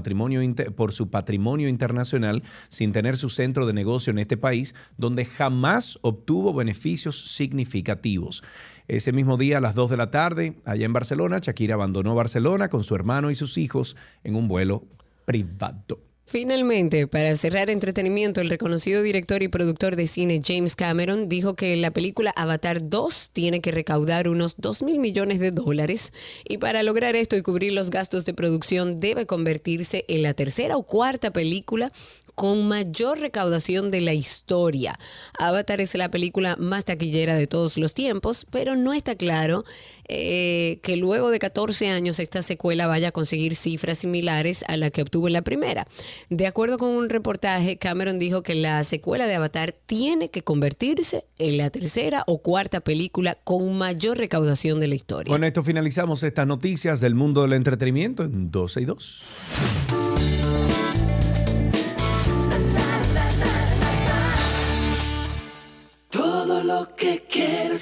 patrimonio 1.10 1.68
internacional 1.68 2.42
sin 2.68 2.92
tener 2.92 3.16
su 3.16 3.30
centro 3.30 3.66
de 3.66 3.72
negocio 3.72 4.10
en 4.10 4.18
este 4.18 4.36
país, 4.36 4.74
donde 4.96 5.24
jamás 5.24 5.98
obtuvo 6.02 6.52
beneficios 6.54 7.34
significativos. 7.34 8.42
Ese 8.88 9.12
mismo 9.12 9.36
día, 9.36 9.58
a 9.58 9.60
las 9.60 9.74
2 9.74 9.90
de 9.90 9.96
la 9.96 10.10
tarde, 10.10 10.60
allá 10.64 10.86
en 10.86 10.92
Barcelona, 10.92 11.40
Shakira 11.40 11.74
abandonó 11.74 12.14
Barcelona 12.14 12.68
con 12.68 12.84
su 12.84 12.94
hermano 12.94 13.30
y 13.30 13.34
sus 13.34 13.58
hijos 13.58 13.96
en 14.24 14.34
un 14.34 14.48
vuelo 14.48 14.84
privado. 15.26 16.07
Finalmente, 16.30 17.06
para 17.06 17.34
cerrar 17.36 17.70
entretenimiento, 17.70 18.42
el 18.42 18.50
reconocido 18.50 19.02
director 19.02 19.42
y 19.42 19.48
productor 19.48 19.96
de 19.96 20.06
cine 20.06 20.42
James 20.44 20.76
Cameron 20.76 21.26
dijo 21.26 21.54
que 21.54 21.74
la 21.74 21.90
película 21.90 22.34
Avatar 22.36 22.86
2 22.86 23.30
tiene 23.32 23.62
que 23.62 23.72
recaudar 23.72 24.28
unos 24.28 24.56
2 24.58 24.82
mil 24.82 24.98
millones 24.98 25.40
de 25.40 25.52
dólares 25.52 26.12
y 26.46 26.58
para 26.58 26.82
lograr 26.82 27.16
esto 27.16 27.34
y 27.34 27.40
cubrir 27.40 27.72
los 27.72 27.88
gastos 27.88 28.26
de 28.26 28.34
producción 28.34 29.00
debe 29.00 29.24
convertirse 29.24 30.04
en 30.06 30.22
la 30.22 30.34
tercera 30.34 30.76
o 30.76 30.82
cuarta 30.82 31.30
película 31.30 31.92
con 32.38 32.68
mayor 32.68 33.18
recaudación 33.18 33.90
de 33.90 34.00
la 34.00 34.14
historia. 34.14 34.96
Avatar 35.40 35.80
es 35.80 35.96
la 35.96 36.08
película 36.08 36.54
más 36.56 36.84
taquillera 36.84 37.34
de 37.34 37.48
todos 37.48 37.76
los 37.76 37.94
tiempos, 37.94 38.46
pero 38.48 38.76
no 38.76 38.92
está 38.92 39.16
claro 39.16 39.64
eh, 40.06 40.78
que 40.84 40.96
luego 40.96 41.30
de 41.30 41.40
14 41.40 41.88
años 41.88 42.20
esta 42.20 42.42
secuela 42.42 42.86
vaya 42.86 43.08
a 43.08 43.10
conseguir 43.10 43.56
cifras 43.56 43.98
similares 43.98 44.64
a 44.68 44.76
la 44.76 44.90
que 44.90 45.02
obtuvo 45.02 45.26
en 45.26 45.32
la 45.32 45.42
primera. 45.42 45.88
De 46.30 46.46
acuerdo 46.46 46.78
con 46.78 46.90
un 46.90 47.08
reportaje, 47.08 47.76
Cameron 47.76 48.20
dijo 48.20 48.44
que 48.44 48.54
la 48.54 48.84
secuela 48.84 49.26
de 49.26 49.34
Avatar 49.34 49.74
tiene 49.86 50.30
que 50.30 50.42
convertirse 50.42 51.24
en 51.38 51.56
la 51.58 51.70
tercera 51.70 52.22
o 52.28 52.38
cuarta 52.38 52.78
película 52.78 53.36
con 53.42 53.76
mayor 53.76 54.16
recaudación 54.16 54.78
de 54.78 54.86
la 54.86 54.94
historia. 54.94 55.32
Con 55.32 55.42
esto 55.42 55.64
finalizamos 55.64 56.22
estas 56.22 56.46
noticias 56.46 57.00
del 57.00 57.16
mundo 57.16 57.42
del 57.42 57.54
entretenimiento 57.54 58.22
en 58.22 58.52
12 58.52 58.80
y 58.80 58.84
2. 58.84 59.24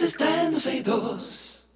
Está 0.02 0.44
en 0.44 0.52
12 0.52 0.77
y 0.77 0.82
2. 0.82 1.70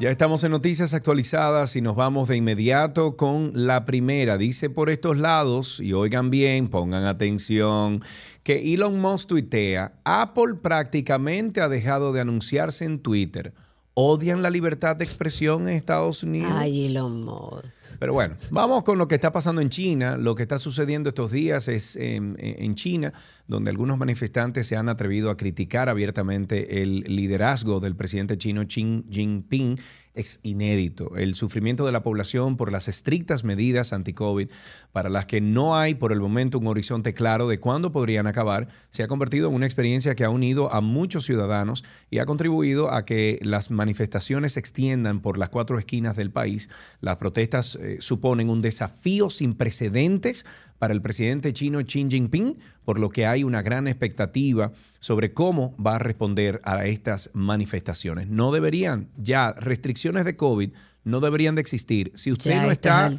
Ya 0.00 0.10
estamos 0.10 0.44
en 0.44 0.50
noticias 0.50 0.92
actualizadas 0.92 1.76
y 1.76 1.80
nos 1.80 1.96
vamos 1.96 2.28
de 2.28 2.36
inmediato 2.36 3.16
con 3.16 3.52
la 3.54 3.86
primera. 3.86 4.36
Dice 4.36 4.68
por 4.68 4.90
estos 4.90 5.16
lados, 5.16 5.80
y 5.80 5.92
oigan 5.92 6.30
bien, 6.30 6.68
pongan 6.68 7.04
atención, 7.04 8.02
que 8.42 8.74
Elon 8.74 9.00
Musk 9.00 9.28
tuitea, 9.28 9.94
Apple 10.04 10.56
prácticamente 10.60 11.60
ha 11.60 11.68
dejado 11.68 12.12
de 12.12 12.20
anunciarse 12.20 12.84
en 12.84 12.98
Twitter. 12.98 13.54
¿Odian 13.96 14.42
la 14.42 14.50
libertad 14.50 14.96
de 14.96 15.04
expresión 15.04 15.68
en 15.68 15.76
Estados 15.76 16.24
Unidos? 16.24 16.50
Ay, 16.52 16.86
Elon 16.86 17.24
Musk. 17.24 17.64
Pero 18.00 18.12
bueno, 18.12 18.34
vamos 18.50 18.82
con 18.82 18.98
lo 18.98 19.06
que 19.06 19.14
está 19.14 19.30
pasando 19.30 19.60
en 19.60 19.70
China. 19.70 20.16
Lo 20.16 20.34
que 20.34 20.42
está 20.42 20.58
sucediendo 20.58 21.10
estos 21.10 21.30
días 21.30 21.68
es 21.68 21.94
en, 21.94 22.34
en 22.38 22.74
China, 22.74 23.12
donde 23.46 23.70
algunos 23.70 23.96
manifestantes 23.96 24.66
se 24.66 24.76
han 24.76 24.88
atrevido 24.88 25.30
a 25.30 25.36
criticar 25.36 25.88
abiertamente 25.88 26.82
el 26.82 27.00
liderazgo 27.02 27.78
del 27.78 27.94
presidente 27.94 28.36
chino 28.36 28.66
Xi 28.66 29.04
Jinping. 29.08 29.76
Es 30.14 30.38
inédito. 30.44 31.16
El 31.16 31.34
sufrimiento 31.34 31.84
de 31.84 31.90
la 31.90 32.04
población 32.04 32.56
por 32.56 32.70
las 32.70 32.86
estrictas 32.86 33.42
medidas 33.42 33.92
anti-COVID, 33.92 34.48
para 34.92 35.08
las 35.08 35.26
que 35.26 35.40
no 35.40 35.76
hay 35.76 35.96
por 35.96 36.12
el 36.12 36.20
momento 36.20 36.60
un 36.60 36.68
horizonte 36.68 37.14
claro 37.14 37.48
de 37.48 37.58
cuándo 37.58 37.90
podrían 37.90 38.28
acabar, 38.28 38.68
se 38.90 39.02
ha 39.02 39.08
convertido 39.08 39.48
en 39.48 39.56
una 39.56 39.66
experiencia 39.66 40.14
que 40.14 40.22
ha 40.22 40.30
unido 40.30 40.72
a 40.72 40.80
muchos 40.80 41.24
ciudadanos 41.24 41.82
y 42.10 42.18
ha 42.18 42.26
contribuido 42.26 42.92
a 42.92 43.04
que 43.04 43.40
las 43.42 43.72
manifestaciones 43.72 44.52
se 44.52 44.60
extiendan 44.60 45.20
por 45.20 45.36
las 45.36 45.48
cuatro 45.48 45.80
esquinas 45.80 46.16
del 46.16 46.30
país. 46.30 46.70
Las 47.00 47.16
protestas 47.16 47.74
eh, 47.74 47.96
suponen 47.98 48.50
un 48.50 48.62
desafío 48.62 49.30
sin 49.30 49.54
precedentes 49.54 50.46
para 50.78 50.94
el 50.94 51.02
presidente 51.02 51.52
chino 51.52 51.80
Xi 51.80 52.06
Jinping, 52.08 52.58
por 52.84 52.98
lo 52.98 53.10
que 53.10 53.26
hay 53.26 53.44
una 53.44 53.62
gran 53.62 53.88
expectativa 53.88 54.72
sobre 55.00 55.32
cómo 55.32 55.74
va 55.84 55.96
a 55.96 55.98
responder 55.98 56.60
a 56.64 56.86
estas 56.86 57.30
manifestaciones. 57.32 58.28
No 58.28 58.52
deberían 58.52 59.08
ya 59.16 59.52
restricciones 59.52 60.24
de 60.24 60.36
COVID 60.36 60.70
no 61.04 61.20
deberían 61.20 61.54
de 61.54 61.60
existir. 61.60 62.12
Si 62.14 62.32
usted 62.32 62.50
Ya 62.50 62.62
no 62.62 62.70
está 62.70 63.12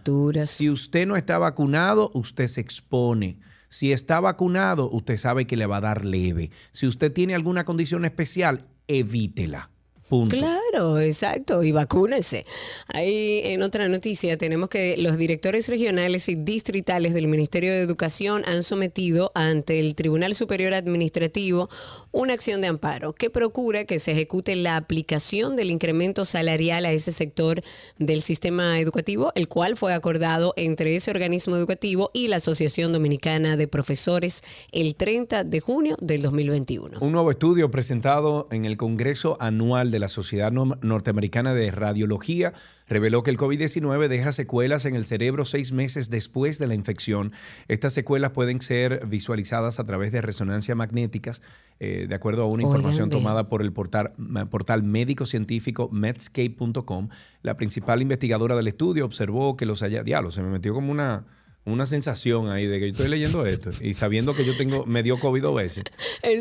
si 0.45 0.69
usted 0.69 1.07
no 1.07 1.15
está 1.15 1.37
vacunado, 1.37 2.11
usted 2.13 2.47
se 2.47 2.61
expone. 2.61 3.37
Si 3.69 3.91
está 3.91 4.19
vacunado, 4.19 4.89
usted 4.89 5.17
sabe 5.17 5.45
que 5.45 5.57
le 5.57 5.65
va 5.65 5.77
a 5.77 5.81
dar 5.81 6.05
leve. 6.05 6.51
Si 6.71 6.87
usted 6.87 7.11
tiene 7.11 7.35
alguna 7.35 7.63
condición 7.63 8.05
especial, 8.05 8.65
evítela. 8.87 9.69
Punto. 10.07 10.36
Claro, 10.38 10.99
exacto, 10.99 11.64
y 11.64 11.72
vacúnese. 11.72 12.45
Ahí 12.88 13.41
en 13.45 13.64
otra 13.64 13.90
noticia 13.90 14.38
tenemos 14.38 14.69
que 14.69 14.98
los 14.98 15.18
directores 15.18 15.68
regionales 15.68 16.30
y 16.30 16.36
distritales 16.36 17.15
del 17.15 17.27
Ministerio 17.27 17.72
de 17.72 17.82
Educación 17.82 18.44
han 18.45 18.61
sometido 18.61 19.32
ante 19.34 19.80
el 19.80 19.95
Tribunal 19.95 20.36
Superior 20.36 20.73
Administrativo 20.73 21.69
una 22.11 22.34
acción 22.34 22.61
de 22.61 22.68
amparo 22.68 23.14
que 23.14 23.32
procura 23.32 23.86
que 23.86 23.98
se 23.98 24.11
ejecute 24.11 24.56
la 24.56 24.77
aplicación 24.77 25.56
del 25.56 25.72
incremento 25.72 26.23
salarial 26.23 26.86
a 26.86 26.91
ese 26.91 27.11
sector 27.11 27.61
del 27.98 28.22
sistema 28.22 28.80
educativo, 28.80 29.32
el 29.34 29.48
cual 29.48 29.76
fue 29.76 29.94
acordado 29.94 30.53
entre 30.56 30.95
ese 30.95 31.10
organismo 31.10 31.56
educativo 31.56 32.11
y 32.14 32.27
la 32.27 32.36
Asociación 32.36 32.94
Dominicana 32.94 33.57
de 33.57 33.68
Profesores 33.68 34.44
el 34.72 34.95
30 34.95 35.44
de 35.44 35.60
junio 35.61 35.98
del 35.99 36.22
2021. 36.22 36.99
Un 37.02 37.11
nuevo 37.11 37.32
estudio 37.32 37.72
presentado 37.72 38.48
en 38.52 38.65
el 38.65 38.77
Congreso 38.77 39.38
Anual 39.40 39.91
de 39.91 39.94
la 39.99 40.07
Sociedad 40.07 40.51
Norteamericana 40.51 41.53
de 41.53 41.72
Radiología 41.72 42.53
reveló 42.88 43.23
que 43.23 43.31
el 43.31 43.38
COVID-19 43.38 44.07
deja 44.07 44.31
secuelas 44.31 44.85
en 44.85 44.95
el 44.95 45.05
cerebro 45.05 45.43
seis 45.45 45.72
meses 45.72 46.09
después 46.09 46.59
de 46.59 46.67
la 46.67 46.76
infección. 46.76 47.31
Estas 47.67 47.93
secuelas 47.93 48.31
pueden 48.31 48.61
ser 48.61 49.05
visualizadas 49.07 49.80
a 49.80 49.85
través 49.85 50.11
de 50.11 50.22
resonancia 50.22 50.76
magnéticas, 50.76 51.41
eh, 51.80 52.05
de 52.07 52.15
acuerdo 52.15 52.43
a 52.43 52.47
una 52.47 52.63
información 52.63 53.09
tomada 53.09 53.49
por 53.49 53.61
el 53.61 53.73
portal, 53.73 54.13
portal 54.51 54.84
médico-científico 54.84 55.89
medscape.com. 55.91 57.09
La 57.41 57.57
principal 57.57 58.01
investigadora 58.01 58.55
del 58.55 58.67
estudio 58.67 59.05
observó 59.05 59.57
que 59.57 59.65
los 59.65 59.81
halla- 59.81 60.03
diablo, 60.03 60.31
se 60.31 60.41
me 60.43 60.49
metió 60.49 60.73
como 60.73 60.91
una, 60.91 61.26
una 61.65 61.85
sensación 61.85 62.49
ahí 62.49 62.67
de 62.67 62.79
que 62.79 62.85
yo 62.85 62.91
estoy 62.91 63.07
leyendo 63.07 63.45
esto 63.45 63.71
y 63.81 63.93
sabiendo 63.95 64.35
que 64.35 64.45
yo 64.45 64.55
tengo, 64.55 64.85
me 64.85 65.03
dio 65.03 65.17
COVID 65.17 65.41
dos 65.41 65.55
veces. 65.55 65.83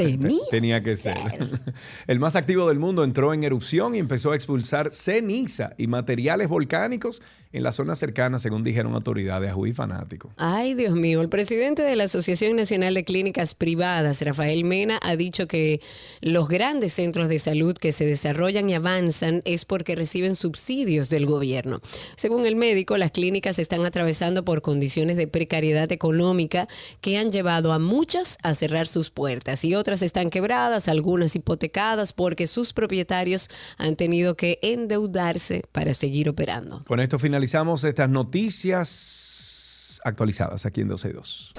Tenía 0.00 0.40
Tenía 0.50 0.80
que 0.80 0.96
ser. 0.96 1.16
El 2.06 2.18
más 2.20 2.34
activo 2.34 2.68
del 2.68 2.78
mundo 2.78 3.04
entró 3.04 3.34
en 3.34 3.44
erupción 3.44 3.94
y 3.94 3.98
empezó 3.98 4.32
a 4.32 4.34
expulsar 4.34 4.90
ceniza 4.92 5.74
y 5.76 5.88
materiales 5.88 6.48
volcánicos 6.48 7.22
en 7.52 7.62
las 7.64 7.76
zonas 7.76 7.98
cercanas, 7.98 8.42
según 8.42 8.62
dijeron 8.62 8.94
autoridades 8.94 9.52
y 9.66 9.72
fanáticos. 9.72 10.32
Ay, 10.36 10.74
Dios 10.74 10.94
mío, 10.94 11.20
el 11.20 11.28
presidente 11.28 11.82
de 11.82 11.96
la 11.96 12.04
Asociación 12.04 12.56
Nacional 12.56 12.94
de 12.94 13.04
Clínicas 13.04 13.54
Privadas, 13.54 14.22
Rafael 14.22 14.64
Mena, 14.64 15.00
ha 15.02 15.16
dicho 15.16 15.48
que 15.48 15.80
los 16.20 16.48
grandes 16.48 16.92
centros 16.92 17.28
de 17.28 17.38
salud 17.38 17.76
que 17.76 17.92
se 17.92 18.06
desarrollan 18.06 18.70
y 18.70 18.74
avanzan 18.74 19.42
es 19.44 19.64
porque 19.64 19.96
reciben 19.96 20.36
subsidios 20.36 21.10
del 21.10 21.26
gobierno. 21.26 21.80
Según 22.16 22.46
el 22.46 22.54
médico, 22.54 22.96
las 22.96 23.10
clínicas 23.10 23.58
están 23.58 23.84
atravesando 23.84 24.44
por 24.44 24.62
condiciones 24.62 25.16
de 25.16 25.26
precariedad 25.26 25.90
económica 25.90 26.68
que 27.00 27.18
han 27.18 27.32
llevado 27.32 27.72
a 27.72 27.78
muchas 27.78 28.38
a 28.42 28.54
cerrar 28.54 28.86
sus 28.86 29.10
puertas 29.10 29.64
y 29.64 29.74
otras 29.74 30.02
están 30.02 30.30
quebradas, 30.30 30.88
algunas 30.88 31.34
hipotecadas 31.34 32.12
porque 32.12 32.46
sus 32.46 32.72
propietarios 32.72 33.50
han 33.76 33.96
tenido 33.96 34.36
que 34.36 34.58
endeudarse 34.62 35.64
para 35.72 35.94
seguir 35.94 36.28
operando. 36.28 36.84
Con 36.86 37.00
esto 37.00 37.18
finalizamos 37.40 37.84
estas 37.84 38.10
noticias 38.10 39.98
actualizadas 40.04 40.66
aquí 40.66 40.82
en 40.82 40.88
12 40.88 41.08
y 41.08 41.12
2. 41.12 41.52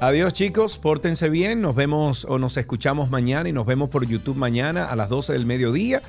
Adiós 0.00 0.32
chicos, 0.32 0.78
pórtense 0.78 1.28
bien, 1.28 1.60
nos 1.60 1.76
vemos 1.76 2.24
o 2.24 2.40
nos 2.40 2.56
escuchamos 2.56 3.10
mañana 3.10 3.48
y 3.48 3.52
nos 3.52 3.64
vemos 3.64 3.90
por 3.90 4.04
YouTube 4.08 4.36
mañana 4.36 4.86
a 4.86 4.96
las 4.96 5.08
12 5.08 5.34
del 5.34 5.46
mediodía. 5.46 6.02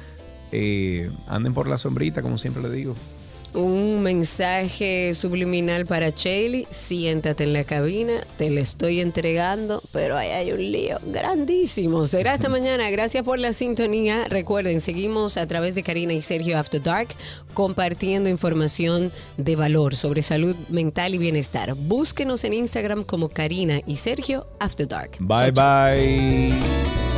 Eh, 0.52 1.08
anden 1.28 1.54
por 1.54 1.68
la 1.68 1.78
sombrita, 1.78 2.24
como 2.24 2.40
siempre 2.40 2.64
le 2.64 2.72
digo. 2.72 2.96
Un 3.54 4.02
mensaje 4.02 5.14
subliminal 5.14 5.86
para 5.86 6.14
Chaley. 6.14 6.68
Siéntate 6.70 7.44
en 7.44 7.54
la 7.54 7.64
cabina, 7.66 8.14
te 8.38 8.50
la 8.50 8.62
estoy 8.62 9.02
entregando, 9.02 9.82
pero 9.92 10.18
ahí 10.18 10.30
hay 10.30 10.52
un 10.54 10.72
lío 10.72 11.00
grandísimo. 11.06 12.06
Será 12.06 12.36
esta 12.36 12.48
mañana. 12.50 12.90
Gracias 12.90 13.24
por 13.24 13.40
la 13.40 13.52
sintonía. 13.52 14.26
Recuerden, 14.30 14.80
seguimos 14.80 15.38
a 15.38 15.48
través 15.48 15.76
de 15.76 15.84
Karina 15.84 16.14
y 16.14 16.22
Sergio 16.22 16.58
After 16.58 16.82
Dark 16.82 17.10
compartiendo 17.54 18.30
información 18.30 19.12
de 19.38 19.56
valor 19.56 19.96
sobre 19.96 20.22
salud 20.22 20.56
mental 20.70 21.14
y 21.14 21.18
bienestar. 21.18 21.74
Búsquenos 21.76 22.44
en 22.46 22.54
Instagram 22.54 23.04
como 23.04 23.28
Karina 23.30 23.82
y 23.86 23.98
Sergio 23.98 24.48
After 24.60 24.88
Dark. 24.88 25.18
Bye 25.20 25.52
bye. 25.52 27.11